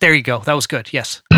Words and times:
There 0.00 0.14
you 0.14 0.22
go. 0.22 0.38
That 0.40 0.54
was 0.54 0.66
good. 0.66 0.92
Yes. 0.92 1.22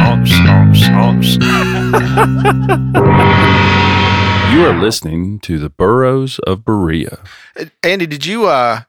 You 4.51 4.67
are 4.67 4.75
listening 4.79 5.39
to 5.41 5.59
the 5.61 5.71
Burros 5.71 6.41
of 6.41 6.65
Berea. 6.65 7.21
Uh, 7.57 7.67
Andy, 7.85 8.07
did 8.07 8.27
you 8.27 8.47
uh 8.47 8.81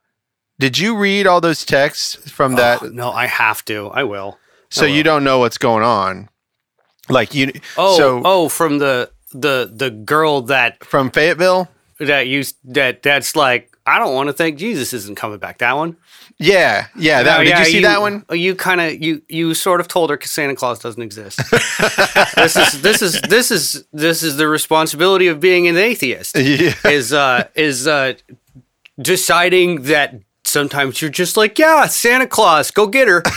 did 0.60 0.80
you 0.80 0.98
read 0.98 1.28
all 1.28 1.40
those 1.40 1.64
texts 1.64 2.16
from 2.32 2.56
that 2.56 2.82
Oh, 2.82 2.88
no, 2.88 3.12
I 3.12 3.28
have 3.28 3.64
to. 3.66 3.90
I 3.90 4.04
will. 4.04 4.40
so 4.70 4.86
you 4.86 5.04
don't 5.04 5.24
know 5.24 5.38
what's 5.38 5.60
going 5.60 5.84
on? 5.84 6.30
Like 7.10 7.36
you 7.36 7.52
Oh, 7.78 7.96
so 7.96 8.22
oh, 8.26 8.50
from 8.50 8.80
the 8.80 9.12
the 9.34 9.72
the 9.72 9.92
girl 9.92 10.42
that 10.44 10.84
from 10.84 11.12
Fayetteville? 11.12 11.70
that 12.00 12.28
used 12.28 12.58
that 12.64 13.04
that's 13.04 13.36
like 13.36 13.71
I 13.92 14.00
don't 14.00 14.14
want 14.16 14.28
to 14.28 14.34
think 14.34 14.58
Jesus 14.58 14.94
isn't 14.94 15.16
coming 15.16 15.38
back. 15.40 15.58
That 15.60 15.76
one. 15.76 15.98
Yeah, 16.38 16.88
yeah. 16.98 17.24
That 17.24 17.38
No, 17.40 17.44
did 17.44 17.50
yeah, 17.50 17.60
you 17.60 17.66
see 17.66 17.82
that 17.82 18.02
one? 18.02 18.26
You 18.32 18.56
kind 18.56 18.80
of 18.82 19.02
you 19.02 19.22
you 19.28 19.54
sort 19.54 19.82
of 19.82 19.88
told 19.88 20.10
her 20.10 20.20
Santa 20.24 20.56
Claus 20.56 20.80
doesn't 20.80 21.02
exist. 21.02 21.38
this 22.36 22.56
is 22.56 22.82
this 22.82 23.02
is 23.02 23.22
this 23.22 23.52
is 23.52 23.84
this 23.92 24.24
is 24.24 24.38
the 24.38 24.48
responsibility 24.48 25.28
of 25.28 25.40
being 25.40 25.68
an 25.68 25.78
atheist. 25.78 26.38
Yeah. 26.38 26.74
Is 26.86 27.12
uh 27.14 27.48
is 27.56 27.88
uh 27.88 28.14
deciding 29.00 29.84
that 29.84 30.16
sometimes 30.44 31.02
you're 31.02 31.12
just 31.12 31.38
like 31.38 31.60
yeah 31.60 31.86
Santa 31.88 32.28
Claus 32.28 32.72
go 32.72 32.88
get 32.88 33.08
her. 33.08 33.24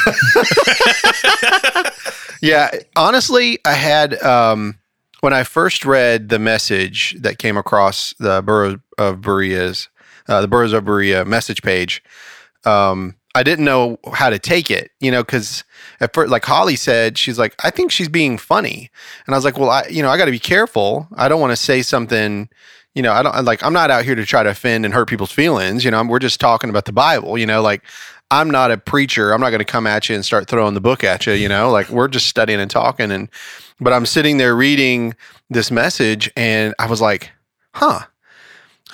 Yeah, 2.42 2.70
honestly, 2.94 3.58
I 3.64 3.72
had 3.72 4.22
um, 4.22 4.78
when 5.20 5.32
I 5.32 5.44
first 5.44 5.86
read 5.86 6.28
the 6.28 6.38
message 6.38 7.16
that 7.20 7.38
came 7.38 7.56
across 7.56 8.12
the 8.18 8.42
borough 8.42 8.80
of 8.98 9.22
Berea's, 9.22 9.88
uh, 10.28 10.40
the 10.40 10.48
Burros 10.48 10.72
of 10.72 10.84
Berea 10.84 11.24
message 11.24 11.62
page. 11.62 12.02
Um, 12.64 13.16
I 13.34 13.42
didn't 13.42 13.64
know 13.64 13.98
how 14.12 14.30
to 14.30 14.38
take 14.38 14.70
it, 14.70 14.92
you 15.00 15.10
know, 15.10 15.24
because 15.24 15.64
at 16.00 16.14
first, 16.14 16.30
like 16.30 16.44
Holly 16.44 16.76
said, 16.76 17.18
she's 17.18 17.38
like, 17.38 17.54
I 17.64 17.70
think 17.70 17.90
she's 17.90 18.08
being 18.08 18.38
funny, 18.38 18.90
and 19.26 19.34
I 19.34 19.38
was 19.38 19.44
like, 19.44 19.58
well, 19.58 19.70
I, 19.70 19.86
you 19.90 20.02
know, 20.02 20.08
I 20.08 20.16
got 20.16 20.26
to 20.26 20.30
be 20.30 20.38
careful. 20.38 21.08
I 21.16 21.28
don't 21.28 21.40
want 21.40 21.50
to 21.50 21.56
say 21.56 21.82
something. 21.82 22.48
You 22.94 23.02
know, 23.02 23.12
I 23.12 23.22
don't 23.24 23.44
like. 23.44 23.62
I'm 23.64 23.72
not 23.72 23.90
out 23.90 24.04
here 24.04 24.14
to 24.14 24.24
try 24.24 24.44
to 24.44 24.50
offend 24.50 24.84
and 24.84 24.94
hurt 24.94 25.08
people's 25.08 25.32
feelings. 25.32 25.84
You 25.84 25.90
know, 25.90 25.98
I'm, 25.98 26.06
we're 26.06 26.20
just 26.20 26.40
talking 26.40 26.70
about 26.70 26.84
the 26.84 26.92
Bible. 26.92 27.36
You 27.36 27.44
know, 27.44 27.60
like 27.60 27.82
I'm 28.30 28.50
not 28.50 28.70
a 28.70 28.78
preacher. 28.78 29.32
I'm 29.32 29.40
not 29.40 29.50
going 29.50 29.60
to 29.60 29.64
come 29.64 29.86
at 29.86 30.08
you 30.08 30.14
and 30.14 30.24
start 30.24 30.48
throwing 30.48 30.74
the 30.74 30.80
book 30.80 31.04
at 31.04 31.26
you, 31.26 31.34
you 31.34 31.48
know, 31.48 31.70
like 31.70 31.88
we're 31.90 32.08
just 32.08 32.26
studying 32.26 32.60
and 32.60 32.70
talking. 32.70 33.10
And, 33.12 33.28
but 33.80 33.92
I'm 33.92 34.06
sitting 34.06 34.38
there 34.38 34.56
reading 34.56 35.14
this 35.50 35.70
message 35.70 36.30
and 36.36 36.74
I 36.78 36.86
was 36.86 37.00
like, 37.00 37.30
huh. 37.74 38.00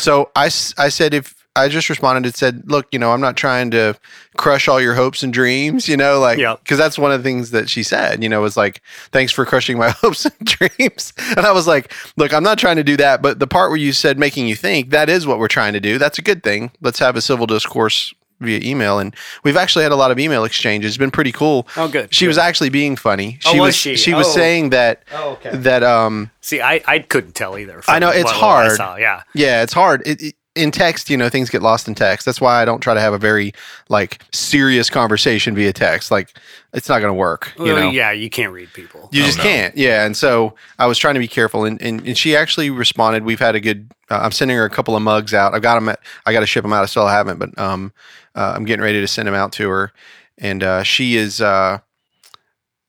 So 0.00 0.30
I, 0.36 0.46
I 0.46 0.88
said, 0.88 1.14
if 1.14 1.34
I 1.56 1.68
just 1.68 1.88
responded 1.90 2.24
and 2.26 2.34
said, 2.34 2.62
look, 2.70 2.86
you 2.92 2.98
know, 2.98 3.12
I'm 3.12 3.20
not 3.20 3.36
trying 3.36 3.70
to 3.72 3.96
crush 4.36 4.68
all 4.68 4.80
your 4.80 4.94
hopes 4.94 5.22
and 5.22 5.32
dreams, 5.32 5.88
you 5.88 5.96
know, 5.96 6.20
like, 6.20 6.38
Yeah. 6.38 6.56
cause 6.64 6.78
that's 6.78 6.98
one 6.98 7.10
of 7.12 7.22
the 7.22 7.28
things 7.28 7.50
that 7.50 7.68
she 7.68 7.82
said, 7.82 8.22
you 8.22 8.28
know, 8.28 8.40
was 8.40 8.56
like, 8.56 8.80
thanks 9.10 9.32
for 9.32 9.44
crushing 9.44 9.76
my 9.76 9.90
hopes 10.00 10.24
and 10.24 10.34
dreams. 10.46 11.12
And 11.36 11.40
I 11.40 11.52
was 11.52 11.66
like, 11.66 11.92
look, 12.16 12.32
I'm 12.32 12.44
not 12.44 12.58
trying 12.58 12.76
to 12.76 12.84
do 12.84 12.96
that. 12.98 13.20
But 13.20 13.40
the 13.40 13.46
part 13.48 13.70
where 13.70 13.78
you 13.78 13.92
said 13.92 14.18
making 14.18 14.46
you 14.46 14.54
think, 14.56 14.90
that 14.90 15.08
is 15.08 15.26
what 15.26 15.38
we're 15.38 15.48
trying 15.48 15.72
to 15.72 15.80
do. 15.80 15.98
That's 15.98 16.18
a 16.18 16.22
good 16.22 16.42
thing. 16.44 16.70
Let's 16.80 17.00
have 17.00 17.16
a 17.16 17.20
civil 17.20 17.46
discourse 17.46 18.14
via 18.40 18.60
email. 18.62 18.98
And 18.98 19.14
we've 19.44 19.56
actually 19.56 19.82
had 19.82 19.92
a 19.92 19.96
lot 19.96 20.10
of 20.10 20.18
email 20.18 20.44
exchanges. 20.44 20.90
It's 20.92 20.98
been 20.98 21.10
pretty 21.10 21.32
cool. 21.32 21.66
Oh, 21.76 21.88
good. 21.88 22.12
She 22.14 22.26
was 22.26 22.38
actually 22.38 22.70
being 22.70 22.96
funny. 22.96 23.38
Oh, 23.46 23.52
She 23.52 23.60
was 23.60 23.66
was 23.68 23.76
she? 23.76 23.96
she 23.96 24.14
was 24.14 24.26
Oh. 24.28 24.30
saying 24.32 24.70
that 24.70 25.02
Oh, 25.12 25.30
okay. 25.32 25.56
that 25.56 25.82
um 25.82 26.30
See, 26.40 26.60
I 26.60 26.80
I 26.86 26.98
couldn't 27.00 27.34
tell 27.34 27.58
either. 27.58 27.82
I 27.88 27.98
know, 27.98 28.08
it's 28.10 28.24
what- 28.24 28.34
what 28.40 28.44
I 28.44 28.76
hard. 28.76 29.00
Yeah. 29.00 29.22
yeah, 29.34 29.62
it's 29.62 29.72
hard. 29.72 30.02
It, 30.06 30.20
it- 30.22 30.34
in 30.56 30.72
text, 30.72 31.08
you 31.08 31.16
know, 31.16 31.28
things 31.28 31.48
get 31.48 31.62
lost 31.62 31.86
in 31.86 31.94
text. 31.94 32.26
That's 32.26 32.40
why 32.40 32.60
I 32.60 32.64
don't 32.64 32.80
try 32.80 32.92
to 32.92 33.00
have 33.00 33.12
a 33.12 33.18
very 33.18 33.52
like 33.88 34.20
serious 34.32 34.90
conversation 34.90 35.54
via 35.54 35.72
text. 35.72 36.10
Like 36.10 36.34
it's 36.74 36.88
not 36.88 36.98
going 36.98 37.08
to 37.10 37.14
work, 37.14 37.52
you 37.56 37.66
Well, 37.66 37.76
know. 37.76 37.90
yeah, 37.90 38.10
you 38.10 38.28
can't 38.28 38.52
read 38.52 38.72
people. 38.72 39.08
You 39.12 39.22
just 39.22 39.38
can't. 39.38 39.76
Yeah. 39.76 40.04
And 40.04 40.16
so 40.16 40.56
I 40.76 40.86
was 40.86 40.98
trying 40.98 41.14
to 41.14 41.20
be 41.20 41.28
careful. 41.28 41.64
And, 41.66 41.80
and, 41.80 42.04
and 42.04 42.18
she 42.18 42.34
actually 42.34 42.68
responded. 42.68 43.22
We've 43.24 43.38
had 43.38 43.54
a 43.54 43.60
good, 43.60 43.88
uh, 44.10 44.18
I'm 44.22 44.32
sending 44.32 44.56
her 44.56 44.64
a 44.64 44.70
couple 44.70 44.96
of 44.96 45.02
mugs 45.02 45.32
out. 45.34 45.54
I've 45.54 45.62
got 45.62 45.76
them, 45.76 45.88
at, 45.88 46.00
I 46.26 46.32
got 46.32 46.40
to 46.40 46.46
ship 46.46 46.62
them 46.62 46.72
out. 46.72 46.82
I 46.82 46.86
still 46.86 47.06
haven't, 47.06 47.38
but 47.38 47.56
um, 47.56 47.92
uh, 48.34 48.52
I'm 48.56 48.64
getting 48.64 48.82
ready 48.82 49.00
to 49.00 49.08
send 49.08 49.26
them 49.28 49.34
out 49.34 49.52
to 49.52 49.68
her. 49.68 49.92
And 50.38 50.62
uh, 50.62 50.82
she 50.82 51.16
is, 51.16 51.40
uh, 51.40 51.78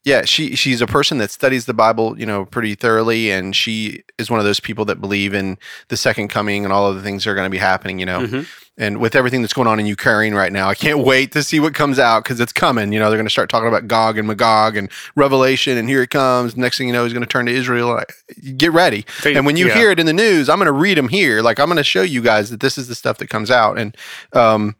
yeah, 0.03 0.23
she 0.25 0.55
she's 0.55 0.81
a 0.81 0.87
person 0.87 1.19
that 1.19 1.29
studies 1.29 1.65
the 1.65 1.73
Bible, 1.75 2.19
you 2.19 2.25
know, 2.25 2.45
pretty 2.45 2.73
thoroughly, 2.73 3.29
and 3.29 3.55
she 3.55 4.03
is 4.17 4.31
one 4.31 4.39
of 4.39 4.45
those 4.45 4.59
people 4.59 4.83
that 4.85 4.99
believe 4.99 5.33
in 5.33 5.57
the 5.89 5.97
second 5.97 6.29
coming 6.29 6.63
and 6.63 6.73
all 6.73 6.87
of 6.87 6.95
the 6.95 7.03
things 7.03 7.23
that 7.23 7.29
are 7.29 7.35
going 7.35 7.45
to 7.45 7.51
be 7.51 7.59
happening, 7.59 7.99
you 7.99 8.05
know. 8.07 8.21
Mhm. 8.21 8.47
And 8.77 8.97
with 8.97 9.15
everything 9.15 9.41
that's 9.41 9.53
going 9.53 9.67
on 9.67 9.79
in 9.79 9.85
Ukraine 9.85 10.33
right 10.33 10.51
now, 10.51 10.67
I 10.69 10.73
can't 10.73 10.99
wait 10.99 11.33
to 11.33 11.43
see 11.43 11.59
what 11.59 11.75
comes 11.75 11.99
out 11.99 12.23
because 12.23 12.39
it's 12.39 12.53
coming. 12.53 12.91
You 12.91 12.99
know, 12.99 13.09
they're 13.09 13.17
going 13.17 13.27
to 13.27 13.29
start 13.31 13.47
talking 13.49 13.67
about 13.67 13.87
Gog 13.87 14.17
and 14.17 14.27
Magog 14.27 14.75
and 14.75 14.89
Revelation, 15.15 15.77
and 15.77 15.87
here 15.87 16.01
it 16.01 16.09
comes. 16.09 16.57
Next 16.57 16.79
thing 16.79 16.87
you 16.87 16.93
know, 16.93 17.03
he's 17.03 17.13
going 17.13 17.21
to 17.21 17.29
turn 17.29 17.45
to 17.45 17.51
Israel. 17.51 17.89
Like, 17.89 18.11
Get 18.57 18.71
ready. 18.71 19.05
They- 19.23 19.35
and 19.35 19.45
when 19.45 19.55
you 19.55 19.67
yeah. 19.67 19.75
hear 19.75 19.91
it 19.91 19.99
in 19.99 20.07
the 20.07 20.13
news, 20.13 20.49
I'm 20.49 20.57
going 20.57 20.65
to 20.65 20.71
read 20.71 20.97
them 20.97 21.09
here. 21.09 21.43
Like 21.43 21.59
I'm 21.59 21.67
going 21.67 21.77
to 21.77 21.83
show 21.83 22.01
you 22.01 22.21
guys 22.23 22.49
that 22.49 22.59
this 22.61 22.77
is 22.79 22.87
the 22.87 22.95
stuff 22.95 23.17
that 23.19 23.27
comes 23.27 23.51
out. 23.51 23.77
And 23.77 23.95
um, 24.33 24.75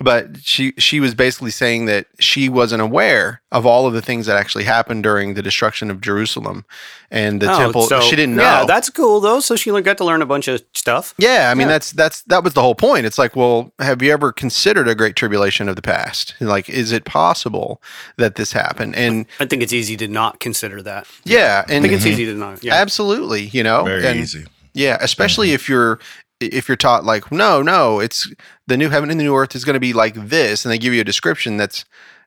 but 0.00 0.38
she 0.42 0.72
she 0.78 1.00
was 1.00 1.14
basically 1.14 1.50
saying 1.50 1.86
that 1.86 2.06
she 2.20 2.48
wasn't 2.48 2.80
aware 2.80 3.42
of 3.50 3.66
all 3.66 3.86
of 3.86 3.94
the 3.94 4.02
things 4.02 4.26
that 4.26 4.36
actually 4.36 4.64
happened 4.64 5.02
during 5.02 5.34
the 5.34 5.42
destruction 5.42 5.90
of 5.90 6.00
Jerusalem 6.00 6.64
and 7.10 7.40
the 7.40 7.52
Oh, 7.52 7.58
temple. 7.58 7.82
so- 7.82 8.00
she 8.00 8.14
didn't 8.14 8.36
know. 8.36 8.42
Yeah, 8.42 8.64
that's 8.64 8.90
cool 8.90 9.20
though. 9.20 9.40
So 9.40 9.56
she 9.56 9.70
got 9.82 9.98
to 9.98 10.04
learn 10.04 10.22
a 10.22 10.26
bunch 10.26 10.46
of 10.46 10.62
stuff. 10.74 11.14
Yeah, 11.18 11.50
I 11.50 11.54
mean 11.54 11.66
Yeah. 11.66 11.72
that's 11.74 11.90
that's 11.92 12.22
that 12.22 12.44
was 12.44 12.54
the 12.54 12.62
whole 12.62 12.76
point. 12.76 13.06
It's 13.06 13.18
like, 13.18 13.34
well, 13.34 13.72
have 13.80 14.00
you 14.00 14.12
ever 14.12 14.32
considered 14.32 14.86
a 14.88 14.94
great 14.94 15.16
tribulation 15.16 15.68
of 15.68 15.74
the 15.76 15.82
past? 15.82 16.34
Like, 16.40 16.68
is 16.68 16.92
it 16.92 17.04
possible 17.04 17.82
that 18.18 18.36
this 18.36 18.52
happened? 18.52 18.94
And 18.94 19.26
I 19.40 19.46
think 19.46 19.62
it's 19.62 19.72
easy 19.72 19.96
to 19.96 20.06
not 20.06 20.38
consider 20.38 20.80
that. 20.82 21.06
yeah, 21.24 21.64
and 21.68 21.78
I 21.84 21.88
think 21.88 21.94
it's 21.94 22.06
easy 22.06 22.24
to 22.26 22.34
not. 22.34 22.62
Yeah. 22.62 22.74
absolutely, 22.74 23.46
you 23.46 23.62
know, 23.64 23.84
Very 23.84 24.06
and, 24.06 24.20
easy. 24.20 24.46
Yeah, 24.74 24.98
especially 25.00 25.48
mm-hmm. 25.48 25.54
if 25.56 25.68
you're 25.68 25.98
if 26.40 26.68
you're 26.68 26.76
taught 26.76 27.04
like, 27.04 27.32
no, 27.32 27.62
no, 27.62 27.98
it's 28.00 28.28
the 28.68 28.76
new 28.76 28.90
heaven 28.90 29.10
and 29.10 29.18
the 29.18 29.24
new 29.24 29.34
earth 29.34 29.56
is 29.56 29.64
going 29.64 29.74
to 29.74 29.80
be 29.80 29.92
like 29.92 30.14
this, 30.14 30.64
and 30.64 30.70
they 30.70 30.78
give 30.78 30.92
you 30.92 31.00
a 31.00 31.04
description 31.04 31.56
that's, 31.56 31.84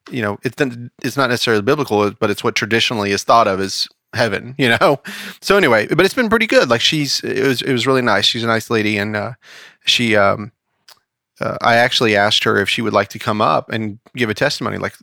you 0.10 0.22
know, 0.22 0.40
it's 0.44 0.56
it's 1.04 1.16
not 1.16 1.30
necessarily 1.30 1.62
biblical, 1.62 2.12
but 2.12 2.30
it's 2.32 2.44
what 2.44 2.56
traditionally 2.56 3.12
is 3.12 3.24
thought 3.24 3.48
of 3.48 3.60
as 3.60 3.88
heaven, 4.14 4.56
you 4.58 4.70
know. 4.70 5.00
So 5.42 5.56
anyway, 5.56 5.88
but 5.88 6.04
it's 6.04 6.16
been 6.16 6.30
pretty 6.30 6.48
good. 6.48 6.70
Like 6.70 6.82
she's 6.82 7.24
it 7.24 7.48
was 7.48 7.62
it 7.62 7.72
was 7.72 7.86
really 7.86 8.02
nice. 8.02 8.26
She's 8.26 8.44
a 8.44 8.48
nice 8.48 8.70
lady, 8.70 8.98
and 8.98 9.16
uh, 9.16 9.34
she 9.86 10.16
um. 10.16 10.52
Uh, 11.40 11.58
I 11.62 11.78
actually 11.78 12.16
asked 12.16 12.44
her 12.44 12.58
if 12.62 12.70
she 12.70 12.84
would 12.84 12.94
like 12.94 13.08
to 13.10 13.18
come 13.18 13.42
up 13.42 13.68
and 13.72 13.98
give 14.16 14.30
a 14.30 14.34
testimony. 14.36 14.78
Like, 14.78 14.94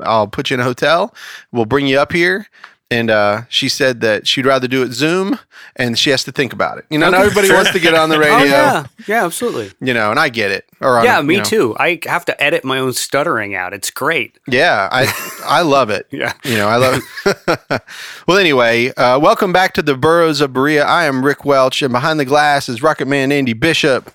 I'll 0.00 0.26
put 0.26 0.50
you 0.50 0.54
in 0.54 0.60
a 0.60 0.64
hotel. 0.64 1.14
We'll 1.52 1.66
bring 1.66 1.86
you 1.86 2.00
up 2.00 2.10
here. 2.10 2.48
And 2.90 3.10
uh, 3.10 3.42
she 3.48 3.68
said 3.70 4.02
that 4.02 4.28
she'd 4.28 4.44
rather 4.46 4.68
do 4.68 4.82
it 4.82 4.92
Zoom, 4.92 5.38
and 5.74 5.98
she 5.98 6.10
has 6.10 6.22
to 6.24 6.32
think 6.32 6.52
about 6.52 6.78
it. 6.78 6.84
You 6.90 6.98
know, 6.98 7.10
not 7.10 7.22
everybody 7.22 7.50
wants 7.50 7.72
to 7.72 7.80
get 7.80 7.94
on 7.94 8.08
the 8.10 8.18
radio. 8.20 8.36
Oh 8.36 8.44
yeah, 8.44 8.86
yeah, 9.08 9.24
absolutely. 9.24 9.72
You 9.80 9.94
know, 9.94 10.10
and 10.10 10.20
I 10.20 10.28
get 10.28 10.50
it. 10.52 10.66
Or 10.80 11.02
Yeah, 11.02 11.18
you 11.18 11.24
me 11.24 11.36
know. 11.38 11.44
too. 11.44 11.76
I 11.78 11.98
have 12.04 12.24
to 12.26 12.40
edit 12.42 12.62
my 12.62 12.78
own 12.78 12.92
stuttering 12.92 13.54
out. 13.54 13.72
It's 13.72 13.90
great. 13.90 14.38
Yeah, 14.46 14.88
I 14.92 15.10
I 15.44 15.62
love 15.62 15.90
it. 15.90 16.06
Yeah. 16.12 16.34
You 16.44 16.56
know, 16.56 16.68
I 16.68 16.76
love 16.76 17.00
it. 17.26 17.82
well, 18.28 18.38
anyway, 18.38 18.92
uh, 18.94 19.18
welcome 19.18 19.52
back 19.52 19.72
to 19.74 19.82
the 19.82 19.96
Burros 19.96 20.40
of 20.40 20.52
Berea. 20.52 20.84
I 20.84 21.06
am 21.06 21.24
Rick 21.24 21.44
Welch, 21.44 21.82
and 21.82 21.90
behind 21.90 22.20
the 22.20 22.24
glass 22.26 22.68
is 22.68 22.82
Rocket 22.82 23.08
Man 23.08 23.32
Andy 23.32 23.54
Bishop. 23.54 24.12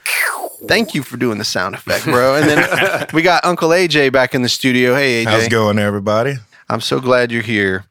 Thank 0.68 0.94
you 0.94 1.04
for 1.04 1.18
doing 1.18 1.38
the 1.40 1.44
sound 1.46 1.74
effect, 1.76 2.06
bro. 2.06 2.36
And 2.36 2.48
then 2.50 3.08
we 3.14 3.24
got 3.24 3.44
Uncle 3.44 3.70
AJ 3.70 4.12
back 4.14 4.36
in 4.36 4.42
the 4.44 4.50
studio. 4.50 4.94
Hey, 4.96 5.26
AJ. 5.26 5.30
How's 5.30 5.44
it 5.46 5.50
going, 5.52 5.80
everybody? 5.80 6.36
I'm 6.70 6.82
so 6.82 7.00
glad 7.00 7.32
you're 7.32 7.42
here. 7.42 7.86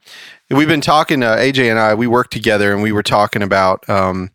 We've 0.51 0.69
been 0.69 0.81
talking, 0.81 1.23
uh, 1.23 1.37
AJ 1.37 1.69
and 1.69 1.79
I, 1.79 1.95
we 1.95 2.07
worked 2.07 2.33
together 2.33 2.73
and 2.73 2.83
we 2.83 2.91
were 2.91 3.03
talking 3.03 3.43
about 3.43 3.87
um, 3.89 4.31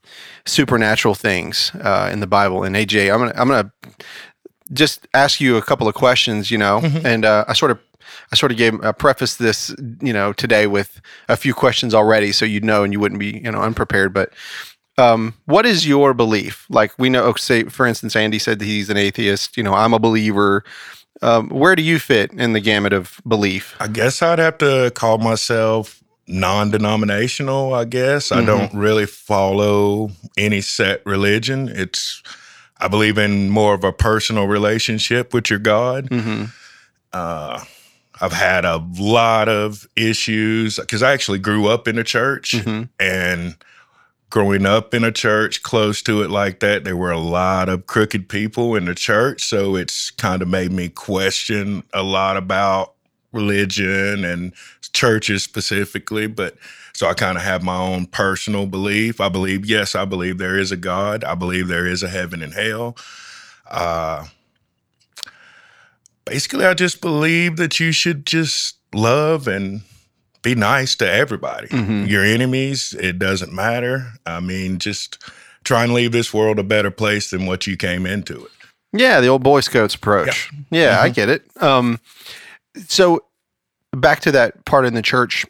supernatural 0.45 1.15
things 1.15 1.71
uh, 1.81 2.10
in 2.13 2.19
the 2.19 2.27
Bible. 2.27 2.63
And 2.63 2.75
AJ, 2.75 3.12
I'm 3.12 3.19
gonna, 3.19 3.33
I'm 3.36 3.48
gonna 3.48 3.71
just 4.71 5.07
ask 5.15 5.42
you 5.42 5.57
a 5.57 5.62
couple 5.62 5.88
of 5.88 5.95
questions, 5.95 6.51
you 6.51 6.57
know, 6.60 6.81
and 7.04 7.25
uh, 7.25 7.45
I 7.48 7.54
sort 7.54 7.71
of, 7.71 7.80
I 8.31 8.36
sort 8.36 8.51
of 8.51 8.60
gave, 8.60 8.80
uh, 8.83 8.94
preface 8.94 9.38
this, 9.38 9.75
you 10.01 10.13
know, 10.13 10.33
today 10.33 10.68
with 10.68 11.01
a 11.30 11.36
few 11.36 11.56
questions 11.56 11.95
already, 11.95 12.31
so 12.31 12.45
you'd 12.45 12.63
know 12.63 12.83
and 12.83 12.94
you 12.94 13.00
wouldn't 13.00 13.19
be, 13.19 13.42
you 13.44 13.51
know, 13.51 13.62
unprepared. 13.62 14.13
But 14.13 14.33
um, 15.00 15.33
what 15.45 15.65
is 15.65 15.88
your 15.88 16.13
belief? 16.13 16.68
Like 16.69 16.94
we 17.00 17.10
know, 17.10 17.33
say 17.33 17.63
for 17.63 17.88
instance, 17.88 18.15
Andy 18.15 18.38
said 18.38 18.60
that 18.60 18.65
he's 18.65 18.92
an 18.92 18.98
atheist. 18.98 19.57
You 19.57 19.63
know, 19.63 19.74
I'm 19.74 19.95
a 19.95 20.00
believer. 20.00 20.63
Um, 21.24 21.50
where 21.50 21.75
do 21.75 21.81
you 21.81 21.98
fit 21.98 22.31
in 22.33 22.54
the 22.54 22.60
gamut 22.60 22.94
of 22.94 23.19
belief? 23.27 23.75
I 23.80 23.88
guess 23.88 24.21
I'd 24.21 24.39
have 24.39 24.60
to 24.60 24.92
call 24.94 25.18
myself 25.18 26.02
non-denominational, 26.27 27.73
I 27.73 27.85
guess. 27.85 28.31
I 28.31 28.41
Mhm. 28.41 28.45
don't 28.45 28.73
really 28.73 29.05
follow 29.05 30.11
any 30.37 30.61
set 30.61 31.01
religion. 31.05 31.69
It's 31.73 32.21
I 32.79 32.87
believe 32.89 33.17
in 33.17 33.49
more 33.49 33.73
of 33.75 33.83
a 33.85 33.93
personal 33.93 34.47
relationship 34.47 35.33
with 35.33 35.49
your 35.49 35.59
God. 35.59 36.07
hmm 36.11 36.45
Uh, 37.13 37.63
I've 38.19 38.33
had 38.33 38.65
a 38.65 38.83
lot 38.97 39.47
of 39.47 39.87
issues 39.95 40.77
because 40.79 41.03
I 41.03 41.13
actually 41.13 41.39
grew 41.39 41.67
up 41.67 41.87
in 41.87 41.97
a 41.99 42.03
church 42.03 42.55
hmm 42.55 42.83
and 42.99 43.55
growing 44.29 44.65
up 44.65 44.95
in 44.95 45.03
a 45.03 45.11
church 45.11 45.61
close 45.61 46.01
to 46.01 46.23
it 46.23 46.29
like 46.31 46.59
that, 46.59 46.83
there 46.83 46.97
were 46.97 47.11
a 47.11 47.19
lot 47.19 47.69
of 47.69 47.85
crooked 47.85 48.27
people 48.27 48.75
in 48.75 48.85
the 48.85 48.95
church. 48.95 49.43
So 49.43 49.75
it's 49.75 50.09
kind 50.09 50.41
of 50.41 50.47
made 50.47 50.71
me 50.71 50.89
question 50.89 51.83
a 51.93 52.01
lot 52.01 52.35
about 52.35 52.92
religion 53.33 54.24
and 54.24 54.53
churches 54.94 55.44
specifically. 55.44 56.27
But 56.27 56.56
so 56.94 57.07
I 57.07 57.13
kind 57.13 57.38
of 57.38 57.44
have 57.44 57.63
my 57.63 57.77
own 57.77 58.06
personal 58.06 58.65
belief. 58.68 59.19
I 59.19 59.30
believe, 59.30 59.65
yes, 59.65 59.95
I 59.95 60.06
believe 60.06 60.38
there 60.38 60.57
is 60.57 60.71
a 60.71 60.77
God. 60.77 61.24
I 61.24 61.35
believe 61.35 61.68
there 61.68 61.88
is 61.88 62.03
a 62.03 62.09
heaven 62.09 62.41
and 62.44 62.53
hell. 62.53 62.95
Uh, 63.69 64.25
basically, 66.25 66.65
I 66.65 66.74
just 66.74 67.01
believe 67.01 67.57
that 67.57 67.80
you 67.80 67.91
should 67.91 68.25
just 68.25 68.77
love 68.94 69.47
and 69.47 69.81
be 70.41 70.56
nice 70.56 70.95
to 70.97 71.09
everybody. 71.09 71.68
Mhm. 71.69 72.07
Your 72.07 72.24
enemies, 72.24 72.94
it 73.00 73.18
doesn't 73.18 73.53
matter. 73.53 74.13
I 74.25 74.39
mean, 74.39 74.77
just 74.77 75.18
try 75.63 75.83
and 75.83 75.94
leave 75.94 76.12
this 76.12 76.33
world 76.33 76.59
a 76.59 76.63
better 76.63 76.91
place 76.91 77.29
than 77.29 77.45
what 77.45 77.65
you 77.65 77.77
came 77.77 78.06
into 78.06 78.45
it. 78.45 78.51
Yeah, 78.91 79.21
the 79.21 79.27
old 79.27 79.41
Boy 79.41 79.62
Scouts 79.62 79.95
approach. 79.95 80.50
Yeah, 80.69 81.00
I 81.01 81.09
get 81.09 81.29
it. 81.29 81.44
Um, 81.62 82.00
so 82.87 83.23
back 83.91 84.19
to 84.21 84.31
that 84.31 84.65
part 84.65 84.85
in 84.85 84.93
the 84.93 85.01
church. 85.01 85.45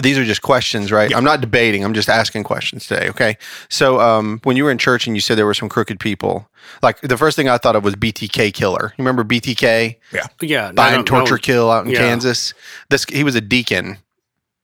These 0.00 0.16
are 0.16 0.24
just 0.24 0.42
questions, 0.42 0.92
right? 0.92 1.10
Yeah. 1.10 1.16
I'm 1.16 1.24
not 1.24 1.40
debating. 1.40 1.84
I'm 1.84 1.92
just 1.92 2.08
asking 2.08 2.44
questions 2.44 2.86
today. 2.86 3.08
Okay. 3.08 3.36
So 3.68 4.00
um, 4.00 4.40
when 4.44 4.56
you 4.56 4.62
were 4.62 4.70
in 4.70 4.78
church 4.78 5.08
and 5.08 5.16
you 5.16 5.20
said 5.20 5.36
there 5.36 5.44
were 5.44 5.54
some 5.54 5.68
crooked 5.68 5.98
people, 5.98 6.48
like 6.82 7.00
the 7.00 7.16
first 7.18 7.34
thing 7.34 7.48
I 7.48 7.58
thought 7.58 7.74
of 7.74 7.82
was 7.82 7.96
BTK 7.96 8.54
killer. 8.54 8.94
You 8.96 9.02
remember 9.04 9.24
BTK? 9.24 9.96
Yeah, 10.12 10.26
Yeah. 10.40 10.70
Bind, 10.72 10.94
don't 10.94 11.04
torture, 11.04 11.34
know. 11.34 11.38
kill 11.38 11.70
out 11.70 11.84
in 11.84 11.90
Yeah. 11.90 11.98
Kansas. 11.98 12.54
This 12.90 13.04
he 13.06 13.24
was 13.24 13.34
a 13.34 13.40
deacon 13.40 13.98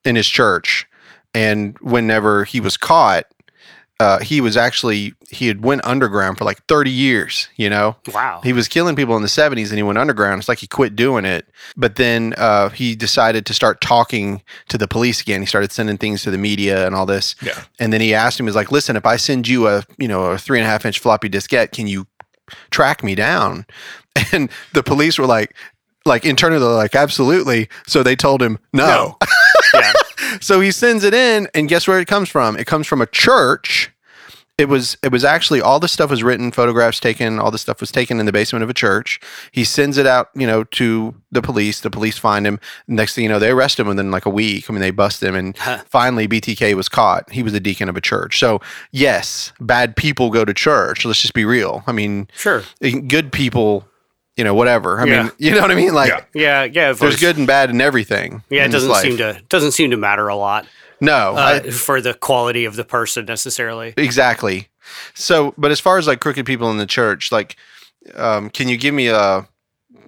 in 0.04 0.14
his 0.14 0.28
church, 0.28 0.86
and 1.34 1.76
whenever 1.80 2.44
he 2.44 2.60
was 2.60 2.76
caught, 2.76 3.24
uh, 4.00 4.18
he 4.20 4.40
was 4.40 4.56
actually 4.56 5.12
he 5.28 5.48
had 5.48 5.64
went 5.64 5.84
underground 5.84 6.38
for 6.38 6.44
like 6.44 6.64
30 6.66 6.90
years. 6.90 7.48
You 7.56 7.68
know, 7.68 7.96
Wow. 8.14 8.40
he 8.44 8.52
was 8.52 8.68
killing 8.68 8.94
people 8.96 9.16
in 9.16 9.22
the 9.22 9.28
70s 9.28 9.68
and 9.70 9.76
he 9.76 9.82
went 9.82 9.98
underground. 9.98 10.38
It's 10.38 10.48
like 10.48 10.58
he 10.58 10.66
quit 10.68 10.94
doing 10.96 11.24
it. 11.24 11.48
But 11.76 11.96
then 11.96 12.34
uh, 12.38 12.68
he 12.70 12.94
decided 12.94 13.44
to 13.46 13.54
start 13.54 13.80
talking 13.80 14.42
to 14.68 14.78
the 14.78 14.86
police 14.88 15.20
again. 15.20 15.40
He 15.40 15.46
started 15.46 15.72
sending 15.72 15.98
things 15.98 16.22
to 16.22 16.30
the 16.30 16.38
media 16.38 16.86
and 16.86 16.94
all 16.94 17.06
this. 17.06 17.34
Yeah. 17.42 17.60
And 17.80 17.92
then 17.92 18.00
he 18.00 18.14
asked 18.14 18.38
him, 18.38 18.46
"Is 18.48 18.54
like, 18.54 18.70
listen, 18.70 18.96
if 18.96 19.04
I 19.04 19.16
send 19.16 19.48
you 19.48 19.66
a 19.68 19.82
you 19.98 20.06
know 20.08 20.26
a 20.26 20.38
three 20.38 20.58
and 20.58 20.66
a 20.66 20.70
half 20.70 20.86
inch 20.86 20.98
floppy 21.00 21.28
diskette, 21.28 21.72
can 21.72 21.86
you 21.88 22.06
track 22.70 23.02
me 23.02 23.14
down?" 23.14 23.66
And 24.32 24.50
the 24.72 24.82
police 24.82 25.16
were 25.16 25.26
like, 25.26 25.54
like 26.04 26.24
internally, 26.24 26.58
they're 26.58 26.68
like, 26.74 26.96
absolutely. 26.96 27.68
So 27.86 28.02
they 28.02 28.16
told 28.16 28.42
him 28.42 28.58
no. 28.72 29.16
yeah. 29.74 29.92
So 30.40 30.60
he 30.60 30.70
sends 30.70 31.04
it 31.04 31.14
in, 31.14 31.48
and 31.54 31.68
guess 31.68 31.86
where 31.88 31.98
it 32.00 32.08
comes 32.08 32.28
from? 32.28 32.56
It 32.56 32.66
comes 32.66 32.86
from 32.86 33.00
a 33.00 33.06
church. 33.06 33.90
It 34.56 34.68
was 34.68 34.96
it 35.04 35.12
was 35.12 35.22
actually 35.24 35.60
all 35.60 35.78
the 35.78 35.86
stuff 35.86 36.10
was 36.10 36.24
written, 36.24 36.50
photographs 36.50 36.98
taken, 36.98 37.38
all 37.38 37.52
the 37.52 37.58
stuff 37.58 37.78
was 37.80 37.92
taken 37.92 38.18
in 38.18 38.26
the 38.26 38.32
basement 38.32 38.64
of 38.64 38.68
a 38.68 38.74
church. 38.74 39.20
He 39.52 39.62
sends 39.62 39.96
it 39.98 40.04
out, 40.04 40.30
you 40.34 40.48
know, 40.48 40.64
to 40.64 41.14
the 41.30 41.40
police. 41.40 41.80
The 41.80 41.90
police 41.90 42.18
find 42.18 42.44
him. 42.44 42.58
Next 42.88 43.14
thing 43.14 43.22
you 43.22 43.30
know, 43.30 43.38
they 43.38 43.50
arrest 43.50 43.78
him 43.78 43.86
within 43.86 44.10
like 44.10 44.26
a 44.26 44.30
week. 44.30 44.68
I 44.68 44.72
mean, 44.72 44.80
they 44.80 44.90
bust 44.90 45.22
him, 45.22 45.36
and 45.36 45.56
Huh. 45.56 45.78
finally 45.86 46.26
BTK 46.26 46.74
was 46.74 46.88
caught. 46.88 47.30
He 47.30 47.44
was 47.44 47.54
a 47.54 47.60
deacon 47.60 47.88
of 47.88 47.96
a 47.96 48.00
church. 48.00 48.40
So 48.40 48.60
yes, 48.90 49.52
bad 49.60 49.94
people 49.94 50.28
go 50.30 50.44
to 50.44 50.52
church. 50.52 51.04
Let's 51.04 51.22
just 51.22 51.34
be 51.34 51.44
real. 51.44 51.84
I 51.86 51.92
mean, 51.92 52.26
Sure. 52.36 52.64
Eh, 52.82 52.98
good 53.06 53.30
people, 53.30 53.86
you 54.38 54.44
know, 54.44 54.54
whatever. 54.54 54.98
I 55.00 55.04
Yeah. 55.04 55.22
mean, 55.24 55.32
you 55.38 55.50
know 55.54 55.60
what 55.60 55.70
I 55.70 55.74
mean? 55.74 55.92
Like 55.92 56.08
Yeah. 56.10 56.22
Yeah. 56.32 56.64
Yeah. 56.64 56.92
there's 56.92 57.20
good 57.20 57.36
and 57.36 57.46
bad 57.46 57.68
in 57.68 57.80
everything. 57.82 58.42
Yeah. 58.48 58.62
It 58.62 58.66
in 58.66 58.70
this 58.70 58.84
doesn't 58.86 59.02
seem 59.10 59.18
to 59.18 59.42
doesn't 59.50 59.72
seem 59.72 59.90
to 59.90 59.96
matter 59.98 60.28
a 60.28 60.36
lot 60.36 60.66
No, 61.00 61.34
uh, 61.36 61.60
I- 61.64 61.70
for 61.70 62.00
the 62.00 62.14
quality 62.14 62.64
of 62.64 62.76
the 62.76 62.84
person 62.84 63.26
necessarily. 63.26 63.92
exactly. 63.98 64.68
So, 65.14 65.52
but 65.58 65.70
as 65.70 65.80
far 65.80 65.98
as 65.98 66.06
like 66.06 66.20
crooked 66.20 66.46
people 66.46 66.70
in 66.70 66.78
the 66.78 66.86
church, 66.86 67.30
like, 67.30 67.56
um, 68.14 68.48
can 68.48 68.68
you 68.68 68.78
give 68.78 68.94
me 68.94 69.08
a 69.08 69.46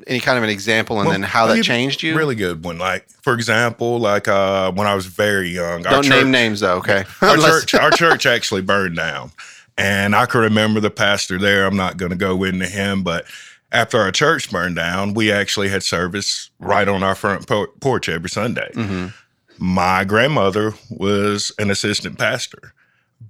any 0.06 0.18
kind 0.20 0.38
of 0.38 0.44
an 0.44 0.48
example 0.50 0.98
and 0.98 1.06
Well, 1.08 1.12
then 1.12 1.22
how 1.22 1.46
that 1.46 1.62
changed 1.62 2.02
you? 2.02 2.16
Really 2.16 2.34
good 2.34 2.64
one. 2.64 2.78
Like, 2.78 3.06
for 3.22 3.34
example, 3.34 3.98
like 4.00 4.26
uh, 4.28 4.72
when 4.72 4.86
I 4.86 4.94
was 4.94 5.04
very 5.06 5.50
young, 5.50 5.86
our 5.86 5.92
Don't 5.94 6.04
church, 6.04 6.12
name 6.22 6.30
names 6.30 6.60
though. 6.60 6.76
Okay. 6.78 7.04
our 7.20 7.36
church, 7.46 7.74
our 7.74 7.90
church 7.90 8.24
actually 8.24 8.62
burned 8.62 8.96
down, 8.96 9.32
and 9.76 10.16
I 10.16 10.24
can 10.24 10.40
remember 10.40 10.80
the 10.80 10.90
pastor 10.90 11.38
there. 11.38 11.66
I'm 11.66 11.76
not 11.76 11.98
going 11.98 12.10
to 12.10 12.16
go 12.16 12.42
into 12.44 12.66
him, 12.66 13.02
but 13.02 13.26
after 13.72 13.98
our 13.98 14.10
church 14.12 14.50
burned 14.50 14.76
down, 14.76 15.14
we 15.14 15.30
actually 15.32 15.68
had 15.68 15.82
service 15.82 16.50
right 16.58 16.88
on 16.88 17.02
our 17.02 17.14
front 17.14 17.46
por- 17.46 17.68
porch 17.80 18.08
every 18.08 18.28
Sunday. 18.30 18.70
Mhm. 18.74 19.12
My 19.58 20.04
grandmother 20.04 20.74
was 20.90 21.52
an 21.58 21.70
assistant 21.70 22.18
pastor. 22.18 22.72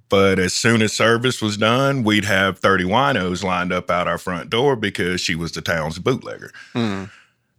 But 0.08 0.38
as 0.40 0.52
soon 0.52 0.82
as 0.82 0.92
service 0.92 1.40
was 1.40 1.56
done, 1.56 2.02
we'd 2.04 2.24
have 2.24 2.58
30 2.58 2.84
winos 2.84 3.42
lined 3.44 3.72
up 3.72 3.90
out 3.90 4.08
our 4.08 4.18
front 4.18 4.50
door 4.50 4.74
because 4.76 5.20
she 5.20 5.34
was 5.36 5.52
the 5.52 5.60
town's 5.60 5.98
bootlegger 5.98 6.52
Mm. 6.74 7.10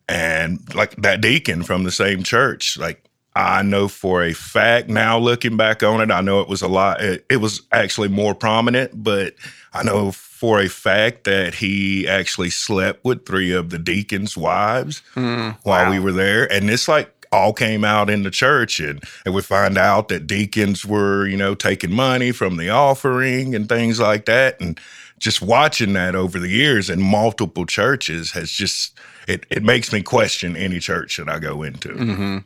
and 0.09 0.59
like 0.75 0.95
that 0.97 1.21
deacon 1.21 1.63
from 1.63 1.83
the 1.83 1.91
same 1.91 2.23
church 2.23 2.77
like 2.77 3.05
i 3.35 3.61
know 3.61 3.87
for 3.87 4.23
a 4.23 4.33
fact 4.33 4.89
now 4.89 5.17
looking 5.17 5.55
back 5.55 5.81
on 5.83 6.01
it 6.01 6.11
i 6.11 6.19
know 6.21 6.41
it 6.41 6.49
was 6.49 6.61
a 6.61 6.67
lot 6.67 6.99
it, 7.01 7.25
it 7.29 7.37
was 7.37 7.61
actually 7.71 8.09
more 8.09 8.35
prominent 8.35 8.91
but 9.03 9.33
i 9.73 9.81
know 9.83 10.11
for 10.41 10.59
a 10.59 10.67
fact 10.67 11.23
that 11.25 11.53
he 11.53 12.07
actually 12.07 12.49
slept 12.49 13.05
with 13.05 13.27
three 13.27 13.51
of 13.51 13.69
the 13.69 13.77
deacon's 13.77 14.35
wives 14.35 15.03
Mm. 15.15 15.55
while 15.61 15.85
Wow. 15.85 15.91
we 15.91 15.99
were 15.99 16.11
there 16.11 16.51
and 16.51 16.67
this 16.67 16.87
like 16.87 17.09
all 17.31 17.53
came 17.53 17.85
out 17.85 18.09
in 18.09 18.23
the 18.23 18.31
church 18.31 18.79
and, 18.79 19.03
and 19.23 19.35
we 19.35 19.41
find 19.43 19.77
out 19.77 20.07
that 20.07 20.25
deacons 20.25 20.83
were 20.83 21.27
you 21.27 21.37
know 21.37 21.53
taking 21.53 21.93
money 21.93 22.31
from 22.31 22.57
the 22.57 22.69
offering 22.71 23.53
and 23.55 23.69
things 23.69 23.99
like 23.99 24.25
that 24.25 24.59
and 24.59 24.79
just 25.19 25.43
watching 25.43 25.93
that 25.93 26.15
over 26.15 26.39
the 26.39 26.49
years 26.49 26.89
in 26.89 26.99
multiple 27.03 27.67
churches 27.67 28.31
has 28.31 28.49
just 28.51 28.97
it, 29.27 29.45
it 29.51 29.61
makes 29.63 29.93
me 29.93 30.01
question 30.01 30.57
any 30.57 30.79
church 30.79 31.17
that 31.17 31.29
i 31.29 31.37
go 31.37 31.61
into 31.61 31.89
hmm 31.93 32.37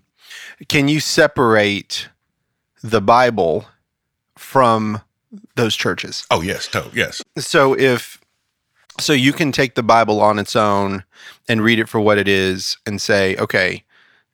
Can 0.68 0.90
you 0.90 1.00
separate 1.00 2.10
the 2.84 3.02
Bible 3.02 3.66
from 4.38 5.02
those 5.56 5.76
churches? 5.76 6.26
oh 6.32 6.42
yes 6.42 6.68
to- 6.68 6.90
yes 6.94 7.22
So 7.38 7.78
if 7.78 8.20
so 9.00 9.12
you 9.14 9.34
can 9.34 9.52
take 9.52 9.76
the 9.76 9.84
Bible 9.84 10.22
on 10.22 10.40
its 10.40 10.56
own 10.56 11.04
and 11.50 11.62
read 11.62 11.80
it 11.80 11.90
for 11.90 12.00
what 12.00 12.18
it 12.18 12.30
is 12.30 12.78
and 12.86 13.02
say, 13.02 13.36
okay, 13.36 13.84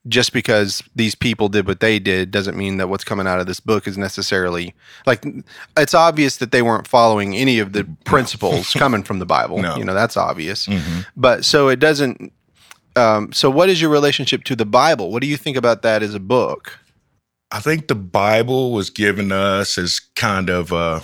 just 0.07 0.33
because 0.33 0.83
these 0.95 1.15
people 1.15 1.47
did 1.49 1.65
what 1.67 1.79
they 1.79 1.97
did 1.97 2.29
doesn't 2.31 2.55
mean 2.57 2.77
that 2.77 2.87
what's 2.87 3.03
coming 3.03 3.25
out 3.27 3.39
of 3.39 3.47
this 3.47 3.59
book 3.59 3.87
is 3.87 3.97
necessarily 3.97 4.73
like 5.07 5.23
it's 5.77 5.93
obvious 5.95 6.37
that 6.37 6.51
they 6.51 6.61
weren't 6.61 6.87
following 6.87 7.35
any 7.35 7.57
of 7.59 7.73
the 7.73 7.83
principles 8.05 8.71
coming 8.73 9.01
from 9.03 9.17
the 9.19 9.25
Bible. 9.25 9.59
No. 9.59 9.75
You 9.77 9.83
know, 9.85 9.93
that's 9.95 10.15
obvious. 10.17 10.67
Mhm. 10.67 11.05
But 11.15 11.43
so 11.45 11.67
it 11.69 11.79
doesn't 11.79 12.31
um, 12.95 13.31
so 13.31 13.49
what 13.49 13.69
is 13.69 13.79
your 13.81 13.89
relationship 13.89 14.43
to 14.43 14.55
the 14.55 14.65
Bible? 14.65 15.11
What 15.11 15.21
do 15.21 15.27
you 15.27 15.37
think 15.37 15.55
about 15.55 15.81
that 15.83 16.03
as 16.03 16.13
a 16.13 16.19
book? 16.19 16.77
I 17.51 17.59
think 17.59 17.87
the 17.87 17.95
bible 17.95 18.71
was 18.71 18.89
given 18.89 19.31
us 19.31 19.77
as 19.77 19.99
kind 20.15 20.49
of 20.49 20.71
a 20.71 21.01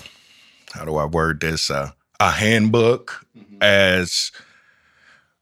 how 0.73 0.85
do 0.85 0.95
i 0.97 1.05
word 1.05 1.39
this? 1.41 1.69
Uh, 1.69 1.91
a 2.19 2.31
handbook 2.31 3.25
as 3.61 4.31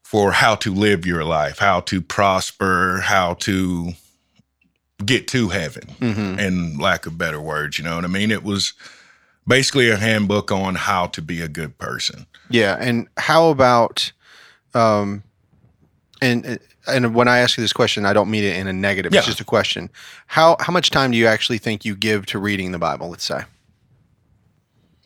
for 0.02 0.32
how 0.32 0.54
to 0.54 0.72
live 0.72 1.06
your 1.06 1.24
life 1.24 1.58
how 1.58 1.80
to 1.80 2.00
prosper 2.00 3.00
how 3.04 3.34
to 3.34 3.92
get 5.04 5.28
to 5.28 5.48
heaven 5.50 5.84
Mm-hmm. 6.00 6.38
in 6.38 6.78
lack 6.78 7.06
of 7.06 7.16
better 7.18 7.40
words 7.40 7.78
you 7.78 7.84
know 7.84 7.96
what 7.96 8.04
i 8.04 8.08
mean? 8.08 8.30
It 8.30 8.42
was 8.42 8.72
basically 9.46 9.90
a 9.90 9.96
handbook 9.96 10.50
on 10.50 10.74
how 10.74 11.06
to 11.08 11.22
be 11.22 11.40
a 11.40 11.48
good 11.48 11.78
person. 11.78 12.26
Yeah, 12.50 12.76
and 12.80 13.06
how 13.16 13.48
about 13.50 14.10
um 14.74 15.22
and 16.20 16.58
and 16.88 17.14
when 17.14 17.28
I 17.28 17.38
ask 17.38 17.56
you 17.58 17.62
this 17.62 17.72
question, 17.72 18.06
I 18.06 18.12
don't 18.12 18.30
mean 18.30 18.44
it 18.44 18.56
in 18.56 18.66
a 18.66 18.72
negative. 18.72 19.14
It's 19.14 19.26
just 19.26 19.40
a 19.40 19.44
question. 19.44 19.90
How 20.26 20.56
how 20.60 20.72
much 20.72 20.90
time 20.90 21.10
do 21.10 21.16
you 21.16 21.26
actually 21.26 21.58
think 21.58 21.84
you 21.84 21.94
give 21.96 22.26
to 22.26 22.38
reading 22.38 22.72
the 22.72 22.78
Bible, 22.78 23.08
let's 23.10 23.24
say? 23.24 23.42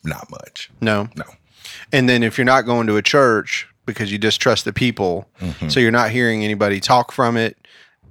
not 0.02 0.30
much 0.30 0.70
No. 0.80 1.08
No. 1.14 1.24
And 1.92 2.08
then 2.08 2.22
if 2.22 2.38
you're 2.38 2.44
not 2.46 2.62
going 2.64 2.86
to 2.86 2.96
a 2.96 3.02
church 3.02 3.68
because 3.84 4.10
you 4.10 4.16
distrust 4.16 4.64
the 4.64 4.72
people, 4.72 5.28
Mhm. 5.42 5.70
so 5.70 5.78
you're 5.78 5.90
not 5.90 6.10
hearing 6.10 6.42
anybody 6.42 6.80
talk 6.80 7.12
from 7.12 7.36
it 7.36 7.58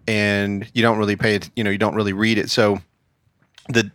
and 0.08 0.70
you 0.74 0.82
don't 0.84 1.00
really 1.00 1.16
pay 1.16 1.36
it, 1.36 1.50
you 1.56 1.64
know, 1.64 1.70
you 1.72 1.78
don't 1.80 1.96
really 1.96 2.14
read 2.14 2.38
it. 2.38 2.52
So 2.52 2.80
the 3.70 3.92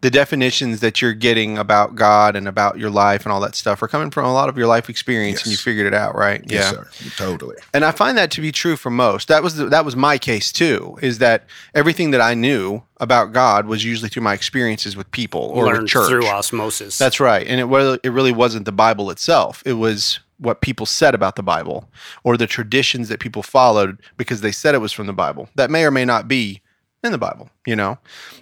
the 0.00 0.10
definitions 0.10 0.80
that 0.80 1.00
you're 1.00 1.12
getting 1.12 1.56
about 1.56 1.94
God 1.94 2.34
and 2.34 2.48
about 2.48 2.76
your 2.78 2.90
life 2.90 3.24
and 3.24 3.32
all 3.32 3.40
that 3.40 3.54
stuff 3.54 3.80
are 3.82 3.88
coming 3.88 4.10
from 4.10 4.24
a 4.24 4.32
lot 4.32 4.48
of 4.48 4.58
your 4.58 4.66
life 4.66 4.90
experience 4.90 5.44
and 5.44 5.52
you 5.52 5.56
figured 5.56 5.86
it 5.86 5.94
out, 5.94 6.16
right? 6.16 6.42
Yes, 6.48 6.70
sir. 6.70 6.88
Totally. 7.16 7.56
And 7.72 7.84
I 7.84 7.92
find 7.92 8.18
that 8.18 8.32
to 8.32 8.40
be 8.40 8.50
true 8.50 8.76
for 8.76 8.90
most. 8.90 9.28
That 9.28 9.42
was 9.42 9.56
the, 9.56 9.66
that 9.66 9.84
was 9.84 9.94
my 9.94 10.18
case 10.18 10.50
too. 10.50 10.98
Is 11.02 11.18
that 11.18 11.46
everything 11.74 12.10
that 12.10 12.20
I 12.20 12.34
knew 12.34 12.82
about 12.98 13.32
God 13.32 13.66
was 13.66 13.84
usually 13.84 14.08
through 14.08 14.24
my 14.24 14.34
experiences 14.34 14.96
with 14.96 15.10
people 15.12 15.52
or 15.54 15.66
with 15.66 15.86
church. 15.86 16.08
through 16.08 16.26
osmosis. 16.26 16.98
That's 16.98 17.20
right. 17.20 17.46
And 17.46 17.60
it 17.60 17.68
was 17.68 18.00
it 18.02 18.10
really 18.10 18.32
wasn't 18.32 18.64
the 18.64 18.72
Bible 18.72 19.10
itself. 19.10 19.62
It 19.64 19.74
was 19.74 20.18
what 20.38 20.60
people 20.60 20.86
said 20.86 21.14
about 21.14 21.36
the 21.36 21.42
Bible 21.42 21.88
or 22.24 22.36
the 22.36 22.48
traditions 22.48 23.08
that 23.08 23.20
people 23.20 23.44
followed 23.44 24.00
because 24.16 24.40
they 24.40 24.50
said 24.50 24.74
it 24.74 24.78
was 24.78 24.92
from 24.92 25.06
the 25.06 25.12
Bible. 25.12 25.48
That 25.54 25.70
may 25.70 25.84
or 25.84 25.92
may 25.92 26.04
not 26.04 26.26
be 26.26 26.61
in 27.02 27.12
the 27.12 27.18
Bible, 27.18 27.50
you 27.66 27.76
know? 27.76 27.98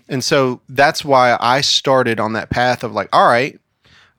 And 0.09 0.23
so 0.25 0.61
that's 0.69 1.05
why 1.05 1.37
I 1.41 1.61
started 1.61 2.21
on 2.21 2.33
that 2.35 2.51
path 2.51 2.85
of 2.85 2.93
like, 2.93 3.09
all 3.13 3.27
right, 3.27 3.59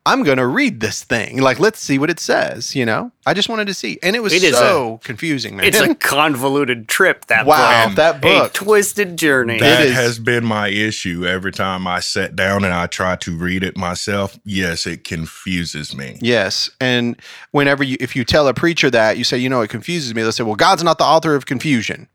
I'm 0.03 0.23
going 0.23 0.37
to 0.39 0.47
read 0.47 0.79
this 0.79 1.03
thing. 1.03 1.41
Like, 1.41 1.59
let's 1.59 1.79
see 1.79 1.99
what 1.99 2.09
it 2.09 2.19
says, 2.19 2.75
you 2.75 2.87
know? 2.87 3.11
I 3.27 3.35
just 3.35 3.49
wanted 3.49 3.67
to 3.67 3.75
see. 3.75 3.99
And 4.01 4.15
it 4.15 4.19
was 4.23 4.33
It 4.33 4.41
is 4.41 4.57
so 4.57 4.99
confusing, 5.03 5.55
man. 5.55 5.67
it's 5.67 5.79
a 5.79 5.93
convoluted 6.25 6.87
trip. 6.87 7.27
That 7.27 7.45
wow, 7.45 7.85
book. 7.85 7.95
that 7.97 8.15
a 8.15 8.19
book. 8.19 8.53
twisted 8.53 9.15
journey. 9.15 9.59
That 9.59 9.85
is- 9.85 9.93
has 9.93 10.17
been 10.17 10.43
my 10.43 10.69
issue 10.69 11.27
every 11.27 11.51
time 11.51 11.85
I 11.85 11.99
sat 11.99 12.35
down 12.35 12.63
and 12.65 12.73
I 12.73 12.87
try 12.87 13.15
to 13.17 13.37
read 13.37 13.63
it 13.63 13.77
myself. 13.77 14.39
Yes, 14.43 14.87
it 14.87 15.03
confuses 15.03 15.95
me. 15.95 16.17
Yes. 16.19 16.71
And 16.79 17.15
whenever 17.51 17.83
you, 17.83 17.95
if 17.99 18.15
you 18.15 18.23
tell 18.25 18.47
a 18.47 18.55
preacher 18.55 18.89
that, 18.89 19.19
you 19.19 19.23
say, 19.23 19.37
you 19.37 19.49
know, 19.49 19.61
it 19.61 19.69
confuses 19.69 20.15
me, 20.15 20.23
they'll 20.23 20.31
say, 20.31 20.43
well, 20.43 20.55
God's 20.55 20.83
not 20.83 20.97
the 20.97 21.03
author 21.05 21.35
of 21.35 21.45
confusion. 21.45 22.07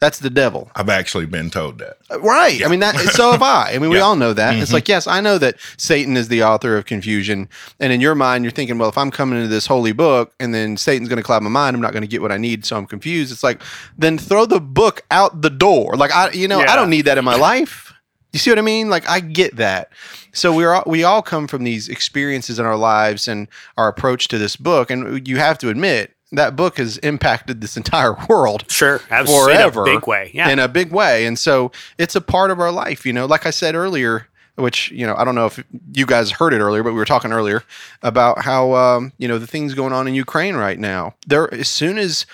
That's 0.00 0.20
the 0.20 0.30
devil. 0.30 0.70
I've 0.76 0.88
actually 0.88 1.26
been 1.26 1.50
told 1.50 1.78
that. 1.80 1.96
Right. 2.20 2.64
I 2.64 2.68
mean, 2.68 2.78
that, 2.80 2.94
so 3.14 3.32
have 3.32 3.42
I. 3.42 3.72
I 3.74 3.78
mean, 3.78 3.90
we 3.90 3.98
all 3.98 4.14
know 4.14 4.32
that. 4.32 4.54
It's 4.54 4.70
Mhm. 4.70 4.74
like, 4.74 4.88
yes, 4.88 5.08
I 5.08 5.20
know 5.20 5.38
that 5.38 5.56
Satan 5.76 6.16
is 6.16 6.28
the 6.28 6.44
author 6.44 6.76
of 6.76 6.86
confusion. 6.86 7.48
And 7.80 7.92
in 7.92 8.00
your 8.00 8.14
mind, 8.14 8.44
you're 8.44 8.52
thinking, 8.52 8.78
well, 8.78 8.88
if 8.88 8.96
I'm 8.96 9.10
coming 9.10 9.36
into 9.38 9.48
this 9.48 9.66
holy 9.66 9.90
book 9.92 10.32
and 10.38 10.54
then 10.54 10.76
Satan's 10.76 11.08
going 11.08 11.16
to 11.16 11.22
cloud 11.24 11.42
my 11.42 11.50
mind, 11.50 11.74
I'm 11.74 11.82
not 11.82 11.92
going 11.92 12.02
to 12.02 12.08
get 12.08 12.22
what 12.22 12.30
I 12.30 12.36
need. 12.36 12.64
So 12.64 12.76
I'm 12.76 12.86
confused. 12.86 13.32
It's 13.32 13.42
like, 13.42 13.60
then 13.96 14.18
throw 14.18 14.46
the 14.46 14.60
book 14.60 15.02
out 15.10 15.42
the 15.42 15.50
door. 15.50 15.94
Like, 15.96 16.12
I, 16.14 16.30
you 16.30 16.46
know, 16.46 16.60
I 16.60 16.76
don't 16.76 16.90
need 16.90 17.06
that 17.06 17.18
in 17.18 17.24
my 17.24 17.34
life. 17.36 17.92
You 18.32 18.38
see 18.38 18.50
what 18.50 18.58
I 18.58 18.62
mean? 18.62 18.90
Like, 18.90 19.08
I 19.08 19.18
get 19.20 19.56
that. 19.56 19.90
So 20.32 20.54
we're 20.54 20.74
all, 20.74 20.84
we 20.86 21.02
all 21.02 21.22
come 21.22 21.48
from 21.48 21.64
these 21.64 21.88
experiences 21.88 22.58
in 22.60 22.66
our 22.66 22.76
lives 22.76 23.26
and 23.26 23.48
our 23.76 23.88
approach 23.88 24.28
to 24.28 24.38
this 24.38 24.54
book. 24.54 24.90
And 24.92 25.26
you 25.26 25.38
have 25.38 25.58
to 25.58 25.70
admit, 25.70 26.12
that 26.32 26.56
book 26.56 26.76
has 26.78 26.98
impacted 26.98 27.60
this 27.60 27.76
entire 27.76 28.14
world 28.28 28.64
Sure, 28.70 29.00
absolutely. 29.10 29.54
forever 29.54 29.86
In 29.86 29.92
a 29.92 29.98
big 29.98 30.06
way. 30.06 30.30
Yeah. 30.34 30.48
in 30.50 30.58
a 30.58 30.68
big 30.68 30.90
way 30.92 31.26
and 31.26 31.38
so 31.38 31.72
it's 31.98 32.14
a 32.14 32.20
part 32.20 32.50
of 32.50 32.60
our 32.60 32.70
life 32.72 33.06
you 33.06 33.12
know 33.12 33.26
like 33.26 33.46
i 33.46 33.50
said 33.50 33.74
earlier 33.74 34.26
which 34.56 34.90
you 34.90 35.06
know 35.06 35.14
i 35.16 35.24
don't 35.24 35.34
know 35.36 35.46
if 35.46 35.62
you 35.94 36.04
guys 36.04 36.30
heard 36.32 36.52
it 36.52 36.58
earlier 36.60 36.82
but 36.82 36.92
we 36.92 36.98
were 36.98 37.04
talking 37.04 37.32
earlier 37.32 37.62
about 38.02 38.42
how 38.42 38.74
um, 38.74 39.12
you 39.18 39.28
know 39.28 39.38
the 39.38 39.46
things 39.46 39.72
going 39.74 39.92
on 39.92 40.06
in 40.08 40.14
ukraine 40.14 40.56
right 40.56 40.78
now 40.78 41.14
there 41.26 41.52
as 41.54 41.68
soon 41.68 41.96
as 41.96 42.26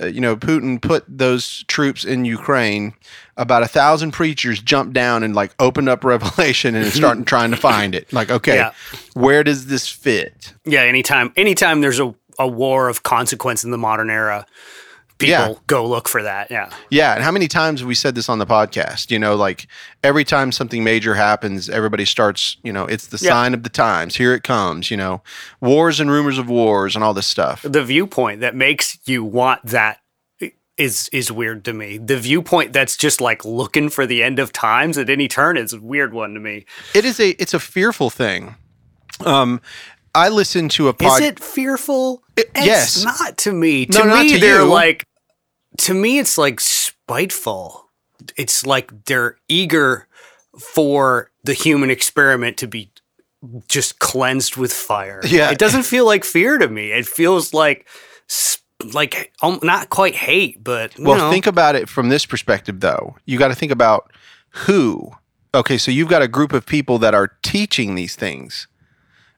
uh, 0.00 0.06
you 0.06 0.20
know 0.20 0.36
putin 0.36 0.80
put 0.80 1.04
those 1.08 1.64
troops 1.68 2.04
in 2.04 2.24
ukraine 2.24 2.92
about 3.36 3.62
a 3.62 3.66
thousand 3.68 4.10
preachers 4.12 4.60
jumped 4.60 4.92
down 4.92 5.22
and 5.22 5.34
like 5.34 5.52
opened 5.58 5.88
up 5.88 6.04
revelation 6.14 6.74
and 6.74 6.86
started 6.92 7.26
trying 7.26 7.50
to 7.50 7.56
find 7.56 7.94
it 7.94 8.12
like 8.12 8.30
okay 8.30 8.54
Yeah. 8.62 8.72
where 9.14 9.42
does 9.44 9.66
this 9.66 9.88
fit 9.88 10.54
yeah. 10.64 10.82
Anytime, 10.82 11.32
anytime 11.34 11.80
there's 11.80 11.98
a, 11.98 12.14
a 12.38 12.46
war 12.48 12.88
of 12.88 13.02
consequence 13.02 13.64
in 13.64 13.70
the 13.70 13.78
modern 13.78 14.10
era, 14.10 14.46
people 15.18 15.30
Yeah. 15.36 15.54
go 15.66 15.86
look 15.86 16.08
for 16.08 16.22
that. 16.22 16.50
Yeah. 16.50 16.70
Yeah, 16.90 17.14
and 17.14 17.22
how 17.22 17.30
many 17.30 17.46
times 17.46 17.80
have 17.80 17.86
we 17.86 17.94
said 17.94 18.14
this 18.14 18.28
on 18.28 18.38
the 18.38 18.46
podcast? 18.46 19.10
You 19.10 19.18
know, 19.18 19.36
like 19.36 19.66
every 20.02 20.24
time 20.24 20.50
something 20.52 20.82
major 20.82 21.14
happens, 21.14 21.68
everybody 21.68 22.04
starts, 22.04 22.56
you 22.64 22.72
know, 22.72 22.86
it's 22.86 23.06
the 23.06 23.18
Yeah. 23.22 23.30
sign 23.30 23.54
of 23.54 23.62
the 23.62 23.68
times. 23.68 24.16
Here 24.16 24.34
it 24.34 24.42
comes, 24.42 24.90
you 24.90 24.96
know, 24.96 25.22
wars 25.60 26.00
and 26.00 26.10
rumors 26.10 26.38
of 26.38 26.48
wars 26.48 26.94
and 26.96 27.04
all 27.04 27.14
this 27.14 27.26
stuff. 27.26 27.62
the 27.62 27.84
viewpoint 27.84 28.40
that 28.40 28.56
makes 28.56 28.98
you 29.04 29.22
want 29.22 29.64
that 29.66 29.98
is 30.78 31.08
is 31.12 31.30
weird 31.30 31.64
to 31.66 31.72
me. 31.74 31.98
The 31.98 32.16
viewpoint 32.16 32.72
that's 32.72 32.96
just 32.96 33.20
like 33.20 33.44
looking 33.44 33.90
for 33.90 34.06
the 34.06 34.22
end 34.22 34.38
of 34.38 34.52
times 34.52 34.96
at 34.96 35.10
any 35.10 35.28
turn 35.28 35.56
is 35.58 35.74
a 35.74 35.80
weird 35.80 36.14
one 36.14 36.32
to 36.34 36.40
me. 36.40 36.64
It 36.94 37.04
is 37.04 37.20
a 37.20 37.30
it's 37.40 37.52
a 37.54 37.60
fearful 37.60 38.08
thing. 38.10 38.56
Um 39.24 39.60
I 40.14 40.28
listened 40.28 40.70
to 40.72 40.88
a 40.88 40.94
Is 41.00 41.20
it 41.20 41.40
fearful? 41.40 42.22
It- 42.36 42.50
It's 42.54 42.66
yes. 42.66 43.04
not 43.04 43.38
to 43.38 43.52
me. 43.52 43.86
No, 43.90 44.02
To 44.02 44.06
not 44.08 44.22
me, 44.24 44.32
to 44.34 44.38
they're 44.38 44.60
you. 44.60 44.64
like. 44.68 45.06
To 45.78 45.94
me, 45.94 46.18
it's 46.18 46.36
like 46.36 46.60
spiteful. 46.60 47.88
It's 48.36 48.66
like 48.66 49.04
they're 49.06 49.36
eager 49.48 50.06
for 50.58 51.30
the 51.44 51.54
human 51.54 51.90
experiment 51.90 52.58
to 52.58 52.66
be 52.66 52.90
just 53.68 53.98
cleansed 53.98 54.56
with 54.56 54.72
fire. 54.72 55.20
Yeah. 55.24 55.50
it 55.50 55.58
doesn't 55.58 55.84
feel 55.84 56.04
like 56.06 56.24
fear 56.24 56.58
to 56.58 56.68
me. 56.68 56.92
It 56.92 57.06
feels 57.06 57.52
like 57.54 57.88
like 58.92 59.32
um, 59.42 59.60
not 59.62 59.88
quite 59.90 60.14
hate, 60.14 60.62
but 60.62 60.98
Well, 60.98 61.16
know. 61.18 61.30
think 61.30 61.46
about 61.46 61.74
it 61.74 61.88
from 61.88 62.08
this 62.10 62.26
perspective, 62.26 62.80
though. 62.80 63.16
You 63.24 63.38
got 63.38 63.48
to 63.48 63.54
think 63.54 63.72
about 63.72 64.12
who. 64.50 65.12
Okay, 65.54 65.78
so 65.78 65.90
you've 65.90 66.08
got 66.08 66.22
a 66.22 66.28
group 66.28 66.52
of 66.52 66.66
people 66.66 66.98
that 66.98 67.14
are 67.14 67.32
teaching 67.42 67.94
these 67.94 68.14
things. 68.16 68.66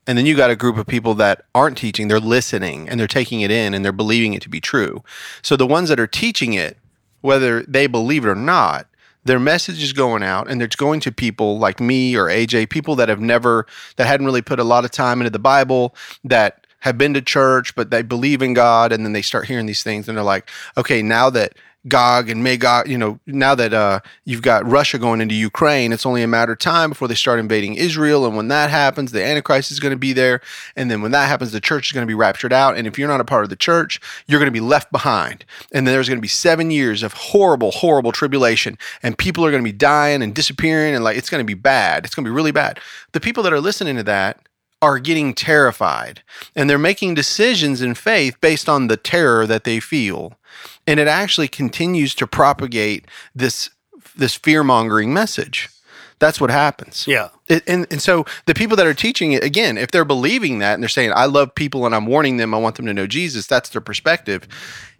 And 0.06 0.18
then 0.18 0.26
you 0.26 0.36
got 0.36 0.50
a 0.50 0.56
group 0.56 0.76
of 0.76 0.86
people 0.86 1.14
that 1.14 1.44
aren't 1.54 1.78
teaching, 1.78 2.08
they're 2.08 2.20
listening 2.20 2.88
and 2.88 3.00
they're 3.00 3.06
taking 3.06 3.40
it 3.40 3.50
in 3.50 3.72
and 3.74 3.84
they're 3.84 3.92
believing 3.92 4.34
it 4.34 4.42
to 4.42 4.48
be 4.48 4.60
true. 4.60 5.02
So 5.42 5.56
the 5.56 5.66
ones 5.66 5.88
that 5.88 5.98
are 5.98 6.06
teaching 6.06 6.52
it, 6.52 6.76
whether 7.22 7.62
they 7.62 7.86
believe 7.86 8.24
it 8.24 8.28
or 8.28 8.34
not, 8.34 8.86
their 9.24 9.40
message 9.40 9.82
is 9.82 9.94
going 9.94 10.22
out 10.22 10.50
and 10.50 10.62
it's 10.62 10.76
going 10.76 11.00
to 11.00 11.10
people 11.10 11.58
like 11.58 11.80
me 11.80 12.14
or 12.14 12.26
AJ, 12.26 12.68
people 12.68 12.94
that 12.96 13.08
have 13.08 13.20
never, 13.20 13.66
that 13.96 14.06
hadn't 14.06 14.26
really 14.26 14.42
put 14.42 14.60
a 14.60 14.64
lot 14.64 14.84
of 14.84 14.90
time 14.90 15.20
into 15.20 15.30
the 15.30 15.38
Bible, 15.38 15.94
that 16.22 16.66
have 16.80 16.98
been 16.98 17.14
to 17.14 17.22
church, 17.22 17.74
but 17.74 17.90
they 17.90 18.02
believe 18.02 18.42
in 18.42 18.52
God. 18.52 18.92
And 18.92 19.06
then 19.06 19.14
they 19.14 19.22
start 19.22 19.46
hearing 19.46 19.64
these 19.64 19.82
things 19.82 20.06
and 20.06 20.18
they're 20.18 20.24
like, 20.24 20.50
okay, 20.76 21.00
now 21.00 21.30
that 21.30 21.54
Gog 21.86 22.30
and 22.30 22.42
Magog, 22.42 22.88
you 22.88 22.96
know, 22.96 23.18
now 23.26 23.54
that 23.54 23.74
uh, 23.74 24.00
you've 24.24 24.40
got 24.40 24.66
Russia 24.66 24.98
going 24.98 25.20
into 25.20 25.34
Ukraine, 25.34 25.92
it's 25.92 26.06
only 26.06 26.22
a 26.22 26.26
matter 26.26 26.52
of 26.52 26.58
time 26.58 26.90
before 26.90 27.08
they 27.08 27.14
start 27.14 27.38
invading 27.38 27.74
Israel. 27.74 28.24
And 28.24 28.36
when 28.36 28.48
that 28.48 28.70
happens, 28.70 29.12
the 29.12 29.22
Antichrist 29.22 29.70
is 29.70 29.80
going 29.80 29.92
to 29.92 29.98
be 29.98 30.14
there. 30.14 30.40
And 30.76 30.90
then 30.90 31.02
when 31.02 31.10
that 31.10 31.28
happens, 31.28 31.52
the 31.52 31.60
church 31.60 31.88
is 31.88 31.92
going 31.92 32.06
to 32.06 32.10
be 32.10 32.14
raptured 32.14 32.52
out. 32.52 32.76
And 32.76 32.86
if 32.86 32.98
you're 32.98 33.08
not 33.08 33.20
a 33.20 33.24
part 33.24 33.44
of 33.44 33.50
the 33.50 33.56
church, 33.56 34.00
you're 34.26 34.40
going 34.40 34.46
to 34.46 34.52
be 34.52 34.60
left 34.60 34.90
behind. 34.92 35.44
And 35.72 35.86
then 35.86 35.94
there's 35.94 36.08
going 36.08 36.18
to 36.18 36.22
be 36.22 36.28
seven 36.28 36.70
years 36.70 37.02
of 37.02 37.12
horrible, 37.12 37.70
horrible 37.70 38.12
tribulation. 38.12 38.78
And 39.02 39.18
people 39.18 39.44
are 39.44 39.50
going 39.50 39.62
to 39.62 39.70
be 39.70 39.76
dying 39.76 40.22
and 40.22 40.34
disappearing. 40.34 40.94
And 40.94 41.04
like, 41.04 41.18
it's 41.18 41.30
going 41.30 41.42
to 41.42 41.46
be 41.46 41.54
bad. 41.54 42.06
It's 42.06 42.14
going 42.14 42.24
to 42.24 42.30
be 42.30 42.34
really 42.34 42.52
bad. 42.52 42.80
The 43.12 43.20
people 43.20 43.42
that 43.42 43.52
are 43.52 43.60
listening 43.60 43.96
to 43.96 44.02
that, 44.04 44.40
are 44.82 44.98
getting 44.98 45.32
terrified 45.32 46.22
and 46.54 46.68
they're 46.68 46.76
making 46.76 47.14
decisions 47.14 47.80
in 47.80 47.94
faith 47.94 48.38
based 48.42 48.68
on 48.68 48.88
the 48.88 48.98
terror 48.98 49.46
that 49.46 49.64
they 49.64 49.80
feel 49.80 50.34
and 50.86 51.00
it 51.00 51.08
actually 51.08 51.48
continues 51.48 52.14
to 52.14 52.26
propagate 52.26 53.06
this 53.34 53.70
this 54.16 54.34
fear-mongering 54.34 55.12
message 55.12 55.68
that's 56.20 56.40
what 56.40 56.50
happens 56.50 57.06
yeah. 57.08 57.28
it, 57.48 57.62
and, 57.66 57.86
and 57.90 58.00
so 58.00 58.24
the 58.46 58.54
people 58.54 58.76
that 58.76 58.86
are 58.86 58.94
teaching 58.94 59.32
it 59.32 59.42
again 59.42 59.76
if 59.76 59.90
they're 59.90 60.04
believing 60.04 60.58
that 60.60 60.74
and 60.74 60.82
they're 60.82 60.88
saying 60.88 61.12
i 61.14 61.24
love 61.26 61.54
people 61.54 61.84
and 61.86 61.94
i'm 61.94 62.06
warning 62.06 62.36
them 62.36 62.54
i 62.54 62.58
want 62.58 62.76
them 62.76 62.86
to 62.86 62.94
know 62.94 63.06
jesus 63.06 63.46
that's 63.46 63.68
their 63.70 63.80
perspective 63.80 64.46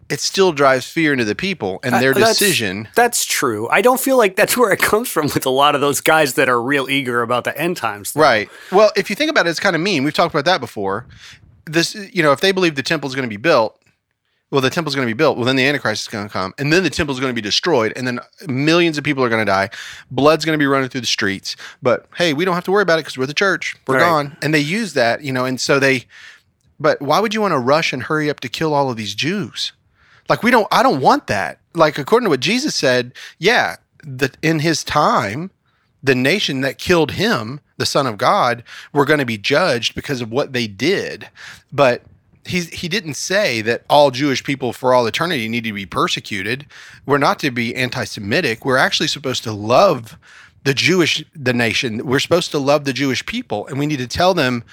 it 0.07 0.19
still 0.19 0.51
drives 0.51 0.85
fear 0.87 1.13
into 1.13 1.25
the 1.25 1.33
people 1.33 1.79
and 1.83 1.95
Uh, 1.95 1.99
their 1.99 2.13
that's- 2.13 2.37
decision 2.37 2.87
That's 2.93 3.25
true. 3.25 3.67
I 3.69 3.81
don't 3.81 3.99
feel 3.99 4.17
like 4.19 4.35
that's 4.35 4.55
where 4.61 4.71
it 4.71 4.79
comes 4.79 5.09
from 5.09 5.25
with 5.33 5.47
a 5.47 5.49
lot 5.49 5.73
of 5.73 5.81
those 5.81 5.99
guys 5.99 6.35
that 6.35 6.47
are 6.47 6.61
real 6.61 6.87
eager 6.89 7.23
about 7.23 7.43
the 7.43 7.57
end 7.59 7.75
times. 7.77 8.11
though. 8.13 8.21
Right. 8.21 8.47
Well, 8.71 8.91
if 8.95 9.09
you 9.09 9.15
think 9.15 9.31
about 9.31 9.47
it, 9.47 9.49
it's 9.49 9.59
kind 9.59 9.75
of 9.75 9.81
mean. 9.81 10.03
We've 10.03 10.13
talked 10.13 10.31
about 10.31 10.45
that 10.45 10.61
before. 10.61 11.07
This, 11.65 11.95
you 12.13 12.21
know, 12.21 12.31
if 12.31 12.39
they 12.39 12.51
believe 12.51 12.75
the 12.75 12.83
temple 12.83 13.09
is 13.09 13.15
going 13.15 13.27
to 13.27 13.29
be 13.29 13.41
built, 13.41 13.81
well, 14.55 14.61
the 14.61 14.69
temple's 14.69 14.95
going 14.95 15.05
to 15.05 15.13
be 15.13 15.17
built. 15.17 15.35
Well, 15.35 15.45
then 15.45 15.57
the 15.57 15.65
Antichrist 15.65 16.03
is 16.03 16.07
going 16.07 16.25
to 16.25 16.31
come, 16.31 16.53
and 16.57 16.71
then 16.71 16.81
the 16.81 16.89
temple's 16.89 17.19
going 17.19 17.29
to 17.29 17.35
be 17.35 17.41
destroyed, 17.41 17.91
and 17.97 18.07
then 18.07 18.21
millions 18.47 18.97
of 18.97 19.03
people 19.03 19.21
are 19.21 19.27
going 19.27 19.41
to 19.41 19.51
die. 19.51 19.69
Blood's 20.09 20.45
going 20.45 20.57
to 20.57 20.57
be 20.57 20.65
running 20.65 20.87
through 20.87 21.01
the 21.01 21.07
streets. 21.07 21.57
But 21.83 22.05
hey, 22.15 22.31
we 22.31 22.45
don't 22.45 22.55
have 22.55 22.63
to 22.63 22.71
worry 22.71 22.81
about 22.83 22.97
it 22.97 23.01
because 23.01 23.17
we're 23.17 23.25
the 23.25 23.33
church. 23.33 23.75
We're 23.85 23.95
Right. 23.95 23.99
gone. 24.09 24.37
And 24.41 24.53
they 24.53 24.61
use 24.61 24.93
that, 24.93 25.23
you 25.25 25.33
know, 25.33 25.43
and 25.43 25.59
so 25.59 25.77
they. 25.77 26.05
But 26.79 27.01
why 27.01 27.19
would 27.19 27.33
you 27.33 27.41
want 27.41 27.51
to 27.51 27.59
rush 27.59 27.91
and 27.91 28.03
hurry 28.03 28.29
up 28.29 28.39
to 28.39 28.47
kill 28.47 28.73
all 28.73 28.89
of 28.89 28.95
these 28.95 29.13
Jews? 29.13 29.73
Like 30.29 30.41
we 30.41 30.51
don't. 30.51 30.67
I 30.71 30.83
don't 30.83 31.01
want 31.01 31.27
that. 31.27 31.59
Like 31.73 31.97
according 31.97 32.27
to 32.27 32.29
what 32.29 32.39
Jesus 32.39 32.75
said, 32.75 33.11
yeah, 33.39 33.75
that 34.05 34.37
in 34.41 34.59
his 34.59 34.85
time, 34.85 35.51
the 36.01 36.15
nation 36.15 36.61
that 36.61 36.77
killed 36.77 37.11
him, 37.11 37.59
the 37.75 37.85
Son 37.85 38.07
of 38.07 38.17
God, 38.17 38.63
were 38.93 39.03
going 39.03 39.19
to 39.19 39.25
be 39.25 39.37
judged 39.37 39.95
because 39.95 40.21
of 40.21 40.31
what 40.31 40.53
they 40.53 40.65
did. 40.65 41.27
But 41.73 42.03
he's, 42.45 42.69
he 42.69 42.87
didn't 42.87 43.15
say 43.15 43.61
that 43.61 43.83
all 43.89 44.11
Jewish 44.11 44.43
people 44.43 44.73
for 44.73 44.93
all 44.93 45.05
eternity 45.07 45.47
need 45.49 45.63
to 45.63 45.73
be 45.73 45.85
persecuted. 45.85 46.65
We're 47.05 47.17
not 47.17 47.39
to 47.39 47.51
be 47.51 47.75
anti 47.75 48.03
Semitic. 48.05 48.65
We're 48.65 48.77
actually 48.77 49.07
supposed 49.07 49.43
to 49.43 49.51
love 49.51 50.17
the 50.63 50.73
Jewish, 50.73 51.23
the 51.35 51.53
nation. 51.53 52.05
We're 52.05 52.19
supposed 52.19 52.51
to 52.51 52.59
love 52.59 52.85
the 52.85 52.93
Jewish 52.93 53.25
people. 53.25 53.67
And 53.67 53.77
we 53.77 53.85
need 53.85 53.99
to 53.99 54.07
tell 54.07 54.33
them 54.33 54.63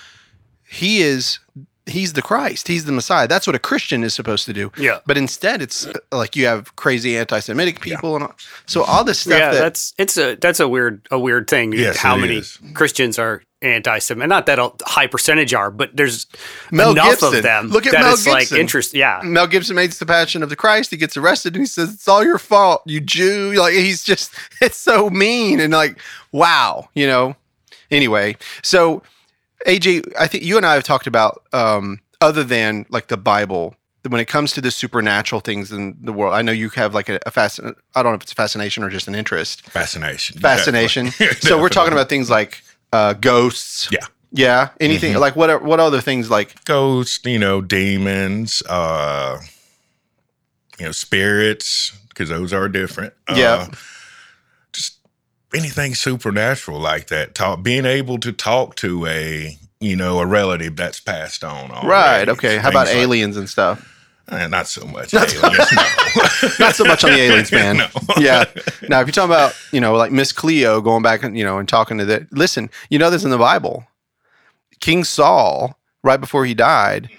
he 0.66 1.02
is 1.02 1.38
he's 1.86 2.12
the 2.12 2.22
Christ, 2.22 2.68
he's 2.68 2.84
the 2.84 2.92
Messiah. 2.92 3.26
That's 3.26 3.46
what 3.46 3.56
a 3.56 3.58
Christian 3.58 4.04
is 4.04 4.14
supposed 4.14 4.46
to 4.46 4.52
do. 4.52 4.70
Yeah. 4.76 5.00
But 5.06 5.16
instead, 5.16 5.62
it's 5.62 5.86
uh, 5.86 5.92
like 6.12 6.36
you 6.36 6.46
have 6.46 6.74
crazy 6.76 7.16
anti-Semitic 7.16 7.80
people, 7.80 8.14
and 8.14 8.24
all, 8.24 8.34
so 8.66 8.82
all 8.84 9.04
this 9.04 9.20
stuff. 9.20 9.38
yeah, 9.38 9.50
that, 9.52 9.60
that's 9.60 9.94
it's 9.98 10.16
a 10.16 10.36
that's 10.36 10.60
a 10.60 10.68
weird 10.68 11.06
a 11.10 11.18
weird 11.18 11.48
thing. 11.48 11.72
Yes, 11.72 11.96
how 11.96 12.16
many 12.16 12.38
is. 12.38 12.58
Christians 12.74 13.18
are 13.18 13.42
anti-Semitic? 13.62 14.28
Not 14.28 14.46
that 14.46 14.58
a 14.58 14.72
high 14.82 15.06
percentage 15.06 15.54
are, 15.54 15.70
but 15.70 15.96
there's 15.96 16.26
Mel 16.70 16.92
enough 16.92 17.20
Gibson. 17.20 17.36
of 17.36 17.42
them. 17.42 17.68
Look 17.68 17.86
at 17.86 17.92
that 17.92 18.02
Mel 18.02 18.14
it's 18.14 18.26
like 18.26 18.40
Gibson. 18.40 18.58
interest. 18.58 18.94
Yeah, 18.94 19.20
Mel 19.24 19.46
Gibson 19.46 19.76
makes 19.76 19.98
the 19.98 20.06
Passion 20.06 20.42
of 20.42 20.48
the 20.48 20.56
Christ. 20.56 20.90
He 20.90 20.96
gets 20.96 21.16
arrested 21.16 21.54
and 21.54 21.62
he 21.62 21.66
says, 21.66 21.94
"It's 21.94 22.08
all 22.08 22.24
your 22.24 22.38
fault, 22.38 22.82
you 22.86 23.00
Jew." 23.00 23.54
Like 23.54 23.74
he's 23.74 24.04
just, 24.04 24.32
it's 24.60 24.76
so 24.76 25.10
mean 25.10 25.60
and 25.60 25.72
like, 25.72 25.98
wow, 26.30 26.88
you 26.94 27.06
know. 27.06 27.36
Anyway, 27.90 28.36
so 28.62 29.02
AJ, 29.66 30.12
I 30.18 30.26
think 30.26 30.44
you 30.44 30.56
and 30.56 30.66
I 30.66 30.74
have 30.74 30.84
talked 30.84 31.06
about 31.06 31.44
um, 31.52 32.00
other 32.20 32.44
than 32.44 32.86
like 32.90 33.08
the 33.08 33.16
Bible 33.16 33.76
when 34.08 34.20
it 34.20 34.26
comes 34.26 34.52
to 34.52 34.60
the 34.60 34.70
supernatural 34.70 35.40
things 35.40 35.70
in 35.70 35.96
the 36.00 36.12
world. 36.12 36.34
I 36.34 36.42
know 36.42 36.52
you 36.52 36.68
have 36.70 36.94
like 36.94 37.08
a, 37.08 37.18
a 37.26 37.30
fascin. 37.30 37.74
I 37.94 38.02
don't 38.02 38.12
know 38.12 38.16
if 38.16 38.22
it's 38.22 38.32
a 38.32 38.36
fascination 38.36 38.82
or 38.82 38.90
just 38.90 39.08
an 39.08 39.14
interest. 39.14 39.62
Fascination. 39.62 40.38
Fascination. 40.38 41.10
So 41.40 41.60
we're 41.60 41.68
talking 41.68 41.92
about 41.92 42.08
things 42.08 42.30
like 42.30 42.62
uh, 42.92 43.14
ghosts. 43.14 43.88
Yeah. 43.90 44.06
Yeah. 44.32 44.70
Anything 44.80 45.14
like 45.14 45.36
what? 45.36 45.50
Are, 45.50 45.58
what 45.58 45.80
other 45.80 46.00
things 46.00 46.30
like? 46.30 46.64
ghosts, 46.64 47.24
you 47.24 47.38
know, 47.38 47.60
demons, 47.60 48.62
uh, 48.68 49.38
you 50.78 50.86
know, 50.86 50.92
spirits, 50.92 51.92
because 52.08 52.28
those 52.28 52.52
are 52.52 52.68
different. 52.68 53.12
Yeah. 53.28 53.34
Uh, 53.34 53.66
just 53.66 53.80
anything 55.54 55.94
supernatural 55.94 56.78
like 56.80 57.08
that. 57.08 57.34
Talk, 57.34 57.62
being 57.62 57.84
able 57.86 58.18
to 58.18 58.32
talk 58.32 58.74
to 58.76 59.06
a, 59.06 59.56
you 59.80 59.96
know, 59.96 60.18
a 60.20 60.26
relative 60.26 60.76
that's 60.76 61.00
passed 61.00 61.44
on. 61.44 61.70
Already. 61.70 61.86
Right. 61.88 62.28
Okay. 62.28 62.58
How 62.58 62.70
about 62.70 62.86
like- 62.86 62.96
aliens 62.96 63.36
and 63.36 63.48
stuff? 63.48 63.88
Eh, 64.30 64.46
not 64.46 64.68
so 64.68 64.86
much. 64.86 65.12
aliens, 65.12 65.42
no. 65.42 65.48
Not 66.60 66.74
so 66.76 66.84
much 66.84 67.02
on 67.04 67.10
the 67.10 67.18
aliens, 67.18 67.50
man. 67.52 67.78
No. 67.78 67.88
yeah. 68.18 68.44
Now, 68.88 69.00
if 69.00 69.06
you're 69.08 69.12
talking 69.12 69.30
about, 69.30 69.54
you 69.72 69.80
know, 69.80 69.94
like 69.94 70.12
Miss 70.12 70.32
Cleo 70.32 70.80
going 70.80 71.02
back 71.02 71.24
and, 71.24 71.36
you 71.36 71.44
know, 71.44 71.58
and 71.58 71.68
talking 71.68 71.98
to 71.98 72.04
the, 72.04 72.26
listen, 72.30 72.70
you 72.88 72.98
know, 73.00 73.10
this 73.10 73.24
in 73.24 73.30
the 73.30 73.36
Bible. 73.36 73.84
King 74.80 75.02
Saul, 75.04 75.76
right 76.04 76.20
before 76.20 76.46
he 76.46 76.54
died, 76.54 77.10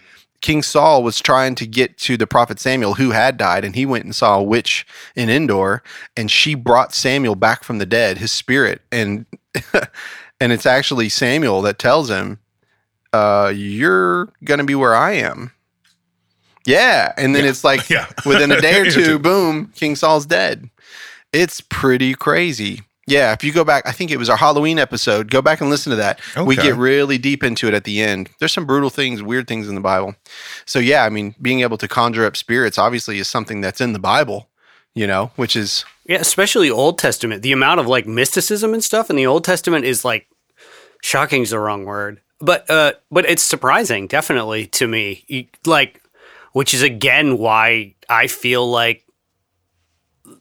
King 0.43 0.62
Saul 0.62 1.01
was 1.03 1.21
trying 1.21 1.55
to 1.55 1.65
get 1.65 1.97
to 2.00 2.17
the 2.17 2.27
prophet 2.27 2.59
Samuel 2.59 2.95
who 2.95 3.12
had 3.12 3.38
died, 3.38 3.63
and 3.63 3.75
he 3.75 3.85
went 3.85 4.03
and 4.03 4.13
saw 4.13 4.38
a 4.38 4.43
witch 4.43 4.85
in 5.15 5.29
Endor, 5.29 5.81
and 6.17 6.29
she 6.29 6.53
brought 6.53 6.93
Samuel 6.93 7.35
back 7.35 7.63
from 7.63 7.77
the 7.79 7.85
dead, 7.85 8.17
his 8.17 8.31
spirit. 8.31 8.81
And, 8.91 9.25
and 10.41 10.51
it's 10.51 10.65
actually 10.65 11.07
Samuel 11.07 11.62
that 11.62 11.79
tells 11.79 12.09
him, 12.09 12.39
uh, 13.13 13.53
you're 13.55 14.33
going 14.43 14.57
to 14.57 14.65
be 14.65 14.75
where 14.75 14.93
I 14.93 15.13
am. 15.13 15.51
Yeah. 16.65 17.13
And 17.17 17.33
then 17.33 17.45
it's 17.45 17.63
like, 17.63 17.89
Yeah. 17.89 18.07
within 18.25 18.51
a 18.51 18.59
day 18.59 18.79
or 18.79 18.83
Day 18.83 18.89
or 18.89 18.91
two, 18.91 19.05
two. 19.05 19.19
boom, 19.19 19.71
King 19.75 19.95
Saul's 19.95 20.25
dead. 20.25 20.69
It's 21.31 21.62
pretty 21.62 22.15
crazy. 22.15 22.81
Yeah, 23.05 23.33
if 23.33 23.43
you 23.43 23.51
go 23.51 23.65
back, 23.65 23.86
I 23.86 23.91
think 23.91 24.12
it 24.12 24.17
was 24.17 24.29
our 24.29 24.38
Halloween 24.38 24.79
episode. 24.79 25.29
Go 25.29 25.41
back 25.41 25.60
and 25.60 25.69
listen 25.69 25.89
to 25.89 25.98
that. 25.98 26.22
We 26.45 26.55
get 26.55 26.75
really 26.77 27.17
deep 27.17 27.43
into 27.43 27.67
it 27.67 27.74
at 27.74 27.83
the 27.83 28.01
end. 28.01 28.29
There's 28.39 28.53
some 28.53 28.65
brutal 28.65 28.89
things, 28.89 29.22
weird 29.22 29.45
things 29.48 29.67
in 29.67 29.75
the 29.75 29.81
Bible. 29.81 30.15
So 30.65 30.79
yeah, 30.79 31.03
I 31.03 31.10
mean, 31.10 31.36
being 31.41 31.60
able 31.62 31.77
to 31.79 31.88
conjure 31.89 32.25
up 32.25 32.38
spirits 32.38 32.77
obviously 32.77 33.19
is 33.19 33.27
something 33.27 33.60
that's 33.60 33.81
in 33.81 33.91
the 33.91 34.00
Bible, 34.00 34.48
you 34.93 35.05
know, 35.05 35.31
which 35.36 35.55
is 35.57 35.83
yeah, 36.05 36.19
especially 36.19 36.69
Old 36.69 36.98
Testament. 36.98 37.41
The 37.43 37.51
amount 37.51 37.79
of 37.81 37.88
like 37.88 38.07
mysticism 38.07 38.74
and 38.74 38.83
stuff 38.83 39.10
in 39.10 39.15
the 39.17 39.25
Old 39.27 39.43
Testament 39.43 39.83
is 39.83 40.05
like 40.05 40.27
shocking 41.01 41.41
is 41.41 41.50
the 41.50 41.60
wrong 41.60 41.83
word, 41.83 42.22
but 42.39 42.69
uh, 42.69 42.93
but 43.12 43.25
it's 43.29 43.43
surprising, 43.43 44.07
definitely 44.07 44.65
to 44.67 44.88
me. 44.88 45.25
You- 45.27 45.48
Like, 45.65 46.01
which 46.53 46.74
is 46.74 46.81
again 46.81 47.38
why 47.38 47.95
I 48.07 48.27
feel 48.27 48.69
like 48.69 49.05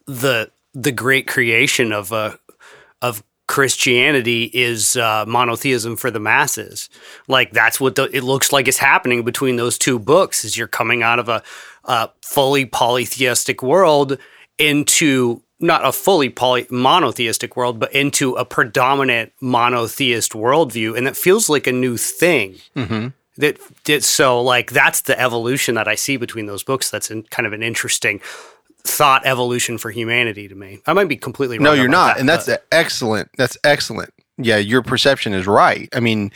the 0.07 0.51
the 0.75 0.93
great 0.93 1.27
creation 1.27 1.93
of 1.93 2.13
uh, 2.13 2.33
of 2.37 2.42
Christianity 3.49 4.45
is 4.55 4.97
uh, 4.97 5.25
monotheism 5.27 5.97
for 5.97 6.11
the 6.11 6.21
masses. 6.21 6.89
Like 7.29 7.53
that's 7.53 7.81
what 7.81 7.97
the, 7.97 8.05
it 8.17 8.23
looks 8.23 8.53
like 8.53 8.69
is 8.69 8.79
happening 8.79 9.25
between 9.25 9.57
those 9.57 9.77
two 9.77 9.99
books. 9.99 10.45
Is 10.45 10.57
you're 10.57 10.69
coming 10.69 11.03
out 11.03 11.19
of 11.19 11.29
a, 11.29 11.43
a 11.85 12.11
fully 12.23 12.65
polytheistic 12.65 13.63
world 13.63 14.19
into 14.59 15.43
not 15.61 15.85
a 15.85 15.93
fully 15.93 16.29
poly 16.29 16.67
monotheistic 16.71 17.57
world, 17.57 17.79
but 17.79 17.93
into 17.93 18.35
a 18.35 18.45
predominant 18.45 19.33
monotheist 19.41 20.33
worldview, 20.33 20.97
and 20.97 21.07
that 21.07 21.17
feels 21.17 21.49
like 21.49 21.67
a 21.67 21.73
new 21.73 21.97
thing. 21.97 22.57
That, 23.39 23.59
that 23.85 24.05
so 24.05 24.43
like 24.43 24.73
that's 24.73 25.03
the 25.03 25.19
evolution 25.19 25.75
that 25.77 25.89
I 25.89 25.95
see 25.95 26.17
between 26.17 26.47
those 26.47 26.63
books. 26.63 26.91
That's 26.91 27.11
in, 27.11 27.23
kind 27.25 27.47
of 27.47 27.53
an 27.53 27.63
interesting 27.63 28.21
thought 28.85 29.25
evolution 29.25 29.79
for 29.79 29.91
humanity 29.91 30.49
to 30.49 30.55
me. 30.55 30.81
I 30.87 30.93
might 30.93 31.09
be 31.09 31.17
completely 31.17 31.59
wrong 31.59 31.65
no, 31.65 31.73
you're 31.73 31.89
not, 31.89 32.15
that, 32.15 32.21
and 32.21 32.29
that's 32.29 32.47
but- 32.47 32.67
excellent. 32.73 33.31
That's 33.37 33.57
excellent. 33.65 34.13
Yeah, 34.39 34.57
your 34.57 34.83
perception 34.83 35.35
is 35.35 35.47
right. 35.47 35.89
I 35.95 36.01
mean, 36.01 36.33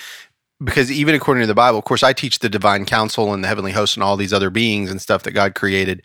because 0.62 0.90
even 0.90 1.14
according 1.14 1.42
to 1.42 1.46
the 1.46 1.54
Bible, 1.54 1.78
of 1.78 1.84
course, 1.84 2.02
I 2.02 2.12
teach 2.12 2.38
the 2.38 2.48
divine 2.48 2.84
council 2.84 3.34
and 3.34 3.42
the 3.42 3.48
heavenly 3.48 3.72
host 3.72 3.96
and 3.96 4.04
all 4.04 4.16
these 4.16 4.32
other 4.32 4.50
beings 4.50 4.90
and 4.90 5.00
stuff 5.02 5.22
that 5.24 5.32
God 5.32 5.54
created. 5.54 6.02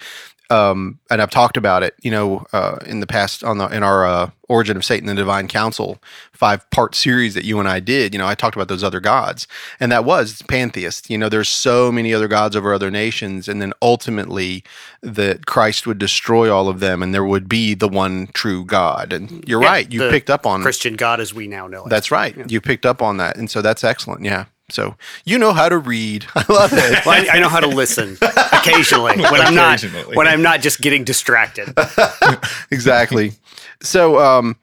Um, 0.51 0.99
and 1.09 1.21
I've 1.21 1.29
talked 1.29 1.55
about 1.57 1.81
it, 1.81 1.95
you 2.01 2.11
know, 2.11 2.45
uh, 2.51 2.77
in 2.85 2.99
the 2.99 3.07
past 3.07 3.43
on 3.43 3.57
the 3.57 3.67
in 3.67 3.83
our 3.83 4.05
uh, 4.05 4.29
origin 4.49 4.75
of 4.75 4.83
Satan 4.83 5.07
and 5.07 5.17
the 5.17 5.21
divine 5.21 5.47
council 5.47 5.97
five 6.33 6.69
part 6.71 6.93
series 6.93 7.35
that 7.35 7.45
you 7.45 7.59
and 7.59 7.69
I 7.69 7.79
did. 7.79 8.13
You 8.13 8.19
know, 8.19 8.27
I 8.27 8.35
talked 8.35 8.55
about 8.55 8.67
those 8.67 8.83
other 8.83 8.99
gods, 8.99 9.47
and 9.79 9.91
that 9.91 10.03
was 10.03 10.41
pantheist. 10.43 11.09
You 11.09 11.17
know, 11.17 11.29
there's 11.29 11.47
so 11.49 11.91
many 11.91 12.13
other 12.13 12.27
gods 12.27 12.55
over 12.55 12.73
other 12.73 12.91
nations, 12.91 13.47
and 13.47 13.61
then 13.61 13.71
ultimately 13.81 14.63
that 15.01 15.45
Christ 15.45 15.87
would 15.87 15.99
destroy 15.99 16.53
all 16.53 16.67
of 16.67 16.79
them, 16.79 17.01
and 17.01 17.13
there 17.13 17.23
would 17.25 17.47
be 17.47 17.73
the 17.73 17.87
one 17.87 18.27
true 18.33 18.65
God. 18.65 19.13
And 19.13 19.47
you're 19.47 19.61
Yeah, 19.61 19.69
right, 19.69 19.91
you 19.91 20.01
picked 20.09 20.29
up 20.29 20.45
on 20.45 20.61
Christian 20.63 20.95
God 20.95 21.19
as 21.21 21.33
we 21.33 21.47
now 21.47 21.67
know 21.67 21.85
it. 21.85 21.89
that's 21.89 22.11
right. 22.11 22.35
You 22.51 22.59
picked 22.59 22.85
up 22.85 23.01
on 23.01 23.17
that, 23.17 23.37
and 23.37 23.49
so 23.49 23.61
that's 23.61 23.83
excellent. 23.83 24.25
Yeah. 24.25 24.45
So 24.71 24.95
you 25.25 25.37
know 25.37 25.53
how 25.53 25.69
to 25.69 25.77
read. 25.77 26.25
I 26.35 26.45
love 26.51 26.71
it. 26.73 27.05
Well, 27.05 27.25
I, 27.29 27.35
I 27.37 27.39
know 27.39 27.49
how 27.49 27.59
to 27.59 27.67
listen 27.67 28.17
occasionally 28.53 29.17
when 29.21 29.41
I'm 29.41 29.53
not 29.55 29.81
when 30.15 30.27
I'm 30.27 30.41
not 30.41 30.61
just 30.61 30.81
getting 30.81 31.03
distracted. 31.03 31.73
exactly. 32.71 33.33
So 33.81 34.19
um, 34.19 34.55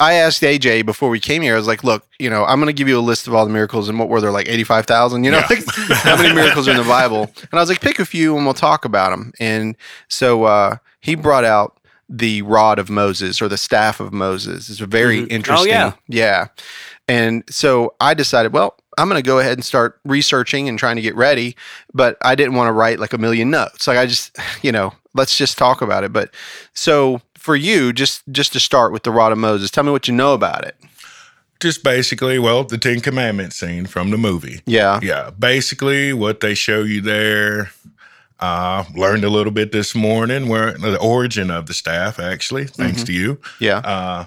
I 0.00 0.14
asked 0.14 0.42
AJ 0.42 0.84
before 0.86 1.08
we 1.08 1.20
came 1.20 1.42
here. 1.42 1.54
I 1.54 1.58
was 1.58 1.66
like, 1.66 1.84
"Look, 1.84 2.06
you 2.18 2.28
know, 2.30 2.44
I'm 2.44 2.58
going 2.58 2.66
to 2.66 2.72
give 2.78 2.88
you 2.88 2.98
a 2.98 3.00
list 3.00 3.26
of 3.26 3.34
all 3.34 3.46
the 3.46 3.52
miracles, 3.52 3.88
and 3.88 3.98
what 3.98 4.08
were 4.08 4.20
there 4.20 4.32
like 4.32 4.48
85,000? 4.48 5.24
You 5.24 5.30
know, 5.30 5.38
Yeah. 5.38 5.46
like, 5.48 5.64
how 5.98 6.16
many 6.16 6.34
miracles 6.34 6.66
are 6.68 6.72
in 6.72 6.76
the 6.76 6.82
Bible?" 6.84 7.30
And 7.36 7.48
I 7.54 7.58
was 7.60 7.68
like, 7.68 7.80
"Pick 7.80 7.98
a 7.98 8.04
few, 8.04 8.36
and 8.36 8.44
we'll 8.44 8.54
talk 8.54 8.84
about 8.84 9.10
them." 9.10 9.32
And 9.38 9.76
so 10.08 10.44
uh, 10.44 10.76
he 11.00 11.14
brought 11.14 11.44
out 11.44 11.78
the 12.08 12.42
rod 12.42 12.78
of 12.78 12.90
Moses 12.90 13.40
or 13.40 13.48
the 13.48 13.56
staff 13.56 13.98
of 14.00 14.12
Moses. 14.12 14.68
It's 14.68 14.78
very 14.78 15.20
Mhm. 15.22 15.24
Oh, 15.24 15.34
interesting. 15.34 15.70
yeah. 15.72 15.92
yeah. 16.08 16.46
And 17.08 17.44
so 17.50 17.94
I 18.00 18.14
decided, 18.14 18.52
well, 18.52 18.76
I'm 18.98 19.08
going 19.08 19.22
to 19.22 19.26
go 19.26 19.38
ahead 19.38 19.54
and 19.54 19.64
start 19.64 19.98
researching 20.04 20.68
and 20.68 20.78
trying 20.78 20.96
to 20.96 21.02
get 21.02 21.14
ready, 21.16 21.56
but 21.92 22.16
I 22.22 22.34
didn't 22.34 22.54
want 22.54 22.68
to 22.68 22.72
write 22.72 22.98
like 23.00 23.12
a 23.12 23.18
million 23.18 23.50
notes. 23.50 23.86
Like 23.86 23.98
I 23.98 24.06
just, 24.06 24.36
you 24.62 24.72
know, 24.72 24.92
let's 25.14 25.36
just 25.36 25.58
talk 25.58 25.82
about 25.82 26.04
it. 26.04 26.12
But 26.12 26.32
so 26.74 27.20
for 27.36 27.56
you, 27.56 27.92
just 27.92 28.22
just 28.32 28.52
to 28.54 28.60
start 28.60 28.92
with 28.92 29.02
the 29.02 29.10
rod 29.10 29.32
of 29.32 29.38
Moses, 29.38 29.70
tell 29.70 29.84
me 29.84 29.90
what 29.90 30.08
you 30.08 30.14
know 30.14 30.34
about 30.34 30.64
it. 30.64 30.76
Just 31.60 31.82
basically, 31.84 32.38
well, 32.38 32.64
the 32.64 32.76
Ten 32.78 33.00
Commandments 33.00 33.56
scene 33.56 33.86
from 33.86 34.10
the 34.10 34.18
movie. 34.18 34.60
Yeah. 34.66 35.00
Yeah, 35.02 35.30
basically 35.38 36.12
what 36.12 36.40
they 36.40 36.54
show 36.54 36.82
you 36.82 37.00
there. 37.00 37.70
Uh, 38.40 38.84
learned 38.94 39.24
a 39.24 39.30
little 39.30 39.52
bit 39.52 39.72
this 39.72 39.94
morning 39.94 40.48
where 40.48 40.72
the 40.72 40.98
origin 40.98 41.50
of 41.50 41.66
the 41.66 41.72
staff, 41.72 42.18
actually, 42.18 42.66
thanks 42.66 42.98
Mm-hmm. 42.98 43.06
to 43.06 43.12
you. 43.12 43.40
Yeah. 43.60 43.78
Uh, 43.78 44.26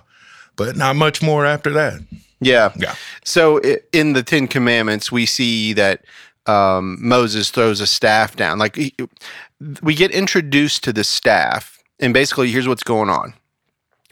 but 0.56 0.76
not 0.76 0.96
much 0.96 1.22
more 1.22 1.46
after 1.46 1.70
that. 1.74 2.02
Yeah. 2.40 2.72
Yeah. 2.78 2.96
So 3.24 3.60
in 3.92 4.14
the 4.14 4.24
Ten 4.24 4.48
Commandments, 4.48 5.12
we 5.12 5.26
see 5.26 5.74
that 5.74 6.04
um, 6.46 6.98
Moses 7.02 7.50
throws 7.50 7.82
a 7.82 7.88
staff 7.88 8.36
down. 8.36 8.60
Like 8.60 8.76
he- 8.76 8.96
we 9.82 9.96
get 9.96 10.12
introduced 10.12 10.84
to 10.84 10.94
the 10.94 11.04
staff, 11.04 11.80
and 12.00 12.14
basically, 12.14 12.52
here's 12.52 12.68
what's 12.68 12.84
going 12.84 13.10
on. 13.10 13.34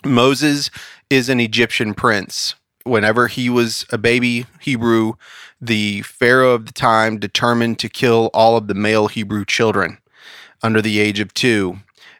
Moses 0.03 0.69
is 1.09 1.29
an 1.29 1.39
Egyptian 1.39 1.93
prince. 1.93 2.55
Whenever 2.83 3.27
he 3.27 3.49
was 3.49 3.85
a 3.91 3.97
baby 3.97 4.45
Hebrew, 4.59 5.13
the 5.59 6.01
Pharaoh 6.03 6.51
of 6.51 6.67
the 6.67 6.73
time 6.73 7.17
determined 7.17 7.79
to 7.79 7.89
kill 7.89 8.29
all 8.33 8.57
of 8.57 8.67
the 8.67 8.75
male 8.75 9.07
Hebrew 9.07 9.45
children 9.45 9.97
under 10.61 10.81
the 10.81 10.99
age 10.99 11.19
of 11.19 11.33
two. 11.33 11.79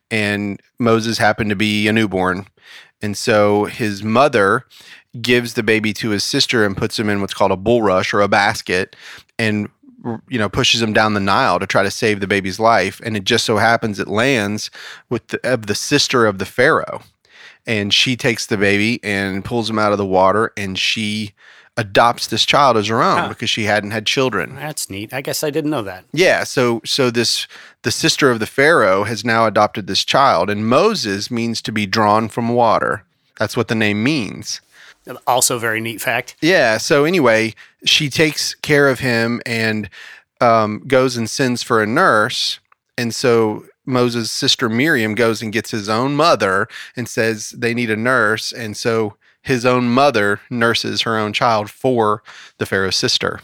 And 0.09 0.59
Moses 0.79 1.17
happened 1.19 1.51
to 1.51 1.55
be 1.55 1.87
a 1.87 1.93
newborn. 1.93 2.47
And 3.01 3.17
so 3.17 3.65
his 3.65 4.03
mother 4.03 4.65
gives 5.21 5.53
the 5.53 5.63
baby 5.63 5.93
to 5.93 6.09
his 6.09 6.23
sister 6.23 6.65
and 6.65 6.75
puts 6.77 6.97
him 6.99 7.09
in 7.09 7.21
what's 7.21 7.33
called 7.33 7.51
a 7.51 7.57
bulrush 7.57 8.13
or 8.13 8.21
a 8.21 8.27
basket 8.27 8.95
and 9.39 9.69
you 10.29 10.37
know 10.37 10.47
pushes 10.49 10.81
him 10.81 10.93
down 10.93 11.13
the 11.15 11.19
Nile 11.19 11.59
to 11.59 11.65
try 11.67 11.81
to 11.83 11.89
save 11.91 12.19
the 12.19 12.27
baby's 12.27 12.59
life 12.59 13.01
and 13.03 13.17
it 13.17 13.23
just 13.23 13.45
so 13.45 13.57
happens 13.57 13.99
it 13.99 14.07
lands 14.07 14.69
with 15.09 15.27
the, 15.29 15.39
of 15.53 15.65
the 15.65 15.75
sister 15.75 16.25
of 16.25 16.37
the 16.37 16.45
pharaoh 16.45 17.01
and 17.67 17.93
she 17.93 18.15
takes 18.15 18.45
the 18.45 18.57
baby 18.57 18.99
and 19.03 19.43
pulls 19.43 19.69
him 19.69 19.79
out 19.79 19.91
of 19.91 19.97
the 19.97 20.05
water, 20.05 20.53
and 20.55 20.77
she 20.77 21.33
adopts 21.77 22.27
this 22.27 22.45
child 22.45 22.77
as 22.77 22.87
her 22.87 23.01
own 23.01 23.17
Huh. 23.17 23.29
because 23.29 23.49
she 23.49 23.63
hadn't 23.63 23.89
had 23.91 24.05
children. 24.05 24.55
That's 24.55 24.89
neat. 24.89 25.13
I 25.13 25.21
guess 25.21 25.43
I 25.43 25.49
didn't 25.49 25.71
know 25.71 25.81
that. 25.81 26.05
Yeah, 26.13 26.43
so 26.43 26.81
so 26.85 27.09
this 27.09 27.47
the 27.81 27.91
sister 27.91 28.29
of 28.31 28.39
the 28.39 28.45
pharaoh 28.45 29.03
has 29.03 29.25
now 29.25 29.45
adopted 29.47 29.87
this 29.87 30.05
child, 30.05 30.49
and 30.49 30.67
Moses 30.69 31.31
means 31.31 31.61
to 31.63 31.71
be 31.71 31.85
drawn 31.87 32.29
from 32.29 32.49
water. 32.49 33.03
That's 33.39 33.57
what 33.57 33.67
the 33.67 33.75
name 33.75 34.03
means. 34.03 34.61
Also, 35.27 35.59
very 35.59 35.81
neat 35.81 36.01
fact. 36.01 36.35
Yeah. 36.41 36.77
So 36.77 37.05
anyway, 37.05 37.53
she 37.85 38.09
takes 38.09 38.55
care 38.55 38.89
of 38.89 38.99
him 38.99 39.41
and 39.45 39.89
um, 40.41 40.83
goes 40.87 41.15
and 41.17 41.29
sends 41.29 41.63
for 41.63 41.81
a 41.81 41.87
nurse, 41.87 42.59
and 42.97 43.13
so 43.13 43.65
Moses' 43.85 44.31
sister 44.31 44.67
Miriam 44.67 45.15
goes 45.15 45.41
and 45.41 45.53
gets 45.53 45.71
his 45.71 45.87
own 45.87 46.15
mother 46.15 46.67
and 46.95 47.07
says 47.07 47.51
they 47.51 47.73
need 47.73 47.89
a 47.89 47.95
nurse, 47.95 48.51
and 48.51 48.75
so 48.75 49.15
his 49.41 49.65
own 49.65 49.89
mother 49.89 50.41
nurses 50.49 51.03
her 51.03 51.17
own 51.17 51.31
child 51.31 51.69
for 51.69 52.23
the 52.57 52.65
pharaoh's 52.65 52.95
sister. 52.95 53.41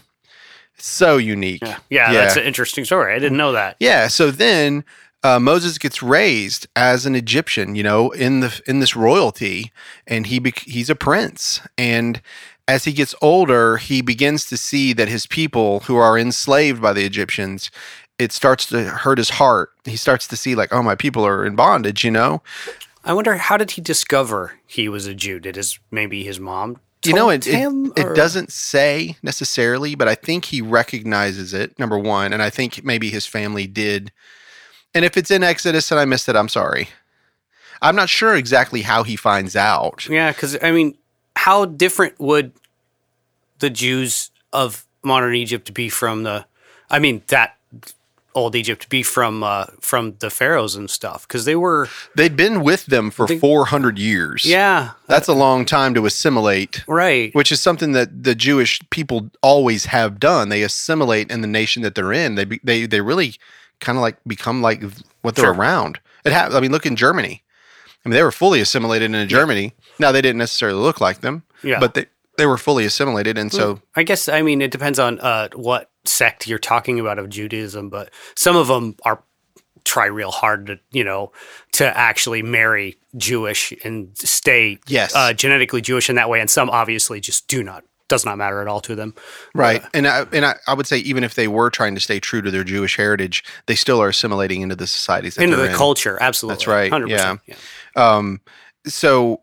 So 0.77 1.17
unique. 1.17 1.61
Yeah, 1.61 1.77
yeah, 1.89 2.11
that's 2.11 2.37
an 2.37 2.43
interesting 2.43 2.85
story. 2.85 3.13
I 3.13 3.19
didn't 3.19 3.37
know 3.37 3.51
that. 3.51 3.75
Yeah. 3.79 4.07
So 4.07 4.31
then 4.31 4.83
uh, 5.23 5.39
Moses 5.39 5.77
gets 5.77 6.01
raised 6.01 6.67
as 6.75 7.05
an 7.05 7.15
Egyptian, 7.15 7.75
you 7.75 7.83
know, 7.83 8.11
in 8.11 8.39
the 8.39 8.61
in 8.65 8.79
this 8.79 8.95
royalty, 8.95 9.71
and 10.07 10.27
he 10.27 10.39
bec- 10.39 10.59
he's 10.59 10.89
a 10.89 10.95
prince. 10.95 11.61
And 11.77 12.21
as 12.67 12.85
he 12.85 12.93
gets 12.93 13.13
older, 13.21 13.77
he 13.77 14.01
begins 14.01 14.45
to 14.45 14.57
see 14.57 14.93
that 14.93 15.07
his 15.07 15.27
people 15.27 15.81
who 15.81 15.95
are 15.97 16.17
enslaved 16.17 16.81
by 16.81 16.93
the 16.93 17.05
Egyptians, 17.05 17.69
it 18.17 18.31
starts 18.31 18.65
to 18.67 18.83
hurt 18.85 19.17
his 19.17 19.31
heart. 19.31 19.71
He 19.85 19.97
starts 19.97 20.27
to 20.27 20.35
see 20.35 20.55
like, 20.55 20.73
oh, 20.73 20.81
my 20.81 20.95
people 20.95 21.25
are 21.25 21.45
in 21.45 21.55
bondage, 21.55 22.03
you 22.03 22.11
know. 22.11 22.41
I 23.03 23.13
wonder 23.13 23.35
how 23.35 23.57
did 23.57 23.71
he 23.71 23.81
discover 23.81 24.59
he 24.65 24.87
was 24.87 25.07
a 25.07 25.13
Jew? 25.13 25.39
Did 25.39 25.55
his 25.55 25.79
maybe 25.91 26.23
his 26.23 26.39
mom? 26.39 26.79
you 27.03 27.13
know, 27.13 27.29
it, 27.29 27.47
it, 27.47 27.73
it 27.97 28.15
doesn't 28.15 28.51
say 28.51 29.17
necessarily, 29.23 29.95
but 29.95 30.07
I 30.07 30.15
think 30.15 30.45
he 30.45 30.61
recognizes 30.61 31.53
it, 31.53 31.77
number 31.79 31.97
one. 31.97 32.31
And 32.31 32.43
I 32.43 32.49
think 32.49 32.83
maybe 32.83 33.09
his 33.09 33.25
family 33.25 33.65
did. 33.65 34.11
And 34.93 35.05
if 35.05 35.15
it's 35.17 35.31
in 35.31 35.43
Exodus 35.43 35.91
and 35.91 35.99
I 35.99 36.05
missed 36.05 36.27
it, 36.29 36.35
I'm 36.35 36.49
sorry. 36.49 36.89
I'm 37.81 37.95
not 37.95 38.09
sure 38.09 38.35
exactly 38.35 38.81
how 38.81 39.03
he 39.03 39.15
finds 39.15 39.55
out. 39.55 40.07
Yeah, 40.09 40.31
because 40.31 40.57
I 40.61 40.71
mean, 40.71 40.97
how 41.35 41.65
different 41.65 42.19
would 42.19 42.51
the 43.59 43.69
Jews 43.69 44.31
of 44.53 44.85
modern 45.03 45.33
Egypt 45.35 45.73
be 45.73 45.89
from 45.89 46.23
the? 46.23 46.45
I 46.89 46.99
mean, 46.99 47.23
that 47.27 47.57
old 48.35 48.55
Egypt 48.55 48.87
be 48.89 49.01
from 49.01 49.43
uh, 49.43 49.65
from 49.79 50.15
the 50.19 50.29
pharaohs 50.29 50.75
and 50.75 50.89
stuff? 50.89 51.27
Because 51.27 51.45
they 51.45 51.55
were, 51.55 51.87
They'd 52.15 52.35
been 52.37 52.61
with 52.61 52.85
them 52.85 53.09
for 53.11 53.27
think- 53.27 53.41
400 53.41 53.97
years. 53.97 54.45
yeah, 54.45 54.91
That's 55.07 55.27
a 55.27 55.33
long 55.33 55.65
time 55.65 55.93
to 55.95 56.05
assimilate, 56.05 56.83
right. 56.87 57.33
which 57.33 57.51
is 57.51 57.61
something 57.61 57.93
that 57.93 58.23
the 58.23 58.35
Jewish 58.35 58.79
people 58.89 59.31
always 59.41 59.85
have 59.85 60.19
done. 60.19 60.49
They 60.49 60.61
assimilate 60.63 61.31
in 61.31 61.41
the 61.41 61.47
nation 61.47 61.81
that 61.81 61.95
they're 61.95 62.13
in. 62.13 62.35
They 62.35 62.45
be, 62.45 62.59
they 62.63 62.85
they 62.85 63.01
really 63.01 63.35
kind 63.81 63.97
of 63.97 64.01
like 64.01 64.17
become 64.25 64.61
like 64.61 64.81
what 65.21 65.35
they're 65.35 65.45
Sure. 65.45 65.53
around. 65.53 65.99
It 66.23 66.31
ha- 66.31 66.49
I 66.51 66.59
mean, 66.61 66.71
look 66.71 66.85
in 66.85 66.95
Germany. 66.95 67.43
I 68.05 68.09
mean, 68.09 68.15
they 68.15 68.23
were 68.23 68.31
fully 68.31 68.61
assimilated 68.61 69.13
in 69.13 69.27
Germany. 69.27 69.73
Now 69.99 70.11
they 70.11 70.21
didn't 70.21 70.37
necessarily 70.39 70.79
look 70.79 71.01
like 71.01 71.21
them, 71.21 71.43
Yeah. 71.63 71.79
but 71.79 71.93
they 71.93 72.05
they 72.37 72.45
were 72.47 72.57
fully 72.57 72.85
assimilated, 72.85 73.37
and 73.37 73.51
so 73.51 73.81
I 73.95 74.03
guess 74.03 74.29
I 74.29 74.41
mean 74.41 74.61
it 74.61 74.71
depends 74.71 74.97
on 74.97 75.19
uh, 75.19 75.49
what 75.53 75.91
sect 76.05 76.47
you're 76.47 76.57
talking 76.57 76.99
about 76.99 77.19
of 77.19 77.29
Judaism, 77.29 77.89
but 77.89 78.09
some 78.35 78.55
of 78.55 78.67
them 78.67 78.95
are 79.03 79.21
try 79.83 80.05
real 80.05 80.31
hard 80.31 80.67
to 80.67 80.79
you 80.91 81.03
know 81.03 81.31
to 81.73 81.85
actually 81.97 82.41
marry 82.41 82.97
Jewish 83.17 83.73
and 83.83 84.15
stay 84.17 84.79
Yes. 84.87 85.13
uh, 85.15 85.33
genetically 85.33 85.81
Jewish 85.81 86.09
in 86.09 86.15
that 86.15 86.29
way, 86.29 86.39
and 86.39 86.49
some 86.49 86.69
obviously 86.69 87.19
just 87.19 87.47
do 87.47 87.61
not 87.63 87.83
does 88.11 88.25
not 88.25 88.37
matter 88.37 88.61
at 88.61 88.67
all 88.67 88.81
to 88.81 88.93
them. 88.93 89.15
right. 89.55 89.81
and 89.93 90.07
I, 90.07 90.25
and 90.31 90.45
I, 90.45 90.55
I 90.67 90.75
would 90.75 90.85
say 90.85 90.99
even 90.99 91.23
if 91.23 91.33
they 91.33 91.47
were 91.47 91.71
trying 91.71 91.95
to 91.95 92.01
stay 92.01 92.19
true 92.19 92.41
to 92.43 92.51
their 92.51 92.63
Jewish 92.63 92.97
heritage, 92.97 93.43
they 93.65 93.75
still 93.75 93.99
are 94.01 94.09
assimilating 94.09 94.61
into 94.61 94.75
the 94.75 94.85
societies 94.85 95.35
that 95.35 95.43
into 95.43 95.55
the 95.55 95.71
in. 95.71 95.75
culture. 95.75 96.17
Absolutely, 96.21 96.55
That's 96.55 96.67
right, 96.67 96.91
100%, 96.91 97.39
yeah. 97.47 97.55
Um, 97.95 98.41
so 98.85 99.39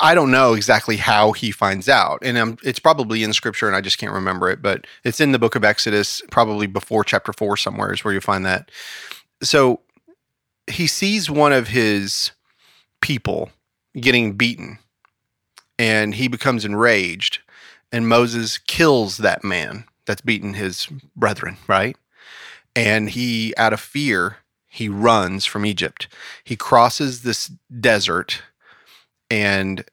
I 0.00 0.14
don't 0.14 0.30
know 0.30 0.54
exactly 0.54 0.96
how 0.96 1.32
he 1.32 1.50
finds 1.50 1.88
out, 1.88 2.20
and 2.22 2.38
um, 2.38 2.56
it's 2.62 2.78
probably 2.78 3.22
in 3.22 3.32
Scripture, 3.32 3.66
and 3.66 3.76
I 3.76 3.80
just 3.80 3.98
can't 3.98 4.12
remember 4.12 4.48
it. 4.50 4.62
But 4.62 4.86
it's 5.04 5.20
in 5.20 5.32
the 5.32 5.38
Book 5.38 5.54
of 5.54 5.64
Exodus, 5.64 6.22
probably 6.30 6.66
before 6.66 7.04
chapter 7.04 7.32
four, 7.32 7.56
somewhere 7.56 7.92
is 7.92 8.04
where 8.04 8.14
you 8.14 8.20
find 8.20 8.44
that. 8.46 8.70
So 9.42 9.80
he 10.66 10.86
sees 10.86 11.30
one 11.30 11.52
of 11.52 11.68
his 11.68 12.32
people 13.00 13.50
getting 13.98 14.32
beaten, 14.34 14.78
and 15.78 16.14
he 16.14 16.28
becomes 16.28 16.64
enraged, 16.64 17.40
and 17.92 18.08
Moses 18.08 18.58
kills 18.58 19.18
that 19.18 19.44
man 19.44 19.84
that's 20.06 20.20
beaten 20.20 20.54
his 20.54 20.86
brethren, 21.16 21.56
right? 21.66 21.96
And 22.74 23.10
he, 23.10 23.54
out 23.56 23.72
of 23.72 23.80
fear, 23.80 24.38
he 24.68 24.88
runs 24.88 25.44
from 25.44 25.66
Egypt. 25.66 26.08
He 26.44 26.56
crosses 26.56 27.22
this 27.22 27.50
desert 27.80 28.42
and 29.30 29.84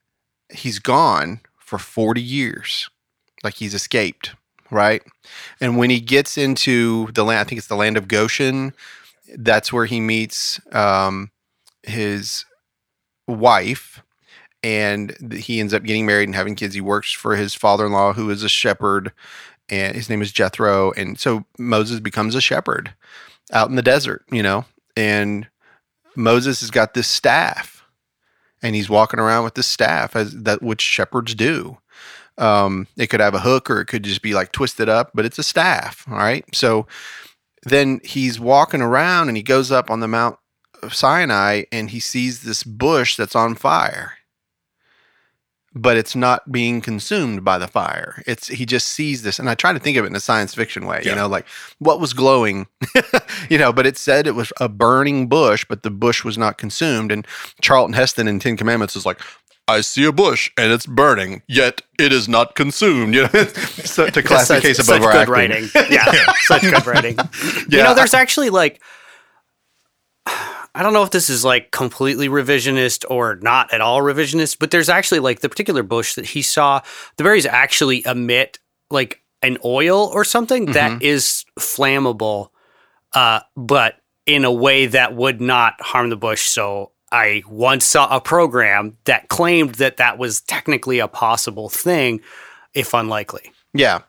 he's 0.50 0.80
gone 0.80 1.42
for 1.58 1.80
40 1.80 2.22
years. 2.22 2.90
Like 3.44 3.56
he's 3.56 3.74
escaped, 3.74 4.36
right? 4.72 5.02
And 5.60 5.78
when 5.78 5.90
he 5.90 6.00
gets 6.00 6.38
into 6.38 7.12
the 7.12 7.24
land, 7.24 7.40
I 7.40 7.44
think 7.44 7.60
it's 7.60 7.68
the 7.68 7.76
land 7.76 7.98
of 7.98 8.08
Goshen, 8.08 8.74
that's 9.38 9.74
where 9.74 9.86
he 9.86 10.00
meets 10.00 10.60
um, 10.74 11.32
his 11.84 12.46
wife. 13.28 14.02
And 14.66 15.16
he 15.32 15.60
ends 15.60 15.76
up 15.76 15.84
getting 15.84 16.08
married 16.08 16.28
and 16.28 16.36
having 16.36 16.56
kids. 16.56 16.74
He 16.74 16.82
works 16.82 17.12
for 17.12 17.36
his 17.36 17.54
father 17.54 17.86
in 17.86 17.92
law, 17.92 18.14
who 18.14 18.32
is 18.32 18.42
a 18.42 18.50
shepherd, 18.50 19.12
and 19.70 19.96
his 19.96 20.10
name 20.10 20.24
is 20.24 20.32
Jethro. 20.32 20.92
And 20.94 21.20
so 21.20 21.46
Moses 21.60 22.00
becomes 22.00 22.34
a 22.34 22.42
shepherd 22.42 22.96
out 23.54 23.70
in 23.70 23.76
the 23.76 23.84
desert, 23.84 24.26
you 24.32 24.42
know, 24.42 24.66
and 24.98 25.48
Moses 26.16 26.62
has 26.62 26.72
got 26.72 26.96
this 26.96 27.08
staff, 27.08 27.86
and 28.64 28.74
he's 28.76 28.90
walking 28.90 29.20
around 29.20 29.44
with 29.44 29.54
this 29.54 29.68
staff 29.68 30.16
as 30.16 30.32
that 30.32 30.64
which 30.64 30.82
shepherds 30.82 31.36
do. 31.36 31.78
Um, 32.40 32.88
it 32.98 33.08
could 33.08 33.20
have 33.20 33.36
a 33.36 33.42
hook 33.42 33.70
or 33.70 33.80
it 33.80 33.86
could 33.86 34.04
just 34.04 34.24
be 34.24 34.34
like 34.34 34.52
twisted 34.52 34.90
up, 34.90 35.12
but 35.14 35.26
it's 35.26 35.38
a 35.38 35.44
staff. 35.44 36.06
All 36.10 36.18
right. 36.18 36.44
So 36.56 36.88
then 37.64 38.02
he's 38.04 38.40
walking 38.40 38.82
around 38.82 39.28
and 39.28 39.38
he 39.38 39.44
goes 39.44 39.72
up 39.72 39.92
on 39.92 40.00
the 40.00 40.08
Mount 40.08 40.38
of 40.82 40.94
Sinai 40.94 41.64
and 41.72 41.92
he 41.92 42.00
sees 42.00 42.42
this 42.42 42.64
bush 42.64 43.16
that's 43.16 43.36
on 43.36 43.56
fire. 43.56 44.14
But 45.78 45.98
it's 45.98 46.16
not 46.16 46.52
being 46.52 46.80
consumed 46.80 47.44
by 47.44 47.58
the 47.58 47.68
fire. 47.68 48.24
It's 48.26 48.48
he 48.48 48.66
just 48.66 48.88
sees 48.88 49.24
this, 49.24 49.40
and 49.40 49.50
I 49.50 49.56
try 49.56 49.74
to 49.74 49.80
think 49.80 49.98
of 49.98 50.06
it 50.06 50.08
in 50.08 50.16
a 50.16 50.22
science 50.22 50.56
fiction 50.56 50.86
way. 50.86 51.02
You 51.04 51.14
know, 51.14 51.28
like 51.28 51.46
what 51.80 52.00
was 52.00 52.14
glowing, 52.14 52.68
you 53.50 53.58
know. 53.58 53.74
But 53.74 53.86
it 53.86 53.98
said 53.98 54.26
it 54.26 54.36
was 54.36 54.54
a 54.60 54.70
burning 54.70 55.28
bush, 55.28 55.66
but 55.68 55.84
the 55.84 55.92
bush 55.92 56.24
was 56.24 56.38
not 56.38 56.58
consumed. 56.58 57.12
And 57.12 57.28
Charlton 57.62 57.94
Heston 57.94 58.28
in 58.30 58.40
Ten 58.40 58.56
Commandments 58.56 58.96
is 58.96 59.06
like, 59.06 59.20
I 59.68 59.82
see 59.82 60.06
a 60.06 60.12
bush 60.12 60.52
and 60.58 60.72
it's 60.72 60.86
burning, 60.86 61.42
yet 61.48 61.82
it 62.00 62.14
is 62.14 62.30
not 62.30 62.56
consumed. 62.56 63.16
You 63.16 63.24
know, 63.24 63.28
so, 63.84 64.08
to 64.08 64.22
classic 64.22 64.58
such, 64.58 64.64
case 64.64 64.80
of 64.80 64.86
such 64.86 65.02
overacting. 65.02 65.26
good 65.26 65.32
writing. 65.32 65.70
Yeah, 65.92 66.34
such 66.42 66.62
good 66.62 66.86
writing. 66.86 67.18
You 67.70 67.80
know, 67.80 67.96
there's 67.96 68.14
actually 68.14 68.52
like, 68.52 68.80
I 70.76 70.84
don't 70.84 70.94
know 70.94 71.04
if 71.04 71.12
this 71.12 71.30
is 71.30 71.46
like 71.46 71.72
completely 71.72 72.28
revisionist 72.28 73.06
or 73.10 73.38
not 73.42 73.74
at 73.74 73.80
all 73.82 74.02
revisionist, 74.02 74.60
but 74.60 74.72
there's 74.72 74.90
actually 74.90 75.20
like 75.20 75.40
the 75.40 75.50
particular 75.50 75.84
bush 75.84 76.16
that 76.16 76.26
he 76.26 76.42
saw, 76.42 76.82
the 77.16 77.24
berries 77.24 77.46
actually 77.46 78.06
emit 78.06 78.60
like 78.92 79.22
an 79.42 79.58
oil 79.64 80.12
or 80.14 80.24
something 80.26 80.66
that 80.74 80.92
Mm-hmm. 80.92 81.02
is 81.02 81.46
flammable, 81.58 82.50
uh, 83.14 83.40
but 83.56 83.96
in 84.26 84.44
a 84.44 84.52
way 84.52 84.86
that 84.88 85.16
would 85.16 85.40
not 85.40 85.76
harm 85.80 86.10
the 86.10 86.18
bush. 86.18 86.42
So 86.42 86.92
I 87.12 87.44
once 87.48 87.86
saw 87.86 88.14
a 88.14 88.20
program 88.20 88.98
that 89.06 89.30
claimed 89.30 89.76
that 89.76 89.98
that 89.98 90.18
was 90.18 90.42
technically 90.42 91.00
a 91.00 91.08
possible 91.08 91.70
thing, 91.70 92.20
if 92.74 92.94
unlikely. 92.94 93.52
Yeah. 93.74 94.02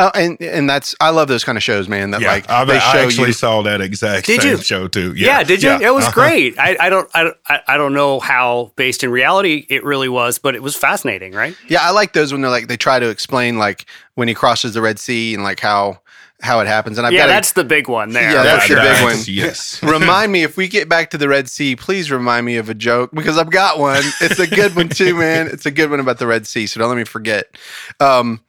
Uh, 0.00 0.10
and 0.14 0.40
and 0.40 0.68
that's 0.68 0.94
I 1.00 1.10
love 1.10 1.28
those 1.28 1.44
kind 1.44 1.58
of 1.58 1.62
shows, 1.62 1.86
man. 1.88 2.10
That 2.12 2.22
Yeah, 2.22 2.32
like 2.32 2.48
I, 2.48 2.64
they 2.64 2.76
I 2.76 2.78
show 2.78 2.98
actually 3.00 3.28
you. 3.28 3.32
saw 3.34 3.62
that 3.62 3.80
exact 3.82 4.26
Did 4.26 4.42
same 4.42 4.56
you? 4.56 4.62
show 4.62 4.88
too. 4.88 5.12
Yeah, 5.14 5.44
did 5.44 5.62
you? 5.62 5.68
Yeah. 5.68 5.88
It 5.88 5.94
was 5.94 6.04
Uh-huh. 6.06 6.14
great. 6.14 6.58
I, 6.58 6.76
I 6.80 6.88
don't 6.88 7.08
I, 7.14 7.32
I 7.48 7.60
I 7.68 7.76
don't 7.76 7.92
know 7.92 8.18
how 8.18 8.72
based 8.76 9.04
in 9.04 9.10
reality 9.10 9.66
it 9.68 9.84
really 9.84 10.08
was, 10.08 10.38
but 10.38 10.54
it 10.54 10.62
was 10.62 10.74
fascinating, 10.74 11.32
right? 11.34 11.54
Yeah, 11.68 11.82
I 11.82 11.90
like 11.90 12.14
those 12.14 12.32
when 12.32 12.40
they're 12.40 12.50
like 12.50 12.66
they 12.68 12.78
try 12.78 12.98
to 12.98 13.10
explain 13.10 13.58
like 13.58 13.84
when 14.14 14.26
he 14.26 14.34
crosses 14.34 14.72
the 14.74 14.80
Red 14.80 14.98
Sea 14.98 15.34
and 15.34 15.42
like 15.44 15.60
how 15.60 16.00
how 16.40 16.60
it 16.60 16.66
happens. 16.66 16.96
And 16.96 17.06
I've 17.06 17.12
yeah, 17.12 17.26
got 17.26 17.34
that's 17.34 17.52
the 17.52 17.64
big 17.64 17.86
one 17.86 18.14
there. 18.14 18.32
Yeah, 18.32 18.42
that's 18.42 18.70
Yeah, 18.70 18.82
your 18.82 18.94
big 18.94 19.04
one. 19.04 19.24
Yes. 19.28 19.82
remind 19.82 20.32
me 20.32 20.42
if 20.44 20.56
we 20.56 20.68
get 20.68 20.88
back 20.88 21.10
to 21.10 21.18
the 21.18 21.28
Red 21.28 21.50
Sea, 21.50 21.76
please 21.76 22.10
remind 22.10 22.46
me 22.46 22.56
of 22.56 22.70
a 22.70 22.74
joke 22.74 23.10
because 23.12 23.36
I've 23.36 23.50
got 23.50 23.78
one. 23.78 24.02
It's 24.22 24.38
a 24.38 24.46
good 24.46 24.74
one 24.74 24.88
too, 24.88 25.14
man. 25.14 25.48
It's 25.48 25.66
a 25.66 25.70
good 25.70 25.90
one 25.90 26.00
about 26.00 26.18
the 26.18 26.26
Red 26.26 26.46
Sea, 26.46 26.66
so 26.66 26.80
don't 26.80 26.88
let 26.88 26.96
me 26.96 27.04
forget. 27.04 27.54
Um, 28.00 28.40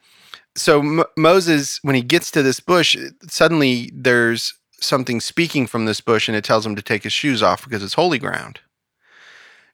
so 0.55 0.79
M- 0.79 1.03
Moses, 1.17 1.79
when 1.81 1.95
he 1.95 2.01
gets 2.01 2.31
to 2.31 2.43
this 2.43 2.59
bush, 2.59 2.97
suddenly 3.27 3.91
there's 3.93 4.53
something 4.79 5.19
speaking 5.21 5.67
from 5.67 5.85
this 5.85 6.01
bush, 6.01 6.27
and 6.27 6.35
it 6.35 6.43
tells 6.43 6.65
him 6.65 6.75
to 6.75 6.81
take 6.81 7.03
his 7.03 7.13
shoes 7.13 7.41
off 7.43 7.63
because 7.63 7.83
it's 7.83 7.93
holy 7.93 8.17
ground. 8.19 8.59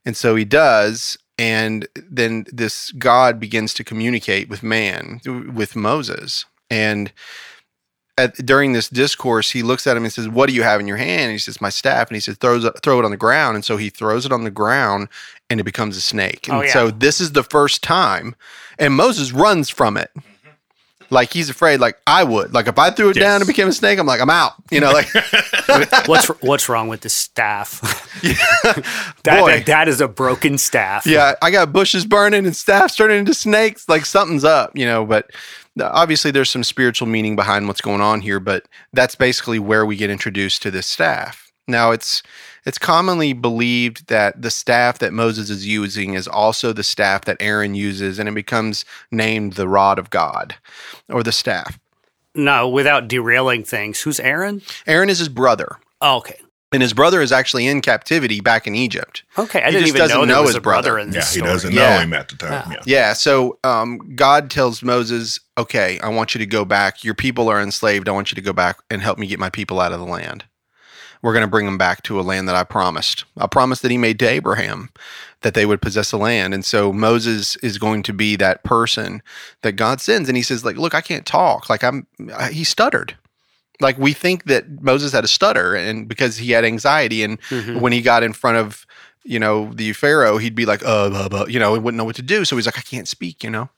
And 0.05 0.15
so 0.15 0.35
he 0.35 0.45
does. 0.45 1.17
And 1.39 1.87
then 1.95 2.45
this 2.51 2.91
God 2.93 3.39
begins 3.39 3.73
to 3.75 3.83
communicate 3.83 4.49
with 4.49 4.63
man, 4.63 5.21
with 5.53 5.75
Moses. 5.75 6.45
And 6.69 7.11
at, 8.17 8.33
during 8.43 8.73
this 8.73 8.89
discourse, 8.89 9.51
he 9.51 9.61
looks 9.61 9.85
at 9.85 9.95
him 9.95 10.03
and 10.03 10.11
says, 10.11 10.27
"What 10.27 10.49
do 10.49 10.55
you 10.55 10.63
have 10.63 10.79
in 10.79 10.87
your 10.87 10.97
hand?" 10.97 11.21
And 11.23 11.31
he 11.33 11.37
says, 11.37 11.61
"My 11.61 11.69
staff." 11.69 12.07
And 12.09 12.15
he 12.15 12.19
says, 12.21 12.37
"Throws 12.37 12.67
throw 12.81 12.97
it 12.97 13.05
on 13.05 13.11
the 13.11 13.17
ground." 13.17 13.53
And 13.55 13.63
so 13.63 13.77
he 13.77 13.89
throws 13.91 14.25
it 14.25 14.31
on 14.31 14.43
the 14.43 14.49
ground, 14.49 15.09
and 15.51 15.59
it 15.59 15.63
becomes 15.63 15.95
a 15.95 16.01
snake. 16.01 16.47
Oh, 16.49 16.53
and 16.53 16.61
Oh, 16.61 16.65
yeah. 16.65 16.73
so 16.73 16.89
this 16.89 17.21
is 17.21 17.33
the 17.33 17.43
first 17.43 17.83
time, 17.83 18.35
and 18.79 18.95
Moses 18.95 19.31
runs 19.31 19.69
from 19.69 19.95
it, 19.97 20.09
like 21.09 21.31
he's 21.31 21.49
afraid. 21.49 21.79
Like 21.79 21.97
I 22.05 22.23
would, 22.23 22.53
like 22.53 22.67
if 22.67 22.77
I 22.77 22.89
threw 22.91 23.09
it 23.09 23.15
Yes. 23.15 23.23
down 23.23 23.41
and 23.41 23.47
became 23.47 23.67
a 23.67 23.71
snake, 23.73 23.99
I'm 23.99 24.05
like, 24.07 24.21
I'm 24.21 24.29
out. 24.29 24.53
You 24.71 24.81
know, 24.81 24.91
like 24.91 25.07
what's 26.07 26.27
what's 26.41 26.69
wrong 26.69 26.87
with 26.87 27.01
the 27.01 27.09
staff? 27.09 27.81
that, 28.21 29.39
Boy. 29.39 29.51
that 29.57 29.65
that 29.67 29.87
is 29.87 30.01
a 30.01 30.07
broken 30.07 30.57
staff. 30.57 31.05
yeah, 31.05 31.33
I 31.41 31.51
got 31.51 31.71
bushes 31.73 32.05
burning 32.05 32.45
and 32.45 32.55
staffs 32.55 32.95
turning 32.95 33.19
into 33.19 33.33
snakes. 33.33 33.87
Like 33.89 34.05
something's 34.05 34.43
up, 34.43 34.71
you 34.75 34.85
know. 34.85 35.05
But 35.05 35.29
obviously, 35.81 36.31
there's 36.31 36.49
some 36.49 36.63
spiritual 36.63 37.07
meaning 37.07 37.35
behind 37.35 37.67
what's 37.67 37.81
going 37.81 38.01
on 38.01 38.21
here. 38.21 38.39
But 38.39 38.65
that's 38.93 39.15
basically 39.15 39.59
where 39.59 39.85
we 39.85 39.95
get 39.95 40.09
introduced 40.09 40.61
to 40.63 40.71
this 40.71 40.87
staff. 40.87 41.51
Now, 41.67 41.91
it's 41.91 42.23
it's 42.67 42.77
commonly 42.77 43.34
believed 43.34 44.08
that 44.08 44.41
the 44.41 44.51
staff 44.51 44.99
that 44.99 45.13
Moses 45.13 45.49
is 45.49 45.65
using 45.65 46.13
is 46.13 46.27
also 46.27 46.73
the 46.73 46.84
staff 46.84 47.25
that 47.25 47.38
Aaron 47.39 47.73
uses, 47.73 48.19
and 48.19 48.27
it 48.30 48.36
becomes 48.36 48.86
named 49.10 49.53
the 49.53 49.67
rod 49.67 49.97
of 49.97 50.10
God, 50.10 50.56
or 51.10 51.23
the 51.23 51.32
staff. 51.32 51.80
No, 52.36 52.67
without 52.69 53.08
derailing 53.08 53.63
things. 53.63 54.01
Who's 54.01 54.19
Aaron? 54.19 54.62
Aaron 54.86 55.10
is 55.10 55.17
his 55.19 55.30
brother, 55.30 55.77
Oh, 56.01 56.17
okay. 56.17 56.39
and 56.71 56.84
his 56.84 56.93
brother 56.93 57.21
is 57.21 57.32
actually 57.32 57.65
in 57.65 57.82
captivity 57.82 58.41
back 58.41 58.67
in 58.67 58.75
Egypt. 58.75 59.23
Okay, 59.39 59.62
I 59.63 59.67
He 59.67 59.71
didn't 59.71 59.82
just 59.86 59.89
even 59.95 59.99
doesn't 60.01 60.17
know 60.19 60.25
there 60.27 60.36
know 60.36 60.41
was 60.41 60.49
his 60.49 60.56
a 60.58 60.62
brother, 60.62 60.91
brother. 60.93 60.99
in 60.99 61.08
Yeah, 61.13 61.19
this 61.21 61.34
he 61.34 61.41
doesn't 61.41 61.73
Yeah. 61.73 61.95
know 61.95 62.01
him 62.01 62.13
at 62.13 62.27
the 62.30 62.36
time. 62.36 62.71
Yeah. 62.71 62.77
Yeah. 62.86 63.13
So 63.13 63.58
um, 63.63 63.97
God 64.15 64.51
tells 64.51 64.84
Moses, 64.84 65.39
okay, 65.58 65.99
I 66.03 66.10
want 66.10 66.36
you 66.36 66.39
to 66.39 66.45
go 66.45 66.63
back. 66.65 67.03
Your 67.03 67.15
people 67.15 67.49
are 67.49 67.60
enslaved. 67.62 68.08
I 68.08 68.12
want 68.12 68.30
you 68.32 68.36
to 68.36 68.41
go 68.41 68.53
back 68.53 68.77
and 68.91 69.01
help 69.01 69.17
me 69.17 69.25
get 69.25 69.39
my 69.39 69.49
people 69.49 69.80
out 69.80 69.91
of 69.93 69.99
the 69.99 70.06
land. 70.06 70.43
We're 71.21 71.34
going 71.34 71.45
to 71.45 71.49
bring 71.49 71.65
them 71.65 71.77
back 71.77 72.03
to 72.03 72.19
a 72.19 72.21
land 72.21 72.47
that 72.47 72.56
I 72.56 72.63
promised. 72.63 73.25
I 73.38 73.47
promised 73.47 73.82
that 73.82 73.91
he 73.91 73.97
made 73.97 74.19
to 74.19 74.27
Abraham 74.27 74.89
that 75.41 75.53
they 75.53 75.65
would 75.65 75.82
possess 75.82 76.12
the 76.12 76.17
land. 76.17 76.53
And 76.53 76.63
so 76.65 76.91
Moses 76.93 77.56
is 77.58 77.77
going 77.77 78.03
to 78.03 78.13
be 78.13 78.36
that 78.36 78.63
person 78.63 79.21
that 79.62 79.73
God 79.73 80.01
sends. 80.01 80.30
And 80.30 80.36
he 80.38 80.43
says, 80.43 80.63
like, 80.65 80.77
look, 80.77 80.93
I 80.95 81.01
can't 81.01 81.25
talk. 81.25 81.69
Like 81.69 81.84
I'm, 81.84 82.08
he 82.51 82.63
stuttered. 82.63 83.15
Like 83.80 83.97
we 83.97 84.13
think 84.13 84.45
that 84.45 84.82
Moses 84.82 85.12
had 85.12 85.23
a 85.23 85.27
stutter 85.27 85.75
and 85.75 86.08
because 86.08 86.38
he 86.38 86.51
had 86.51 86.65
anxiety. 86.65 87.23
And 87.23 87.39
Mhm. 87.49 87.80
when 87.82 87.93
he 87.93 88.01
got 88.01 88.23
in 88.23 88.34
front 88.34 88.58
of, 88.58 88.86
you 89.23 89.39
know, 89.39 89.71
the 89.73 89.93
Pharaoh, 89.93 90.38
he'd 90.38 90.56
be 90.56 90.65
like, 90.65 90.82
uh, 90.84 91.10
blah, 91.10 91.27
blah, 91.30 91.45
you 91.45 91.60
know, 91.60 91.73
he 91.73 91.80
wouldn't 91.80 91.97
know 91.97 92.06
what 92.06 92.15
to 92.15 92.21
do. 92.23 92.45
So 92.45 92.56
he's 92.56 92.65
like, 92.65 92.77
I 92.77 92.82
can't 92.82 93.08
speak, 93.08 93.43
you 93.43 93.49
know? 93.51 93.69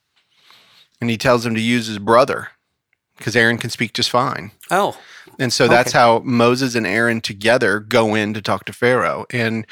And 1.00 1.10
he 1.10 1.16
tells 1.18 1.44
him 1.44 1.54
to 1.54 1.60
use 1.60 1.86
his 1.86 1.98
brother 1.98 2.48
because 3.18 3.34
Aaron 3.36 3.58
can 3.58 3.70
speak 3.70 3.92
just 3.92 4.10
fine. 4.10 4.52
Oh, 4.70 4.96
And 5.40 5.52
so 5.52 5.66
that's 5.66 5.92
how 5.92 6.20
Moses 6.20 6.74
and 6.74 6.86
Aaron 6.86 7.20
together 7.20 7.80
go 7.80 8.14
in 8.14 8.34
to 8.34 8.42
talk 8.42 8.66
to 8.66 8.72
Pharaoh. 8.72 9.26
And 9.30 9.66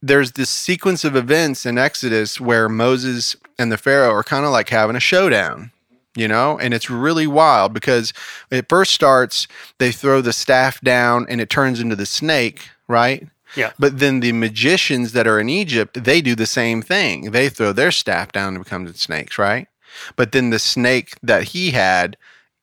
there's 0.00 0.32
this 0.32 0.48
sequence 0.48 1.04
of 1.04 1.16
events 1.16 1.66
in 1.66 1.76
Exodus 1.76 2.40
where 2.40 2.68
Moses 2.68 3.34
and 3.58 3.72
the 3.72 3.78
Pharaoh 3.78 4.12
are 4.12 4.22
kind 4.22 4.44
of 4.46 4.52
like 4.52 4.68
having 4.68 4.94
a 4.94 5.00
showdown, 5.00 5.72
you 6.14 6.28
know? 6.28 6.58
And 6.58 6.72
it's 6.72 6.88
really 6.88 7.26
wild 7.26 7.74
because 7.74 8.12
it 8.50 8.68
first 8.68 8.92
starts, 8.92 9.48
they 9.78 9.90
throw 9.90 10.20
the 10.20 10.32
staff 10.32 10.80
down 10.82 11.26
and 11.28 11.40
it 11.40 11.50
turns 11.50 11.80
into 11.80 11.96
the 11.96 12.06
snake, 12.06 12.68
right? 12.86 13.26
Yeah. 13.56 13.72
But 13.78 13.98
then 13.98 14.20
the 14.20 14.32
magicians 14.32 15.12
that 15.12 15.26
are 15.26 15.40
in 15.40 15.48
Egypt, 15.48 16.04
they 16.04 16.20
do 16.20 16.34
the 16.34 16.46
same 16.46 16.80
thing. 16.80 17.32
They 17.32 17.48
throw 17.48 17.72
their 17.72 17.90
staff 17.90 18.30
down 18.30 18.54
and 18.54 18.62
become 18.62 18.84
the 18.84 18.94
snakes, 18.94 19.38
right? 19.38 19.66
But 20.14 20.32
then 20.32 20.50
the 20.50 20.58
snake 20.58 21.14
that 21.22 21.44
he 21.44 21.70
had 21.72 22.16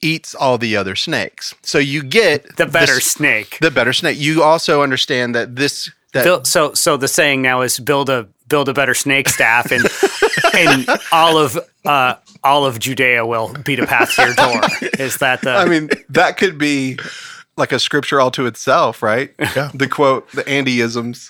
eats 0.04 0.36
all 0.36 0.58
the 0.58 0.76
other 0.76 0.96
snakes. 0.96 1.56
So 1.62 1.78
you 1.78 2.04
get 2.04 2.58
the 2.58 2.66
better 2.66 2.96
this- 2.96 3.12
snake. 3.12 3.58
the 3.62 3.72
better 3.72 3.94
snake. 3.94 4.20
You 4.20 4.44
also 4.44 4.82
understand 4.84 5.34
that 5.36 5.56
this 5.56 5.90
that 6.14 6.46
so 6.46 6.74
so 6.74 6.96
the 6.98 7.08
saying 7.08 7.42
now 7.42 7.62
is 7.62 7.80
build 7.80 8.10
a 8.10 8.28
build 8.48 8.70
a 8.70 8.74
better 8.74 8.94
snake 8.94 9.30
staff 9.30 9.72
and 9.72 9.84
and 10.54 10.88
all 11.12 11.38
of 11.40 11.58
uh, 11.86 12.16
all 12.44 12.66
of 12.66 12.78
Judea 12.80 13.26
will 13.26 13.54
beat 13.66 13.80
a 13.80 13.88
path 13.88 14.16
to 14.16 14.26
your 14.26 14.34
door. 14.36 14.62
Is 15.00 15.18
that 15.18 15.42
the 15.42 15.56
I 15.56 15.66
mean 15.66 15.90
that 16.10 16.38
could 16.38 16.58
be 16.60 17.00
like 17.56 17.72
a 17.72 17.80
scripture 17.80 18.20
all 18.20 18.32
to 18.32 18.46
itself, 18.48 19.04
right? 19.04 19.32
Yeah. 19.40 19.70
The 19.74 19.88
quote, 19.88 20.30
the 20.32 20.44
Andyisms. 20.46 21.30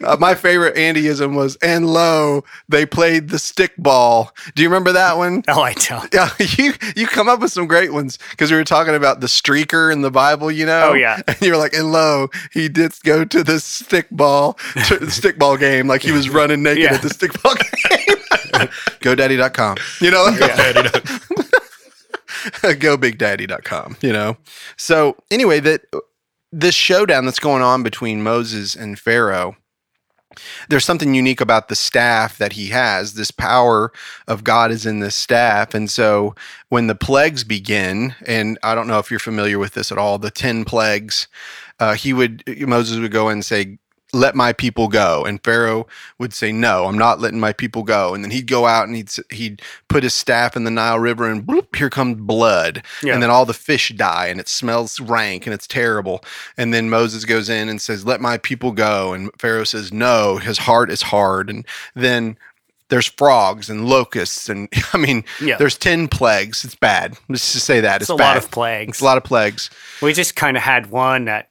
uh, 0.04 0.16
my 0.18 0.34
favorite 0.34 0.76
Andyism 0.76 1.34
was, 1.34 1.56
and 1.56 1.86
lo, 1.88 2.44
they 2.68 2.86
played 2.86 3.30
the 3.30 3.38
stick 3.38 3.72
ball. 3.78 4.32
Do 4.54 4.62
you 4.62 4.68
remember 4.68 4.92
that 4.92 5.16
one? 5.16 5.42
Oh, 5.48 5.62
I 5.62 5.72
don't. 5.74 6.12
Yeah, 6.14 6.30
you 6.58 6.74
you 6.94 7.06
come 7.08 7.28
up 7.28 7.40
with 7.40 7.50
some 7.50 7.66
great 7.66 7.92
ones 7.92 8.18
because 8.30 8.50
we 8.52 8.56
were 8.56 8.64
talking 8.64 8.94
about 8.94 9.20
the 9.20 9.26
streaker 9.26 9.92
in 9.92 10.02
the 10.02 10.10
Bible, 10.10 10.50
you 10.52 10.64
know. 10.64 10.90
Oh, 10.90 10.94
yeah. 10.94 11.20
and 11.26 11.40
you 11.42 11.50
were 11.50 11.58
like, 11.58 11.72
and 11.74 11.90
lo, 11.90 12.28
he 12.52 12.68
did 12.68 12.92
go 13.02 13.24
to 13.24 13.42
the 13.42 13.58
stick 13.58 14.06
ball, 14.12 14.54
to 14.86 14.98
the 14.98 15.10
stick 15.10 15.38
ball 15.38 15.56
game, 15.56 15.88
like 15.88 16.02
he 16.02 16.12
was 16.12 16.28
running 16.30 16.62
naked 16.62 16.84
Yeah. 16.84 16.94
at 16.94 17.02
the 17.02 17.10
stick 17.10 17.32
ball 17.42 17.54
game. 17.54 18.68
GoDaddy.com, 19.00 19.76
you 20.00 20.10
know. 20.12 21.50
GoBigDaddy.com, 22.62 23.96
you 24.00 24.12
know. 24.12 24.36
So 24.76 25.16
anyway, 25.30 25.60
that 25.60 25.82
this 26.52 26.74
showdown 26.74 27.24
that's 27.24 27.38
going 27.38 27.62
on 27.62 27.82
between 27.82 28.22
Moses 28.22 28.74
and 28.74 28.98
Pharaoh 28.98 29.56
there's 30.68 30.84
something 30.84 31.14
unique 31.14 31.40
about 31.40 31.68
the 31.68 31.74
staff 31.74 32.38
that 32.38 32.52
he 32.52 32.68
has. 32.68 33.14
This 33.14 33.30
power 33.30 33.92
of 34.28 34.44
God 34.44 34.70
is 34.70 34.86
in 34.86 35.00
this 35.00 35.16
staff. 35.16 35.74
And 35.74 35.90
so 35.90 36.34
when 36.68 36.86
the 36.86 36.94
plagues 36.94 37.42
begin, 37.42 38.14
and 38.26 38.58
I 38.62 38.74
don't 38.74 38.86
know 38.86 38.98
if 38.98 39.10
you're 39.10 39.18
familiar 39.20 39.58
with 39.58 39.74
this 39.74 39.90
at 39.90 39.98
all, 39.98 40.18
the 40.18 40.30
10 40.30 40.64
plagues, 40.64 41.26
uh, 41.80 41.94
he 41.94 42.12
would, 42.12 42.44
Moses 42.60 42.98
would 42.98 43.12
go 43.12 43.28
and 43.28 43.44
say, 43.44 43.78
let 44.12 44.34
my 44.34 44.52
people 44.52 44.88
go. 44.88 45.24
And 45.24 45.42
Pharaoh 45.44 45.86
would 46.18 46.32
say, 46.32 46.50
no, 46.52 46.86
I'm 46.86 46.98
not 46.98 47.20
letting 47.20 47.38
my 47.40 47.52
people 47.52 47.82
go. 47.82 48.12
And 48.14 48.24
then 48.24 48.30
he'd 48.30 48.46
go 48.48 48.66
out 48.66 48.86
and 48.88 48.96
he'd, 48.96 49.10
he'd 49.30 49.62
put 49.88 50.02
his 50.02 50.14
staff 50.14 50.56
in 50.56 50.64
the 50.64 50.70
Nile 50.70 50.98
River 50.98 51.28
and 51.30 51.44
bloop, 51.44 51.76
here 51.76 51.90
comes 51.90 52.16
blood. 52.20 52.82
Yeah. 53.02 53.14
And 53.14 53.22
then 53.22 53.30
all 53.30 53.46
the 53.46 53.54
fish 53.54 53.90
die 53.96 54.26
and 54.26 54.40
it 54.40 54.48
smells 54.48 54.98
rank 54.98 55.46
and 55.46 55.54
it's 55.54 55.66
terrible. 55.66 56.24
And 56.56 56.74
then 56.74 56.90
Moses 56.90 57.24
goes 57.24 57.48
in 57.48 57.68
and 57.68 57.80
says, 57.80 58.04
let 58.04 58.20
my 58.20 58.38
people 58.38 58.72
go. 58.72 59.12
And 59.12 59.30
Pharaoh 59.38 59.64
says, 59.64 59.92
no, 59.92 60.38
his 60.38 60.58
heart 60.58 60.90
is 60.90 61.02
hard. 61.02 61.48
And 61.48 61.64
then 61.94 62.36
there's 62.88 63.06
frogs 63.06 63.70
and 63.70 63.88
locusts. 63.88 64.48
And 64.48 64.68
I 64.92 64.98
mean, 64.98 65.22
Yeah. 65.40 65.56
there's 65.56 65.78
10 65.78 66.08
plagues. 66.08 66.64
It's 66.64 66.74
bad. 66.74 67.16
Let's 67.28 67.52
just 67.52 67.64
say 67.64 67.80
that. 67.80 68.02
It's 68.02 68.10
It's, 68.10 68.20
a 68.20 68.22
lot 68.22 68.36
of 68.36 68.50
plagues. 68.50 68.88
It's 68.96 69.00
a 69.00 69.04
lot 69.04 69.16
of 69.16 69.22
plagues. 69.22 69.70
We 70.02 70.12
just 70.12 70.34
kind 70.34 70.56
of 70.56 70.64
had 70.64 70.90
one 70.90 71.26
that 71.26 71.49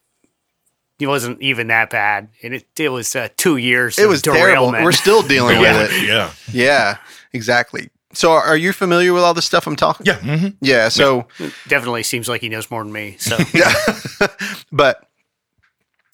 it 1.00 1.08
wasn't 1.08 1.42
even 1.42 1.68
that 1.68 1.90
bad, 1.90 2.30
and 2.44 2.54
it 2.54 2.66
it 2.78 2.90
was 2.90 3.16
uh, 3.16 3.30
two 3.38 3.58
years. 3.58 3.98
It 3.98 4.04
of 4.04 4.10
was 4.10 4.22
terrible. 4.22 4.42
derailment. 4.46 4.84
We're 4.84 4.92
still 4.92 5.22
dealing 5.22 5.60
Yeah. 5.62 5.82
with 5.82 5.92
it. 5.92 6.08
Yeah. 6.08 6.32
Yeah, 6.52 6.98
exactly. 7.34 7.90
So 8.14 8.32
are 8.32 8.58
you 8.58 8.74
familiar 8.74 9.14
with 9.14 9.22
all 9.24 9.34
the 9.36 9.42
stuff 9.42 9.68
I'm 9.68 9.76
talking? 9.76 10.06
Yeah. 10.08 10.16
hmm 10.20 10.48
Yeah. 10.62 10.90
So 10.90 11.28
Definitely 11.68 12.04
seems 12.04 12.28
like 12.28 12.42
he 12.42 12.50
knows 12.50 12.70
more 12.72 12.84
than 12.84 12.92
me. 12.92 13.16
So 13.20 13.38
yeah. 13.54 13.74
but 14.72 15.08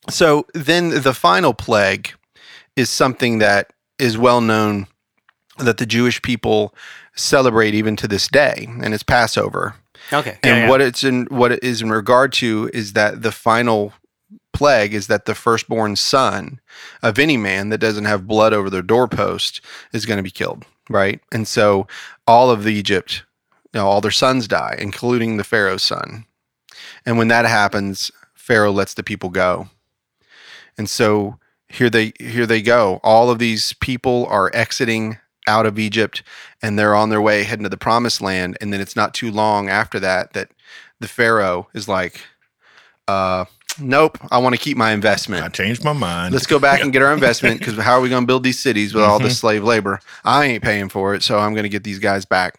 so 0.10 0.45
then 0.54 1.02
the 1.02 1.13
final 1.13 1.54
plague 1.54 2.12
is 2.76 2.89
something 2.89 3.39
that 3.39 3.71
is 3.98 4.17
well 4.17 4.41
known 4.41 4.88
that 5.58 5.78
the 5.78 5.86
Jewish 5.86 6.21
people 6.21 6.76
celebrate 7.15 7.74
even 7.74 7.95
to 7.95 8.08
this 8.08 8.28
day, 8.28 8.67
and 8.82 8.93
it's 8.93 9.04
Passover. 9.04 9.76
okay, 10.12 10.38
And 10.43 10.58
yeah, 10.58 10.58
yeah. 10.65 10.69
what 10.69 10.82
it's 10.82 11.04
in 11.04 11.26
what 11.30 11.54
it 11.54 11.63
is 11.63 11.82
in 11.82 11.89
regard 11.89 12.34
to 12.34 12.69
is 12.74 12.91
that 12.93 13.21
the 13.21 13.32
final 13.32 13.93
plague 14.56 14.94
is 14.94 15.08
that 15.08 15.26
the 15.26 15.36
firstborn 15.36 15.96
son 15.96 16.60
of 17.04 17.20
any 17.20 17.38
man 17.38 17.70
that 17.70 17.78
doesn't 17.80 18.06
have 18.06 18.28
blood 18.28 18.54
over 18.54 18.70
their 18.70 18.82
doorpost 18.82 19.62
is 19.94 20.06
going 20.06 20.18
to 20.18 20.24
be 20.24 20.32
killed, 20.32 20.65
right? 20.89 21.20
And 21.32 21.48
so 21.48 21.88
all 22.26 22.50
of 22.50 22.63
the 22.63 22.74
Egypt, 22.74 23.24
you 23.74 23.80
know, 23.80 23.88
all 23.88 24.02
their 24.02 24.12
sons 24.12 24.48
die, 24.48 24.76
including 24.80 25.38
the 25.38 25.44
Pharaoh's 25.44 25.84
son. 25.84 26.26
And 27.06 27.18
when 27.18 27.28
that 27.28 27.46
happens, 27.46 28.12
Pharaoh 28.34 28.72
lets 28.72 28.94
the 28.94 29.04
people 29.04 29.30
go. 29.30 29.70
And 30.78 30.89
so 30.89 31.38
here 31.68 31.89
they 31.89 32.13
here 32.20 32.46
they 32.46 32.62
go. 32.62 33.00
All 33.04 33.30
of 33.30 33.39
these 33.39 33.74
people 33.74 34.26
are 34.28 34.52
exiting 34.54 35.18
out 35.48 35.65
of 35.65 35.78
Egypt 35.78 36.24
and 36.62 36.78
they're 36.80 36.96
on 36.96 37.10
their 37.10 37.22
way 37.22 37.44
heading 37.44 37.63
to 37.63 37.70
the 37.70 37.78
promised 37.78 38.22
land. 38.22 38.58
And 38.62 38.74
then 38.74 38.82
it's 38.82 38.96
not 38.96 39.13
too 39.13 39.32
long 39.32 39.70
after 39.70 40.00
that 40.00 40.34
that 40.34 40.50
the 41.00 41.08
Pharaoh 41.08 41.68
is 41.74 41.88
like, 41.88 42.22
uh, 43.08 43.46
nope, 43.80 44.18
I 44.32 44.38
want 44.38 44.56
to 44.56 44.62
keep 44.62 44.78
my 44.78 44.92
investment. 44.92 45.44
I 45.44 45.50
changed 45.50 45.84
my 45.84 45.94
mind. 45.94 46.34
Let's 46.34 46.46
go 46.48 46.60
back 46.60 46.80
and 46.84 46.92
get 46.94 47.02
our 47.02 47.14
investment 47.14 47.60
because 47.60 47.78
how 47.78 47.94
are 47.94 48.02
we 48.02 48.10
going 48.10 48.24
to 48.24 48.28
build 48.28 48.44
these 48.44 48.60
cities 48.60 48.94
with 48.94 49.04
all 49.04 49.20
this 49.20 49.38
slave 49.40 49.64
labor? 49.64 50.00
I 50.24 50.46
ain't 50.46 50.64
paying 50.64 50.90
for 50.90 51.14
it, 51.16 51.24
so 51.24 51.40
I'm 51.40 51.54
going 51.54 51.64
to 51.64 51.70
get 51.70 51.84
these 51.84 52.00
guys 52.00 52.26
back. 52.26 52.56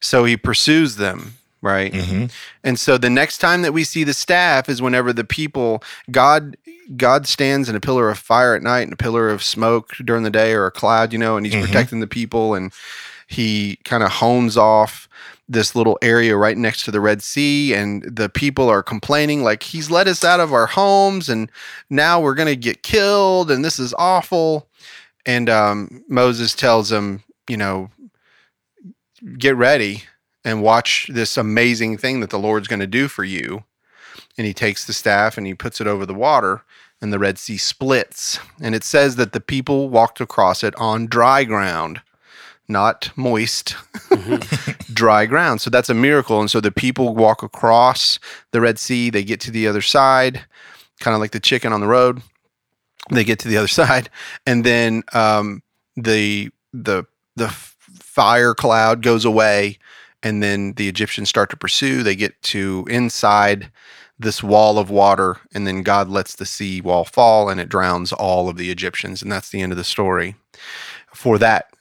So 0.00 0.24
he 0.24 0.36
pursues 0.36 0.96
them, 0.96 1.34
right? 1.62 1.94
hmm 1.94 2.26
And 2.62 2.78
so 2.78 2.98
the 2.98 3.10
next 3.10 3.38
time 3.38 3.62
that 3.62 3.72
we 3.72 3.84
see 3.84 4.04
the 4.04 4.14
staff 4.14 4.68
is 4.68 4.82
whenever 4.82 5.12
the 5.12 5.24
people 5.24 5.82
God 6.10 6.56
God 6.98 7.26
stands 7.26 7.70
in 7.70 7.76
a 7.76 7.80
pillar 7.80 8.10
of 8.10 8.18
fire 8.18 8.54
at 8.54 8.62
night 8.62 8.82
and 8.82 8.92
a 8.92 8.96
pillar 8.96 9.30
of 9.30 9.42
smoke 9.42 9.94
during 10.04 10.22
the 10.22 10.30
day 10.30 10.52
or 10.52 10.66
a 10.66 10.70
cloud, 10.70 11.14
you 11.14 11.18
know, 11.18 11.38
and 11.38 11.46
he's 11.46 11.54
Mhm. 11.54 11.62
protecting 11.64 12.00
the 12.00 12.06
people 12.06 12.54
and 12.54 12.72
he 13.26 13.78
kind 13.84 14.02
of 14.02 14.10
hones 14.10 14.58
off 14.58 15.08
this 15.48 15.74
little 15.74 15.98
area 16.00 16.36
right 16.36 16.56
next 16.56 16.84
to 16.84 16.90
the 16.90 17.00
Red 17.00 17.22
Sea 17.22 17.74
and 17.74 18.02
the 18.04 18.28
people 18.28 18.68
are 18.68 18.82
complaining 18.82 19.42
like 19.42 19.62
he's 19.62 19.90
let 19.90 20.08
us 20.08 20.24
out 20.24 20.40
of 20.40 20.52
our 20.52 20.66
homes 20.66 21.28
and 21.28 21.50
now 21.90 22.20
we're 22.20 22.34
going 22.34 22.48
to 22.48 22.56
get 22.56 22.82
killed 22.82 23.50
and 23.50 23.64
this 23.64 23.78
is 23.78 23.94
awful. 23.98 24.68
And 25.26 25.50
um, 25.50 26.04
Moses 26.08 26.54
tells 26.54 26.88
them, 26.88 27.22
you 27.48 27.56
know, 27.56 27.90
get 29.38 29.56
ready 29.56 30.04
and 30.44 30.62
watch 30.62 31.08
this 31.10 31.36
amazing 31.36 31.96
thing 31.98 32.20
that 32.20 32.30
the 32.30 32.38
Lord's 32.38 32.68
going 32.68 32.80
to 32.80 32.86
do 32.86 33.08
for 33.08 33.24
you. 33.24 33.64
And 34.36 34.46
he 34.46 34.52
takes 34.52 34.84
the 34.84 34.92
staff 34.92 35.38
and 35.38 35.46
he 35.46 35.54
puts 35.54 35.80
it 35.80 35.86
over 35.86 36.04
the 36.04 36.14
water, 36.14 36.62
and 37.00 37.12
the 37.12 37.18
Red 37.18 37.38
Sea 37.38 37.56
splits. 37.56 38.38
And 38.60 38.74
it 38.74 38.84
says 38.84 39.16
that 39.16 39.32
the 39.32 39.40
people 39.40 39.88
walked 39.88 40.20
across 40.20 40.62
it 40.62 40.74
on 40.76 41.06
dry 41.06 41.44
ground, 41.44 42.02
not 42.68 43.10
moist, 43.16 43.76
dry 44.92 45.26
ground. 45.26 45.60
So 45.60 45.70
that's 45.70 45.90
a 45.90 45.94
miracle. 45.94 46.40
And 46.40 46.50
so 46.50 46.60
the 46.60 46.72
people 46.72 47.14
walk 47.14 47.42
across 47.42 48.18
the 48.52 48.60
Red 48.60 48.78
Sea, 48.78 49.10
they 49.10 49.24
get 49.24 49.40
to 49.40 49.50
the 49.50 49.66
other 49.66 49.82
side, 49.82 50.44
kind 51.00 51.14
of 51.14 51.20
like 51.20 51.32
the 51.32 51.40
chicken 51.40 51.72
on 51.72 51.80
the 51.80 51.86
road. 51.86 52.22
They 53.10 53.24
get 53.24 53.38
to 53.40 53.48
the 53.48 53.58
other 53.58 53.68
side, 53.82 54.08
and 54.46 54.64
then 54.64 55.02
um, 55.12 55.62
the 55.96 56.50
the 56.72 57.04
the 57.36 57.48
fire 57.48 58.54
cloud 58.54 59.02
goes 59.02 59.24
away, 59.24 59.78
and 60.22 60.42
then 60.42 60.72
the 60.74 60.88
Egyptians 60.88 61.28
start 61.28 61.50
to 61.50 61.56
pursue. 61.56 62.02
They 62.02 62.16
get 62.16 62.40
to 62.44 62.86
inside 62.88 63.70
this 64.18 64.42
wall 64.42 64.78
of 64.78 64.88
water, 64.88 65.36
and 65.52 65.66
then 65.66 65.82
God 65.82 66.08
lets 66.08 66.36
the 66.36 66.46
sea 66.46 66.80
wall 66.80 67.04
fall, 67.04 67.50
and 67.50 67.60
it 67.60 67.68
drowns 67.68 68.12
all 68.12 68.48
of 68.48 68.56
the 68.56 68.70
Egyptians, 68.70 69.20
and 69.20 69.30
that's 69.30 69.50
the 69.50 69.60
end 69.60 69.72
of 69.72 69.78
the 69.78 69.84
story 69.84 70.36
for 71.12 71.38
that 71.38 71.73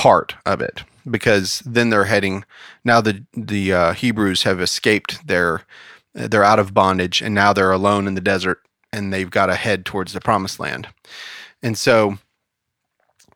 part 0.00 0.34
of 0.46 0.60
it. 0.60 0.82
Because 1.10 1.62
then 1.66 1.90
they're 1.90 2.04
heading 2.04 2.44
now. 2.84 3.00
The 3.00 3.24
the 3.32 3.72
uh, 3.72 3.92
Hebrews 3.92 4.42
have 4.44 4.60
escaped 4.60 5.26
their 5.26 5.62
they're 6.14 6.44
out 6.44 6.58
of 6.58 6.74
bondage, 6.74 7.22
and 7.22 7.34
now 7.34 7.52
they're 7.52 7.72
alone 7.72 8.06
in 8.06 8.14
the 8.14 8.20
desert, 8.20 8.60
and 8.92 9.12
they've 9.12 9.30
got 9.30 9.46
to 9.46 9.54
head 9.54 9.84
towards 9.86 10.12
the 10.12 10.20
promised 10.20 10.60
land. 10.60 10.88
And 11.62 11.76
so 11.76 12.18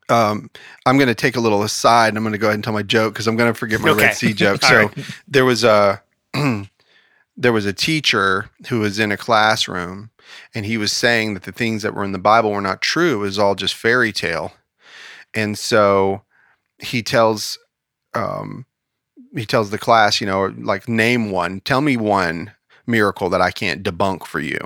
um, 0.08 0.50
I'm 0.86 0.96
going 0.96 1.08
to 1.08 1.14
take 1.14 1.36
a 1.36 1.40
little 1.40 1.62
aside 1.62 2.08
and 2.08 2.16
I'm 2.18 2.24
going 2.24 2.32
to 2.32 2.38
go 2.38 2.48
ahead 2.48 2.56
and 2.56 2.64
tell 2.64 2.72
my 2.72 2.82
joke 2.82 3.14
because 3.14 3.26
I'm 3.26 3.36
going 3.36 3.52
to 3.52 3.58
forget 3.58 3.80
my 3.80 3.90
Okay. 3.90 4.06
Red 4.06 4.14
Sea 4.14 4.32
joke. 4.32 4.60
So 4.64 4.86
right. 4.86 4.98
there 5.28 5.44
was 5.44 5.64
a 5.64 6.02
there 7.36 7.52
was 7.52 7.66
a 7.66 7.72
teacher 7.72 8.50
who 8.68 8.80
was 8.80 8.98
in 8.98 9.12
a 9.12 9.16
classroom 9.16 10.10
and 10.54 10.66
he 10.66 10.76
was 10.76 10.92
saying 10.92 11.34
that 11.34 11.44
the 11.44 11.52
things 11.52 11.82
that 11.82 11.94
were 11.94 12.04
in 12.04 12.12
the 12.12 12.18
Bible 12.18 12.50
were 12.50 12.60
not 12.60 12.82
true. 12.82 13.14
It 13.16 13.26
was 13.26 13.38
all 13.38 13.54
just 13.54 13.74
fairy 13.74 14.12
tale. 14.12 14.52
And 15.34 15.58
so 15.58 16.22
he 16.78 17.02
tells 17.02 17.58
um, 18.14 18.66
he 19.34 19.46
tells 19.46 19.70
the 19.70 19.78
class, 19.78 20.20
you 20.20 20.26
know, 20.26 20.54
like 20.58 20.88
name 20.88 21.30
one, 21.30 21.60
tell 21.60 21.80
me 21.80 21.96
one 21.96 22.52
miracle 22.86 23.28
that 23.30 23.40
I 23.40 23.50
can't 23.50 23.82
debunk 23.82 24.26
for 24.26 24.40
you. 24.40 24.58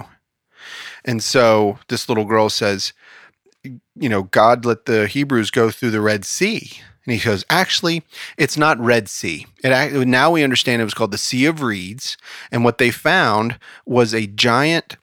And 1.04 1.22
so 1.22 1.78
this 1.88 2.08
little 2.08 2.24
girl 2.24 2.50
says, 2.50 2.92
you 3.64 4.08
know, 4.08 4.24
God 4.24 4.64
let 4.64 4.84
the 4.84 5.06
Hebrews 5.06 5.50
go 5.50 5.70
through 5.70 5.90
the 5.90 6.00
Red 6.00 6.24
Sea. 6.24 6.70
And 7.04 7.14
he 7.14 7.24
goes, 7.24 7.44
actually, 7.48 8.02
it's 8.36 8.58
not 8.58 8.78
Red 8.78 9.08
Sea. 9.08 9.46
It 9.64 10.06
now 10.06 10.30
we 10.30 10.44
understand 10.44 10.82
it 10.82 10.84
was 10.84 10.94
called 10.94 11.12
the 11.12 11.18
Sea 11.18 11.46
of 11.46 11.62
Reeds. 11.62 12.18
And 12.52 12.64
what 12.64 12.76
they 12.76 12.90
found 12.90 13.58
was 13.86 14.12
a 14.12 14.26
giant 14.26 14.96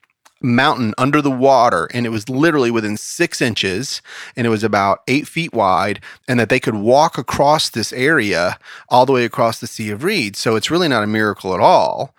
mountain 0.45 0.93
under 0.97 1.21
the 1.21 1.31
water, 1.31 1.89
and 1.93 2.05
it 2.05 2.09
was 2.09 2.29
literally 2.29 2.71
within 2.71 2.97
six 2.97 3.41
inches, 3.41 4.01
and 4.35 4.47
it 4.47 4.49
was 4.49 4.63
about 4.63 5.01
eight 5.07 5.27
feet 5.27 5.53
wide, 5.53 5.99
and 6.27 6.39
that 6.39 6.49
they 6.49 6.59
could 6.59 6.75
walk 6.75 7.17
across 7.17 7.69
this 7.69 7.91
area 7.91 8.57
all 8.89 9.05
the 9.05 9.13
way 9.13 9.25
across 9.25 9.59
the 9.59 9.67
Sea 9.67 9.89
of 9.89 10.03
Reeds. 10.03 10.39
So 10.39 10.55
it's 10.55 10.71
really 10.71 10.87
not 10.87 11.03
a 11.03 11.07
miracle 11.07 11.53
at 11.53 11.59
all. 11.59 12.15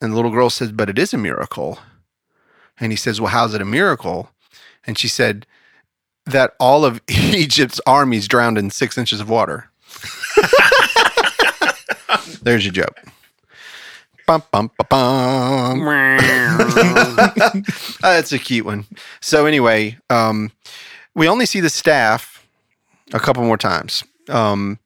And 0.00 0.12
the 0.12 0.16
little 0.16 0.30
girl 0.30 0.50
says, 0.50 0.72
but 0.72 0.88
it 0.88 0.98
is 0.98 1.12
a 1.12 1.18
miracle. 1.18 1.78
And 2.78 2.92
he 2.92 2.96
says, 2.96 3.20
well, 3.20 3.30
how's 3.30 3.54
it 3.54 3.60
a 3.60 3.66
miracle? 3.66 4.30
And 4.86 4.98
she 4.98 5.08
said 5.08 5.46
that 6.24 6.54
all 6.58 6.84
of 6.84 7.00
Egypt's 7.08 7.80
armies 7.86 8.26
drowned 8.26 8.56
in 8.56 8.70
six 8.70 8.96
inches 8.96 9.20
of 9.20 9.28
water. 9.28 9.70
There's 12.42 12.64
your 12.64 12.72
joke. 12.72 12.98
Bum, 14.30 14.44
bum, 14.52 14.70
bum. 14.88 15.82
Uh, 15.88 17.30
That's 18.00 18.30
a 18.30 18.38
cute 18.38 18.64
one. 18.64 18.86
So 19.20 19.44
anyway, 19.44 19.98
um, 20.08 20.52
we 21.16 21.26
only 21.26 21.46
see 21.46 21.58
the 21.58 21.68
staff 21.68 22.46
a 23.12 23.18
couple 23.18 23.42
more 23.42 23.56
times. 23.56 24.04
Um, 24.28 24.78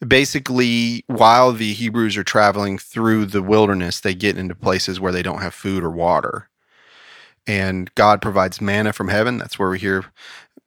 basically, 0.00 1.04
while 1.08 1.52
the 1.52 1.74
Hebrews 1.74 2.16
are 2.16 2.24
traveling 2.24 2.78
through 2.78 3.26
the 3.26 3.42
wilderness, 3.42 4.00
they 4.00 4.14
get 4.14 4.38
into 4.38 4.54
places 4.54 4.98
where 4.98 5.12
they 5.12 5.22
don't 5.22 5.42
have 5.42 5.52
food 5.52 5.84
or 5.84 5.90
water, 5.90 6.48
and 7.46 7.94
God 7.96 8.22
provides 8.22 8.62
manna 8.62 8.94
from 8.94 9.08
heaven. 9.08 9.36
That's 9.36 9.58
where 9.58 9.68
we 9.68 9.78
hear 9.78 10.06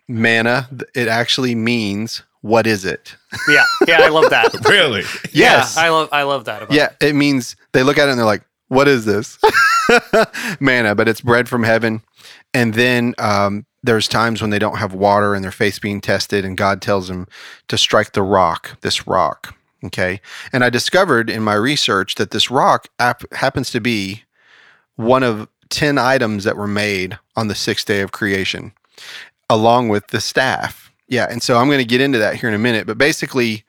manna. 0.08 0.70
It 0.94 1.08
actually 1.08 1.56
means 1.56 2.22
what 2.42 2.66
is 2.68 2.86
it? 2.86 3.16
yeah, 3.48 3.66
yeah, 3.88 4.02
I 4.02 4.10
love 4.10 4.30
that. 4.30 4.54
Really? 4.70 5.04
Yes. 5.32 5.76
yeah, 5.76 5.84
I 5.84 5.90
love 5.90 6.10
I 6.12 6.24
love 6.24 6.46
that. 6.46 6.64
About 6.64 6.74
Yeah, 6.76 6.90
it 7.02 7.16
means 7.16 7.56
they 7.74 7.84
look 7.84 7.98
at 7.98 8.08
it 8.08 8.12
and 8.12 8.20
they're 8.20 8.26
like, 8.26 8.44
"What 8.68 8.88
is 8.88 9.06
this?" 9.06 9.38
Manna, 10.60 10.96
but 10.96 11.08
it's 11.08 11.22
bread 11.22 11.50
from 11.50 11.64
heaven. 11.64 12.02
And 12.54 12.74
then 12.74 13.16
um, 13.18 13.66
there's 13.84 14.08
times 14.08 14.42
when 14.42 14.50
they 14.52 14.60
don't 14.60 14.78
have 14.78 14.94
water 14.94 15.34
and 15.34 15.44
their 15.44 15.52
faith's 15.52 15.80
being 15.80 16.02
tested, 16.02 16.46
and 16.46 16.58
God 16.58 16.82
tells 16.82 17.08
them 17.08 17.28
to 17.68 17.78
strike 17.78 18.14
the 18.14 18.24
rock, 18.24 18.80
this 18.82 19.08
rock. 19.08 19.56
Okay, 19.84 20.20
and 20.52 20.64
I 20.64 20.70
discovered 20.70 21.30
in 21.30 21.42
my 21.42 21.54
research 21.54 22.16
that 22.16 22.32
this 22.32 22.52
rock 22.52 22.88
ap- 23.00 23.32
happens 23.34 23.72
to 23.72 23.80
be 23.80 24.24
one 24.98 25.24
of 25.24 25.48
ten 25.70 25.98
items 25.98 26.44
that 26.44 26.58
were 26.58 26.68
made 26.68 27.18
on 27.36 27.48
the 27.48 27.56
sixth 27.56 27.86
day 27.88 28.02
of 28.02 28.12
creation, 28.12 28.74
along 29.50 29.90
with 29.90 30.08
the 30.08 30.20
staff. 30.22 30.89
Yeah, 31.10 31.28
and 31.30 31.44
so 31.44 31.58
I'm 31.58 31.68
going 31.68 31.80
to 31.80 31.86
get 31.86 32.02
into 32.02 32.20
that 32.20 32.36
here 32.36 32.48
in 32.48 32.56
a 32.56 32.60
minute, 32.60 32.88
but 32.88 32.98
basically 32.98 33.66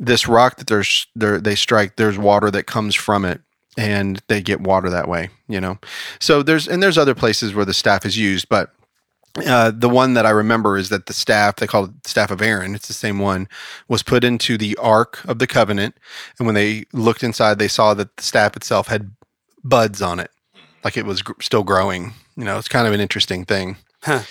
this 0.00 0.26
rock 0.26 0.56
that 0.56 0.66
there's 0.66 1.06
there 1.14 1.38
they 1.38 1.54
strike 1.54 1.96
there's 1.96 2.18
water 2.18 2.50
that 2.50 2.64
comes 2.64 2.94
from 2.94 3.24
it 3.24 3.42
and 3.76 4.20
they 4.28 4.40
get 4.40 4.60
water 4.60 4.88
that 4.88 5.06
way 5.06 5.28
you 5.46 5.60
know 5.60 5.78
so 6.18 6.42
there's 6.42 6.66
and 6.66 6.82
there's 6.82 6.96
other 6.98 7.14
places 7.14 7.54
where 7.54 7.66
the 7.66 7.74
staff 7.74 8.06
is 8.06 8.16
used 8.16 8.48
but 8.48 8.72
uh, 9.46 9.70
the 9.70 9.88
one 9.88 10.14
that 10.14 10.26
I 10.26 10.30
remember 10.30 10.76
is 10.76 10.88
that 10.88 11.06
the 11.06 11.12
staff, 11.12 11.56
they 11.56 11.66
call 11.68 11.84
it 11.84 11.90
staff 12.04 12.32
of 12.32 12.42
Aaron, 12.42 12.74
it's 12.74 12.88
the 12.88 12.94
same 12.94 13.20
one, 13.20 13.48
was 13.86 14.02
put 14.02 14.24
into 14.24 14.58
the 14.58 14.76
Ark 14.76 15.24
of 15.24 15.38
the 15.38 15.46
Covenant. 15.46 15.96
And 16.36 16.46
when 16.46 16.56
they 16.56 16.84
looked 16.92 17.22
inside, 17.22 17.60
they 17.60 17.68
saw 17.68 17.94
that 17.94 18.16
the 18.16 18.22
staff 18.24 18.56
itself 18.56 18.88
had 18.88 19.12
buds 19.62 20.02
on 20.02 20.18
it, 20.18 20.32
like 20.82 20.96
it 20.96 21.06
was 21.06 21.22
gr- 21.22 21.40
still 21.40 21.62
growing. 21.62 22.12
You 22.36 22.44
know, 22.44 22.58
it's 22.58 22.66
kind 22.66 22.88
of 22.88 22.92
an 22.92 23.00
interesting 23.00 23.44
thing. 23.44 23.76
Huh. 24.02 24.22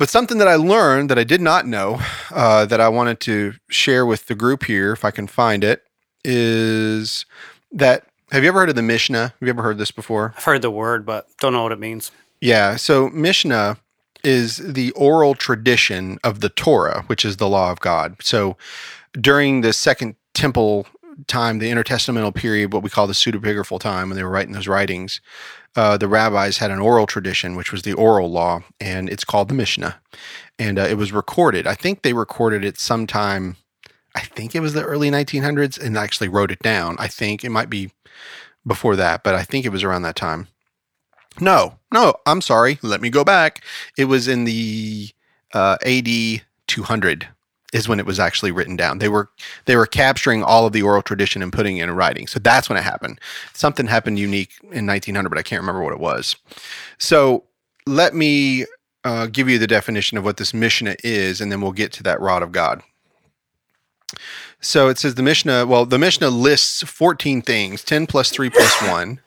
But 0.00 0.08
something 0.08 0.38
that 0.38 0.48
I 0.48 0.54
learned 0.54 1.10
that 1.10 1.18
I 1.18 1.24
did 1.24 1.42
not 1.42 1.66
know 1.66 2.00
uh, 2.30 2.64
that 2.64 2.80
I 2.80 2.88
wanted 2.88 3.20
to 3.20 3.52
share 3.68 4.06
with 4.06 4.28
the 4.28 4.34
group 4.34 4.64
here, 4.64 4.92
if 4.92 5.04
I 5.04 5.10
can 5.10 5.26
find 5.26 5.62
it, 5.62 5.82
is 6.24 7.26
that 7.70 8.06
have 8.32 8.42
you 8.42 8.48
ever 8.48 8.60
heard 8.60 8.70
of 8.70 8.76
the 8.76 8.82
Mishnah? 8.82 9.18
Have 9.18 9.36
you 9.42 9.50
ever 9.50 9.62
heard 9.62 9.76
this 9.76 9.90
before? 9.90 10.32
I've 10.38 10.44
heard 10.44 10.62
the 10.62 10.70
word, 10.70 11.04
but 11.04 11.26
don't 11.38 11.52
know 11.52 11.62
what 11.64 11.72
it 11.72 11.78
means. 11.78 12.12
Yeah. 12.40 12.76
So 12.76 13.10
Mishnah 13.10 13.76
is 14.24 14.56
the 14.56 14.90
oral 14.92 15.34
tradition 15.34 16.18
of 16.24 16.40
the 16.40 16.48
Torah, 16.48 17.02
which 17.08 17.22
is 17.22 17.36
the 17.36 17.48
law 17.48 17.70
of 17.70 17.80
God. 17.80 18.16
So 18.22 18.56
during 19.12 19.60
the 19.60 19.74
Second 19.74 20.16
Temple 20.32 20.86
time, 21.26 21.58
the 21.58 21.70
intertestamental 21.70 22.34
period, 22.34 22.72
what 22.72 22.82
we 22.82 22.88
call 22.88 23.06
the 23.06 23.12
pseudepigraphal 23.12 23.78
time, 23.80 24.08
when 24.08 24.16
they 24.16 24.24
were 24.24 24.30
writing 24.30 24.54
those 24.54 24.66
writings, 24.66 25.20
uh, 25.76 25.96
the 25.96 26.08
rabbis 26.08 26.58
had 26.58 26.70
an 26.70 26.80
oral 26.80 27.06
tradition, 27.06 27.56
which 27.56 27.72
was 27.72 27.82
the 27.82 27.92
oral 27.92 28.30
law, 28.30 28.62
and 28.80 29.08
it's 29.08 29.24
called 29.24 29.48
the 29.48 29.54
Mishnah. 29.54 30.00
And 30.58 30.78
uh, 30.78 30.82
it 30.82 30.96
was 30.96 31.12
recorded. 31.12 31.66
I 31.66 31.74
think 31.74 32.02
they 32.02 32.12
recorded 32.12 32.64
it 32.64 32.78
sometime. 32.78 33.56
I 34.14 34.20
think 34.20 34.54
it 34.54 34.60
was 34.60 34.74
the 34.74 34.84
early 34.84 35.10
1900s, 35.10 35.80
and 35.80 35.96
actually 35.96 36.28
wrote 36.28 36.50
it 36.50 36.58
down. 36.60 36.96
I 36.98 37.06
think 37.06 37.44
it 37.44 37.50
might 37.50 37.70
be 37.70 37.92
before 38.66 38.96
that, 38.96 39.22
but 39.22 39.34
I 39.34 39.42
think 39.42 39.64
it 39.64 39.70
was 39.70 39.84
around 39.84 40.02
that 40.02 40.16
time. 40.16 40.48
No, 41.40 41.78
no, 41.92 42.14
I'm 42.26 42.40
sorry. 42.40 42.78
Let 42.82 43.00
me 43.00 43.08
go 43.08 43.24
back. 43.24 43.64
It 43.96 44.06
was 44.06 44.26
in 44.26 44.44
the 44.44 45.10
uh, 45.54 45.76
AD 45.86 46.42
200 46.66 47.28
is 47.72 47.88
when 47.88 48.00
it 48.00 48.06
was 48.06 48.18
actually 48.18 48.50
written 48.50 48.76
down. 48.76 48.98
They 48.98 49.08
were 49.08 49.30
they 49.66 49.76
were 49.76 49.86
capturing 49.86 50.42
all 50.42 50.66
of 50.66 50.72
the 50.72 50.82
oral 50.82 51.02
tradition 51.02 51.42
and 51.42 51.52
putting 51.52 51.76
it 51.76 51.84
in 51.84 51.90
writing. 51.90 52.26
So 52.26 52.38
that's 52.38 52.68
when 52.68 52.78
it 52.78 52.82
happened. 52.82 53.20
Something 53.52 53.86
happened 53.86 54.18
unique 54.18 54.54
in 54.72 54.86
1900, 54.86 55.28
but 55.28 55.38
I 55.38 55.42
can't 55.42 55.60
remember 55.60 55.82
what 55.82 55.92
it 55.92 56.00
was. 56.00 56.36
So 56.98 57.44
let 57.86 58.14
me 58.14 58.66
uh, 59.04 59.26
give 59.26 59.48
you 59.48 59.58
the 59.58 59.66
definition 59.66 60.18
of 60.18 60.24
what 60.24 60.36
this 60.36 60.52
Mishnah 60.52 60.96
is, 61.02 61.40
and 61.40 61.50
then 61.50 61.60
we'll 61.60 61.72
get 61.72 61.92
to 61.92 62.02
that 62.02 62.20
rod 62.20 62.42
of 62.42 62.52
God. 62.52 62.82
So 64.60 64.88
it 64.88 64.98
says 64.98 65.14
the 65.14 65.22
Mishnah, 65.22 65.66
well, 65.66 65.86
the 65.86 65.98
Mishnah 65.98 66.28
lists 66.28 66.82
14 66.82 67.40
things, 67.40 67.82
10 67.82 68.06
plus 68.06 68.30
3 68.30 68.50
plus 68.50 68.82
1, 68.82 69.20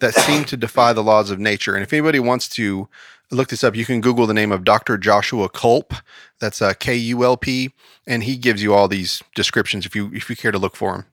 that 0.00 0.14
seem 0.14 0.44
to 0.46 0.56
defy 0.56 0.92
the 0.92 1.02
laws 1.02 1.30
of 1.30 1.38
nature. 1.38 1.74
And 1.74 1.82
if 1.82 1.92
anybody 1.92 2.18
wants 2.18 2.48
to 2.50 2.88
look 3.30 3.48
this 3.48 3.64
up, 3.64 3.76
you 3.76 3.84
can 3.84 4.00
Google 4.00 4.26
the 4.26 4.34
name 4.34 4.52
of 4.52 4.64
Dr. 4.64 4.98
Joshua 4.98 5.48
Kulp. 5.48 5.94
That's 6.40 6.60
uh, 6.62 6.74
K 6.78 6.94
U 6.96 7.24
L 7.24 7.36
P. 7.36 7.72
And 8.06 8.24
he 8.24 8.36
gives 8.36 8.62
you 8.62 8.74
all 8.74 8.88
these 8.88 9.22
descriptions 9.34 9.86
if 9.86 9.94
you, 9.94 10.10
if 10.12 10.28
you 10.28 10.36
care 10.36 10.52
to 10.52 10.58
look 10.58 10.76
for 10.76 10.92
them. 10.92 11.06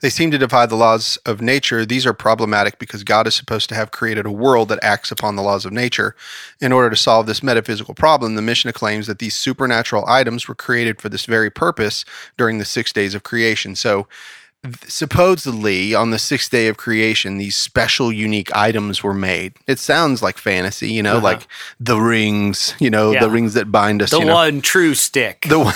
They 0.00 0.10
seem 0.10 0.30
to 0.30 0.38
defy 0.38 0.66
the 0.66 0.76
laws 0.76 1.18
of 1.26 1.40
nature. 1.40 1.84
These 1.84 2.06
are 2.06 2.12
problematic 2.12 2.78
because 2.78 3.02
God 3.02 3.26
is 3.26 3.34
supposed 3.34 3.68
to 3.70 3.74
have 3.74 3.90
created 3.90 4.26
a 4.26 4.30
world 4.30 4.68
that 4.68 4.78
acts 4.82 5.10
upon 5.10 5.36
the 5.36 5.42
laws 5.42 5.64
of 5.64 5.72
nature. 5.72 6.14
In 6.60 6.72
order 6.72 6.90
to 6.90 6.96
solve 6.96 7.26
this 7.26 7.42
metaphysical 7.42 7.94
problem, 7.94 8.34
the 8.34 8.42
Mishnah 8.42 8.74
claims 8.74 9.06
that 9.06 9.18
these 9.18 9.34
supernatural 9.34 10.04
items 10.06 10.46
were 10.46 10.54
created 10.54 11.00
for 11.00 11.08
this 11.08 11.24
very 11.24 11.50
purpose 11.50 12.04
during 12.36 12.58
the 12.58 12.64
six 12.64 12.92
days 12.92 13.14
of 13.14 13.22
creation. 13.22 13.74
So, 13.74 14.06
supposedly, 14.86 15.94
on 15.94 16.10
the 16.10 16.18
sixth 16.18 16.50
day 16.50 16.68
of 16.68 16.76
creation, 16.76 17.38
these 17.38 17.56
special, 17.56 18.12
unique 18.12 18.54
items 18.54 19.02
were 19.02 19.14
made. 19.14 19.54
It 19.66 19.78
sounds 19.78 20.22
like 20.22 20.38
fantasy, 20.38 20.90
you 20.90 21.02
know, 21.02 21.16
Uh-huh. 21.16 21.24
like 21.24 21.46
the 21.80 21.98
rings, 22.00 22.74
you 22.78 22.90
know, 22.90 23.12
Yeah. 23.12 23.20
the 23.20 23.30
rings 23.30 23.54
that 23.54 23.70
bind 23.72 24.02
us. 24.02 24.10
The 24.10 24.18
you 24.20 24.24
know? 24.24 24.34
one 24.34 24.60
true 24.60 24.94
stick. 24.94 25.46
The 25.48 25.58
one. 25.58 25.74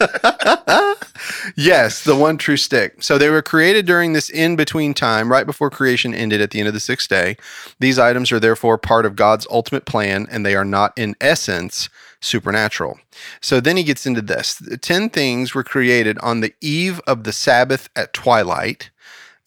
yes, 1.56 2.04
the 2.04 2.16
one 2.16 2.38
true 2.38 2.56
stick. 2.56 3.02
So 3.02 3.18
they 3.18 3.28
were 3.28 3.42
created 3.42 3.86
during 3.86 4.12
this 4.12 4.28
in 4.30 4.56
between 4.56 4.94
time, 4.94 5.30
right 5.30 5.46
before 5.46 5.70
creation 5.70 6.14
ended 6.14 6.40
at 6.40 6.50
the 6.50 6.58
end 6.58 6.68
of 6.68 6.74
the 6.74 6.80
sixth 6.80 7.08
day. 7.08 7.36
These 7.78 7.98
items 7.98 8.32
are 8.32 8.40
therefore 8.40 8.78
part 8.78 9.06
of 9.06 9.16
God's 9.16 9.46
ultimate 9.50 9.84
plan, 9.84 10.26
and 10.30 10.44
they 10.44 10.54
are 10.54 10.64
not 10.64 10.92
in 10.96 11.14
essence 11.20 11.88
supernatural. 12.20 12.98
So 13.40 13.60
then 13.60 13.76
he 13.76 13.82
gets 13.82 14.06
into 14.06 14.22
this. 14.22 14.54
The 14.54 14.76
10 14.76 15.10
things 15.10 15.54
were 15.54 15.64
created 15.64 16.18
on 16.18 16.40
the 16.40 16.54
eve 16.60 17.00
of 17.06 17.24
the 17.24 17.32
Sabbath 17.32 17.88
at 17.96 18.12
twilight, 18.12 18.90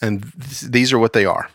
and 0.02 0.24
th- 0.34 0.72
these 0.72 0.92
are 0.92 1.00
what 1.00 1.14
they 1.14 1.26
are. 1.26 1.50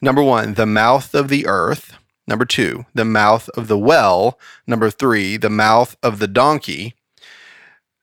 Number 0.00 0.22
one, 0.22 0.54
the 0.54 0.66
mouth 0.66 1.14
of 1.14 1.28
the 1.28 1.46
earth. 1.46 1.96
Number 2.26 2.44
two, 2.44 2.86
the 2.94 3.04
mouth 3.04 3.48
of 3.50 3.68
the 3.68 3.78
well. 3.78 4.38
Number 4.66 4.88
three, 4.88 5.36
the 5.36 5.50
mouth 5.50 5.96
of 6.02 6.20
the 6.20 6.28
donkey. 6.28 6.94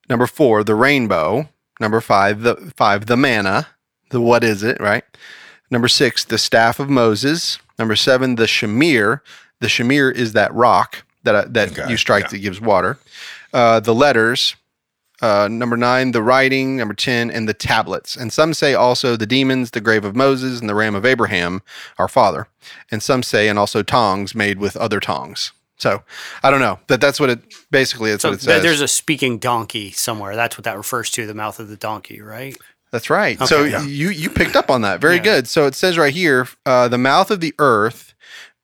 Number 0.09 0.27
four, 0.27 0.63
the 0.63 0.75
rainbow. 0.75 1.49
Number 1.79 2.01
five, 2.01 2.41
the 2.41 2.73
five, 2.75 3.05
the 3.05 3.17
manna. 3.17 3.67
The 4.09 4.21
what 4.21 4.43
is 4.43 4.63
it, 4.63 4.79
right? 4.79 5.03
Number 5.71 5.87
six, 5.87 6.23
the 6.23 6.37
staff 6.37 6.79
of 6.79 6.89
Moses. 6.89 7.59
Number 7.79 7.95
seven, 7.95 8.35
the 8.35 8.45
shamir. 8.45 9.21
The 9.59 9.67
shamir 9.67 10.13
is 10.13 10.33
that 10.33 10.53
rock 10.53 11.03
that 11.27 11.35
uh, 11.35 11.45
that 11.49 11.71
Okay, 11.79 11.89
you 11.91 11.97
strike 11.97 12.23
yeah. 12.25 12.29
that 12.29 12.37
gives 12.39 12.59
water. 12.59 12.97
Uh, 13.53 13.79
the 13.79 13.93
letters. 13.95 14.55
Uh, 15.19 15.47
number 15.49 15.75
nine, 15.75 16.11
the 16.11 16.21
writing. 16.21 16.77
Number 16.77 16.93
ten, 16.93 17.31
and 17.31 17.47
the 17.49 17.53
tablets. 17.53 18.15
And 18.15 18.31
some 18.31 18.53
say 18.53 18.73
also 18.75 19.15
the 19.15 19.25
demons, 19.25 19.71
the 19.71 19.81
grave 19.81 20.05
of 20.05 20.15
Moses, 20.15 20.59
and 20.59 20.69
the 20.69 20.75
ram 20.75 20.93
of 20.95 21.05
Abraham, 21.05 21.61
our 21.97 22.07
father. 22.07 22.47
And 22.91 23.01
some 23.01 23.23
say, 23.23 23.47
and 23.49 23.57
also 23.57 23.81
tongs 23.81 24.35
made 24.35 24.59
with 24.59 24.77
other 24.77 24.99
tongs. 24.99 25.51
So 25.77 26.03
I 26.43 26.51
don't 26.51 26.59
know. 26.59 26.79
That 26.87 27.01
that's 27.01 27.19
what 27.19 27.29
it 27.31 27.39
basically. 27.71 28.11
That's 28.11 28.21
so 28.21 28.29
what 28.29 28.39
it 28.39 28.41
says. 28.41 28.61
there's 28.63 28.81
a 28.81 28.87
speaking 28.87 29.39
donkey 29.39 29.91
somewhere. 29.91 30.35
That's 30.35 30.55
what 30.57 30.65
that 30.65 30.77
refers 30.77 31.09
to, 31.11 31.25
the 31.25 31.33
mouth 31.35 31.59
of 31.59 31.67
the 31.67 31.77
donkey, 31.77 32.21
right? 32.21 32.55
That's 32.91 33.09
right. 33.09 33.39
so 33.47 33.63
Yeah. 33.63 33.83
you 33.83 34.09
you 34.09 34.29
picked 34.29 34.55
up 34.55 34.69
on 34.69 34.81
that. 34.81 35.01
Very 35.01 35.17
Yeah. 35.17 35.23
good. 35.23 35.47
So 35.47 35.65
it 35.67 35.75
says 35.75 35.97
right 35.97 36.13
here, 36.13 36.47
uh, 36.65 36.87
the 36.87 36.97
mouth 36.97 37.31
of 37.31 37.41
the 37.41 37.53
earth 37.59 38.06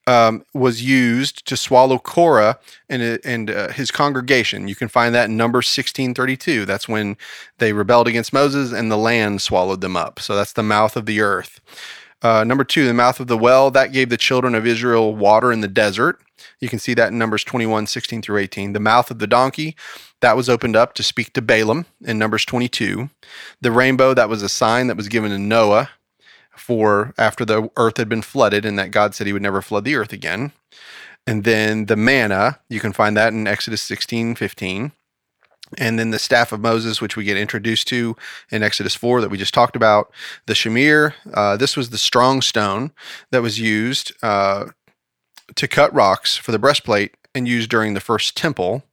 um, 0.07 0.43
was 0.53 0.83
used 0.83 1.45
to 1.47 1.55
swallow 1.55 1.97
Korah 1.97 2.59
and 2.89 3.19
and 3.23 3.49
uh, 3.49 3.69
his 3.69 3.91
congregation. 3.91 4.67
You 4.67 4.75
can 4.75 4.87
find 4.87 5.15
that 5.15 5.29
in 5.29 6.13
thirty 6.13 6.37
two. 6.37 6.65
That's 6.65 6.87
when 6.87 7.17
they 7.59 7.73
rebelled 7.73 8.07
against 8.07 8.33
Moses 8.33 8.71
and 8.71 8.91
the 8.91 8.97
land 8.97 9.41
swallowed 9.41 9.81
them 9.81 9.95
up. 9.95 10.19
So 10.19 10.35
that's 10.35 10.53
the 10.53 10.63
mouth 10.63 10.95
of 10.95 11.05
the 11.05 11.21
earth. 11.21 11.61
Uh, 12.21 12.43
number 12.45 12.63
two, 12.63 12.87
the 12.87 12.93
mouth 12.93 13.19
of 13.19 13.27
the 13.27 13.37
well 13.37 13.69
that 13.71 13.91
gave 13.91 14.09
the 14.09 14.17
children 14.17 14.55
of 14.55 14.65
Israel 14.65 15.13
water 15.13 15.51
in 15.51 15.59
the 15.59 15.67
desert. 15.67 16.19
You 16.59 16.69
can 16.69 16.79
see 16.79 16.93
that 16.93 17.11
in 17.11 17.17
Numbers 17.17 17.43
21, 17.43 17.87
16 17.87 18.21
through 18.21 18.37
18. 18.37 18.71
The 18.71 18.79
mouth 18.79 19.11
of 19.11 19.19
the 19.19 19.27
donkey 19.27 19.75
that 20.21 20.37
was 20.37 20.47
opened 20.47 20.77
up 20.77 20.93
to 20.93 21.03
speak 21.03 21.33
to 21.33 21.41
Balaam 21.41 21.85
in 22.01 22.17
Numbers 22.17 22.45
22. 22.45 23.09
The 23.59 23.71
rainbow 23.71 24.13
that 24.13 24.29
was 24.29 24.41
a 24.41 24.49
sign 24.49 24.87
that 24.87 24.95
was 24.95 25.09
given 25.09 25.31
to 25.31 25.37
Noah 25.37 25.89
for 26.55 27.13
after 27.17 27.45
the 27.45 27.69
earth 27.77 27.97
had 27.97 28.09
been 28.09 28.21
flooded 28.21 28.65
and 28.65 28.77
that 28.79 28.91
God 28.91 29.15
said 29.15 29.27
he 29.27 29.33
would 29.33 29.41
never 29.41 29.61
flood 29.61 29.85
the 29.85 29.95
earth 29.95 30.13
again. 30.13 30.51
And 31.25 31.43
then 31.43 31.85
the 31.85 31.95
manna, 31.95 32.59
you 32.69 32.79
can 32.79 32.93
find 32.93 33.15
that 33.15 33.33
in 33.33 33.47
Exodus 33.47 33.81
16, 33.81 34.35
15. 34.35 34.91
And 35.77 35.97
then 35.97 36.11
the 36.11 36.19
staff 36.19 36.51
of 36.51 36.59
Moses, 36.59 37.01
which 37.01 37.15
we 37.15 37.23
get 37.23 37.37
introduced 37.37 37.87
to 37.87 38.15
in 38.51 38.61
Exodus 38.61 38.95
4 38.95 39.21
that 39.21 39.29
we 39.29 39.37
just 39.37 39.53
talked 39.53 39.75
about. 39.75 40.11
The 40.45 40.53
Shamir, 40.53 41.13
uh, 41.33 41.57
this 41.57 41.75
was 41.75 41.89
the 41.89 41.97
strong 41.97 42.41
stone 42.41 42.91
that 43.31 43.41
was 43.41 43.59
used 43.59 44.11
uh, 44.21 44.65
to 45.55 45.67
cut 45.67 45.93
rocks 45.93 46.35
for 46.37 46.51
the 46.51 46.59
breastplate 46.59 47.15
and 47.33 47.47
used 47.47 47.69
during 47.69 47.93
the 47.93 47.99
first 47.99 48.37
temple. 48.37 48.83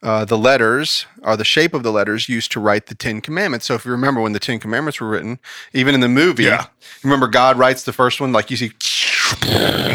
Uh, 0.00 0.24
the 0.24 0.38
letters 0.38 1.06
are 1.24 1.36
the 1.36 1.44
shape 1.44 1.74
of 1.74 1.82
the 1.82 1.90
letters 1.90 2.28
used 2.28 2.52
to 2.52 2.60
write 2.60 2.86
the 2.86 2.94
Ten 2.94 3.20
Commandments. 3.20 3.66
So 3.66 3.74
if 3.74 3.84
you 3.84 3.90
remember 3.90 4.20
when 4.20 4.32
the 4.32 4.38
Ten 4.38 4.60
Commandments 4.60 5.00
were 5.00 5.08
written, 5.08 5.40
even 5.72 5.92
in 5.94 6.00
the 6.00 6.08
movie, 6.08 6.44
Yeah. 6.44 6.66
remember 7.02 7.26
God 7.26 7.58
writes 7.58 7.82
the 7.82 7.92
first 7.92 8.20
one, 8.20 8.30
like 8.32 8.48
you 8.50 8.56
see, 8.56 8.70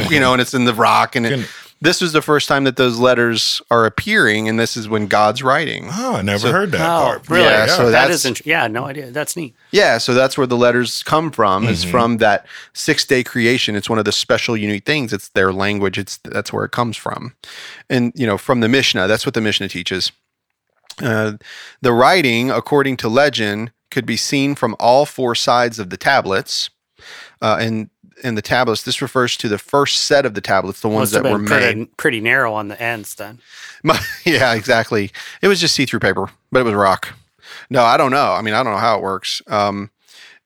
you 0.09 0.19
know, 0.19 0.33
and 0.33 0.41
it's 0.41 0.53
in 0.53 0.65
the 0.65 0.73
rock. 0.73 1.15
And 1.15 1.25
it, 1.25 1.49
this 1.83 1.99
was 2.01 2.13
the 2.13 2.21
first 2.21 2.47
time 2.47 2.63
that 2.63 2.77
those 2.77 2.97
letters 2.97 3.61
are 3.69 3.85
appearing, 3.85 4.47
and 4.47 4.57
this 4.57 4.77
is 4.77 4.87
when 4.87 5.07
God's 5.07 5.43
writing. 5.43 5.89
Oh, 5.91 6.15
I 6.15 6.21
never 6.21 6.39
So- 6.47 6.51
heard 6.51 6.71
that 6.71 6.81
oh, 6.81 7.03
part. 7.03 7.29
really? 7.29 7.43
Yeah, 7.43 7.65
so 7.67 7.85
that 7.85 7.91
that's- 7.91 8.15
is 8.19 8.25
int- 8.25 8.45
yeah, 8.45 8.67
no 8.67 8.85
idea. 8.85 9.11
That's 9.11 9.35
neat. 9.35 9.53
Yeah, 9.71 9.97
so 9.97 10.13
that's 10.13 10.37
where 10.37 10.47
the 10.47 10.55
letters 10.55 11.03
come 11.03 11.29
from. 11.29 11.65
Is 11.67 11.83
from 11.83 12.17
that 12.17 12.45
six 12.73 13.03
day 13.05 13.23
creation. 13.23 13.75
It's 13.75 13.89
one 13.89 13.99
of 13.99 14.05
the 14.05 14.11
special, 14.13 14.55
unique 14.55 14.85
things. 14.85 15.11
It's 15.11 15.29
their 15.29 15.51
language. 15.51 15.97
It's 15.97 16.17
that's 16.23 16.53
where 16.53 16.63
it 16.63 16.71
comes 16.71 16.95
from, 16.95 17.33
and 17.89 18.13
you 18.15 18.25
know, 18.25 18.37
from 18.37 18.61
the 18.61 18.69
Mishnah. 18.69 19.07
That's 19.07 19.25
what 19.25 19.33
the 19.33 19.41
Mishnah 19.41 19.67
teaches. 19.67 20.11
Uh, 21.01 21.33
the 21.81 21.91
writing, 21.91 22.49
according 22.49 22.97
to 22.97 23.09
legend, 23.09 23.71
could 23.91 24.05
be 24.05 24.15
seen 24.17 24.55
from 24.55 24.75
all 24.79 25.05
four 25.05 25.35
sides 25.35 25.79
of 25.79 25.89
the 25.89 25.97
tablets. 25.97 26.69
Uh, 27.41 27.57
and 27.59 27.89
in 28.23 28.35
the 28.35 28.41
tablets, 28.41 28.83
this 28.83 29.01
refers 29.01 29.37
to 29.37 29.49
the 29.49 29.57
first 29.57 30.05
set 30.05 30.25
of 30.25 30.33
the 30.33 30.41
tablets, 30.41 30.81
the 30.81 30.89
ones 30.89 31.11
that 31.11 31.23
were 31.23 31.37
been 31.37 31.43
made. 31.43 31.49
pretty, 31.49 31.85
pretty 31.97 32.21
narrow 32.21 32.53
on 32.53 32.69
the 32.69 32.81
ends 32.81 33.15
then. 33.15 33.39
yeah, 34.25 34.53
exactly. 34.53 35.11
It 35.41 35.47
was 35.47 35.59
just 35.59 35.75
see 35.75 35.85
through 35.85 35.99
paper, 35.99 36.29
but 36.51 36.61
it 36.61 36.63
was 36.63 36.73
rock. 36.73 37.13
No, 37.69 37.83
I 37.83 37.97
don't 37.97 38.11
know. 38.11 38.31
I 38.31 38.41
mean, 38.41 38.53
I 38.53 38.63
don't 38.63 38.73
know 38.73 38.79
how 38.79 38.97
it 38.97 39.03
works. 39.03 39.41
Um, 39.47 39.91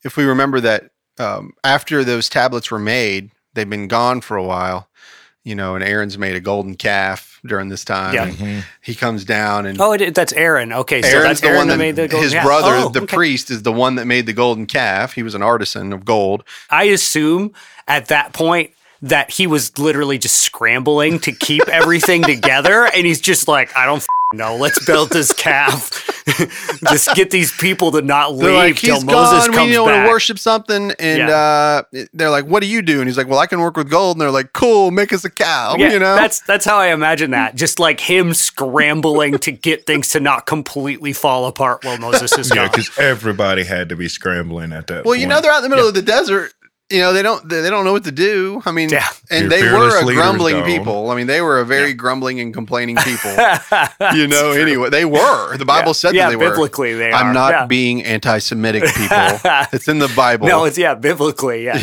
if 0.04 0.18
we 0.18 0.26
remember 0.26 0.60
that 0.60 0.92
um, 1.20 1.54
after 1.64 2.04
those 2.04 2.30
tablets 2.30 2.72
were 2.72 2.80
made, 2.80 3.32
they've 3.54 3.70
been 3.70 3.88
gone 3.88 4.22
for 4.22 4.38
a 4.38 4.44
while, 4.44 4.87
you 5.48 5.56
know, 5.56 5.76
and 5.76 5.84
Aaron's 5.84 6.18
made 6.18 6.36
a 6.36 6.40
golden 6.42 6.76
calf 6.76 7.40
during 7.46 7.70
this 7.70 7.86
time. 7.86 8.14
Yeah. 8.14 8.26
and 8.28 8.66
He 8.82 8.94
comes 8.96 9.24
down 9.24 9.66
and 9.66 9.80
Oh, 9.80 9.94
it, 9.94 10.14
that's 10.14 10.34
Aaron. 10.34 10.74
Okay, 10.74 11.02
so 11.02 11.08
Aaron's 11.08 11.24
that's 11.24 11.42
the 11.42 11.48
Aaron 11.48 11.58
one 11.60 11.68
that, 11.70 11.78
made 11.78 11.96
the 11.96 12.08
golden 12.10 12.24
his 12.24 12.34
calf. 12.34 12.44
brother, 12.46 12.72
Oh, 12.74 12.90
the 12.90 13.04
okay. 13.04 13.16
priest, 13.16 13.50
is 13.50 13.64
the 13.64 13.72
one 13.72 13.96
that 13.96 14.06
made 14.06 14.26
the 14.26 14.34
golden 14.34 14.66
calf. 14.66 15.14
He 15.14 15.24
was 15.24 15.36
an 15.36 15.42
artisan 15.42 15.94
of 15.94 16.04
gold. 16.04 16.44
I 16.70 16.84
assume 16.86 17.54
at 17.88 18.08
that 18.10 18.34
point 18.34 18.72
that 19.02 19.32
he 19.32 19.48
was 19.48 19.78
literally 19.80 20.18
just 20.18 20.38
scrambling 20.42 21.20
to 21.20 21.32
keep 21.32 21.68
everything 21.70 22.24
together, 22.24 22.86
and 22.86 23.06
he's 23.06 23.22
just 23.22 23.48
like, 23.48 23.76
I 23.78 23.86
don't 23.86 24.04
f- 24.34 24.38
know. 24.38 24.56
Let's 24.56 24.84
build 24.86 25.10
this 25.12 25.34
calf. 25.34 26.04
just 26.90 27.14
get 27.16 27.30
these 27.32 27.52
people 27.54 27.92
to 27.92 28.02
not 28.02 28.36
leave 28.36 28.54
like, 28.54 28.76
till 28.76 29.02
Moses 29.04 29.48
gone. 29.48 29.56
comes 29.56 29.72
We 29.72 29.80
want 29.80 29.92
back. 29.94 30.06
to 30.06 30.10
worship 30.10 30.38
something, 30.40 30.92
and 31.00 31.20
Yeah. 31.20 31.30
uh, 31.30 31.82
they're 32.14 32.30
like, 32.30 32.46
"What 32.46 32.62
do 32.62 32.68
you 32.68 32.82
do?" 32.82 33.00
And 33.00 33.08
he's 33.08 33.18
like, 33.18 33.28
"Well, 33.30 33.40
I 33.40 33.48
can 33.48 33.60
work 33.62 33.78
with 33.78 33.90
gold." 33.90 34.16
And 34.18 34.22
they're 34.22 34.32
like, 34.32 34.52
"Cool, 34.54 34.92
make 34.92 35.14
us 35.14 35.24
a 35.24 35.30
cow." 35.30 35.76
Yeah, 35.78 35.92
you 35.94 36.00
know, 36.00 36.16
that's 36.16 36.42
that's 36.42 36.66
how 36.66 36.78
I 36.78 36.88
imagine 36.88 37.32
that. 37.32 37.56
Just 37.56 37.80
like 37.80 38.00
him 38.02 38.34
scrambling 38.34 39.38
to 39.40 39.52
get 39.52 39.86
things 39.86 40.10
to 40.10 40.20
not 40.20 40.46
completely 40.46 41.14
fall 41.14 41.46
apart 41.46 41.86
while 41.86 41.98
Moses 41.98 42.38
is 42.38 42.50
Yeah, 42.50 42.56
gone. 42.64 42.70
because 42.72 42.92
everybody 42.98 43.64
had 43.64 43.88
to 43.90 43.96
be 43.96 44.10
scrambling 44.10 44.74
at 44.74 44.88
that. 44.88 45.06
well, 45.06 45.16
you 45.16 45.28
know, 45.28 45.40
they're 45.40 45.52
out 45.52 45.58
in 45.58 45.64
the 45.64 45.70
middle 45.70 45.88
of 45.88 45.94
the 45.94 46.02
desert. 46.02 46.52
You 46.90 47.00
know, 47.00 47.12
they 47.12 47.22
don't 47.22 47.48
they, 47.50 47.60
they 47.60 47.70
don't 47.70 47.84
know 47.84 47.92
what 47.92 48.06
to 48.06 48.14
do. 48.14 48.62
I 48.66 48.72
mean, 48.72 48.88
Yeah. 48.90 49.06
and 49.30 49.42
Your 49.42 49.50
they 49.50 49.62
were 49.64 50.00
a 50.00 50.06
grumbling 50.14 50.64
people. 50.64 51.12
I 51.12 51.16
mean, 51.18 51.28
they 51.28 51.42
were 51.42 51.60
a 51.60 51.66
very 51.66 51.94
grumbling 51.94 52.40
and 52.40 52.54
complaining 52.54 52.96
people. 52.96 53.32
you 54.16 54.26
know, 54.26 54.52
anyway, 54.52 54.90
they 54.90 55.04
were. 55.04 55.58
The 55.58 55.66
Bible 55.66 55.90
Yeah. 55.90 55.92
said 55.94 56.16
yeah, 56.16 56.24
that 56.26 56.30
they 56.30 56.36
were. 56.38 56.50
biblically 56.52 56.94
they 56.94 57.12
are. 57.12 57.14
I'm 57.14 57.28
are. 57.28 57.34
not 57.34 57.52
yeah. 57.52 57.66
being 57.66 58.06
anti-Semitic 58.06 58.84
people. 58.96 59.18
it's 59.74 59.90
in 59.90 60.00
the 60.00 60.08
Bible. 60.16 60.48
No, 60.48 60.64
it's 60.64 60.78
yeah, 60.78 60.96
biblically, 60.96 61.66
yeah. 61.66 61.78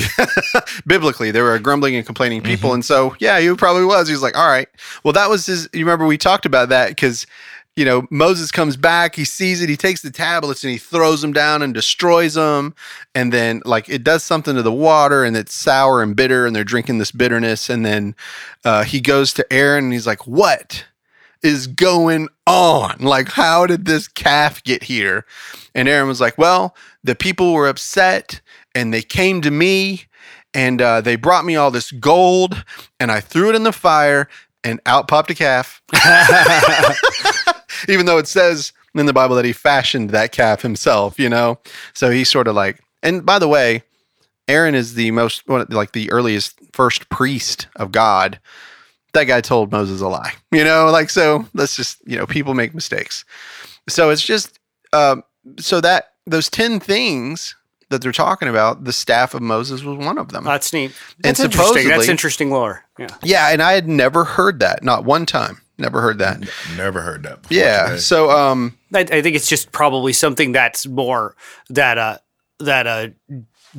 biblically 0.87 1.31
they 1.31 1.43
were 1.43 1.55
a 1.55 1.61
grumbling 1.61 1.97
and 1.97 2.07
complaining 2.07 2.41
people 2.43 2.71
Mm-hmm. 2.71 2.75
and 2.77 2.85
so 2.85 3.15
yeah 3.19 3.39
he 3.41 3.53
probably 3.57 3.85
was 3.85 4.09
he's 4.09 4.23
like 4.23 4.37
all 4.39 4.47
right 4.49 4.69
well 5.03 5.13
that 5.13 5.29
was 5.29 5.45
his 5.47 5.69
you 5.73 5.81
remember 5.85 6.07
we 6.07 6.17
talked 6.17 6.47
about 6.47 6.69
that 6.71 6.89
because 6.89 7.27
you 7.77 7.85
know 7.85 8.07
moses 8.11 8.51
comes 8.51 8.77
back 8.77 9.17
he 9.17 9.25
sees 9.25 9.61
it 9.61 9.69
he 9.69 9.77
takes 9.77 10.03
the 10.03 10.11
tablets 10.11 10.63
and 10.63 10.71
he 10.71 10.79
throws 10.79 11.23
them 11.23 11.33
down 11.33 11.63
and 11.63 11.75
destroys 11.75 12.35
them 12.35 12.75
and 13.15 13.33
then 13.33 13.61
like 13.65 13.89
it 13.89 14.05
does 14.05 14.23
something 14.23 14.55
to 14.55 14.63
the 14.63 14.73
water 14.73 15.25
and 15.25 15.37
it's 15.37 15.55
sour 15.55 16.03
and 16.03 16.17
bitter 16.17 16.47
and 16.47 16.55
they're 16.55 16.65
drinking 16.65 16.99
this 16.99 17.11
bitterness 17.11 17.69
and 17.69 17.85
then 17.85 18.15
uh, 18.65 18.85
he 18.85 19.01
goes 19.01 19.33
to 19.33 19.53
aaron 19.53 19.85
and 19.85 19.93
he's 19.93 20.07
like 20.07 20.27
what 20.27 20.85
is 21.45 21.67
going 21.67 22.29
on? 22.47 22.97
Like, 23.01 23.29
how 23.29 23.67
did 23.67 23.85
this 23.85 24.09
calf 24.09 24.65
get 24.65 24.85
here? 24.85 25.27
And 25.75 25.87
Aaron 25.87 26.09
was 26.09 26.21
like, 26.21 26.39
Well, 26.39 26.75
the 27.05 27.15
people 27.15 27.53
were 27.53 27.69
upset 27.69 28.41
and 28.75 28.93
they 28.93 29.03
came 29.03 29.43
to 29.43 29.51
me 29.51 30.07
and 30.55 30.81
uh, 30.81 31.03
they 31.03 31.17
brought 31.17 31.45
me 31.45 31.55
all 31.55 31.71
this 31.71 31.93
gold 31.93 32.65
and 32.99 33.13
I 33.13 33.21
threw 33.21 33.51
it 33.51 33.57
in 33.57 33.65
the 33.65 33.73
fire 33.73 34.29
and 34.65 34.81
out 34.87 35.07
popped 35.07 35.31
a 35.31 35.35
calf. 35.35 35.83
Even 37.89 38.07
though 38.07 38.19
it 38.19 38.29
says 38.29 38.73
in 38.95 39.07
the 39.07 39.13
Bible 39.13 39.37
that 39.37 39.45
he 39.45 39.53
fashioned 39.53 40.11
that 40.11 40.33
calf 40.33 40.63
himself, 40.63 41.19
you 41.19 41.29
know? 41.29 41.59
So 41.93 42.11
he's 42.11 42.29
sort 42.29 42.49
of 42.49 42.55
like, 42.55 42.81
and 43.03 43.25
by 43.25 43.39
the 43.39 43.49
way, 43.49 43.83
Aaron 44.49 44.75
is 44.75 44.95
the 44.95 45.11
most, 45.11 45.49
like 45.49 45.93
the 45.93 46.11
earliest 46.11 46.59
first 46.73 47.09
priest 47.09 47.67
of 47.77 47.93
God. 47.93 48.39
That 49.15 49.25
guy 49.25 49.41
told 49.41 49.71
Moses 49.71 50.01
a 50.01 50.09
lie, 50.09 50.33
you 50.53 50.65
know? 50.65 50.91
Like, 50.91 51.11
so 51.11 51.47
let's 51.55 51.77
just, 51.77 51.99
you 52.07 52.17
know, 52.17 52.27
people 52.27 52.55
make 52.55 52.75
mistakes. 52.75 53.25
So 53.89 54.11
it's 54.11 54.23
just, 54.23 54.59
um, 54.93 55.23
so 55.59 55.81
that 55.81 56.13
those 56.27 56.49
10 56.49 56.81
things 56.81 57.55
that 57.91 58.03
they're 58.03 58.13
talking 58.13 58.49
about, 58.49 58.85
the 58.85 58.93
staff 58.93 59.35
of 59.35 59.43
Moses 59.43 59.83
was 59.83 59.99
one 59.99 60.19
of 60.19 60.33
them. 60.33 60.45
That's 60.45 60.73
neat. 60.73 60.93
And 61.17 61.37
That's 61.37 61.41
interesting. 61.41 61.89
That's 61.89 62.09
interesting 62.09 62.51
lore. 62.51 62.85
Yeah. 62.99 63.09
Yeah, 63.23 63.49
and 63.51 63.63
I 63.63 63.73
had 63.73 63.89
never 63.89 64.25
heard 64.25 64.61
that, 64.61 64.83
not 64.83 65.05
one 65.05 65.27
time. 65.27 65.61
Never 65.77 66.01
heard 66.01 66.19
that. 66.19 66.41
Never 66.77 67.01
heard 67.01 67.25
that 67.25 67.43
before. 67.43 67.57
Yeah. 67.57 67.87
today. 67.89 67.99
So, 67.99 68.31
um, 68.31 68.79
I, 68.93 69.01
I 69.01 69.23
think 69.23 69.35
it's 69.35 69.49
just 69.49 69.73
probably 69.73 70.13
something 70.13 70.53
that's 70.53 70.87
more 70.87 71.35
that 71.69 71.99
uh 71.99 72.19
that 72.61 72.87
uh 72.87 73.09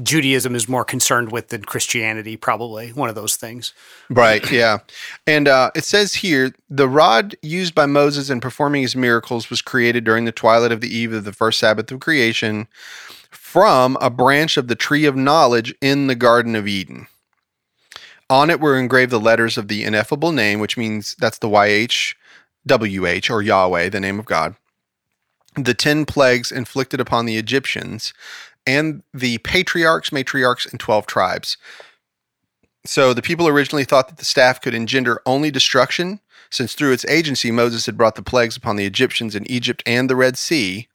Judaism 0.04 0.56
is 0.56 0.68
more 0.68 0.84
concerned 0.84 1.32
with 1.32 1.50
than 1.50 1.64
Christianity. 1.64 2.36
Probably 2.36 2.90
one 2.90 3.08
of 3.08 3.16
those 3.16 3.36
things. 3.38 3.74
right, 4.10 4.50
yeah. 4.52 4.80
And 5.26 5.48
uh, 5.48 5.72
it 5.74 5.86
says 5.86 6.16
here 6.16 6.54
the 6.70 6.90
rod 6.90 7.36
used 7.42 7.74
by 7.74 7.86
Moses 7.86 8.30
in 8.30 8.42
performing 8.42 8.82
his 8.82 8.96
miracles 8.96 9.50
was 9.50 9.62
created 9.62 10.04
during 10.04 10.26
the 10.26 10.32
twilight 10.32 10.72
of 10.72 10.82
the 10.82 10.94
eve 10.94 11.14
of 11.14 11.24
the 11.24 11.32
first 11.32 11.60
Sabbath 11.60 11.92
of 11.92 12.00
creation 12.02 12.68
from 13.32 13.98
a 14.02 14.10
branch 14.10 14.58
of 14.58 14.68
the 14.68 14.76
tree 14.76 15.06
of 15.06 15.16
knowledge 15.16 15.74
in 15.82 16.08
the 16.08 16.16
Garden 16.16 16.56
of 16.56 16.68
Eden. 16.68 17.08
On 18.30 18.50
it 18.50 18.60
were 18.60 18.78
engraved 18.78 19.12
the 19.12 19.20
letters 19.20 19.58
of 19.58 19.68
the 19.68 19.84
ineffable 19.84 20.32
name, 20.32 20.60
which 20.60 20.78
means 20.78 21.16
that's 21.20 21.38
the 21.38 21.50
YHWH 21.50 23.30
or 23.30 23.42
Yahweh, 23.42 23.90
the 23.90 24.00
name 24.00 24.20
of 24.20 24.26
God. 24.26 24.56
The 25.56 25.74
10 25.74 26.06
plagues 26.06 26.52
inflicted 26.52 27.00
upon 27.00 27.26
the 27.26 27.38
Egyptians 27.38 28.14
and 28.66 29.04
the 29.14 29.38
patriarchs, 29.40 30.10
matriarchs, 30.10 30.70
and 30.70 30.80
12 30.80 31.06
tribes. 31.06 31.58
So 32.84 33.14
the 33.14 33.22
people 33.22 33.48
originally 33.48 33.86
thought 33.86 34.10
that 34.10 34.18
the 34.18 34.26
staff 34.26 34.60
could 34.60 34.74
engender 34.74 35.22
only 35.26 35.52
destruction, 35.52 36.20
since 36.50 36.74
through 36.74 36.94
its 36.94 37.06
agency 37.06 37.52
Moses 37.52 37.86
had 37.86 37.98
brought 37.98 38.16
the 38.16 38.22
plagues 38.22 38.58
upon 38.58 38.76
the 38.76 38.86
Egyptians 38.86 39.36
in 39.36 39.50
Egypt 39.50 39.84
and 39.86 40.10
the 40.10 40.16
Red 40.16 40.38
Sea. 40.38 40.88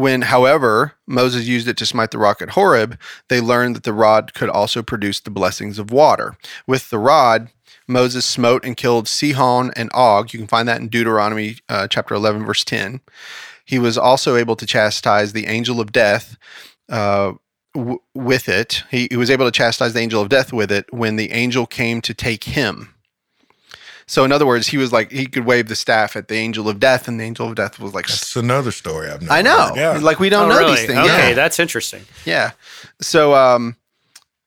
When, 0.00 0.22
however, 0.22 0.94
Moses 1.06 1.46
used 1.46 1.68
it 1.68 1.76
to 1.76 1.84
smite 1.84 2.10
the 2.10 2.16
rock 2.16 2.40
at 2.40 2.52
Horeb, 2.52 2.98
they 3.28 3.38
learned 3.38 3.76
that 3.76 3.82
the 3.82 3.92
rod 3.92 4.32
could 4.32 4.48
also 4.48 4.82
produce 4.82 5.20
the 5.20 5.30
blessings 5.30 5.78
of 5.78 5.92
water. 5.92 6.38
With 6.66 6.88
the 6.88 6.98
rod, 6.98 7.50
Moses 7.86 8.24
smote 8.24 8.64
and 8.64 8.78
killed 8.78 9.08
Sihon 9.08 9.72
and 9.76 9.90
Og. 9.92 10.32
You 10.32 10.38
can 10.38 10.48
find 10.48 10.66
that 10.66 10.80
in 10.80 10.88
Deuteronomy 10.88 11.58
uh, 11.68 11.86
chapter 11.86 12.14
11, 12.14 12.46
verse 12.46 12.64
10. 12.64 13.02
He 13.66 13.78
was 13.78 13.98
also 13.98 14.36
able 14.36 14.56
to 14.56 14.64
chastise 14.64 15.34
the 15.34 15.46
angel 15.46 15.82
of 15.82 15.92
death 15.92 16.38
uh, 16.88 17.34
w- 17.74 18.00
with 18.14 18.48
it. 18.48 18.84
He, 18.90 19.06
he 19.10 19.18
was 19.18 19.28
able 19.28 19.44
to 19.44 19.52
chastise 19.52 19.92
the 19.92 20.00
angel 20.00 20.22
of 20.22 20.30
death 20.30 20.50
with 20.50 20.72
it 20.72 20.86
when 20.94 21.16
the 21.16 21.30
angel 21.30 21.66
came 21.66 22.00
to 22.00 22.14
take 22.14 22.44
him. 22.44 22.94
So, 24.10 24.24
in 24.24 24.32
other 24.32 24.44
words, 24.44 24.66
he 24.66 24.76
was 24.76 24.92
like, 24.92 25.12
he 25.12 25.26
could 25.26 25.44
wave 25.44 25.68
the 25.68 25.76
staff 25.76 26.16
at 26.16 26.26
the 26.26 26.34
angel 26.34 26.68
of 26.68 26.80
death, 26.80 27.06
and 27.06 27.20
the 27.20 27.22
angel 27.22 27.46
of 27.48 27.54
death 27.54 27.78
was 27.78 27.94
like, 27.94 28.08
That's 28.08 28.34
another 28.34 28.72
story 28.72 29.08
I've 29.08 29.20
never 29.22 29.32
I 29.32 29.40
know. 29.40 29.68
heard. 29.68 29.76
Yeah. 29.76 29.98
Like, 30.02 30.18
we 30.18 30.28
don't 30.28 30.46
Oh, 30.46 30.48
know 30.54 30.58
really? 30.58 30.74
these 30.78 30.86
things. 30.86 30.98
Okay, 30.98 31.28
Yeah. 31.28 31.34
that's 31.34 31.60
interesting. 31.60 32.02
Yeah. 32.24 32.50
So, 33.00 33.34
um, 33.36 33.76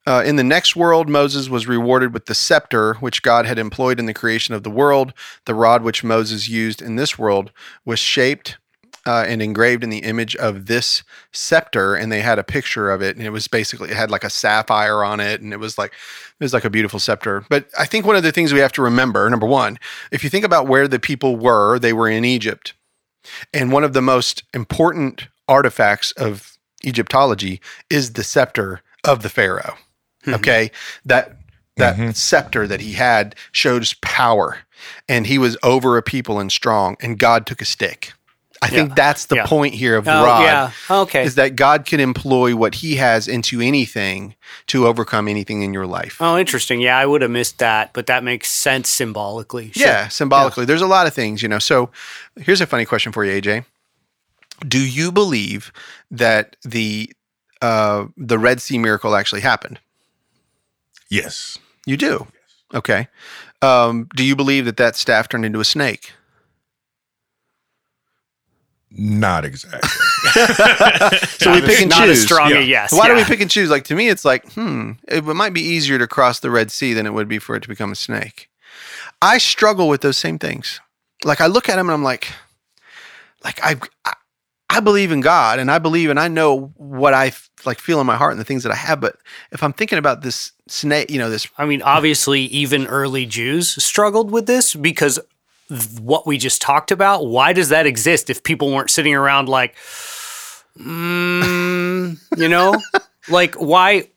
uh, 0.05 0.21
in 0.25 0.35
the 0.35 0.43
next 0.43 0.75
world, 0.75 1.07
Moses 1.07 1.47
was 1.47 1.65
rewarded 1.65 2.13
with 2.13 2.25
the 2.25 2.35
scepter, 2.35 2.95
which 2.95 3.23
God 3.23 3.45
had 3.45 3.57
employed 3.57 3.99
in 4.01 4.05
the 4.05 4.13
creation 4.13 4.53
of 4.53 4.63
the 4.63 4.69
world. 4.69 5.13
The 5.45 5.55
rod 5.55 5.81
which 5.81 6.03
Moses 6.03 6.49
used 6.49 6.81
in 6.81 6.97
this 6.97 7.17
world 7.17 7.51
was 7.85 7.99
shaped 7.99 8.57
uh, 9.05 9.25
and 9.27 9.41
engraved 9.41 9.83
in 9.83 9.89
the 9.89 9.99
image 9.99 10.35
of 10.37 10.67
this 10.67 11.03
scepter, 11.31 11.95
and 11.95 12.11
they 12.11 12.21
had 12.21 12.39
a 12.39 12.43
picture 12.43 12.89
of 12.89 13.01
it, 13.01 13.17
and 13.17 13.25
it 13.25 13.31
was 13.31 13.47
basically 13.47 13.89
it 13.89 13.97
had 13.97 14.11
like 14.11 14.23
a 14.23 14.29
sapphire 14.29 15.03
on 15.03 15.19
it, 15.19 15.41
and 15.41 15.53
it 15.53 15.57
was 15.57 15.77
like 15.77 15.91
it 15.91 16.43
was 16.43 16.53
like 16.53 16.65
a 16.65 16.69
beautiful 16.69 16.99
scepter. 16.99 17.45
But 17.49 17.67
I 17.77 17.85
think 17.85 18.05
one 18.05 18.15
of 18.15 18.23
the 18.23 18.31
things 18.31 18.53
we 18.53 18.59
have 18.59 18.71
to 18.73 18.81
remember, 18.81 19.29
number 19.29 19.47
one, 19.47 19.77
if 20.11 20.23
you 20.23 20.29
think 20.29 20.45
about 20.45 20.67
where 20.67 20.87
the 20.87 20.99
people 20.99 21.35
were, 21.35 21.79
they 21.79 21.93
were 21.93 22.09
in 22.09 22.23
Egypt, 22.23 22.73
and 23.53 23.71
one 23.71 23.83
of 23.83 23.93
the 23.93 24.01
most 24.01 24.43
important 24.53 25.27
artifacts 25.47 26.11
of 26.13 26.57
Egyptology 26.85 27.59
is 27.89 28.13
the 28.13 28.23
scepter 28.23 28.81
of 29.03 29.21
the 29.21 29.29
pharaoh. 29.29 29.75
Okay, 30.25 30.71
that 31.03 31.35
that 31.75 32.15
scepter 32.15 32.67
that 32.67 32.79
he 32.79 32.93
had 32.93 33.35
shows 33.51 33.95
power, 33.95 34.59
and 35.09 35.27
he 35.27 35.37
was 35.37 35.57
over 35.63 35.97
a 35.97 36.03
people 36.03 36.39
and 36.39 36.51
strong, 36.51 36.95
and 37.01 37.19
God 37.19 37.45
took 37.45 37.61
a 37.61 37.65
stick. 37.65 38.13
I 38.63 38.67
think 38.69 38.89
Yeah. 38.89 38.95
that's 38.95 39.25
the 39.25 39.35
Yeah. 39.37 39.45
point 39.45 39.73
here 39.73 39.95
of 39.97 40.05
the 40.05 40.13
Oh, 40.17 40.23
rod 40.25 40.43
yeah. 40.43 40.71
Okay. 40.89 41.23
is 41.23 41.35
that 41.35 41.55
God 41.55 41.85
can 41.85 41.99
employ 41.99 42.55
what 42.55 42.75
he 42.75 42.95
has 42.95 43.27
into 43.27 43.61
anything 43.61 44.35
to 44.67 44.87
overcome 44.87 45.27
anything 45.27 45.61
in 45.61 45.73
your 45.73 45.85
life. 45.85 46.17
Oh, 46.19 46.37
interesting. 46.37 46.79
Yeah, 46.81 46.97
I 46.97 47.05
would 47.05 47.21
have 47.21 47.31
missed 47.31 47.59
that, 47.59 47.91
but 47.93 48.05
that 48.07 48.23
makes 48.23 48.49
sense 48.49 48.89
symbolically. 48.89 49.71
Sure. 49.73 49.87
Yeah, 49.87 50.07
symbolically. 50.07 50.65
There's 50.65 50.81
a 50.81 50.87
lot 50.87 51.07
of 51.07 51.13
things, 51.13 51.41
you 51.43 51.49
know. 51.49 51.59
So 51.59 51.89
here's 52.39 52.61
a 52.61 52.65
funny 52.67 52.85
question 52.85 53.11
for 53.11 53.23
you, 53.25 53.31
AJ. 53.41 53.65
Do 54.67 54.79
you 54.79 55.11
believe 55.11 55.71
that 56.11 56.55
the 56.63 57.11
uh, 57.61 58.05
the 58.17 58.37
Red 58.37 58.61
Sea 58.61 58.77
miracle 58.77 59.15
actually 59.15 59.41
happened? 59.41 59.79
yes. 61.09 61.57
You 61.85 61.97
do. 61.97 62.27
Okay. 62.73 63.07
Um, 63.61 64.07
do 64.15 64.23
you 64.23 64.35
believe 64.35 64.65
that 64.65 64.77
that 64.77 64.95
staff 64.95 65.27
turned 65.29 65.45
into 65.45 65.59
a 65.59 65.65
snake? 65.65 66.13
Not 68.95 69.43
exactly. 69.45 69.89
So 71.39 71.51
we 71.51 71.61
pick 71.61 71.81
and 71.81 71.89
Not 71.89 72.07
as 72.09 72.17
choose. 72.19 72.23
strong 72.25 72.49
Yeah. 72.51 72.57
a 72.57 72.61
yes. 72.61 72.91
Why 72.93 73.07
do 73.07 73.15
we 73.15 73.23
pick 73.25 73.41
and 73.41 73.49
choose? 73.51 73.69
Like 73.69 73.83
to 73.85 73.95
me, 73.95 74.07
it's 74.09 74.23
like, 74.23 74.49
hmm, 74.53 74.91
it 75.07 75.23
might 75.25 75.53
be 75.53 75.61
easier 75.61 75.97
to 75.99 76.07
cross 76.07 76.39
the 76.39 76.49
Red 76.51 76.71
Sea 76.71 76.93
than 76.93 77.05
it 77.05 77.13
would 77.13 77.27
be 77.27 77.39
for 77.39 77.55
it 77.55 77.63
to 77.63 77.67
become 77.67 77.91
a 77.91 77.95
snake. 77.95 78.49
I 79.21 79.37
struggle 79.39 79.89
with 79.89 80.01
those 80.01 80.17
same 80.17 80.39
things. 80.39 80.79
Like 81.25 81.41
I 81.41 81.47
look 81.47 81.67
at 81.69 81.75
them 81.75 81.87
and 81.87 81.93
I'm 81.93 82.03
like, 82.03 82.27
like 83.43 83.59
I, 83.63 83.75
I, 84.05 84.13
I 84.69 84.79
believe 84.79 85.11
in 85.11 85.21
God 85.21 85.59
and 85.59 85.69
I 85.69 85.79
believe 85.79 86.09
and 86.09 86.19
I 86.19 86.27
know 86.29 86.73
what 86.77 87.13
I 87.13 87.27
f- 87.27 87.49
like 87.65 87.79
feel 87.79 87.99
in 87.99 88.07
my 88.07 88.15
heart 88.15 88.31
and 88.31 88.39
the 88.39 88.45
things 88.45 88.63
that 88.63 88.71
I 88.71 88.75
have. 88.75 89.01
But 89.01 89.17
if 89.51 89.61
I'm 89.63 89.73
thinking 89.73 89.97
about 89.99 90.21
this 90.21 90.51
snake, 90.67 91.09
you 91.11 91.19
know, 91.19 91.29
this 91.29 91.47
I 91.57 91.65
mean, 91.65 91.81
obviously, 91.81 92.41
even 92.43 92.87
early 92.87 93.25
Jews 93.25 93.83
struggled 93.83 94.31
with 94.31 94.45
this 94.45 94.73
because 94.75 95.15
th- 95.15 95.27
what 96.01 96.25
we 96.27 96.37
just 96.37 96.61
talked 96.61 96.91
about. 96.91 97.25
Why 97.27 97.53
does 97.53 97.69
that 97.69 97.85
exist 97.85 98.29
if 98.29 98.43
people 98.43 98.71
weren't 98.71 98.89
sitting 98.89 99.13
around 99.15 99.49
like, 99.49 99.75
mm, 100.77 102.17
you 102.37 102.47
know, 102.47 102.75
like 103.29 103.55
why? 103.55 104.09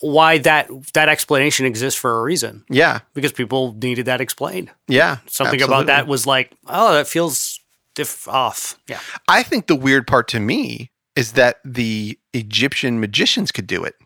Why 0.00 0.38
that 0.38 0.70
that 0.94 1.08
explanation 1.08 1.66
exists 1.66 1.98
for 1.98 2.20
a 2.20 2.22
reason? 2.22 2.64
yeah, 2.70 3.00
Because 3.14 3.32
people 3.32 3.72
needed 3.82 4.06
that 4.06 4.20
explained. 4.20 4.70
yeah, 4.86 5.16
Something 5.26 5.60
about 5.60 5.86
that 5.86 6.06
was 6.06 6.24
like, 6.24 6.52
oh, 6.68 6.92
that 6.94 7.08
feels 7.08 7.58
diff 7.96 8.28
off. 8.28 8.78
Yeah. 8.88 9.00
I 9.26 9.42
think 9.42 9.66
the 9.66 9.74
weird 9.74 10.06
part 10.06 10.28
to 10.28 10.38
me 10.38 10.92
is 11.16 11.32
that 11.32 11.56
the 11.64 12.16
Egyptian 12.32 13.00
magicians 13.00 13.50
could 13.50 13.66
do 13.66 13.82
it. 13.82 13.96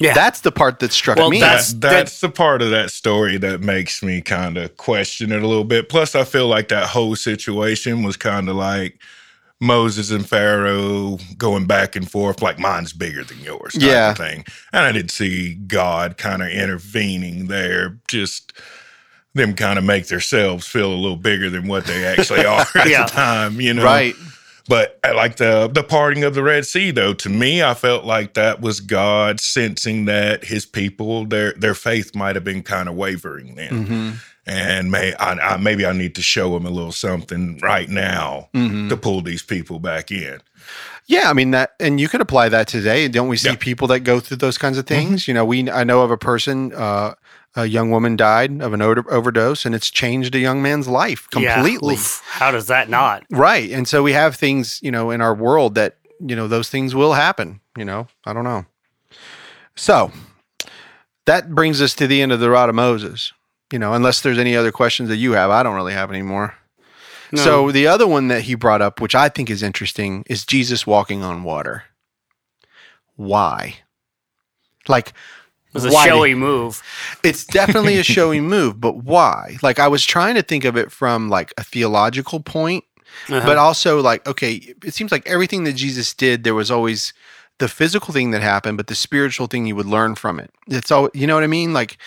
Yeah. 0.00 0.14
That's 0.14 0.40
the 0.40 0.50
part 0.50 0.80
that 0.80 0.92
struck 0.92 1.18
Well, 1.18 1.30
me. 1.30 1.38
that's- 1.40 1.72
That's 1.74 1.94
that's 1.94 2.20
the 2.20 2.30
part 2.30 2.62
of 2.62 2.70
that 2.70 2.90
story 2.90 3.36
that 3.38 3.60
makes 3.60 4.02
me 4.02 4.20
kind 4.22 4.56
of 4.56 4.76
question 4.76 5.30
it 5.30 5.42
a 5.42 5.46
little 5.46 5.62
bit. 5.64 5.88
Plus, 5.88 6.14
I 6.14 6.24
feel 6.24 6.46
like 6.48 6.68
that 6.68 6.88
whole 6.88 7.14
situation 7.16 8.02
was 8.02 8.16
kind 8.16 8.48
of 8.48 8.56
like 8.56 8.98
Moses 9.60 10.10
and 10.10 10.26
Pharaoh 10.26 11.18
going 11.36 11.66
back 11.66 11.94
and 11.94 12.10
forth, 12.10 12.40
like 12.40 12.58
mine's 12.58 12.94
bigger 12.94 13.22
than 13.22 13.38
yours, 13.40 13.74
type 13.74 13.82
Yeah. 13.82 14.10
of 14.12 14.16
thing. 14.16 14.44
And 14.72 14.86
I 14.86 14.92
didn't 14.92 15.10
see 15.10 15.54
God 15.54 16.16
kind 16.16 16.40
of 16.42 16.48
intervening 16.48 17.48
there, 17.48 17.98
just 18.08 18.54
them 19.34 19.54
kind 19.54 19.78
of 19.78 19.84
make 19.84 20.06
themselves 20.06 20.66
feel 20.66 20.90
a 20.90 20.96
little 20.96 21.16
bigger 21.18 21.50
than 21.50 21.68
what 21.68 21.84
they 21.84 22.04
actually 22.06 22.44
are 22.46 22.66
at 22.74 22.88
Yeah. 22.88 23.04
the 23.04 23.10
time, 23.10 23.60
you 23.60 23.74
know. 23.74 23.84
right. 23.84 24.14
But 24.70 25.00
I 25.02 25.10
like 25.10 25.34
the 25.36 25.66
the 25.66 25.82
parting 25.82 26.22
of 26.22 26.34
the 26.36 26.44
Red 26.44 26.64
Sea, 26.64 26.92
though. 26.92 27.12
To 27.12 27.28
me, 27.28 27.60
I 27.60 27.74
felt 27.74 28.04
like 28.04 28.34
that 28.34 28.60
was 28.60 28.78
God 28.78 29.40
sensing 29.40 30.04
that 30.04 30.44
His 30.44 30.64
people, 30.64 31.24
their 31.26 31.52
their 31.54 31.74
faith 31.74 32.14
might 32.14 32.36
have 32.36 32.44
been 32.44 32.62
kind 32.62 32.88
of 32.88 32.94
wavering 32.94 33.56
then, 33.56 33.86
hmm 33.86 34.10
and 34.46 34.90
may 34.90 35.12
I, 35.14 35.32
I 35.54 35.56
maybe 35.56 35.84
I 35.84 35.92
need 35.92 36.14
to 36.14 36.22
show 36.22 36.54
them 36.54 36.66
a 36.66 36.70
little 36.70 36.92
something 36.92 37.58
right 37.58 37.88
now 37.88 38.48
hmm 38.54 38.88
to 38.88 38.96
pull 38.96 39.22
these 39.22 39.42
people 39.42 39.80
back 39.80 40.12
in. 40.12 40.40
Yeah, 41.06 41.28
I 41.30 41.32
mean 41.32 41.50
that, 41.50 41.74
and 41.80 42.00
you 42.00 42.08
could 42.08 42.20
apply 42.20 42.48
that 42.50 42.68
today. 42.68 43.08
Don't 43.08 43.26
we 43.28 43.36
see 43.38 43.50
Yeah. 43.50 43.56
people 43.58 43.88
that 43.88 44.00
go 44.00 44.20
through 44.20 44.36
those 44.36 44.56
kinds 44.56 44.78
of 44.78 44.86
things? 44.86 45.26
You 45.26 45.34
know, 45.34 45.44
we 45.44 45.68
I 45.68 45.82
know 45.82 46.02
of 46.02 46.12
a 46.12 46.16
person, 46.16 46.72
uh, 46.74 47.14
a 47.56 47.66
young 47.66 47.90
woman 47.90 48.14
died 48.16 48.62
of 48.62 48.72
an 48.72 48.80
over- 48.82 49.10
overdose, 49.12 49.64
and 49.64 49.74
it's 49.74 49.90
changed 49.90 50.34
a 50.34 50.38
young 50.38 50.62
man's 50.62 50.86
life 50.88 51.26
Yeah, 51.36 51.54
completely. 51.54 51.94
oof, 51.94 52.22
how 52.26 52.50
does 52.50 52.66
that 52.68 52.88
not? 52.88 53.24
Right. 53.30 53.70
And 53.70 53.88
so 53.88 54.02
we 54.02 54.12
have 54.12 54.36
things, 54.36 54.78
you 54.82 54.90
know, 54.90 55.10
in 55.10 55.20
our 55.20 55.34
world 55.34 55.74
that, 55.74 55.96
you 56.20 56.36
know, 56.36 56.46
those 56.46 56.68
things 56.70 56.94
will 56.94 57.14
happen, 57.14 57.60
you 57.76 57.84
know, 57.84 58.06
I 58.24 58.32
don't 58.32 58.44
know. 58.44 58.66
So 59.74 60.12
that 61.26 61.54
brings 61.54 61.80
us 61.82 61.94
to 61.96 62.06
the 62.06 62.22
end 62.22 62.32
of 62.32 62.40
the 62.40 62.50
rod 62.50 62.68
of 62.68 62.74
Moses, 62.74 63.32
you 63.72 63.78
know, 63.78 63.94
unless 63.94 64.20
there's 64.20 64.38
any 64.38 64.54
other 64.54 64.70
questions 64.72 65.08
that 65.08 65.16
you 65.16 65.32
have. 65.32 65.50
I 65.50 65.62
don't 65.62 65.74
really 65.76 65.92
have 65.94 66.10
any 66.10 66.22
more. 66.22 66.54
No. 67.32 67.42
So 67.42 67.70
the 67.72 67.86
other 67.86 68.06
one 68.06 68.28
that 68.28 68.42
he 68.42 68.54
brought 68.54 68.82
up, 68.82 69.00
which 69.00 69.14
I 69.14 69.28
think 69.28 69.50
is 69.50 69.62
interesting, 69.62 70.24
is 70.28 70.44
Jesus 70.44 70.86
walking 70.86 71.22
on 71.22 71.42
water. 71.44 71.84
Why? 73.16 73.76
Like, 74.88 75.12
it 75.70 75.74
was 75.74 75.84
a 75.86 75.90
why 75.90 76.06
showy 76.06 76.34
move. 76.34 76.82
it's 77.22 77.44
definitely 77.44 77.96
a 77.98 78.02
showy 78.02 78.40
move, 78.54 78.80
but 78.80 78.98
why? 79.04 79.56
Like, 79.62 79.78
I 79.78 79.88
was 79.88 80.04
trying 80.04 80.34
to 80.34 80.42
think 80.42 80.64
of 80.64 80.76
it 80.76 80.90
from 80.92 81.28
like 81.28 81.52
a 81.58 81.64
theological 81.64 82.40
point 82.40 82.84
Uh-huh. 83.28 83.44
but 83.44 83.56
also 83.58 84.00
like 84.00 84.24
okay 84.26 84.52
it 84.84 84.94
seems 84.94 85.10
like 85.10 85.26
everything 85.26 85.64
that 85.64 85.72
jesus 85.74 86.14
did 86.14 86.44
there 86.44 86.54
was 86.54 86.70
always 86.70 87.12
the 87.58 87.66
physical 87.68 88.14
thing 88.14 88.30
that 88.30 88.40
happened 88.40 88.76
but 88.76 88.86
the 88.86 88.94
spiritual 88.94 89.48
thing 89.48 89.66
you 89.66 89.74
would 89.74 89.86
learn 89.96 90.14
from 90.14 90.38
it 90.38 90.48
it's 90.68 90.92
all 90.92 91.10
you 91.12 91.26
know 91.26 91.34
what 91.34 91.42
i 91.42 91.48
mean 91.48 91.72
like 91.72 91.98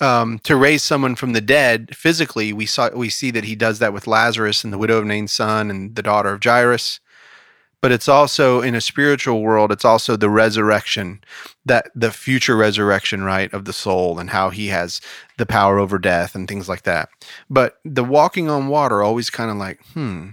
um, 0.00 0.38
to 0.44 0.54
raise 0.56 0.82
someone 0.82 1.16
from 1.16 1.32
the 1.32 1.40
dead 1.40 1.94
physically 1.96 2.52
we 2.52 2.64
saw 2.66 2.88
we 2.94 3.08
see 3.10 3.30
that 3.32 3.44
he 3.44 3.56
does 3.56 3.80
that 3.80 3.92
with 3.92 4.06
lazarus 4.06 4.62
and 4.64 4.72
the 4.72 4.78
widow 4.78 4.98
of 4.98 5.04
nain's 5.04 5.32
son 5.32 5.68
and 5.70 5.96
the 5.96 6.02
daughter 6.02 6.30
of 6.32 6.40
jairus 6.42 7.00
but 7.82 7.92
it's 7.92 8.08
also 8.08 8.62
in 8.62 8.74
a 8.74 8.80
spiritual 8.80 9.42
world 9.42 9.70
it's 9.72 9.84
also 9.84 10.16
the 10.16 10.30
resurrection 10.30 11.22
that 11.66 11.90
the 11.94 12.10
future 12.12 12.56
resurrection 12.56 13.22
right 13.24 13.52
of 13.52 13.64
the 13.64 13.72
soul 13.72 14.18
and 14.18 14.30
how 14.30 14.48
he 14.50 14.68
has 14.68 15.00
the 15.36 15.44
power 15.46 15.78
over 15.78 15.98
death 15.98 16.34
and 16.34 16.48
things 16.48 16.68
like 16.68 16.82
that 16.82 17.08
but 17.50 17.78
the 17.84 18.04
walking 18.04 18.48
on 18.48 18.68
water 18.68 19.02
always 19.02 19.28
kind 19.30 19.50
of 19.50 19.56
like 19.56 19.78
hmm 19.94 20.28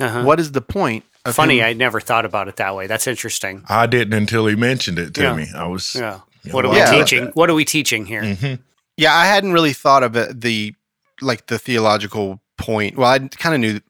Uh-huh. 0.00 0.22
what 0.24 0.38
is 0.40 0.52
the 0.52 0.60
point 0.60 1.04
of 1.26 1.34
Funny, 1.34 1.60
him- 1.60 1.66
I 1.66 1.72
never 1.72 2.00
thought 2.02 2.26
about 2.26 2.48
it 2.48 2.56
that 2.56 2.74
way. 2.76 2.86
That's 2.86 3.06
interesting. 3.06 3.64
I 3.66 3.86
didn't 3.86 4.12
until 4.12 4.46
he 4.46 4.54
mentioned 4.56 4.98
it 4.98 5.14
to 5.14 5.22
Yeah. 5.22 5.34
me. 5.34 5.46
I 5.56 5.66
was 5.66 5.94
Yeah. 5.94 6.20
Yeah, 6.42 6.52
What 6.52 6.66
are 6.66 6.70
we 6.70 6.76
Yeah. 6.76 6.90
teaching? 6.90 7.30
What 7.32 7.48
are 7.48 7.54
we 7.54 7.64
teaching 7.64 8.04
here? 8.04 8.22
Mhm. 8.22 8.58
yeah 8.98 9.14
i 9.16 9.24
hadn't 9.26 9.52
really 9.54 9.72
thought 9.72 10.02
of 10.02 10.14
it 10.16 10.40
the 10.42 10.74
like 11.22 11.46
the 11.46 11.58
theological 11.58 12.40
point 12.58 12.96
well 12.98 13.10
i 13.10 13.18
kind 13.44 13.54
of 13.54 13.60
knew 13.60 13.80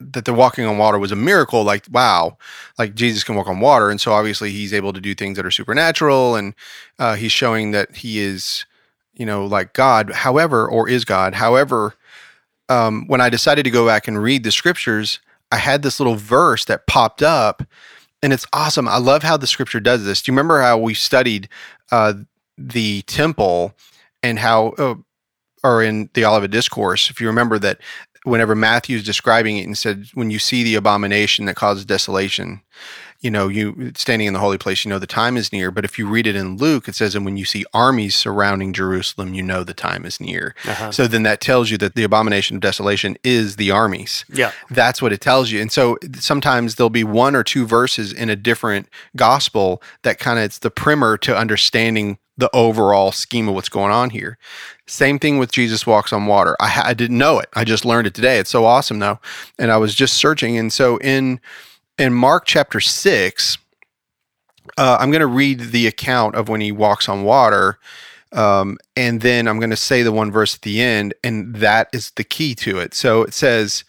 that 0.00 0.24
the 0.24 0.34
walking 0.34 0.64
on 0.64 0.78
water 0.78 0.98
was 0.98 1.12
a 1.12 1.16
miracle 1.16 1.62
like 1.62 1.84
wow 1.90 2.36
like 2.78 2.94
jesus 2.94 3.24
can 3.24 3.34
walk 3.34 3.48
on 3.48 3.60
water. 3.60 3.90
And 3.90 4.00
so 4.00 4.12
obviously 4.12 4.50
he's 4.50 4.72
able 4.72 4.92
to 4.92 5.00
do 5.00 5.14
things 5.14 5.36
that 5.36 5.46
are 5.46 5.50
supernatural 5.50 6.36
and 6.36 6.54
uh, 6.98 7.14
he's 7.14 7.32
showing 7.32 7.70
that 7.72 7.96
he 7.96 8.20
is 8.20 8.64
you 9.14 9.26
know 9.26 9.44
like 9.44 9.74
god 9.74 10.10
however 10.10 10.68
or 10.68 10.88
is 10.88 11.04
god. 11.04 11.34
However 11.34 11.94
um, 12.68 13.06
when 13.08 13.20
i 13.20 13.28
decided 13.28 13.64
to 13.64 13.70
go 13.70 13.86
back 13.86 14.08
and 14.08 14.22
read 14.22 14.44
the 14.44 14.52
scriptures 14.52 15.20
i 15.52 15.56
had 15.56 15.82
this 15.82 16.00
little 16.00 16.16
verse 16.16 16.64
that 16.64 16.86
popped 16.86 17.22
up 17.22 17.62
and 18.22 18.32
it's 18.32 18.46
awesome. 18.52 18.88
I 18.88 18.98
love 18.98 19.22
how 19.22 19.36
the 19.36 19.46
scripture 19.46 19.80
does 19.80 20.04
this. 20.04 20.22
Do 20.22 20.30
you 20.30 20.34
remember 20.34 20.60
how 20.60 20.78
we 20.78 20.94
studied 20.94 21.48
uh, 21.90 22.14
the 22.58 23.02
temple 23.02 23.74
and 24.22 24.38
how 24.38 24.68
uh, 24.78 24.94
or 25.62 25.82
in 25.82 26.10
the 26.14 26.24
olivet 26.24 26.50
discourse 26.50 27.10
if 27.10 27.20
you 27.20 27.26
remember 27.26 27.58
that 27.58 27.80
whenever 28.24 28.54
matthew's 28.54 29.04
describing 29.04 29.56
it 29.58 29.66
and 29.66 29.76
said 29.78 30.06
when 30.14 30.30
you 30.30 30.38
see 30.38 30.62
the 30.62 30.74
abomination 30.74 31.46
that 31.46 31.56
causes 31.56 31.84
desolation 31.84 32.60
you 33.20 33.30
know 33.30 33.48
you 33.48 33.92
standing 33.96 34.26
in 34.28 34.32
the 34.34 34.40
holy 34.40 34.56
place 34.58 34.84
you 34.84 34.88
know 34.88 34.98
the 34.98 35.06
time 35.06 35.36
is 35.36 35.52
near 35.52 35.70
but 35.70 35.84
if 35.84 35.98
you 35.98 36.06
read 36.08 36.26
it 36.26 36.36
in 36.36 36.56
luke 36.56 36.86
it 36.88 36.94
says 36.94 37.14
and 37.14 37.24
when 37.24 37.36
you 37.36 37.44
see 37.44 37.64
armies 37.74 38.14
surrounding 38.14 38.72
jerusalem 38.72 39.32
you 39.34 39.42
know 39.42 39.62
the 39.64 39.74
time 39.74 40.04
is 40.04 40.20
near 40.20 40.54
Uh-huh. 40.66 40.90
so 40.92 41.06
then 41.06 41.22
that 41.22 41.40
tells 41.40 41.70
you 41.70 41.78
that 41.78 41.94
the 41.94 42.02
abomination 42.02 42.56
of 42.56 42.60
desolation 42.62 43.16
is 43.24 43.56
the 43.56 43.70
armies 43.70 44.24
Yeah. 44.32 44.52
that's 44.70 45.00
what 45.02 45.12
it 45.12 45.20
tells 45.20 45.50
you. 45.50 45.60
And 45.60 45.70
so 45.72 45.98
sometimes 46.18 46.74
there'll 46.74 46.90
be 46.90 47.04
one 47.04 47.34
or 47.36 47.42
two 47.44 47.66
verses 47.66 48.12
in 48.12 48.28
a 48.30 48.36
different 48.36 48.88
gospel 49.16 49.82
that 50.02 50.18
kind 50.18 50.38
of 50.38 50.44
it's 50.46 50.58
the 50.58 50.70
primer 50.70 51.16
to 51.18 51.36
understanding 51.36 52.18
the 52.40 52.54
overall 52.54 53.12
scheme 53.12 53.48
of 53.48 53.54
what's 53.54 53.68
going 53.68 53.92
on 53.92 54.10
here. 54.10 54.38
Same 54.86 55.18
thing 55.18 55.38
with 55.38 55.52
Jesus 55.52 55.86
walks 55.86 56.12
on 56.12 56.26
water. 56.26 56.56
I, 56.60 56.82
I 56.86 56.94
didn't 56.94 57.18
know 57.18 57.38
it. 57.38 57.48
I 57.54 57.64
just 57.64 57.84
learned 57.84 58.06
it 58.06 58.14
today. 58.14 58.38
It's 58.38 58.50
so 58.50 58.64
awesome 58.64 58.98
though. 58.98 59.20
And 59.58 59.70
I 59.70 59.76
was 59.76 59.94
just 59.94 60.14
searching. 60.14 60.58
And 60.58 60.72
so 60.72 60.98
in 60.98 61.40
in 61.98 62.12
Mark 62.14 62.46
chapter 62.46 62.80
six, 62.80 63.58
uh, 64.78 64.96
I'm 65.00 65.10
going 65.10 65.20
to 65.20 65.26
read 65.26 65.60
the 65.60 65.86
account 65.86 66.34
of 66.34 66.48
when 66.48 66.60
he 66.60 66.72
walks 66.72 67.08
on 67.08 67.24
water. 67.24 67.78
Um, 68.32 68.78
and 68.96 69.20
then 69.20 69.48
I'm 69.48 69.58
going 69.58 69.70
to 69.70 69.76
say 69.76 70.02
the 70.02 70.12
one 70.12 70.30
verse 70.30 70.54
at 70.54 70.62
the 70.62 70.80
end, 70.80 71.14
and 71.24 71.56
that 71.56 71.88
is 71.92 72.12
the 72.12 72.24
key 72.24 72.54
to 72.56 72.78
it. 72.78 72.94
So 72.94 73.22
it 73.22 73.34
says, 73.34 73.84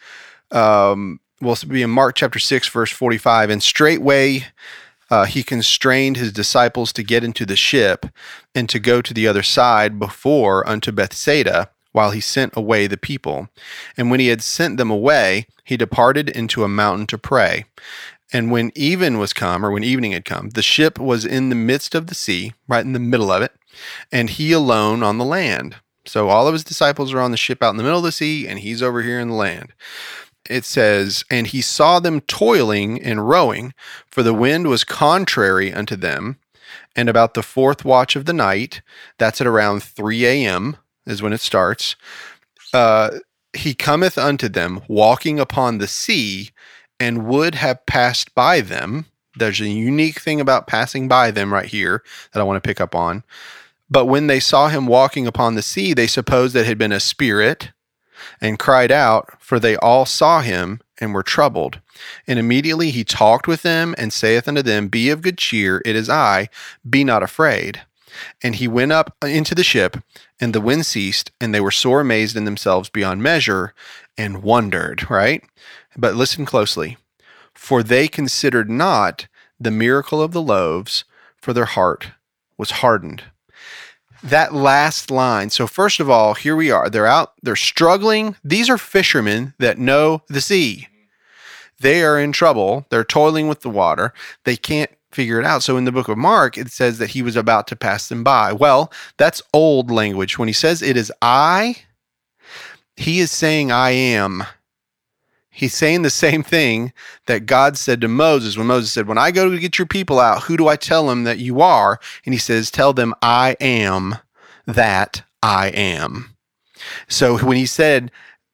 um, 0.51 1.19
well, 1.41 1.53
it's 1.53 1.63
be 1.63 1.83
in 1.83 1.89
Mark 1.89 2.15
chapter 2.15 2.39
6, 2.39 2.67
verse 2.69 2.91
45. 2.91 3.49
And 3.49 3.63
straightway 3.63 4.45
uh, 5.11 5.25
he 5.25 5.43
constrained 5.43 6.15
his 6.15 6.31
disciples 6.31 6.93
to 6.93 7.03
get 7.03 7.23
into 7.23 7.45
the 7.45 7.57
ship 7.57 8.05
and 8.55 8.69
to 8.69 8.79
go 8.79 9.01
to 9.01 9.13
the 9.13 9.27
other 9.27 9.43
side 9.43 9.99
before 9.99 10.67
unto 10.67 10.91
Bethsaida, 10.91 11.69
while 11.91 12.11
he 12.11 12.21
sent 12.21 12.55
away 12.55 12.87
the 12.87 12.97
people. 12.97 13.49
And 13.97 14.09
when 14.09 14.21
he 14.21 14.27
had 14.27 14.41
sent 14.41 14.77
them 14.77 14.89
away, 14.89 15.45
he 15.65 15.75
departed 15.75 16.29
into 16.29 16.63
a 16.63 16.69
mountain 16.69 17.05
to 17.07 17.17
pray. 17.17 17.65
And 18.31 18.49
when 18.49 18.71
even 18.75 19.19
was 19.19 19.33
come, 19.33 19.65
or 19.65 19.71
when 19.71 19.83
evening 19.83 20.13
had 20.13 20.23
come, 20.23 20.51
the 20.51 20.61
ship 20.61 20.97
was 20.97 21.25
in 21.25 21.49
the 21.49 21.55
midst 21.55 21.93
of 21.93 22.07
the 22.07 22.15
sea, 22.15 22.53
right 22.65 22.85
in 22.85 22.93
the 22.93 22.99
middle 22.99 23.29
of 23.29 23.41
it, 23.41 23.51
and 24.09 24.29
he 24.29 24.53
alone 24.53 25.03
on 25.03 25.17
the 25.17 25.25
land. 25.25 25.75
So 26.05 26.29
all 26.29 26.47
of 26.47 26.53
his 26.53 26.63
disciples 26.63 27.13
are 27.13 27.19
on 27.19 27.31
the 27.31 27.37
ship 27.37 27.61
out 27.61 27.71
in 27.71 27.77
the 27.77 27.83
middle 27.83 27.99
of 27.99 28.05
the 28.05 28.13
sea, 28.13 28.47
and 28.47 28.59
he's 28.59 28.81
over 28.81 29.01
here 29.01 29.19
in 29.19 29.27
the 29.27 29.35
land. 29.35 29.73
It 30.51 30.65
says, 30.65 31.23
And 31.29 31.47
he 31.47 31.61
saw 31.61 31.99
them 31.99 32.21
toiling 32.21 33.01
and 33.01 33.27
rowing, 33.27 33.73
for 34.09 34.21
the 34.21 34.33
wind 34.33 34.67
was 34.67 34.83
contrary 34.83 35.73
unto 35.73 35.95
them. 35.95 36.37
And 36.95 37.07
about 37.07 37.33
the 37.33 37.43
fourth 37.43 37.85
watch 37.85 38.15
of 38.15 38.25
the 38.25 38.33
night, 38.33 38.81
that's 39.17 39.39
at 39.39 39.47
around 39.47 39.81
3 39.81 40.25
a.m., 40.25 40.77
is 41.05 41.21
when 41.21 41.33
it 41.33 41.39
starts, 41.39 41.95
uh, 42.73 43.11
he 43.53 43.73
cometh 43.73 44.17
unto 44.17 44.47
them, 44.47 44.81
walking 44.87 45.39
upon 45.39 45.77
the 45.77 45.87
sea, 45.87 46.51
and 46.99 47.25
would 47.25 47.55
have 47.55 47.85
passed 47.85 48.35
by 48.35 48.61
them. 48.61 49.05
There's 49.37 49.61
a 49.61 49.67
unique 49.67 50.19
thing 50.19 50.41
about 50.41 50.67
passing 50.67 51.07
by 51.07 51.31
them 51.31 51.53
right 51.53 51.65
here 51.65 52.03
that 52.33 52.39
I 52.39 52.43
want 52.43 52.61
to 52.61 52.67
pick 52.67 52.81
up 52.81 52.93
on. 52.93 53.23
But 53.89 54.05
when 54.05 54.27
they 54.27 54.39
saw 54.39 54.67
him 54.67 54.85
walking 54.85 55.27
upon 55.27 55.55
the 55.55 55.61
sea, 55.61 55.93
they 55.93 56.07
supposed 56.07 56.53
that 56.53 56.61
it 56.61 56.67
had 56.67 56.77
been 56.77 56.91
a 56.91 56.99
spirit 56.99 57.71
and 58.39 58.59
cried 58.59 58.91
out, 58.91 59.29
for 59.39 59.59
they 59.59 59.75
all 59.77 60.05
saw 60.05 60.41
him 60.41 60.81
and 60.99 61.13
were 61.13 61.23
troubled. 61.23 61.79
And 62.27 62.39
immediately 62.39 62.91
he 62.91 63.03
talked 63.03 63.47
with 63.47 63.63
them 63.63 63.95
and 63.97 64.13
saith 64.13 64.47
unto 64.47 64.61
them, 64.61 64.87
Be 64.87 65.09
of 65.09 65.21
good 65.21 65.37
cheer, 65.37 65.81
it 65.85 65.95
is 65.95 66.09
I, 66.09 66.49
be 66.87 67.03
not 67.03 67.23
afraid. 67.23 67.81
And 68.43 68.55
he 68.55 68.67
went 68.67 68.91
up 68.91 69.15
into 69.23 69.55
the 69.55 69.63
ship, 69.63 69.97
and 70.39 70.53
the 70.53 70.61
wind 70.61 70.85
ceased, 70.85 71.31
and 71.39 71.53
they 71.53 71.61
were 71.61 71.71
sore 71.71 72.01
amazed 72.01 72.35
in 72.35 72.45
themselves 72.45 72.89
beyond 72.89 73.23
measure, 73.23 73.73
and 74.17 74.43
wondered, 74.43 75.09
right? 75.09 75.43
But 75.97 76.15
listen 76.15 76.45
closely. 76.45 76.97
For 77.53 77.83
they 77.83 78.07
considered 78.07 78.69
not 78.69 79.27
the 79.59 79.71
miracle 79.71 80.21
of 80.21 80.31
the 80.31 80.41
loaves, 80.41 81.05
for 81.37 81.53
their 81.53 81.65
heart 81.65 82.11
was 82.57 82.71
hardened. 82.71 83.23
That 84.23 84.53
last 84.53 85.09
line. 85.09 85.49
So, 85.49 85.65
first 85.65 85.99
of 85.99 86.09
all, 86.09 86.35
here 86.35 86.55
we 86.55 86.69
are. 86.69 86.89
They're 86.89 87.07
out, 87.07 87.33
they're 87.41 87.55
struggling. 87.55 88.35
These 88.43 88.69
are 88.69 88.77
fishermen 88.77 89.53
that 89.57 89.79
know 89.79 90.21
the 90.27 90.41
sea. 90.41 90.87
They 91.79 92.03
are 92.03 92.19
in 92.19 92.31
trouble. 92.31 92.85
They're 92.89 93.03
toiling 93.03 93.47
with 93.47 93.61
the 93.61 93.69
water. 93.69 94.13
They 94.43 94.55
can't 94.55 94.91
figure 95.11 95.39
it 95.39 95.45
out. 95.45 95.63
So, 95.63 95.75
in 95.75 95.85
the 95.85 95.91
book 95.91 96.07
of 96.07 96.17
Mark, 96.17 96.57
it 96.57 96.71
says 96.71 96.99
that 96.99 97.11
he 97.11 97.23
was 97.23 97.35
about 97.35 97.67
to 97.67 97.75
pass 97.75 98.07
them 98.07 98.23
by. 98.23 98.53
Well, 98.53 98.91
that's 99.17 99.41
old 99.53 99.89
language. 99.89 100.37
When 100.37 100.47
he 100.47 100.53
says 100.53 100.83
it 100.83 100.97
is 100.97 101.11
I, 101.21 101.77
he 102.95 103.19
is 103.19 103.31
saying 103.31 103.71
I 103.71 103.91
am. 103.91 104.43
He's 105.53 105.73
saying 105.73 106.01
the 106.03 106.09
same 106.09 106.43
thing 106.43 106.93
that 107.27 107.45
God 107.45 107.77
said 107.77 107.99
to 108.01 108.07
Moses 108.07 108.57
when 108.57 108.67
Moses 108.67 108.91
said, 108.91 109.07
When 109.07 109.17
I 109.17 109.31
go 109.31 109.49
to 109.49 109.59
get 109.59 109.77
your 109.77 109.85
people 109.85 110.19
out, 110.19 110.43
who 110.43 110.55
do 110.57 110.67
I 110.69 110.77
tell 110.77 111.07
them 111.07 111.25
that 111.25 111.39
you 111.39 111.59
are? 111.61 111.99
And 112.25 112.33
he 112.33 112.39
says, 112.39 112.71
Tell 112.71 112.93
them 112.93 113.13
I 113.21 113.57
am 113.59 114.15
that 114.65 115.23
I 115.43 115.67
am. 115.69 116.35
So 117.09 117.37
when 117.39 117.57
he 117.57 117.65
said, 117.65 118.11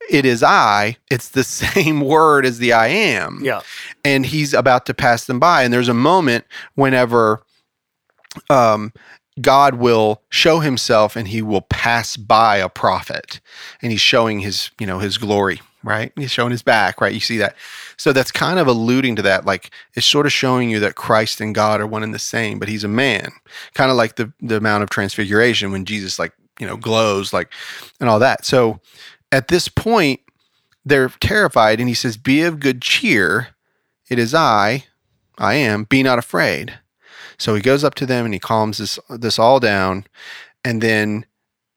It 0.10 0.26
is 0.26 0.42
I, 0.42 0.98
it's 1.12 1.30
the 1.30 1.44
same 1.46 2.02
word 2.02 2.46
as 2.46 2.58
the 2.58 2.74
I 2.74 2.88
am 2.88 3.42
Yeah. 3.44 3.62
and 4.04 4.26
he's 4.26 4.54
about 4.56 4.86
to 4.88 4.94
pass 4.96 5.26
them 5.26 5.40
by. 5.40 5.64
And 5.64 5.72
there's 5.74 5.90
a 5.90 5.94
moment 5.94 6.46
whenever 6.74 7.44
um, 8.50 8.92
God 9.40 9.76
will 9.76 10.24
show 10.30 10.60
himself 10.60 11.16
and 11.16 11.28
he 11.28 11.42
will 11.42 11.62
pass 11.62 12.18
by 12.18 12.58
a 12.58 12.70
prophet 12.70 13.40
and 13.82 13.92
he's 13.92 14.02
showing 14.02 14.40
his, 14.40 14.72
you 14.80 14.88
know, 14.88 15.00
his 15.00 15.18
glory, 15.18 15.62
right? 15.88 16.12
He's 16.16 16.32
showing 16.32 16.52
his 16.52 16.62
back, 16.62 17.02
right? 17.02 17.14
You 17.14 17.20
see 17.20 17.38
that. 17.38 17.56
So 17.98 18.14
that's 18.14 18.32
kind 18.32 18.60
of 18.60 18.68
alluding 18.68 19.16
to 19.16 19.22
that. 19.24 19.46
Like 19.46 19.72
it's 19.94 20.06
sort 20.06 20.26
of 20.26 20.34
showing 20.34 20.70
you 20.70 20.80
that 20.82 20.96
Christ 20.96 21.42
and 21.42 21.56
God 21.56 21.82
are 21.82 21.88
one 21.88 22.04
and 22.04 22.14
the 22.14 22.20
same, 22.20 22.60
but 22.60 22.68
he's 22.68 22.84
a 22.84 22.90
man. 22.90 23.32
Kind 23.74 23.90
of 23.90 23.98
like 23.98 24.16
the, 24.16 24.32
the 24.42 24.58
amount 24.58 24.84
of 24.84 24.90
transfiguration 24.90 25.72
when 25.72 25.86
Jesus 25.86 26.20
like 26.20 26.34
you 26.60 26.68
know, 26.68 26.78
glows 26.78 27.34
like 27.34 27.52
and 28.00 28.10
all 28.10 28.20
that. 28.20 28.46
So 28.46 28.80
at 29.32 29.48
this 29.48 29.68
point, 29.68 30.22
they're 30.86 31.10
terrified, 31.10 31.80
and 31.80 31.90
he 31.90 31.96
says, 31.96 32.18
Be 32.18 32.44
of 32.44 32.60
good 32.60 32.82
cheer. 32.82 33.50
It 34.10 34.20
is 34.20 34.34
I, 34.34 34.86
I 35.38 35.56
am, 35.56 35.84
be 35.84 36.02
not 36.02 36.18
afraid. 36.18 36.80
So 37.38 37.56
he 37.56 37.62
goes 37.62 37.84
up 37.84 37.94
to 37.96 38.06
them 38.06 38.26
and 38.26 38.34
he 38.34 38.40
calms 38.40 38.78
this 38.78 38.98
this 39.10 39.38
all 39.38 39.60
down. 39.60 40.06
And 40.64 40.82
then 40.82 41.26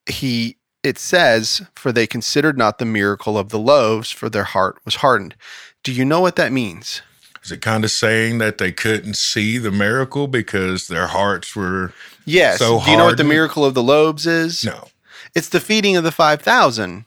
he 0.06 0.56
it 0.82 0.98
says, 0.98 1.62
For 1.74 1.92
they 1.92 2.06
considered 2.06 2.56
not 2.56 2.78
the 2.78 2.84
miracle 2.84 3.38
of 3.38 3.50
the 3.50 3.58
loaves, 3.58 4.10
for 4.10 4.28
their 4.28 4.44
heart 4.44 4.78
was 4.84 4.96
hardened. 4.96 5.34
Do 5.82 5.92
you 5.92 6.04
know 6.04 6.20
what 6.20 6.36
that 6.36 6.52
means? 6.52 7.02
Is 7.42 7.52
it 7.52 7.62
kind 7.62 7.84
of 7.84 7.90
saying 7.90 8.38
that 8.38 8.58
they 8.58 8.70
couldn't 8.70 9.16
see 9.16 9.56
the 9.56 9.70
miracle 9.70 10.26
because 10.26 10.88
their 10.88 11.06
hearts 11.06 11.56
were 11.56 11.94
Yes. 12.26 12.58
So 12.58 12.80
Do 12.84 12.90
you 12.90 12.96
know 12.96 13.06
what 13.06 13.16
the 13.16 13.24
miracle 13.24 13.64
of 13.64 13.74
the 13.74 13.82
loaves 13.82 14.26
is? 14.26 14.64
no? 14.64 14.88
It's 15.34 15.48
the 15.48 15.60
feeding 15.60 15.96
of 15.96 16.04
the 16.04 16.12
5,000. 16.12 17.04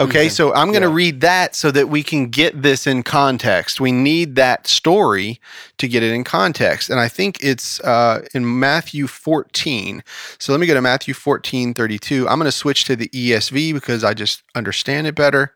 Okay, 0.00 0.28
so 0.28 0.52
I'm 0.54 0.72
going 0.72 0.82
to 0.82 0.88
Yeah. 0.88 0.94
read 0.94 1.20
that 1.20 1.54
so 1.54 1.70
that 1.70 1.88
we 1.88 2.02
can 2.02 2.26
get 2.28 2.62
this 2.62 2.86
in 2.86 3.04
context. 3.04 3.80
We 3.80 3.92
need 3.92 4.34
that 4.34 4.66
story 4.66 5.40
to 5.78 5.86
get 5.86 6.02
it 6.02 6.12
in 6.12 6.24
context. 6.24 6.90
And 6.90 6.98
I 6.98 7.06
think 7.08 7.38
it's 7.42 7.78
uh, 7.80 8.26
in 8.34 8.58
Matthew 8.58 9.06
14. 9.06 10.02
So 10.38 10.52
let 10.52 10.60
me 10.60 10.66
go 10.66 10.74
to 10.74 10.82
Matthew 10.82 11.14
14, 11.14 11.74
32. 11.74 12.28
I'm 12.28 12.38
going 12.38 12.46
to 12.46 12.52
switch 12.52 12.84
to 12.86 12.96
the 12.96 13.08
ESV 13.10 13.72
because 13.72 14.02
I 14.02 14.14
just 14.14 14.42
understand 14.56 15.06
it 15.06 15.14
better. 15.14 15.54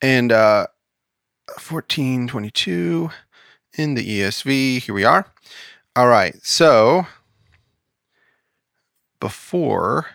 And 0.00 0.32
uh, 0.32 0.68
14, 1.58 2.28
22 2.28 3.10
in 3.76 3.94
the 3.94 4.20
ESV. 4.20 4.80
Here 4.82 4.94
we 4.94 5.04
are. 5.04 5.26
All 5.94 6.08
right, 6.08 6.34
so 6.42 7.06
before. 9.20 10.06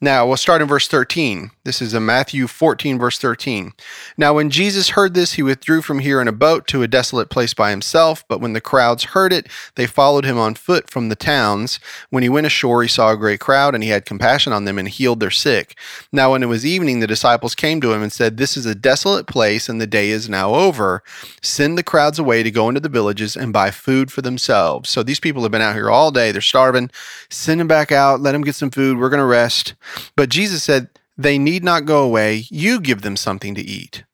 Now 0.00 0.28
we'll 0.28 0.36
start 0.36 0.62
in 0.62 0.68
verse 0.68 0.86
13. 0.86 1.50
This 1.64 1.82
is 1.82 1.92
in 1.92 2.06
Matthew 2.06 2.46
14, 2.46 3.00
verse 3.00 3.18
13. 3.18 3.72
Now, 4.16 4.32
when 4.32 4.48
Jesus 4.48 4.90
heard 4.90 5.12
this, 5.12 5.32
he 5.32 5.42
withdrew 5.42 5.82
from 5.82 5.98
here 5.98 6.20
in 6.20 6.28
a 6.28 6.32
boat 6.32 6.68
to 6.68 6.82
a 6.82 6.88
desolate 6.88 7.30
place 7.30 7.52
by 7.52 7.70
himself. 7.70 8.24
But 8.28 8.40
when 8.40 8.52
the 8.52 8.60
crowds 8.60 9.04
heard 9.04 9.32
it, 9.32 9.48
they 9.74 9.86
followed 9.86 10.24
him 10.24 10.38
on 10.38 10.54
foot 10.54 10.88
from 10.88 11.08
the 11.08 11.16
towns. 11.16 11.80
When 12.10 12.22
he 12.22 12.28
went 12.28 12.46
ashore, 12.46 12.82
he 12.82 12.88
saw 12.88 13.10
a 13.10 13.16
great 13.16 13.40
crowd, 13.40 13.74
and 13.74 13.82
he 13.82 13.90
had 13.90 14.06
compassion 14.06 14.52
on 14.52 14.64
them 14.64 14.78
and 14.78 14.88
healed 14.88 15.20
their 15.20 15.30
sick. 15.30 15.76
Now, 16.12 16.30
when 16.30 16.42
it 16.42 16.46
was 16.46 16.64
evening, 16.64 17.00
the 17.00 17.06
disciples 17.06 17.54
came 17.54 17.80
to 17.80 17.92
him 17.92 18.00
and 18.00 18.12
said, 18.12 18.36
This 18.36 18.56
is 18.56 18.64
a 18.64 18.74
desolate 18.74 19.26
place, 19.26 19.68
and 19.68 19.78
the 19.78 19.86
day 19.86 20.10
is 20.10 20.28
now 20.28 20.54
over. 20.54 21.02
Send 21.42 21.76
the 21.76 21.82
crowds 21.82 22.18
away 22.18 22.42
to 22.44 22.50
go 22.50 22.68
into 22.68 22.80
the 22.80 22.88
villages 22.88 23.36
and 23.36 23.52
buy 23.52 23.72
food 23.72 24.12
for 24.12 24.22
themselves. 24.22 24.88
So 24.88 25.02
these 25.02 25.20
people 25.20 25.42
have 25.42 25.52
been 25.52 25.60
out 25.60 25.74
here 25.74 25.90
all 25.90 26.10
day. 26.12 26.32
They're 26.32 26.40
starving. 26.40 26.90
Send 27.28 27.60
them 27.60 27.68
back 27.68 27.92
out. 27.92 28.20
Let 28.20 28.32
them 28.32 28.42
get 28.42 28.54
some 28.54 28.70
food. 28.70 28.96
We're 28.96 29.10
going 29.10 29.18
to 29.18 29.26
rest. 29.26 29.74
But 30.16 30.28
Jesus 30.28 30.62
said, 30.62 30.88
They 31.16 31.38
need 31.38 31.64
not 31.64 31.84
go 31.84 32.02
away. 32.02 32.44
You 32.48 32.80
give 32.80 33.02
them 33.02 33.16
something 33.16 33.54
to 33.54 33.62
eat. 33.62 34.04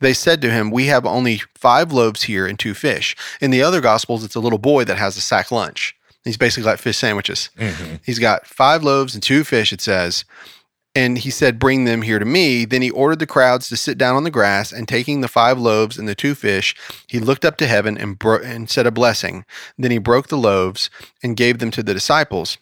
They 0.00 0.14
said 0.14 0.40
to 0.42 0.50
him, 0.50 0.70
We 0.70 0.86
have 0.86 1.06
only 1.06 1.42
five 1.54 1.92
loaves 1.92 2.22
here 2.22 2.46
and 2.46 2.58
two 2.58 2.74
fish. 2.74 3.16
In 3.40 3.50
the 3.50 3.62
other 3.62 3.80
gospels, 3.80 4.24
it's 4.24 4.34
a 4.34 4.40
little 4.40 4.58
boy 4.58 4.84
that 4.84 4.98
has 4.98 5.16
a 5.16 5.20
sack 5.20 5.50
lunch. 5.50 5.94
He's 6.24 6.36
basically 6.36 6.68
like 6.70 6.78
fish 6.78 6.98
sandwiches. 6.98 7.50
Mm-hmm. 7.58 7.96
He's 8.04 8.18
got 8.18 8.46
five 8.46 8.82
loaves 8.82 9.14
and 9.14 9.22
two 9.22 9.44
fish, 9.44 9.72
it 9.72 9.80
says. 9.80 10.24
And 10.94 11.18
he 11.18 11.30
said, 11.30 11.58
Bring 11.58 11.84
them 11.84 12.02
here 12.02 12.18
to 12.18 12.24
me. 12.24 12.64
Then 12.64 12.82
he 12.82 12.90
ordered 12.90 13.20
the 13.20 13.26
crowds 13.26 13.68
to 13.68 13.76
sit 13.76 13.96
down 13.96 14.16
on 14.16 14.24
the 14.24 14.30
grass, 14.30 14.72
and 14.72 14.88
taking 14.88 15.20
the 15.20 15.28
five 15.28 15.58
loaves 15.58 15.98
and 15.98 16.08
the 16.08 16.14
two 16.14 16.34
fish, 16.34 16.74
he 17.06 17.20
looked 17.20 17.44
up 17.44 17.56
to 17.58 17.66
heaven 17.66 17.96
and, 17.96 18.18
bro- 18.18 18.42
and 18.42 18.68
said 18.68 18.86
a 18.86 18.90
blessing. 18.90 19.44
Then 19.78 19.92
he 19.92 19.98
broke 19.98 20.28
the 20.28 20.36
loaves 20.36 20.90
and 21.22 21.36
gave 21.36 21.58
them 21.58 21.70
to 21.72 21.82
the 21.82 21.94
disciples. 21.94 22.58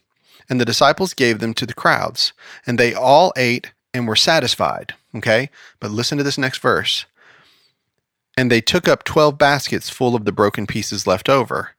And 0.50 0.60
the 0.60 0.64
disciples 0.64 1.14
gave 1.14 1.38
them 1.40 1.54
to 1.54 1.66
the 1.66 1.74
crowds. 1.74 2.32
And 2.66 2.78
they 2.78 2.94
all 2.94 3.32
ate 3.36 3.72
and 3.92 4.06
were 4.08 4.16
satisfied. 4.16 4.94
Okay? 5.14 5.50
But 5.80 5.90
listen 5.90 6.18
to 6.18 6.24
this 6.24 6.38
next 6.38 6.58
verse. 6.58 7.04
And 8.36 8.50
they 8.50 8.60
took 8.60 8.86
up 8.86 9.04
12 9.04 9.36
baskets 9.36 9.90
full 9.90 10.14
of 10.14 10.24
the 10.24 10.32
broken 10.32 10.66
pieces 10.66 11.06
left 11.06 11.28
over. 11.28 11.70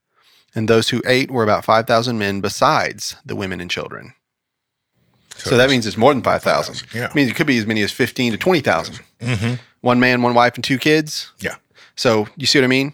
And 0.54 0.68
those 0.68 0.90
who 0.90 1.02
ate 1.06 1.32
were 1.32 1.44
about 1.44 1.64
5,000 1.66 2.18
men, 2.18 2.42
besides 2.42 3.16
the 3.26 3.36
women 3.36 3.62
and 3.62 3.70
children. 3.70 4.14
So, 5.38 5.56
that 5.56 5.70
means 5.70 5.88
it's 5.88 5.96
more 5.96 6.14
than 6.14 6.22
5,000. 6.22 6.84
Yeah. 6.94 7.06
It 7.06 7.16
means 7.16 7.32
it 7.32 7.36
could 7.36 7.48
be 7.48 7.58
as 7.60 7.66
many 7.66 7.82
as 7.82 7.94
15 7.94 8.34
to 8.34 8.38
20,000. 8.38 9.00
hmm 9.22 9.54
One 9.82 10.00
man, 10.02 10.22
one 10.22 10.34
wife, 10.34 10.56
and 10.56 10.64
two 10.64 10.78
kids. 10.78 11.32
Yeah. 11.40 11.56
So 11.96 12.28
you 12.36 12.46
see 12.46 12.60
what 12.60 12.66
I 12.66 12.68
mean? 12.68 12.94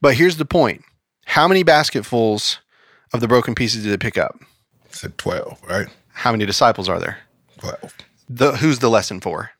But 0.00 0.14
here's 0.14 0.36
the 0.36 0.44
point 0.44 0.84
How 1.26 1.48
many 1.48 1.62
basketfuls 1.64 2.58
of 3.12 3.20
the 3.20 3.26
broken 3.28 3.54
pieces 3.56 3.82
did 3.82 3.92
they 3.92 3.96
pick 3.96 4.16
up? 4.18 4.38
Said 4.90 5.16
twelve, 5.18 5.58
right? 5.68 5.86
How 6.12 6.32
many 6.32 6.46
disciples 6.46 6.88
are 6.88 6.98
there? 6.98 7.18
Twelve. 7.58 7.94
The, 8.28 8.52
who's 8.56 8.78
the 8.78 8.90
lesson 8.90 9.20
for? 9.20 9.50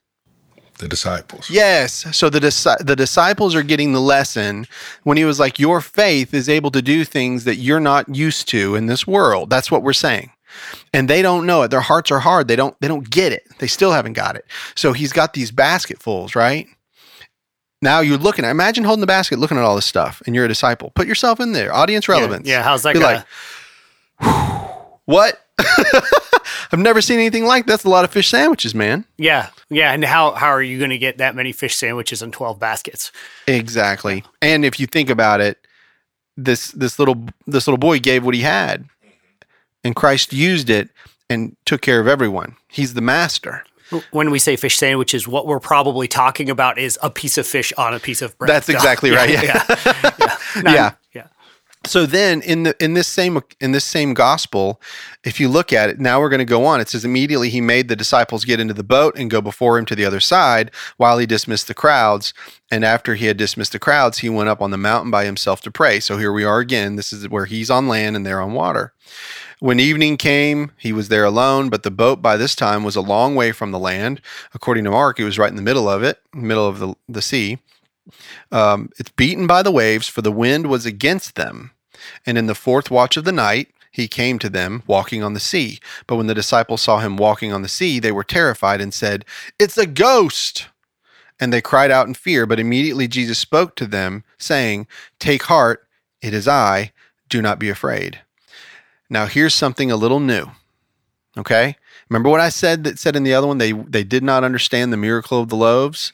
The 0.79 0.87
disciples. 0.87 1.49
Yes. 1.49 2.05
So 2.15 2.29
the 2.29 2.39
dis- 2.39 2.67
the 2.79 2.95
disciples 2.95 3.53
are 3.53 3.61
getting 3.63 3.93
the 3.93 3.99
lesson 4.01 4.65
when 5.03 5.15
he 5.17 5.25
was 5.25 5.39
like, 5.39 5.59
"Your 5.59 5.79
faith 5.81 6.33
is 6.33 6.49
able 6.49 6.71
to 6.71 6.81
do 6.81 7.05
things 7.05 7.43
that 7.43 7.57
you're 7.57 7.79
not 7.79 8.15
used 8.15 8.47
to 8.49 8.75
in 8.75 8.87
this 8.87 9.05
world." 9.05 9.49
That's 9.51 9.69
what 9.69 9.83
we're 9.83 9.93
saying, 9.93 10.31
and 10.91 11.07
they 11.07 11.21
don't 11.21 11.45
know 11.45 11.61
it. 11.61 11.67
Their 11.67 11.81
hearts 11.81 12.09
are 12.09 12.19
hard. 12.19 12.47
They 12.47 12.55
don't. 12.55 12.75
They 12.81 12.87
don't 12.87 13.07
get 13.07 13.31
it. 13.31 13.43
They 13.59 13.67
still 13.67 13.91
haven't 13.91 14.13
got 14.13 14.35
it. 14.35 14.45
So 14.75 14.91
he's 14.93 15.13
got 15.13 15.33
these 15.33 15.51
basketfuls, 15.51 16.33
right? 16.35 16.67
Now 17.83 17.99
you're 17.99 18.17
looking. 18.17 18.43
at 18.45 18.49
Imagine 18.51 18.83
holding 18.83 19.01
the 19.01 19.07
basket, 19.07 19.37
looking 19.37 19.57
at 19.57 19.63
all 19.63 19.75
this 19.75 19.85
stuff, 19.85 20.21
and 20.25 20.33
you're 20.35 20.45
a 20.45 20.47
disciple. 20.47 20.91
Put 20.95 21.05
yourself 21.07 21.39
in 21.39 21.51
there. 21.51 21.71
Audience 21.73 22.07
relevance. 22.09 22.47
Yeah, 22.47 22.63
how's 22.63 22.81
that 22.83 22.93
Be 22.93 22.99
going? 23.01 23.23
like, 24.19 24.60
What? 25.11 25.45
I've 26.71 26.79
never 26.79 27.01
seen 27.01 27.19
anything 27.19 27.45
like 27.45 27.65
that. 27.65 27.73
That's 27.73 27.83
a 27.83 27.89
lot 27.89 28.05
of 28.05 28.11
fish 28.11 28.29
sandwiches, 28.29 28.73
man. 28.73 29.05
yeah, 29.17 29.49
yeah. 29.69 29.91
And 29.91 30.03
how 30.03 30.31
how 30.31 30.47
are 30.47 30.61
you 30.63 30.77
going 30.77 30.89
to 30.89 30.97
get 30.97 31.17
that 31.17 31.35
many 31.35 31.51
fish 31.51 31.75
sandwiches 31.75 32.21
in 32.21 32.31
twelve 32.31 32.59
baskets? 32.59 33.11
Exactly. 33.47 34.23
And 34.41 34.63
if 34.65 34.79
you 34.79 34.87
think 34.87 35.09
about 35.09 35.41
it, 35.41 35.59
this 36.37 36.71
this 36.71 36.97
little 36.97 37.25
this 37.45 37.67
little 37.67 37.77
boy 37.77 37.99
gave 37.99 38.25
what 38.25 38.33
he 38.33 38.41
had, 38.41 38.85
and 39.83 39.95
Christ 39.95 40.33
used 40.33 40.69
it 40.69 40.89
and 41.29 41.55
took 41.65 41.81
care 41.81 41.99
of 41.99 42.07
everyone. 42.07 42.55
He's 42.67 42.93
the 42.93 43.01
master. 43.01 43.63
When 44.11 44.31
we 44.31 44.39
say 44.39 44.55
fish 44.55 44.77
sandwiches, 44.77 45.27
what 45.27 45.45
we're 45.45 45.59
probably 45.59 46.07
talking 46.07 46.49
about 46.49 46.77
is 46.77 46.97
a 47.03 47.09
piece 47.09 47.37
of 47.37 47.45
fish 47.45 47.73
on 47.77 47.93
a 47.93 47.99
piece 47.99 48.21
of 48.21 48.37
bread. 48.37 48.49
That's 48.49 48.69
exactly 48.75 49.11
right. 49.11 49.29
Yeah. 49.29 49.43
yeah, 49.43 49.65
yeah. 49.85 50.37
Yeah. 50.55 50.73
yeah. 50.73 50.91
So 51.85 52.05
then 52.05 52.43
in 52.43 52.61
the 52.63 52.75
in 52.83 52.93
this 52.93 53.07
same 53.07 53.41
in 53.59 53.71
this 53.71 53.83
same 53.83 54.13
gospel, 54.13 54.79
if 55.23 55.39
you 55.39 55.49
look 55.49 55.73
at 55.73 55.89
it, 55.89 55.99
now 55.99 56.19
we're 56.19 56.29
going 56.29 56.37
to 56.37 56.45
go 56.45 56.63
on. 56.65 56.79
It 56.79 56.89
says 56.89 57.03
immediately 57.03 57.49
he 57.49 57.59
made 57.59 57.87
the 57.87 57.95
disciples 57.95 58.45
get 58.45 58.59
into 58.59 58.75
the 58.75 58.83
boat 58.83 59.15
and 59.17 59.31
go 59.31 59.41
before 59.41 59.79
him 59.79 59.85
to 59.87 59.95
the 59.95 60.05
other 60.05 60.19
side 60.19 60.69
while 60.97 61.17
he 61.17 61.25
dismissed 61.25 61.67
the 61.67 61.73
crowds. 61.73 62.35
And 62.69 62.85
after 62.85 63.15
he 63.15 63.25
had 63.25 63.37
dismissed 63.37 63.71
the 63.71 63.79
crowds, 63.79 64.19
he 64.19 64.29
went 64.29 64.49
up 64.49 64.61
on 64.61 64.69
the 64.69 64.77
mountain 64.77 65.09
by 65.09 65.25
himself 65.25 65.61
to 65.61 65.71
pray. 65.71 65.99
So 65.99 66.17
here 66.17 66.31
we 66.31 66.43
are 66.43 66.59
again. 66.59 66.97
This 66.97 67.11
is 67.11 67.27
where 67.27 67.45
he's 67.45 67.71
on 67.71 67.87
land 67.87 68.15
and 68.15 68.25
they're 68.25 68.41
on 68.41 68.53
water. 68.53 68.93
When 69.59 69.79
evening 69.79 70.17
came, 70.17 70.71
he 70.77 70.93
was 70.93 71.09
there 71.09 71.25
alone, 71.25 71.69
but 71.69 71.83
the 71.83 71.91
boat 71.91 72.21
by 72.21 72.37
this 72.37 72.55
time 72.55 72.83
was 72.83 72.95
a 72.95 73.01
long 73.01 73.35
way 73.35 73.51
from 73.51 73.71
the 73.71 73.79
land. 73.79 74.21
According 74.53 74.83
to 74.85 74.91
Mark, 74.91 75.17
he 75.17 75.23
was 75.23 75.37
right 75.37 75.49
in 75.49 75.55
the 75.55 75.61
middle 75.61 75.89
of 75.89 76.03
it, 76.03 76.19
middle 76.33 76.67
of 76.67 76.79
the, 76.79 76.95
the 77.09 77.21
sea. 77.21 77.59
Um, 78.51 78.89
it's 78.97 79.11
beaten 79.11 79.47
by 79.47 79.63
the 79.63 79.71
waves, 79.71 80.07
for 80.07 80.21
the 80.21 80.31
wind 80.31 80.67
was 80.67 80.85
against 80.85 81.35
them. 81.35 81.71
And 82.25 82.37
in 82.37 82.47
the 82.47 82.55
fourth 82.55 82.89
watch 82.89 83.17
of 83.17 83.25
the 83.25 83.31
night, 83.31 83.69
he 83.91 84.07
came 84.07 84.39
to 84.39 84.49
them 84.49 84.83
walking 84.87 85.21
on 85.21 85.33
the 85.33 85.39
sea. 85.39 85.79
But 86.07 86.15
when 86.15 86.27
the 86.27 86.33
disciples 86.33 86.81
saw 86.81 86.99
him 86.99 87.17
walking 87.17 87.51
on 87.51 87.61
the 87.61 87.67
sea, 87.67 87.99
they 87.99 88.11
were 88.11 88.23
terrified 88.23 88.81
and 88.81 88.93
said, 88.93 89.25
It's 89.59 89.77
a 89.77 89.85
ghost! 89.85 90.67
And 91.39 91.51
they 91.51 91.61
cried 91.61 91.91
out 91.91 92.07
in 92.07 92.13
fear. 92.13 92.45
But 92.45 92.59
immediately 92.59 93.07
Jesus 93.07 93.39
spoke 93.39 93.75
to 93.75 93.87
them, 93.87 94.23
saying, 94.37 94.87
Take 95.19 95.43
heart, 95.43 95.87
it 96.21 96.33
is 96.33 96.47
I, 96.47 96.91
do 97.29 97.41
not 97.41 97.59
be 97.59 97.69
afraid. 97.69 98.19
Now 99.09 99.25
here's 99.25 99.53
something 99.53 99.91
a 99.91 99.97
little 99.97 100.19
new. 100.19 100.51
Okay? 101.37 101.75
Remember 102.09 102.29
what 102.29 102.41
I 102.41 102.49
said 102.49 102.83
that 102.83 102.99
said 102.99 103.15
in 103.15 103.23
the 103.23 103.33
other 103.33 103.47
one 103.47 103.57
they 103.57 103.71
they 103.71 104.03
did 104.03 104.23
not 104.23 104.43
understand 104.43 104.91
the 104.91 104.97
miracle 104.97 105.41
of 105.41 105.49
the 105.49 105.55
loaves? 105.55 106.13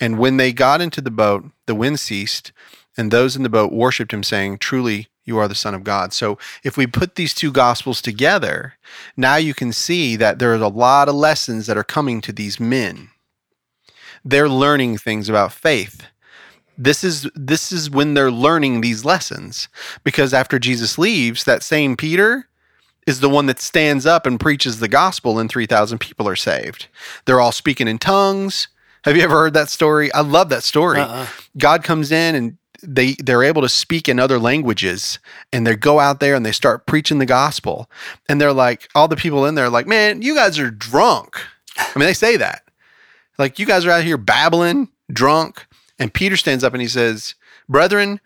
And 0.00 0.18
when 0.18 0.38
they 0.38 0.52
got 0.52 0.80
into 0.80 1.00
the 1.00 1.10
boat, 1.10 1.44
the 1.66 1.74
wind 1.74 2.00
ceased, 2.00 2.52
and 2.96 3.10
those 3.10 3.36
in 3.36 3.42
the 3.42 3.48
boat 3.48 3.72
worshipped 3.72 4.12
him, 4.12 4.22
saying, 4.22 4.58
Truly, 4.58 5.08
you 5.24 5.38
are 5.38 5.46
the 5.46 5.54
Son 5.54 5.74
of 5.74 5.84
God. 5.84 6.12
So 6.12 6.38
if 6.64 6.76
we 6.76 6.86
put 6.86 7.14
these 7.14 7.34
two 7.34 7.52
gospels 7.52 8.02
together, 8.02 8.74
now 9.16 9.36
you 9.36 9.54
can 9.54 9.72
see 9.72 10.16
that 10.16 10.38
there's 10.38 10.60
a 10.60 10.68
lot 10.68 11.08
of 11.08 11.14
lessons 11.14 11.66
that 11.66 11.76
are 11.76 11.84
coming 11.84 12.20
to 12.22 12.32
these 12.32 12.58
men. 12.58 13.10
They're 14.24 14.48
learning 14.48 14.98
things 14.98 15.28
about 15.28 15.52
faith. 15.52 16.06
This 16.76 17.04
is 17.04 17.28
this 17.34 17.72
is 17.72 17.90
when 17.90 18.14
they're 18.14 18.30
learning 18.30 18.80
these 18.80 19.04
lessons 19.04 19.68
because 20.02 20.32
after 20.32 20.58
Jesus 20.58 20.96
leaves, 20.96 21.44
that 21.44 21.62
same 21.62 21.96
Peter 21.96 22.48
is 23.06 23.20
the 23.20 23.28
one 23.28 23.46
that 23.46 23.60
stands 23.60 24.06
up 24.06 24.26
and 24.26 24.40
preaches 24.40 24.80
the 24.80 24.88
gospel 24.88 25.38
and 25.38 25.50
3000 25.50 25.98
people 25.98 26.26
are 26.28 26.36
saved. 26.36 26.88
They're 27.24 27.40
all 27.40 27.52
speaking 27.52 27.88
in 27.88 27.98
tongues. 27.98 28.68
Have 29.04 29.16
you 29.16 29.22
ever 29.22 29.34
heard 29.34 29.54
that 29.54 29.68
story? 29.68 30.12
I 30.12 30.20
love 30.20 30.48
that 30.50 30.62
story. 30.62 31.00
Uh-uh. 31.00 31.26
God 31.56 31.84
comes 31.84 32.12
in 32.12 32.34
and 32.34 32.56
they 32.82 33.12
they're 33.14 33.42
able 33.42 33.62
to 33.62 33.68
speak 33.68 34.08
in 34.08 34.18
other 34.18 34.38
languages 34.38 35.18
and 35.52 35.66
they 35.66 35.76
go 35.76 36.00
out 36.00 36.20
there 36.20 36.34
and 36.34 36.44
they 36.46 36.52
start 36.52 36.86
preaching 36.86 37.18
the 37.18 37.26
gospel 37.26 37.90
and 38.28 38.40
they're 38.40 38.52
like 38.52 38.88
all 38.94 39.08
the 39.08 39.16
people 39.16 39.44
in 39.44 39.54
there 39.54 39.66
are 39.66 39.70
like 39.70 39.86
man 39.86 40.22
you 40.22 40.34
guys 40.34 40.58
are 40.58 40.70
drunk 40.70 41.38
i 41.76 41.98
mean 41.98 42.06
they 42.06 42.14
say 42.14 42.38
that 42.38 42.62
like 43.38 43.58
you 43.58 43.66
guys 43.66 43.84
are 43.84 43.90
out 43.90 44.02
here 44.04 44.16
babbling 44.16 44.88
drunk 45.12 45.66
and 45.98 46.14
peter 46.14 46.38
stands 46.38 46.64
up 46.64 46.72
and 46.72 46.80
he 46.80 46.88
says 46.88 47.34
brethren 47.68 48.18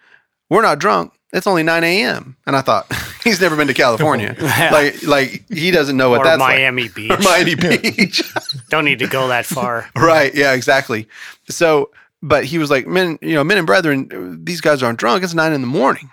we're 0.48 0.62
not 0.62 0.78
drunk 0.78 1.12
it's 1.34 1.46
only 1.46 1.62
9 1.62 1.84
a.m 1.84 2.36
and 2.46 2.56
i 2.56 2.62
thought 2.62 2.90
he's 3.24 3.40
never 3.40 3.56
been 3.56 3.66
to 3.66 3.74
california 3.74 4.34
like 4.40 5.02
like 5.02 5.44
he 5.50 5.70
doesn't 5.70 5.96
know 5.98 6.08
what 6.08 6.20
or 6.20 6.24
that's 6.24 6.40
like. 6.40 6.56
Miami 6.56 6.88
Beach. 6.94 7.10
or 7.10 7.18
miami 7.18 7.54
beach 7.54 8.22
Don't 8.70 8.84
need 8.86 9.00
to 9.00 9.06
go 9.06 9.28
that 9.28 9.44
far. 9.46 9.88
Right. 9.94 10.34
Yeah, 10.34 10.52
exactly. 10.52 11.06
So, 11.48 11.90
but 12.22 12.44
he 12.44 12.58
was 12.58 12.70
like, 12.70 12.86
men, 12.86 13.18
you 13.20 13.34
know, 13.34 13.44
men 13.44 13.58
and 13.58 13.66
brethren, 13.66 14.40
these 14.44 14.60
guys 14.60 14.82
aren't 14.82 14.98
drunk. 14.98 15.22
It's 15.22 15.34
nine 15.34 15.52
in 15.52 15.60
the 15.60 15.66
morning. 15.66 16.10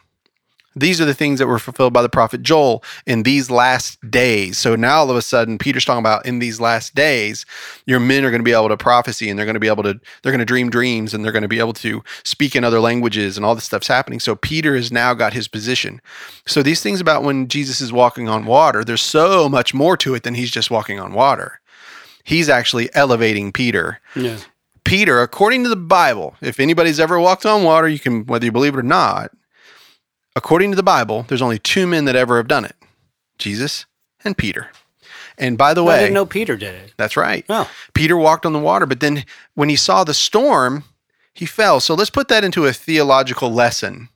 These 0.76 1.02
are 1.02 1.06
the 1.06 1.14
things 1.14 1.40
that 1.40 1.48
were 1.48 1.60
fulfilled 1.60 1.92
by 1.92 2.02
the 2.02 2.10
prophet 2.10 2.44
Joel 2.44 2.84
in 3.06 3.24
these 3.24 3.52
last 3.52 4.00
days. 4.10 4.58
So 4.58 4.76
now 4.76 5.00
all 5.00 5.10
of 5.10 5.18
a 5.18 5.22
sudden, 5.22 5.58
Peter's 5.58 5.84
talking 5.84 6.00
about 6.00 6.26
in 6.26 6.40
these 6.40 6.62
last 6.62 6.96
days, 6.96 7.46
your 7.86 8.00
men 8.00 8.24
are 8.24 8.30
going 8.30 8.40
to 8.40 8.46
be 8.46 8.54
able 8.54 8.70
to 8.70 8.78
prophecy 8.78 9.30
and 9.30 9.38
they're 9.38 9.46
going 9.46 9.56
to 9.56 9.60
be 9.60 9.68
able 9.68 9.84
to, 9.84 10.00
they're 10.22 10.32
going 10.32 10.40
to 10.40 10.46
dream 10.46 10.70
dreams 10.70 11.14
and 11.14 11.26
they're 11.26 11.34
going 11.34 11.42
to 11.42 11.50
be 11.50 11.60
able 11.60 11.74
to 11.74 12.02
speak 12.24 12.56
in 12.56 12.64
other 12.64 12.80
languages 12.80 13.36
and 13.36 13.46
all 13.46 13.54
this 13.56 13.66
stuff's 13.66 13.88
happening. 13.88 14.20
So 14.20 14.36
Peter 14.36 14.76
has 14.76 14.92
now 14.92 15.14
got 15.14 15.34
his 15.34 15.48
position. 15.48 16.02
So 16.46 16.64
these 16.64 16.82
things 16.82 17.02
about 17.02 17.24
when 17.24 17.48
Jesus 17.48 17.82
is 17.82 17.92
walking 17.92 18.30
on 18.30 18.46
water, 18.46 18.86
there's 18.86 19.02
so 19.02 19.50
much 19.50 19.74
more 19.74 19.98
to 19.98 20.16
it 20.16 20.24
than 20.24 20.36
he's 20.36 20.52
just 20.52 20.72
walking 20.72 21.00
on 21.00 21.14
water. 21.14 21.60
He's 22.24 22.50
actually 22.50 22.94
elevating 22.96 23.52
Peter 23.52 24.00
Yeah. 24.16 24.38
Peter, 24.84 25.22
according 25.22 25.64
to 25.64 25.70
the 25.70 25.76
Bible, 25.76 26.36
if 26.42 26.60
anybody's 26.60 27.00
ever 27.00 27.20
walked 27.20 27.46
on 27.46 27.64
water, 27.64 27.88
you 27.88 28.00
can, 28.00 28.26
whether 28.26 28.46
you 28.46 28.52
believe 28.52 28.74
it 28.74 28.80
or 28.80 28.84
not, 28.84 29.32
according 30.36 30.72
to 30.72 30.76
the 30.76 30.84
Bible, 30.84 31.26
there's 31.28 31.42
only 31.42 31.60
two 31.60 31.88
men 31.88 32.06
that 32.06 32.16
ever 32.16 32.38
have 32.38 32.48
done 32.48 32.66
it 32.66 32.76
Jesus 33.38 33.86
and 34.24 34.38
Peter. 34.38 34.70
And 35.38 35.58
by 35.58 35.74
the 35.74 35.84
I 35.84 35.88
way, 35.88 35.96
I 35.96 36.00
didn't 36.00 36.14
know 36.14 36.26
Peter 36.26 36.56
did 36.56 36.76
it. 36.76 36.94
that's 36.98 37.18
right. 37.18 37.46
Oh. 37.50 37.70
Peter 37.94 38.16
walked 38.16 38.46
on 38.46 38.54
the 38.54 38.60
water, 38.60 38.86
but 38.86 39.00
then 39.00 39.26
when 39.56 39.70
he 39.70 39.76
saw 39.76 40.04
the 40.04 40.14
storm, 40.14 40.84
he 41.34 41.46
fell. 41.46 41.80
So 41.80 41.96
let's 41.96 42.10
put 42.10 42.28
that 42.28 42.44
into 42.44 42.66
a 42.66 42.74
theological 42.74 43.52
lesson. 43.52 44.10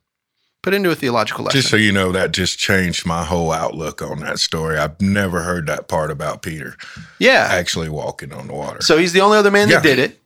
Put 0.62 0.74
into 0.74 0.90
a 0.90 0.94
theological 0.94 1.44
lesson. 1.44 1.60
Just 1.60 1.70
so 1.70 1.76
you 1.76 1.92
know, 1.92 2.12
that 2.12 2.32
just 2.32 2.58
changed 2.58 3.06
my 3.06 3.24
whole 3.24 3.52
outlook 3.52 4.02
on 4.02 4.20
that 4.20 4.38
story. 4.38 4.76
I've 4.76 5.00
never 5.00 5.42
heard 5.42 5.66
that 5.68 5.88
part 5.88 6.10
about 6.10 6.42
Peter 6.42 6.76
yeah. 7.18 7.48
actually 7.50 7.88
walking 7.88 8.32
on 8.32 8.48
the 8.48 8.54
water. 8.54 8.80
So 8.82 8.98
he's 8.98 9.12
the 9.12 9.20
only 9.20 9.38
other 9.38 9.50
man 9.50 9.68
that 9.68 9.82
did 9.82 9.98
it. 9.98 10.20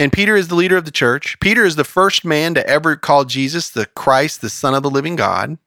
And 0.00 0.10
Peter 0.10 0.34
is 0.34 0.48
the 0.48 0.54
leader 0.54 0.78
of 0.78 0.86
the 0.86 0.90
church. 0.90 1.38
Peter 1.40 1.64
is 1.66 1.76
the 1.76 1.84
first 1.84 2.24
man 2.24 2.54
to 2.54 2.66
ever 2.66 2.96
call 2.96 3.26
Jesus 3.26 3.68
the 3.68 3.84
Christ, 3.84 4.40
the 4.40 4.48
Son 4.48 4.74
of 4.74 4.82
the 4.82 4.90
living 4.90 5.14
God. 5.14 5.58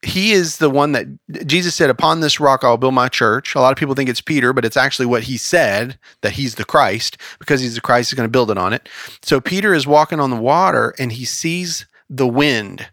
He 0.00 0.30
is 0.30 0.58
the 0.58 0.70
one 0.70 0.92
that 0.92 1.06
Jesus 1.46 1.74
said, 1.74 1.90
Upon 1.90 2.20
this 2.20 2.38
rock 2.38 2.62
I'll 2.62 2.76
build 2.76 2.94
my 2.94 3.08
church. 3.08 3.54
A 3.54 3.60
lot 3.60 3.72
of 3.72 3.78
people 3.78 3.96
think 3.96 4.08
it's 4.08 4.20
Peter, 4.20 4.52
but 4.52 4.64
it's 4.64 4.76
actually 4.76 5.06
what 5.06 5.24
he 5.24 5.36
said 5.36 5.98
that 6.20 6.34
he's 6.34 6.54
the 6.54 6.64
Christ 6.64 7.18
because 7.40 7.60
he's 7.60 7.74
the 7.74 7.80
Christ, 7.80 8.10
he's 8.10 8.16
going 8.16 8.28
to 8.28 8.32
build 8.32 8.50
it 8.50 8.58
on 8.58 8.72
it. 8.72 8.88
So 9.22 9.40
Peter 9.40 9.74
is 9.74 9.86
walking 9.88 10.20
on 10.20 10.30
the 10.30 10.36
water 10.36 10.94
and 10.98 11.10
he 11.10 11.24
sees 11.24 11.86
the 12.08 12.28
wind. 12.28 12.88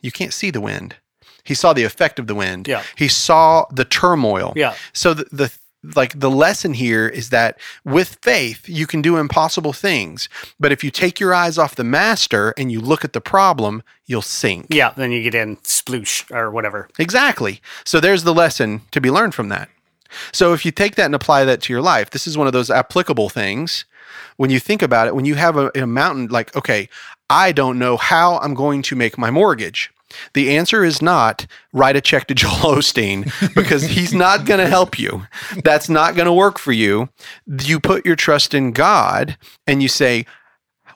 You 0.00 0.10
can't 0.10 0.32
see 0.32 0.50
the 0.50 0.62
wind. 0.62 0.96
He 1.44 1.54
saw 1.54 1.72
the 1.72 1.84
effect 1.84 2.18
of 2.18 2.26
the 2.26 2.34
wind. 2.34 2.68
Yeah. 2.68 2.82
He 2.96 3.08
saw 3.08 3.66
the 3.70 3.84
turmoil. 3.84 4.52
Yeah. 4.56 4.74
So 4.92 5.14
the, 5.14 5.24
the 5.32 5.52
like 5.82 6.18
the 6.18 6.30
lesson 6.30 6.74
here 6.74 7.08
is 7.08 7.30
that 7.30 7.58
with 7.84 8.18
faith 8.22 8.68
you 8.68 8.86
can 8.86 9.00
do 9.02 9.16
impossible 9.16 9.72
things, 9.72 10.28
but 10.58 10.72
if 10.72 10.84
you 10.84 10.90
take 10.90 11.18
your 11.18 11.34
eyes 11.34 11.58
off 11.58 11.74
the 11.74 11.84
master 11.84 12.52
and 12.56 12.70
you 12.70 12.80
look 12.80 13.04
at 13.04 13.12
the 13.12 13.20
problem, 13.20 13.82
you'll 14.06 14.22
sink. 14.22 14.66
Yeah. 14.68 14.92
Then 14.96 15.12
you 15.12 15.22
get 15.22 15.34
in 15.34 15.56
sploosh 15.58 16.30
or 16.34 16.50
whatever. 16.50 16.88
Exactly. 16.98 17.60
So 17.84 18.00
there's 18.00 18.24
the 18.24 18.34
lesson 18.34 18.82
to 18.90 19.00
be 19.00 19.10
learned 19.10 19.34
from 19.34 19.48
that. 19.48 19.68
So 20.32 20.52
if 20.52 20.64
you 20.64 20.72
take 20.72 20.96
that 20.96 21.06
and 21.06 21.14
apply 21.14 21.44
that 21.44 21.62
to 21.62 21.72
your 21.72 21.82
life, 21.82 22.10
this 22.10 22.26
is 22.26 22.36
one 22.36 22.46
of 22.46 22.52
those 22.52 22.70
applicable 22.70 23.28
things. 23.28 23.84
When 24.36 24.50
you 24.50 24.58
think 24.58 24.82
about 24.82 25.06
it, 25.06 25.14
when 25.14 25.24
you 25.24 25.36
have 25.36 25.56
a, 25.56 25.70
a 25.74 25.86
mountain, 25.86 26.26
like, 26.26 26.54
okay, 26.56 26.88
I 27.28 27.52
don't 27.52 27.78
know 27.78 27.96
how 27.96 28.38
I'm 28.38 28.54
going 28.54 28.82
to 28.82 28.96
make 28.96 29.16
my 29.16 29.30
mortgage. 29.30 29.92
The 30.34 30.56
answer 30.56 30.84
is 30.84 31.00
not 31.02 31.46
write 31.72 31.96
a 31.96 32.00
check 32.00 32.26
to 32.28 32.34
Joel 32.34 32.50
Osteen 32.76 33.30
because 33.54 33.82
he's 33.84 34.14
not 34.14 34.46
going 34.46 34.60
to 34.60 34.68
help 34.68 34.98
you. 34.98 35.26
That's 35.64 35.88
not 35.88 36.14
going 36.14 36.26
to 36.26 36.32
work 36.32 36.58
for 36.58 36.72
you. 36.72 37.08
You 37.46 37.80
put 37.80 38.06
your 38.06 38.16
trust 38.16 38.54
in 38.54 38.72
God 38.72 39.36
and 39.66 39.82
you 39.82 39.88
say, 39.88 40.26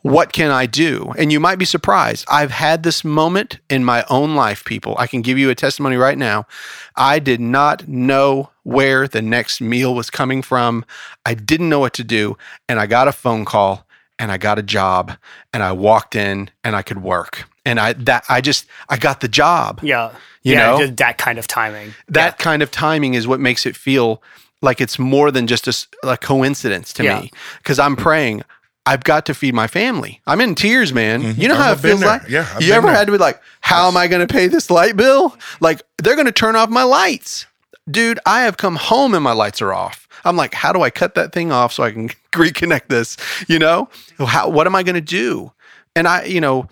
what 0.04 0.34
can 0.34 0.50
I 0.50 0.66
do? 0.66 1.14
And 1.16 1.32
you 1.32 1.40
might 1.40 1.58
be 1.58 1.64
surprised. 1.64 2.26
I've 2.28 2.50
had 2.50 2.82
this 2.82 3.04
moment 3.04 3.58
in 3.70 3.86
my 3.86 4.04
own 4.10 4.34
life, 4.34 4.62
people. 4.62 4.94
I 4.98 5.06
can 5.06 5.22
give 5.22 5.38
you 5.38 5.48
a 5.48 5.54
testimony 5.54 5.96
right 5.96 6.18
now. 6.18 6.46
I 6.94 7.18
did 7.18 7.40
not 7.40 7.88
know 7.88 8.50
where 8.64 9.08
the 9.08 9.22
next 9.22 9.62
meal 9.62 9.94
was 9.94 10.10
coming 10.10 10.42
from. 10.42 10.84
I 11.24 11.32
didn't 11.32 11.70
know 11.70 11.78
what 11.78 11.94
to 11.94 12.04
do. 12.04 12.36
And 12.68 12.78
I 12.78 12.84
got 12.84 13.08
a 13.08 13.12
phone 13.12 13.46
call 13.46 13.86
and 14.18 14.30
I 14.30 14.36
got 14.36 14.58
a 14.58 14.62
job 14.62 15.12
and 15.54 15.62
I 15.62 15.72
walked 15.72 16.14
in 16.14 16.50
and 16.62 16.76
I 16.76 16.82
could 16.82 17.02
work. 17.02 17.48
And 17.64 17.80
I 17.80 17.94
that 17.94 18.24
I 18.28 18.40
just 18.40 18.66
I 18.88 18.96
got 18.96 19.20
the 19.20 19.28
job. 19.28 19.80
Yeah. 19.82 20.12
You 20.42 20.52
yeah. 20.54 20.78
know? 20.78 20.86
that 20.86 21.16
kind 21.18 21.38
of 21.38 21.46
timing. 21.46 21.94
That 22.08 22.38
kind 22.38 22.62
of 22.62 22.70
timing 22.70 23.14
is 23.14 23.26
what 23.26 23.40
makes 23.40 23.64
it 23.66 23.76
feel 23.76 24.22
like 24.60 24.80
it's 24.80 24.98
more 24.98 25.30
than 25.30 25.46
just 25.46 25.66
a 26.02 26.16
coincidence 26.16 26.92
to 26.94 27.04
Yeah. 27.04 27.20
me. 27.20 27.30
Because 27.58 27.78
I'm 27.78 27.96
praying, 27.96 28.42
I've 28.86 29.02
got 29.04 29.24
to 29.26 29.34
feed 29.34 29.54
my 29.54 29.66
family. 29.66 30.20
I'm 30.26 30.40
in 30.42 30.54
tears, 30.54 30.92
man. 30.92 31.22
Mm-hmm. 31.22 31.40
You 31.40 31.48
know 31.48 31.54
how 31.54 31.70
I've 31.70 31.78
it 31.84 31.88
feels 31.88 32.00
there. 32.00 32.08
like? 32.08 32.28
Yeah, 32.28 32.46
I've 32.54 32.62
you 32.62 32.72
ever 32.74 32.86
there. 32.88 32.96
had 32.96 33.06
to 33.06 33.12
be 33.12 33.18
like, 33.18 33.40
how 33.62 33.88
am 33.88 33.96
I 33.96 34.06
going 34.08 34.26
to 34.26 34.32
pay 34.32 34.46
this 34.46 34.70
light 34.70 34.96
bill? 34.96 35.36
Like, 35.60 35.80
they're 36.02 36.16
going 36.16 36.26
to 36.26 36.32
turn 36.32 36.56
off 36.56 36.68
my 36.68 36.82
lights. 36.82 37.46
Dude, 37.90 38.18
I 38.26 38.42
have 38.42 38.56
come 38.58 38.76
home 38.76 39.14
and 39.14 39.24
my 39.24 39.32
lights 39.32 39.62
are 39.62 39.72
off. 39.72 40.06
I'm 40.26 40.36
like, 40.36 40.52
how 40.54 40.72
do 40.72 40.82
I 40.82 40.90
cut 40.90 41.14
that 41.14 41.32
thing 41.32 41.50
off 41.52 41.72
so 41.72 41.82
I 41.82 41.90
can 41.92 42.08
reconnect 42.32 42.88
this? 42.88 43.16
You 43.48 43.58
know, 43.58 43.88
how, 44.18 44.48
what 44.50 44.66
am 44.66 44.74
I 44.74 44.82
going 44.82 44.94
to 44.94 45.00
do? 45.02 45.52
And 45.96 46.06
I, 46.08 46.24
you 46.24 46.40
know, 46.40 46.68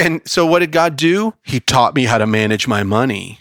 and 0.00 0.20
so 0.26 0.46
what 0.46 0.60
did 0.60 0.72
God 0.72 0.96
do? 0.96 1.34
He 1.42 1.60
taught 1.60 1.94
me 1.94 2.04
how 2.04 2.18
to 2.18 2.26
manage 2.26 2.66
my 2.68 2.82
money. 2.82 3.40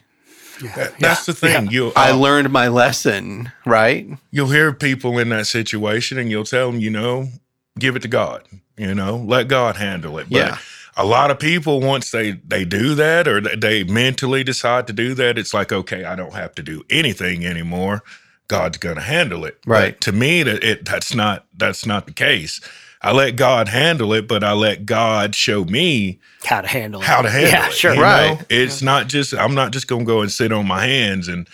That- 0.75 0.99
that's 0.99 1.25
the 1.27 1.33
thing. 1.33 1.69
You 1.69 1.91
I 1.95 2.11
uh, 2.11 2.15
learned 2.15 2.51
my 2.51 2.67
lesson, 2.67 3.51
right? 3.65 4.07
you'll 4.31 4.49
hear 4.49 4.73
people 4.73 5.19
in 5.19 5.29
that 5.29 5.45
situation 5.47 6.17
and 6.17 6.31
you'll 6.31 6.43
tell 6.45 6.71
them, 6.71 6.79
you 6.79 6.89
know, 6.89 7.29
give 7.77 7.95
it 7.95 8.01
to 8.01 8.07
God, 8.07 8.43
you 8.75 8.95
know, 8.95 9.17
let 9.17 9.47
God 9.47 9.75
handle 9.75 10.17
it. 10.17 10.27
But 10.31 10.37
Yeah. 10.37 10.57
a 10.95 11.05
lot 11.05 11.29
of 11.29 11.37
people, 11.37 11.79
once 11.79 12.09
they, 12.09 12.31
they 12.31 12.65
do 12.65 12.95
that 12.95 13.27
or 13.27 13.39
they 13.39 13.83
mentally 13.83 14.43
decide 14.43 14.87
to 14.87 14.93
do 14.93 15.13
that, 15.13 15.37
it's 15.37 15.53
like, 15.53 15.71
okay, 15.71 16.05
I 16.05 16.15
don't 16.15 16.33
have 16.33 16.55
to 16.55 16.63
do 16.63 16.83
anything 16.89 17.45
anymore. 17.45 18.01
God's 18.47 18.77
going 18.79 18.95
to 18.95 19.01
handle 19.03 19.45
it. 19.45 19.59
Right. 19.67 19.93
But 19.93 20.01
to 20.01 20.11
me, 20.11 20.41
that 20.41 20.63
it, 20.63 20.85
that's 20.85 21.13
not, 21.13 21.45
that's 21.55 21.85
not 21.85 22.07
the 22.07 22.13
case. 22.13 22.61
I 23.01 23.11
let 23.11 23.35
God 23.35 23.67
handle 23.67 24.11
it, 24.13 24.27
but 24.27 24.43
I 24.43 24.53
let 24.53 24.85
God 24.85 25.35
show 25.35 25.63
me 25.65 26.19
How 26.43 26.61
to 26.61 26.67
handle 26.67 27.01
it. 27.01 27.05
how 27.05 27.21
to 27.21 27.29
handle 27.29 27.49
it. 27.49 27.53
yeah, 27.53 27.67
it. 27.67 27.73
Sure. 27.73 27.95
Right. 27.95 28.39
know? 28.39 28.45
It's 28.49 28.81
not 28.81 29.07
just 29.07 29.33
I'm 29.33 29.53
not 29.55 29.71
just 29.71 29.87
gonna 29.87 30.03
go 30.05 30.21
and 30.21 30.31
sit 30.31 30.51
on 30.51 30.67
my 30.67 30.85
hands 30.85 31.27
and 31.27 31.47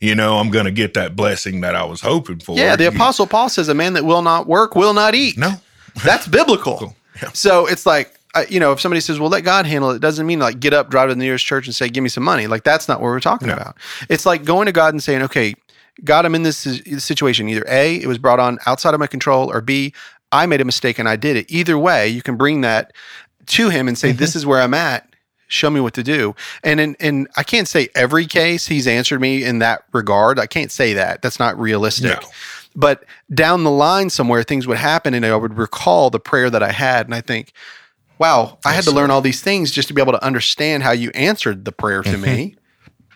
you 0.00 0.14
know 0.14 0.38
I'm 0.38 0.50
gonna 0.50 0.70
get 0.70 0.94
that 0.94 1.14
blessing 1.16 1.60
that 1.60 1.74
I 1.74 1.84
was 1.84 2.00
hoping 2.00 2.38
for. 2.40 2.56
Yeah, 2.56 2.76
the 2.76 2.84
You- 2.84 2.90
apostle 2.90 3.26
Paul 3.26 3.48
says 3.48 3.68
a 3.68 3.74
man 3.74 3.92
that 3.94 4.04
will 4.04 4.22
not 4.22 4.46
work 4.46 4.74
will 4.74 4.94
not 4.94 5.14
eat. 5.14 5.36
No. 5.38 5.52
That's 6.04 6.26
biblical. 6.28 6.94
Yeah. 7.22 7.30
So 7.32 7.64
it's 7.66 7.86
like, 7.86 8.12
uh, 8.34 8.44
you 8.50 8.60
know, 8.60 8.72
if 8.72 8.80
somebody 8.82 9.00
says, 9.00 9.18
well, 9.18 9.30
let 9.30 9.42
God 9.42 9.64
handle 9.64 9.92
it, 9.92 9.96
it 9.96 10.02
doesn't 10.02 10.26
mean 10.26 10.38
like 10.38 10.60
get 10.60 10.74
up, 10.74 10.90
drive 10.90 11.08
to 11.08 11.14
the 11.14 11.18
nearest 11.18 11.46
church 11.46 11.66
and 11.66 11.74
say, 11.74 11.88
give 11.88 12.02
me 12.02 12.10
some 12.10 12.24
money. 12.24 12.46
Like 12.46 12.62
that's 12.62 12.88
not 12.88 13.00
what 13.00 13.06
we're 13.06 13.20
talking 13.20 13.48
No. 13.48 13.54
about. 13.54 13.78
It's 14.10 14.26
like 14.26 14.44
going 14.44 14.66
to 14.66 14.72
God 14.72 14.92
and 14.92 15.02
saying, 15.02 15.22
okay, 15.22 15.54
God, 16.04 16.26
I'm 16.26 16.34
in 16.34 16.42
this 16.42 16.58
situation. 16.98 17.48
Either 17.48 17.64
A, 17.68 17.96
it 18.02 18.06
was 18.06 18.18
brought 18.18 18.38
on 18.38 18.58
outside 18.66 18.92
of 18.92 19.00
my 19.00 19.06
control, 19.06 19.50
or 19.50 19.62
B, 19.62 19.94
I 20.32 20.46
made 20.46 20.60
a 20.60 20.64
mistake 20.64 20.98
and 20.98 21.08
I 21.08 21.16
did 21.16 21.36
it. 21.36 21.46
Either 21.50 21.78
way, 21.78 22.08
you 22.08 22.22
can 22.22 22.36
bring 22.36 22.60
that 22.62 22.92
to 23.46 23.68
him 23.68 23.88
and 23.88 23.96
say, 23.96 24.10
Mm-hmm. 24.10 24.18
this 24.18 24.34
is 24.36 24.44
where 24.46 24.60
I'm 24.60 24.74
at. 24.74 25.08
Show 25.48 25.70
me 25.70 25.78
what 25.80 25.94
to 25.94 26.02
do. 26.02 26.34
And 26.64 26.80
in, 26.80 26.96
in 26.98 27.28
I 27.36 27.44
can't 27.44 27.68
say 27.68 27.88
every 27.94 28.26
case 28.26 28.66
he's 28.66 28.88
answered 28.88 29.20
me 29.20 29.44
in 29.44 29.60
that 29.60 29.84
regard. 29.92 30.40
I 30.40 30.46
can't 30.46 30.72
say 30.72 30.94
that. 30.94 31.22
That's 31.22 31.38
not 31.38 31.56
realistic. 31.58 32.20
No. 32.20 32.28
But 32.74 33.04
down 33.32 33.62
the 33.62 33.70
line 33.70 34.10
somewhere, 34.10 34.42
things 34.42 34.66
would 34.66 34.76
happen, 34.76 35.14
and 35.14 35.24
I 35.24 35.34
would 35.36 35.56
recall 35.56 36.10
the 36.10 36.18
prayer 36.20 36.50
that 36.50 36.62
I 36.62 36.72
had, 36.72 37.06
and 37.06 37.14
I 37.14 37.20
think, 37.22 37.52
wow, 38.18 38.58
I 38.66 38.72
had 38.72 38.84
to 38.84 38.90
learn 38.90 39.10
all 39.10 39.20
these 39.22 39.40
things 39.40 39.70
just 39.70 39.88
to 39.88 39.94
be 39.94 40.02
able 40.02 40.12
to 40.12 40.22
understand 40.24 40.82
how 40.82 40.90
you 40.90 41.10
answered 41.14 41.64
the 41.64 41.72
prayer 41.72 42.02
to 42.02 42.18
me. 42.18 42.56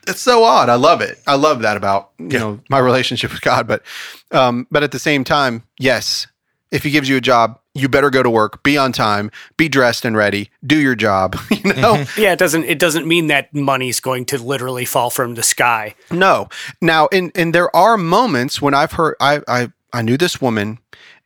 It's 0.07 0.23
so 0.23 0.45
odd. 0.45 0.69
I 0.71 0.77
love 0.77 1.03
it. 1.03 1.19
I 1.27 1.35
love 1.35 1.61
that 1.63 1.77
about 1.77 2.13
you 2.19 2.39
know 2.39 2.61
my 2.71 2.79
relationship 2.79 3.33
with 3.33 3.43
God. 3.43 3.67
But 3.69 3.83
um, 4.31 4.67
but 4.71 4.83
at 4.83 4.93
the 4.93 4.99
same 4.99 5.25
time, 5.25 5.63
yes, 5.79 6.27
if 6.71 6.83
He 6.83 6.91
gives 6.91 7.09
you 7.09 7.17
a 7.17 7.21
job, 7.21 7.59
you 7.75 7.89
better 7.89 8.11
go 8.11 8.23
to 8.23 8.31
work, 8.31 8.63
be 8.63 8.77
on 8.77 8.93
time, 8.93 9.31
be 9.57 9.69
dressed 9.69 10.05
and 10.05 10.17
ready, 10.17 10.51
do 10.67 10.77
your 10.79 10.95
job. 10.95 11.37
You 11.51 11.75
know, 11.75 12.05
Yeah, 12.17 12.33
it 12.33 12.39
doesn't 12.39 12.65
it 12.65 12.79
doesn't 12.79 13.07
mean 13.07 13.27
that 13.27 13.55
money's 13.55 14.01
going 14.01 14.25
to 14.27 14.39
literally 14.39 14.85
fall 14.85 15.11
from 15.11 15.35
the 15.35 15.43
sky. 15.43 15.95
No. 16.11 16.49
Now, 16.81 17.09
and 17.13 17.31
and 17.35 17.55
there 17.55 17.75
are 17.77 17.97
moments 17.99 18.63
when 18.63 18.75
I've 18.75 18.93
heard 18.93 19.15
I 19.21 19.41
I 19.47 19.73
I 19.93 20.03
knew 20.03 20.17
this 20.17 20.41
woman 20.41 20.79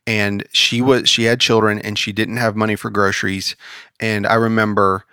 and 0.05 0.45
she 0.51 0.81
was 0.81 1.09
she 1.09 1.23
had 1.23 1.39
children 1.39 1.79
and 1.79 1.97
she 1.97 2.11
didn't 2.11 2.37
have 2.37 2.55
money 2.55 2.75
for 2.75 2.89
groceries 2.89 3.55
and 3.99 4.27
I 4.27 4.35
remember 4.35 5.05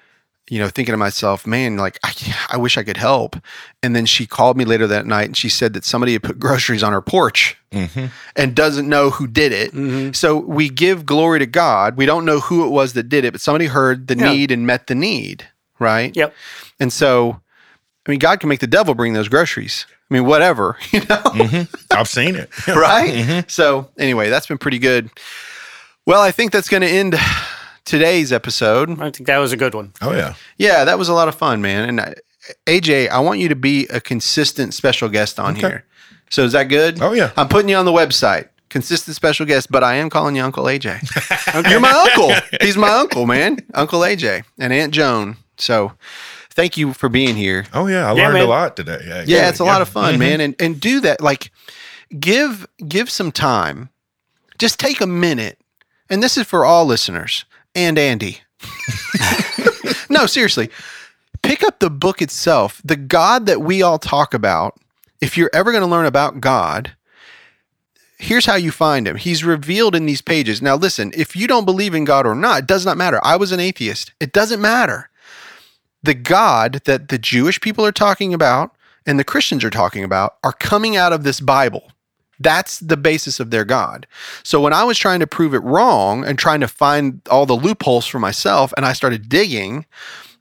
you 0.53 0.59
know 0.59 0.69
thinking 0.69 0.93
to 0.93 0.99
myself 0.99 1.47
man 1.47 1.79
like 1.79 1.99
I, 2.05 2.13
I 2.51 2.57
wish 2.59 2.77
i 2.77 2.83
could 2.83 2.99
help 2.99 3.37
and 3.83 3.97
then 3.97 4.05
she 4.05 4.27
called 4.27 4.59
me 4.59 4.67
later 4.67 4.87
that 4.87 5.07
night 5.07 5.25
and 5.25 5.37
she 5.37 5.49
said 5.49 5.73
that 5.73 5.83
somebody 5.83 6.13
had 6.13 6.23
put 6.23 6.39
groceries 6.39 6.83
on 6.83 6.93
her 6.93 7.01
porch 7.01 7.57
mm-hmm. 7.73 8.07
and 8.37 8.55
doesn't 8.55 8.87
know 8.87 9.09
who 9.09 9.27
did 9.27 9.53
it 9.53 9.73
mm-hmm. 9.73 10.13
so 10.13 10.37
we 10.37 10.69
give 10.69 11.07
glory 11.07 11.39
to 11.39 11.47
god 11.47 11.97
we 11.97 12.05
don't 12.05 12.27
know 12.27 12.39
who 12.39 12.67
it 12.67 12.69
was 12.69 12.93
that 12.93 13.09
did 13.09 13.25
it 13.25 13.33
but 13.33 13.41
somebody 13.41 13.65
heard 13.65 14.09
the 14.09 14.17
Yeah. 14.17 14.31
need 14.31 14.51
and 14.51 14.67
met 14.67 14.89
the 14.89 14.95
need 14.95 15.49
right 15.79 16.15
Yep. 16.15 16.35
and 16.79 16.93
so 16.93 17.41
I 18.05 18.11
mean, 18.11 18.19
God 18.19 18.41
can 18.41 18.49
make 18.49 18.59
the 18.59 18.67
devil 18.67 18.95
bring 18.97 19.13
those 19.13 19.29
groceries. 19.29 19.87
I 20.11 20.15
mean, 20.15 20.27
whatever, 20.27 20.77
you 20.91 20.99
know, 20.99 21.23
mm-hmm. 21.23 21.97
I've 21.97 22.09
seen 22.09 22.35
it. 22.35 22.51
right? 22.67 23.45
So, 23.49 23.91
anyway, 23.97 24.29
that's 24.29 24.49
been 24.49 24.59
pretty 24.59 24.81
good. 24.81 25.09
Well, 26.05 26.21
I 26.21 26.33
think 26.33 26.51
that's 26.51 26.69
going 26.69 26.81
to 26.81 26.89
end 26.89 27.15
today's 27.85 28.33
episode. 28.33 28.91
I 29.01 29.11
think 29.11 29.27
that 29.27 29.39
was 29.39 29.53
a 29.53 29.57
good 29.57 29.75
one. 29.75 29.93
Oh 30.01 30.13
yeah. 30.13 30.35
Yeah, 30.59 30.85
that 30.85 30.99
was 30.99 31.09
a 31.09 31.15
lot 31.15 31.29
of 31.29 31.35
fun, 31.35 31.61
man. 31.63 31.89
And 31.89 32.01
uh, 32.01 32.05
I, 32.05 32.15
AJ, 32.67 33.09
I 33.09 33.21
want 33.21 33.41
you 33.41 33.49
to 33.49 33.57
be 33.57 33.87
a 33.89 34.01
consistent 34.01 34.75
special 34.75 35.09
guest 35.09 35.39
on 35.39 35.55
here. 35.55 35.85
So, 36.31 36.45
is 36.45 36.53
that 36.53 36.65
good? 36.65 37.01
Oh, 37.03 37.13
yeah. 37.13 37.31
I'm 37.37 37.49
putting 37.49 37.69
you 37.69 37.77
on 37.77 37.85
the 37.85 37.93
website. 37.93 38.49
Consistent 38.71 39.15
special 39.15 39.45
guest, 39.45 39.71
but 39.71 39.85
I 39.85 39.97
am 39.97 40.09
calling 40.09 40.35
you 40.35 40.43
Uncle 40.43 40.65
AJ. 40.65 41.03
You're 41.71 41.79
my 41.79 41.91
uncle. 41.91 42.33
He's 42.63 42.77
my 42.77 42.89
uncle, 42.89 43.27
man. 43.27 43.59
Uncle 43.75 44.01
AJ 44.01 44.45
and 44.59 44.73
Aunt 44.73 44.95
Joan. 44.95 45.37
So, 45.59 45.93
thank 46.51 46.79
you 46.79 46.95
for 46.95 47.11
being 47.11 47.37
here. 47.37 47.67
Oh 47.75 47.87
yeah. 47.87 48.11
I 48.11 48.15
Yeah, 48.15 48.23
learned 48.23 48.35
man. 48.35 48.45
a 48.45 48.49
lot 48.49 48.77
today. 48.77 48.99
Yeah, 49.07 49.25
Yeah, 49.27 49.49
it's 49.51 49.59
a 49.61 49.65
lot 49.65 49.83
of 49.83 49.89
fun, 49.91 50.13
mm-hmm. 50.15 50.21
man. 50.21 50.41
And 50.41 50.57
and 50.59 50.81
do 50.81 51.01
that. 51.01 51.21
Like 51.21 51.53
give 52.19 52.67
give 52.89 53.11
some 53.11 53.31
time. 53.31 53.91
Just 54.59 54.81
take 54.81 55.01
a 55.03 55.07
minute. 55.07 55.59
And 56.09 56.23
this 56.23 56.39
is 56.39 56.47
for 56.47 56.65
all 56.65 56.87
listeners 56.87 57.45
and 57.75 57.99
Andy. 57.99 58.41
no, 60.11 60.27
seriously. 60.27 60.71
Pick 61.43 61.63
up 61.65 61.81
the 61.81 61.91
book 61.91 62.23
itself. 62.23 62.81
The 62.85 62.97
God 62.97 63.47
that 63.47 63.61
we 63.61 63.83
all 63.83 63.99
talk 63.99 64.35
about. 64.35 64.79
If 65.21 65.37
you're 65.37 65.51
ever 65.53 65.71
going 65.71 65.83
to 65.85 65.91
learn 65.91 66.07
about 66.07 66.41
God, 66.41 66.93
here's 68.19 68.47
how 68.47 68.57
you 68.57 68.71
find 68.71 69.07
him. 69.07 69.17
He's 69.17 69.45
revealed 69.45 69.95
in 69.95 70.07
these 70.07 70.23
pages. 70.23 70.61
Now, 70.61 70.77
listen, 70.77 71.13
if 71.17 71.37
you 71.37 71.47
don't 71.47 71.65
believe 71.65 71.95
in 71.95 72.05
God 72.05 72.27
or 72.27 72.35
not, 72.35 72.61
it 72.61 72.67
does 72.67 72.85
not 72.85 72.97
matter. 72.97 73.21
I 73.23 73.37
was 73.37 73.53
an 73.53 73.61
atheist. 73.61 74.13
It 74.21 74.33
doesn't 74.33 74.61
matter. 74.61 75.11
The 76.03 76.15
God 76.15 76.83
that 76.85 77.09
the 77.09 77.19
Jewish 77.19 77.61
people 77.61 77.87
are 77.87 77.93
talking 77.93 78.35
about 78.35 78.75
and 79.07 79.19
the 79.19 79.25
Christians 79.25 79.65
are 79.65 79.71
talking 79.71 80.05
about 80.05 80.37
are 80.43 80.53
coming 80.53 80.97
out 80.97 81.13
of 81.13 81.23
this 81.23 81.41
Bible. 81.41 81.93
That's 82.43 82.79
the 82.81 82.97
basis 82.97 83.41
of 83.41 83.51
their 83.51 83.65
God. 83.65 84.07
So 84.43 84.61
when 84.61 84.73
I 84.73 84.85
was 84.85 84.99
trying 84.99 85.21
to 85.21 85.27
prove 85.27 85.55
it 85.55 85.61
wrong 85.61 86.25
and 86.25 86.39
trying 86.39 86.61
to 86.61 86.69
find 86.69 87.21
all 87.31 87.47
the 87.47 87.55
loopholes 87.55 88.07
for 88.07 88.19
myself 88.19 88.73
and 88.77 88.85
I 88.85 88.93
started 88.93 89.29
digging, 89.29 89.87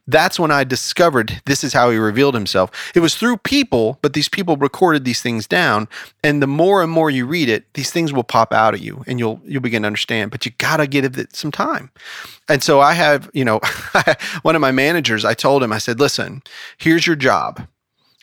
that's 0.08 0.38
when 0.38 0.50
I 0.50 0.64
discovered 0.64 1.40
this 1.46 1.62
is 1.62 1.72
how 1.72 1.90
he 1.90 1.96
revealed 1.96 2.34
himself. 2.34 2.70
It 2.94 3.00
was 3.00 3.14
through 3.14 3.36
people, 3.38 3.98
but 4.02 4.14
these 4.14 4.28
people 4.28 4.56
recorded 4.56 5.04
these 5.04 5.22
things 5.22 5.46
down. 5.46 5.88
And 6.24 6.42
the 6.42 6.48
more 6.48 6.82
and 6.82 6.90
more 6.90 7.08
you 7.08 7.24
read 7.24 7.48
it, 7.48 7.72
these 7.74 7.90
things 7.92 8.12
will 8.12 8.24
pop 8.24 8.52
out 8.52 8.74
at 8.74 8.80
you 8.80 9.04
and 9.06 9.20
you'll 9.20 9.40
you'll 9.44 9.62
begin 9.62 9.82
to 9.82 9.86
understand. 9.86 10.32
But 10.32 10.44
you 10.44 10.52
gotta 10.58 10.88
give 10.88 11.04
it 11.04 11.36
some 11.36 11.52
time. 11.52 11.90
And 12.48 12.62
so 12.62 12.80
I 12.80 12.94
have, 12.94 13.30
you 13.32 13.44
know, 13.44 13.60
one 14.42 14.56
of 14.56 14.60
my 14.60 14.72
managers, 14.72 15.24
I 15.24 15.34
told 15.34 15.62
him, 15.62 15.72
I 15.72 15.78
said, 15.78 16.00
listen, 16.00 16.42
here's 16.78 17.06
your 17.06 17.16
job. 17.16 17.66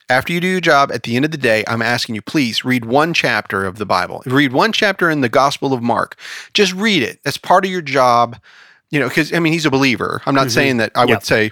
After 0.09 0.33
you 0.33 0.39
do 0.39 0.47
your 0.47 0.59
job, 0.61 0.91
at 0.91 1.03
the 1.03 1.15
end 1.15 1.25
of 1.25 1.31
the 1.31 1.37
day, 1.37 1.63
I'm 1.67 1.81
asking 1.83 2.15
you, 2.15 2.21
please 2.21 2.65
read 2.65 2.85
one 2.85 3.13
chapter 3.13 3.65
of 3.65 3.77
the 3.77 3.85
Bible. 3.85 4.23
Read 4.25 4.53
one 4.53 4.71
chapter 4.71 5.09
in 5.09 5.21
the 5.21 5.29
Gospel 5.29 5.71
of 5.73 5.83
Mark. 5.83 6.17
Just 6.53 6.73
read 6.73 7.03
it. 7.03 7.19
That's 7.23 7.37
part 7.37 7.63
of 7.63 7.69
your 7.71 7.81
job. 7.83 8.37
You 8.89 8.99
know, 8.99 9.07
because 9.07 9.31
I 9.33 9.39
mean, 9.39 9.53
he's 9.53 9.67
a 9.67 9.69
believer. 9.71 10.21
I'm 10.25 10.33
not 10.33 10.47
mm-hmm. 10.47 10.49
saying 10.49 10.77
that 10.77 10.91
I 10.95 11.01
Yep. 11.01 11.09
would 11.09 11.23
say 11.23 11.51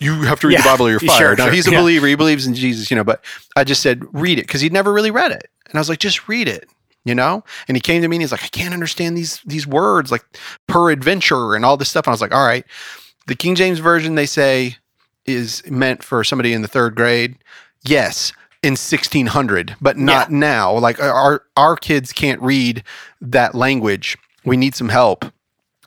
you 0.00 0.22
have 0.22 0.38
to 0.40 0.48
read 0.48 0.58
the 0.58 0.64
Bible 0.64 0.86
or 0.86 0.90
you're 0.90 1.00
Sure, 1.00 1.08
fired. 1.08 1.38
no, 1.38 1.44
sure. 1.46 1.52
he's 1.54 1.66
a 1.66 1.70
Yeah. 1.70 1.80
believer. 1.80 2.06
He 2.06 2.14
believes 2.14 2.46
in 2.46 2.54
Jesus, 2.54 2.90
you 2.90 2.96
know, 2.96 3.04
but 3.04 3.24
I 3.56 3.64
just 3.64 3.80
said, 3.80 4.02
read 4.12 4.38
it 4.38 4.42
because 4.46 4.60
he'd 4.60 4.72
never 4.72 4.92
really 4.92 5.10
read 5.10 5.32
it. 5.32 5.48
And 5.66 5.76
I 5.76 5.78
was 5.80 5.88
like, 5.88 5.98
just 6.00 6.28
read 6.28 6.46
it, 6.46 6.68
you 7.06 7.14
know? 7.14 7.42
And 7.68 7.76
he 7.76 7.80
came 7.80 8.02
to 8.02 8.08
me 8.08 8.16
and 8.16 8.22
he's 8.22 8.32
like, 8.32 8.44
I 8.44 8.48
can't 8.48 8.74
understand 8.74 9.16
these 9.16 9.40
these 9.46 9.66
words 9.66 10.12
like 10.12 10.24
peradventure 10.68 11.54
and 11.54 11.64
all 11.64 11.78
this 11.78 11.88
stuff. 11.88 12.06
And 12.06 12.10
I 12.10 12.14
was 12.14 12.20
like, 12.20 12.34
all 12.34 12.46
right. 12.46 12.66
The 13.26 13.34
King 13.34 13.54
James 13.54 13.78
Version, 13.78 14.14
they 14.16 14.26
say, 14.26 14.76
is 15.24 15.62
meant 15.70 16.02
for 16.04 16.22
somebody 16.22 16.52
in 16.52 16.60
the 16.60 16.68
third 16.68 16.94
grade. 16.96 17.36
Yes, 17.84 18.32
in 18.62 18.72
1600, 18.72 19.76
but 19.80 19.98
not 19.98 20.30
now. 20.30 20.76
Like 20.78 21.00
our 21.00 21.42
our 21.56 21.76
kids 21.76 22.12
can't 22.12 22.40
read 22.40 22.82
that 23.20 23.54
language. 23.54 24.16
We 24.44 24.56
need 24.56 24.74
some 24.74 24.88
help. 24.88 25.26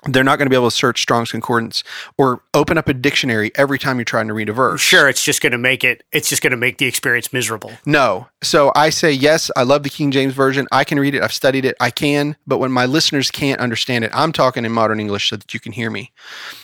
They're 0.05 0.23
not 0.23 0.37
going 0.37 0.45
to 0.45 0.49
be 0.49 0.55
able 0.55 0.69
to 0.69 0.75
search 0.75 1.01
Strong's 1.01 1.31
Concordance 1.31 1.83
or 2.17 2.41
open 2.53 2.77
up 2.77 2.87
a 2.87 2.93
dictionary 2.93 3.51
every 3.55 3.79
time 3.79 3.97
you're 3.97 4.05
trying 4.05 4.27
to 4.27 4.33
read 4.33 4.49
a 4.49 4.53
verse. 4.53 4.81
Sure, 4.81 5.09
it's 5.09 5.23
just 5.23 5.41
going 5.41 5.51
to 5.51 5.57
make 5.57 5.83
it. 5.83 6.03
It's 6.11 6.29
just 6.29 6.41
going 6.41 6.51
to 6.51 6.57
make 6.57 6.77
the 6.77 6.85
experience 6.85 7.33
miserable. 7.33 7.71
No. 7.85 8.27
So 8.41 8.71
I 8.75 8.89
say, 8.89 9.11
yes, 9.11 9.49
I 9.55 9.63
love 9.63 9.83
the 9.83 9.89
King 9.89 10.11
James 10.11 10.33
Version. 10.33 10.67
I 10.71 10.83
can 10.83 10.99
read 10.99 11.15
it. 11.15 11.21
I've 11.21 11.33
studied 11.33 11.65
it. 11.65 11.75
I 11.79 11.91
can. 11.91 12.37
But 12.45 12.59
when 12.59 12.71
my 12.71 12.85
listeners 12.85 13.31
can't 13.31 13.59
understand 13.59 14.03
it, 14.05 14.11
I'm 14.13 14.31
talking 14.31 14.65
in 14.65 14.71
modern 14.71 14.99
English 14.99 15.29
so 15.29 15.35
that 15.35 15.53
you 15.53 15.59
can 15.59 15.71
hear 15.71 15.89
me. 15.89 16.11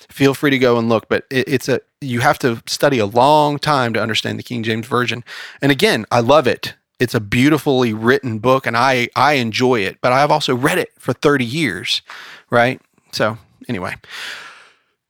Feel 0.09 0.33
free 0.33 0.51
to 0.51 0.59
go 0.59 0.77
and 0.77 0.89
look. 0.89 1.07
But 1.09 1.25
it, 1.29 1.47
it's 1.47 1.67
a, 1.67 1.81
you 2.01 2.19
have 2.19 2.39
to 2.39 2.61
study 2.67 2.99
a 2.99 3.05
long 3.05 3.57
time 3.57 3.93
to 3.93 4.01
understand 4.01 4.39
the 4.39 4.43
King 4.43 4.63
James 4.63 4.87
Version. 4.87 5.23
And 5.61 5.71
again, 5.71 6.05
I 6.11 6.19
love 6.19 6.47
it. 6.47 6.75
It's 6.99 7.15
a 7.15 7.19
beautifully 7.19 7.91
written 7.93 8.39
book 8.39 8.65
and 8.65 8.77
I, 8.77 9.09
I 9.15 9.33
enjoy 9.33 9.81
it. 9.81 9.97
But 10.01 10.13
I've 10.13 10.31
also 10.31 10.55
read 10.55 10.77
it 10.77 10.89
for 10.99 11.11
30 11.11 11.43
years. 11.43 12.01
Right. 12.49 12.79
So 13.13 13.37
anyway. 13.69 13.95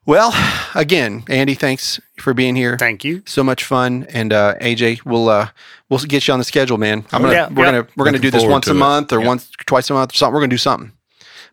Well, 0.05 0.33
again, 0.75 1.23
Andy, 1.29 1.53
thanks 1.53 1.97
for 2.17 2.33
being 2.33 2.57
here 2.57 2.77
Thank 2.77 3.05
you. 3.05 3.23
so 3.25 3.41
much 3.43 3.63
fun 3.63 4.05
and 4.09 4.31
uh 4.33 4.55
aj 4.59 5.03
we'll 5.05 5.29
uh 5.29 5.47
we'll 5.89 5.99
get 5.99 6.27
you 6.27 6.33
on 6.33 6.39
the 6.39 6.45
schedule 6.45 6.77
man 6.77 7.05
i'm 7.11 7.21
gonna 7.21 7.33
yeah, 7.33 7.49
we're 7.49 7.65
yeah. 7.65 7.71
gonna 7.71 7.87
we're 7.97 8.05
gonna 8.05 8.19
do 8.19 8.29
this 8.31 8.41
forward 8.43 8.53
once 8.53 8.67
a 8.67 8.71
it. 8.71 8.75
month 8.75 9.11
or 9.13 9.19
Yeah. 9.19 9.27
once 9.27 9.49
twice 9.65 9.89
a 9.89 9.93
month 9.93 10.13
or 10.13 10.15
something 10.15 10.33
we're 10.33 10.39
gonna 10.41 10.49
do 10.49 10.57
something 10.57 10.91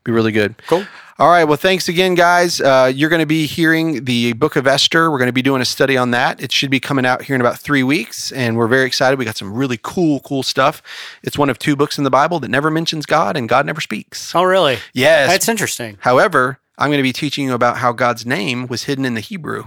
be 0.05 0.13
really 0.13 0.31
good 0.33 0.55
Cool. 0.67 0.85
All 1.21 1.29
right 1.29 1.45
well 1.45 1.57
thanks 1.57 1.87
again 1.89 2.15
guys 2.15 2.61
uh 2.63 2.91
you're 2.93 3.11
gonna 3.11 3.27
be 3.27 3.45
hearing 3.47 4.05
the 4.07 4.33
book 4.33 4.57
of 4.57 4.67
esther 4.67 5.11
we're 5.11 5.19
gonna 5.19 5.33
be 5.33 5.43
doing 5.43 5.61
a 5.61 5.65
study 5.65 5.97
on 5.97 6.11
that 6.13 6.41
it 6.43 6.51
should 6.51 6.71
be 6.71 6.81
coming 6.81 7.05
out 7.05 7.23
here 7.23 7.35
in 7.35 7.41
about 7.43 7.59
three 7.59 7.83
weeks 7.83 8.33
and 8.33 8.57
we're 8.57 8.67
very 8.67 8.87
excited 8.87 9.19
we 9.19 9.25
got 9.25 9.37
some 9.37 9.53
really 9.53 9.79
cool 9.83 10.21
cool 10.21 10.43
stuff 10.43 10.83
it's 11.23 11.37
one 11.37 11.51
of 11.51 11.59
two 11.59 11.77
books 11.77 11.99
in 11.99 12.05
the 12.05 12.11
bible 12.11 12.41
that 12.41 12.49
never 12.49 12.71
mentions 12.71 13.05
god 13.05 13.37
and 13.37 13.49
god 13.51 13.67
never 13.67 13.81
speaks 13.83 14.35
Oh, 14.35 14.45
really? 14.45 14.79
yes 14.95 15.29
That's 15.29 15.49
interesting. 15.49 15.99
However, 16.01 16.59
I'm 16.79 16.89
going 16.89 16.99
to 16.99 17.03
be 17.03 17.13
teaching 17.13 17.45
you 17.45 17.53
about 17.53 17.77
how 17.77 17.93
God's 17.93 18.25
name 18.25 18.67
was 18.69 18.85
hidden 18.85 19.05
in 19.05 19.13
the 19.15 19.21
Hebrew, 19.21 19.65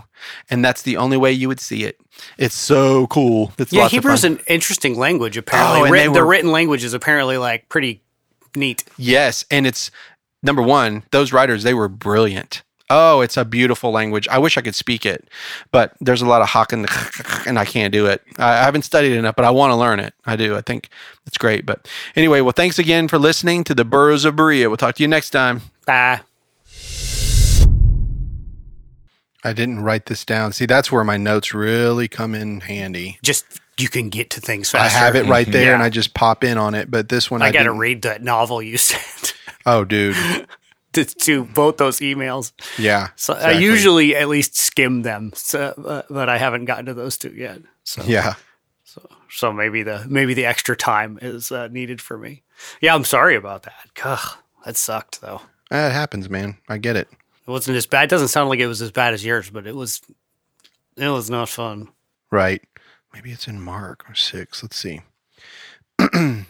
and 0.49 0.65
that's 0.65 0.81
the 0.81 0.97
only 0.97 1.15
way 1.17 1.31
you 1.31 1.47
would 1.47 1.59
see 1.59 1.83
it. 1.83 1.99
It's 2.39 2.55
so 2.55 3.05
cool. 3.07 3.51
It's 3.59 3.71
Yeah, 3.71 3.85
of 3.85 3.91
Hebrew's 3.91 4.23
an 4.23 4.39
interesting 4.47 4.97
language. 4.97 5.37
Apparently, 5.37 5.89
Oh, 5.89 5.91
they 5.91 6.07
the 6.07 6.23
written 6.23 6.51
language 6.51 6.83
is 6.83 6.93
apparently 6.95 7.37
like 7.37 7.69
pretty 7.69 8.01
neat. 8.55 8.83
yes, 8.97 9.45
and 9.51 9.67
it's 9.67 9.91
number 10.43 10.61
one. 10.61 11.03
Those 11.11 11.33
writers 11.33 11.63
they 11.63 11.73
were 11.73 11.89
brilliant. 11.89 12.61
Oh, 12.89 13.21
it's 13.21 13.37
a 13.37 13.45
beautiful 13.45 13.91
language. 13.91 14.27
I 14.27 14.37
wish 14.37 14.57
I 14.57 14.61
could 14.61 14.75
speak 14.75 15.05
it, 15.05 15.27
but 15.71 15.93
there's 16.01 16.21
a 16.21 16.27
lot 16.27 16.41
of 16.41 16.49
hock 16.49 16.73
and 16.73 16.85
and 17.47 17.57
I 17.57 17.65
can't 17.65 17.91
do 17.91 18.05
it. 18.05 18.21
I 18.37 18.51
I 18.51 18.63
haven't 18.63 18.83
studied 18.83 19.13
enough, 19.13 19.35
but 19.35 19.45
I 19.45 19.51
want 19.51 19.71
to 19.71 19.75
learn 19.75 19.99
it. 19.99 20.13
I 20.25 20.35
do. 20.35 20.55
I 20.55 20.61
think 20.61 20.89
it's 21.25 21.37
great. 21.37 21.65
But 21.65 21.87
anyway, 22.15 22.41
well, 22.41 22.51
thanks 22.51 22.77
again 22.77 23.07
for 23.07 23.17
listening 23.17 23.63
to 23.63 23.73
the 23.73 23.85
Burros 23.85 24.25
of 24.25 24.35
Berea. 24.35 24.69
We'll 24.69 24.77
talk 24.77 24.95
to 24.95 25.03
you 25.03 25.07
next 25.07 25.31
time. 25.31 25.61
Bye. 25.87 26.21
I 29.45 29.51
didn't 29.51 29.81
write 29.81 30.05
this 30.05 30.23
down. 30.23 30.53
See, 30.53 30.65
that's 30.65 30.91
where 30.91 31.03
my 31.03 31.17
notes 31.17 31.53
really 31.53 32.07
come 32.07 32.33
in 32.33 32.61
handy. 32.61 33.17
Just 33.23 33.59
you 33.77 33.89
can 33.89 34.09
get 34.09 34.29
to 34.31 34.41
things 34.41 34.69
faster. 34.69 34.85
I 34.97 34.99
have 34.99 35.15
it 35.15 35.25
right 35.25 35.45
mm-hmm. 35.45 35.51
there, 35.51 35.65
Yeah. 35.67 35.73
and 35.73 35.83
I 35.83 35.89
just 35.89 36.13
pop 36.13 36.43
in 36.43 36.57
on 36.57 36.75
it. 36.75 36.89
But 36.89 37.09
this 37.09 37.29
one, 37.29 37.41
I, 37.41 37.47
I 37.47 37.51
got 37.51 37.59
to 37.59 37.65
didn't. 37.65 37.79
read 37.79 38.01
that 38.03 38.21
novel 38.21 38.61
you 38.61 38.77
sent 38.77 39.33
Oh, 39.65 39.83
dude, 39.85 40.15
to, 40.93 41.05
to 41.05 41.45
both 41.45 41.77
those 41.77 41.99
emails. 41.99 42.51
yeah. 42.77 43.09
So 43.15 43.33
I 43.33 43.51
usually 43.51 44.15
at 44.15 44.27
least 44.29 44.57
skim 44.57 45.01
them, 45.03 45.31
so, 45.35 45.73
uh, 45.85 46.01
but 46.09 46.29
I 46.29 46.37
haven't 46.37 46.65
gotten 46.65 46.85
to 46.87 46.93
those 46.93 47.17
two 47.17 47.29
yet. 47.33 47.61
So 47.83 48.03
yeah. 48.05 48.35
so 48.83 49.07
so 49.29 49.51
maybe 49.53 49.83
the 49.83 50.05
maybe 50.07 50.33
the 50.33 50.45
extra 50.45 50.75
time 50.75 51.19
is 51.21 51.51
uh, 51.51 51.67
needed 51.69 51.99
for 52.01 52.17
me. 52.17 52.43
Yeah, 52.81 52.93
I'm 52.95 53.05
sorry 53.05 53.35
about 53.35 53.63
that. 53.63 53.89
Ugh, 54.03 54.37
that 54.65 54.77
sucked 54.77 55.21
though. 55.21 55.41
Eh, 55.71 55.87
It 55.87 55.91
happens, 55.93 56.29
man. 56.29 56.57
I 56.69 56.77
get 56.77 56.95
it. 56.95 57.07
It 57.11 57.51
wasn't 57.51 57.75
as 57.77 57.85
bad. 57.87 58.03
It 58.05 58.09
doesn't 58.09 58.27
sound 58.29 58.49
like 58.49 58.59
it 58.59 58.67
was 58.67 58.81
as 58.81 58.91
bad 58.91 59.13
as 59.13 59.25
yours, 59.25 59.49
but 59.49 59.67
it 59.67 59.75
was. 59.75 60.01
It 60.95 61.09
was 61.09 61.29
not 61.29 61.49
fun. 61.49 61.89
Right. 62.31 62.61
Maybe 63.13 63.31
it's 63.31 63.47
in 63.47 63.59
Mark 63.59 64.09
or 64.09 64.13
six. 64.15 64.61
Let's 64.63 64.77
see. 64.77 65.01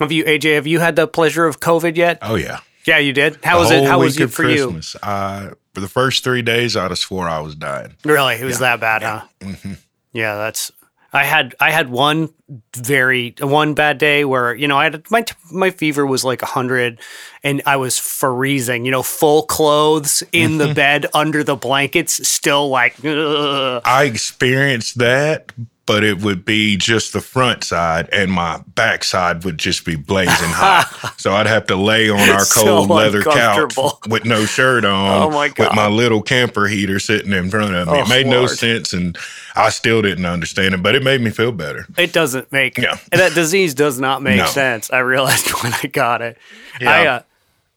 Have 0.00 0.10
you, 0.12 0.24
AJ? 0.24 0.54
Have 0.56 0.66
you 0.66 0.80
had 0.80 0.96
the 0.96 1.06
pleasure 1.06 1.46
of 1.46 1.60
COVID 1.60 1.96
yet? 1.96 2.18
Oh 2.22 2.34
yeah. 2.34 2.60
Yeah, 2.86 2.98
you 2.98 3.12
did. 3.12 3.38
How 3.44 3.56
The 3.56 3.60
was 3.62 3.70
it? 3.70 3.84
How 3.84 3.98
was 3.98 4.18
it 4.18 4.30
for 4.30 4.48
you? 4.48 4.70
Christmas, 4.70 4.96
for 5.02 5.80
the 5.80 5.88
first 5.88 6.22
three 6.22 6.42
days, 6.42 6.76
I'd 6.76 6.90
have 6.90 6.98
swore 6.98 7.28
I 7.28 7.40
was 7.40 7.54
dying. 7.54 7.96
Really, 8.04 8.34
it 8.34 8.44
was 8.44 8.58
that 8.58 8.80
bad, 8.80 9.02
huh? 9.02 9.22
Mhm. 9.40 9.78
Yeah, 10.12 10.36
that's. 10.36 10.70
I 11.12 11.22
had 11.24 11.54
I 11.60 11.70
had 11.70 11.90
one 11.90 12.30
very 12.76 13.36
one 13.40 13.74
bad 13.74 13.98
day 13.98 14.24
where 14.24 14.52
you 14.52 14.66
know 14.66 14.76
I 14.76 14.84
had 14.84 15.08
my 15.12 15.24
my 15.52 15.70
fever 15.70 16.04
was 16.04 16.24
like 16.24 16.42
hundred, 16.42 17.00
and 17.44 17.62
I 17.66 17.76
was 17.76 17.98
freezing. 17.98 18.84
You 18.84 18.90
know, 18.90 19.02
full 19.04 19.44
clothes 19.44 20.24
in 20.32 20.58
the 20.58 20.74
bed 20.74 21.06
under 21.14 21.44
the 21.44 21.54
blankets, 21.56 22.26
still 22.28 22.68
like. 22.68 22.96
ugh. 23.04 23.80
I 23.84 24.04
experienced 24.04 24.98
that, 24.98 25.52
but 25.86 26.02
it 26.02 26.22
would 26.22 26.44
be 26.44 26.76
just 26.76 27.12
the 27.12 27.20
front 27.20 27.62
side, 27.64 28.08
and 28.12 28.30
my 28.30 28.60
backside 28.74 29.44
would 29.44 29.58
just 29.58 29.84
be 29.84 29.96
blazing 29.96 30.32
hot. 30.50 31.14
so 31.18 31.32
I'd 31.34 31.46
have 31.46 31.66
to 31.66 31.76
lay 31.76 32.08
on 32.08 32.18
our 32.20 32.40
So 32.40 32.62
cold 32.64 32.90
leather 32.90 33.22
couch 33.22 33.74
with 34.08 34.24
no 34.24 34.44
shirt 34.46 34.84
on, 34.84 35.22
Oh, 35.24 35.30
my 35.30 35.52
with 35.56 35.74
my 35.74 35.88
little 35.88 36.22
camper 36.22 36.66
heater 36.66 36.98
sitting 36.98 37.32
in 37.32 37.50
front 37.50 37.74
of 37.74 37.86
me. 37.88 37.92
Oh, 37.94 38.02
it 38.02 38.08
made 38.08 38.26
no 38.26 38.46
sense, 38.46 38.92
and 38.92 39.16
I 39.54 39.70
still 39.70 40.00
didn't 40.02 40.26
understand 40.26 40.74
it, 40.74 40.82
but 40.82 40.94
it 40.94 41.02
made 41.02 41.20
me 41.20 41.30
feel 41.30 41.52
better. 41.52 41.86
It 41.98 42.12
doesn't 42.12 42.50
make 42.50 42.78
Yeah. 42.78 42.98
and 43.12 43.20
that 43.20 43.34
disease 43.34 43.74
does 43.74 44.00
not 44.00 44.22
make 44.22 44.38
No. 44.38 44.46
sense. 44.46 44.90
I 44.90 45.00
realized 45.00 45.48
when 45.62 45.72
I 45.82 45.86
got 45.88 46.22
it. 46.22 46.38
Yeah. 46.80 46.90
I 46.90 47.06
uh, 47.06 47.22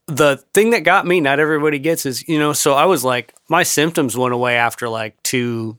the 0.08 0.38
thing 0.54 0.70
that 0.70 0.86
got 0.86 1.06
me, 1.06 1.20
not 1.20 1.40
everybody 1.40 1.80
gets, 1.80 2.06
is 2.06 2.26
you 2.30 2.40
know. 2.40 2.54
So 2.54 2.74
I 2.74 2.86
was 2.86 3.04
like, 3.04 3.34
my 3.50 3.64
symptoms 3.64 4.16
went 4.16 4.34
away 4.34 4.56
after 4.56 4.88
like 4.88 5.22
two, 5.24 5.78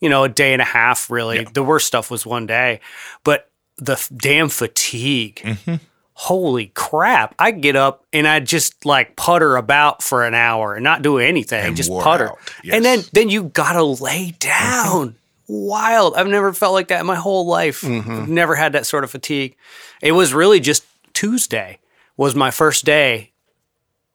you 0.00 0.08
know, 0.08 0.24
a 0.24 0.28
day 0.28 0.52
and 0.52 0.62
a 0.62 0.66
half. 0.66 1.10
Really, 1.10 1.44
the 1.44 1.62
worst 1.62 1.86
stuff 1.86 2.10
was 2.10 2.24
one 2.26 2.46
day, 2.46 2.80
but 3.24 3.50
the 3.76 3.92
f- 3.92 4.10
damn 4.16 4.48
fatigue. 4.48 5.36
Mm-hmm. 5.44 5.74
Holy 6.16 6.66
crap! 6.74 7.34
I 7.40 7.50
get 7.50 7.74
up 7.74 8.06
and 8.12 8.28
I 8.28 8.38
just 8.38 8.86
like 8.86 9.16
putter 9.16 9.56
about 9.56 10.00
for 10.02 10.24
an 10.24 10.32
hour 10.34 10.74
and 10.74 10.84
not 10.84 11.02
do 11.02 11.18
anything, 11.18 11.64
And 11.66 11.76
just 11.76 11.90
putter, 11.90 12.30
out. 12.30 12.38
and 12.70 12.84
then 12.84 13.00
then 13.12 13.28
you 13.30 13.44
gotta 13.44 13.82
lay 13.82 14.32
down. 14.38 15.16
Wild. 15.48 16.14
I've 16.14 16.28
never 16.28 16.52
felt 16.52 16.72
like 16.72 16.88
that 16.88 17.00
in 17.00 17.06
my 17.06 17.16
whole 17.16 17.46
life. 17.46 17.84
I've 17.84 18.28
never 18.28 18.54
had 18.54 18.72
that 18.72 18.86
sort 18.86 19.02
of 19.04 19.10
fatigue. 19.10 19.56
It 20.00 20.12
was 20.12 20.32
really 20.32 20.60
just 20.60 20.84
Tuesday 21.12 21.80
was 22.16 22.34
my 22.36 22.50
first 22.52 22.84
day 22.84 23.32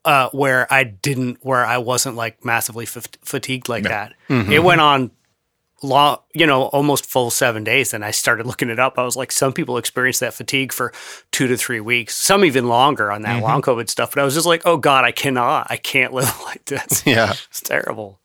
uh, 0.05 0.29
where 0.31 0.71
I 0.73 0.85
didn't, 0.85 1.37
where 1.41 1.63
I 1.65 1.77
wasn't 1.79 2.15
like 2.15 2.43
massively 2.45 2.85
f- 2.85 3.05
fatigued 3.21 3.67
like 3.69 3.83
that. 3.83 4.13
It 4.29 4.63
went 4.63 4.79
on 4.81 5.11
long, 5.81 6.17
you 6.33 6.45
know, 6.45 6.63
almost 6.63 7.05
full 7.05 7.29
seven 7.29 7.63
days. 7.63 7.93
And 7.93 8.03
I 8.03 8.11
started 8.11 8.45
looking 8.45 8.69
it 8.69 8.79
up. 8.79 8.97
I 8.97 9.03
was 9.03 9.15
like, 9.15 9.31
some 9.31 9.53
people 9.53 9.77
experience 9.77 10.19
that 10.19 10.33
fatigue 10.33 10.73
for 10.73 10.91
two 11.31 11.47
to 11.47 11.57
three 11.57 11.79
weeks, 11.79 12.15
some 12.15 12.43
even 12.45 12.67
longer 12.67 13.11
on 13.11 13.21
that 13.23 13.41
long 13.41 13.61
COVID 13.61 13.89
stuff. 13.89 14.11
But 14.13 14.21
I 14.21 14.25
was 14.25 14.33
just 14.33 14.45
like, 14.45 14.61
oh 14.65 14.77
God, 14.77 15.05
I 15.05 15.11
cannot, 15.11 15.67
I 15.69 15.77
can't 15.77 16.13
live 16.13 16.33
like 16.45 16.65
this. 16.65 17.03
Yeah. 17.05 17.33
It's 17.49 17.61
terrible. 17.61 18.19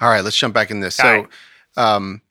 All 0.00 0.08
right, 0.08 0.22
let's 0.24 0.36
jump 0.36 0.52
back 0.54 0.70
in 0.70 0.80
this. 0.80 0.98
All 1.00 1.06
So, 1.06 1.12
right. 1.22 1.28
um, 1.76 2.22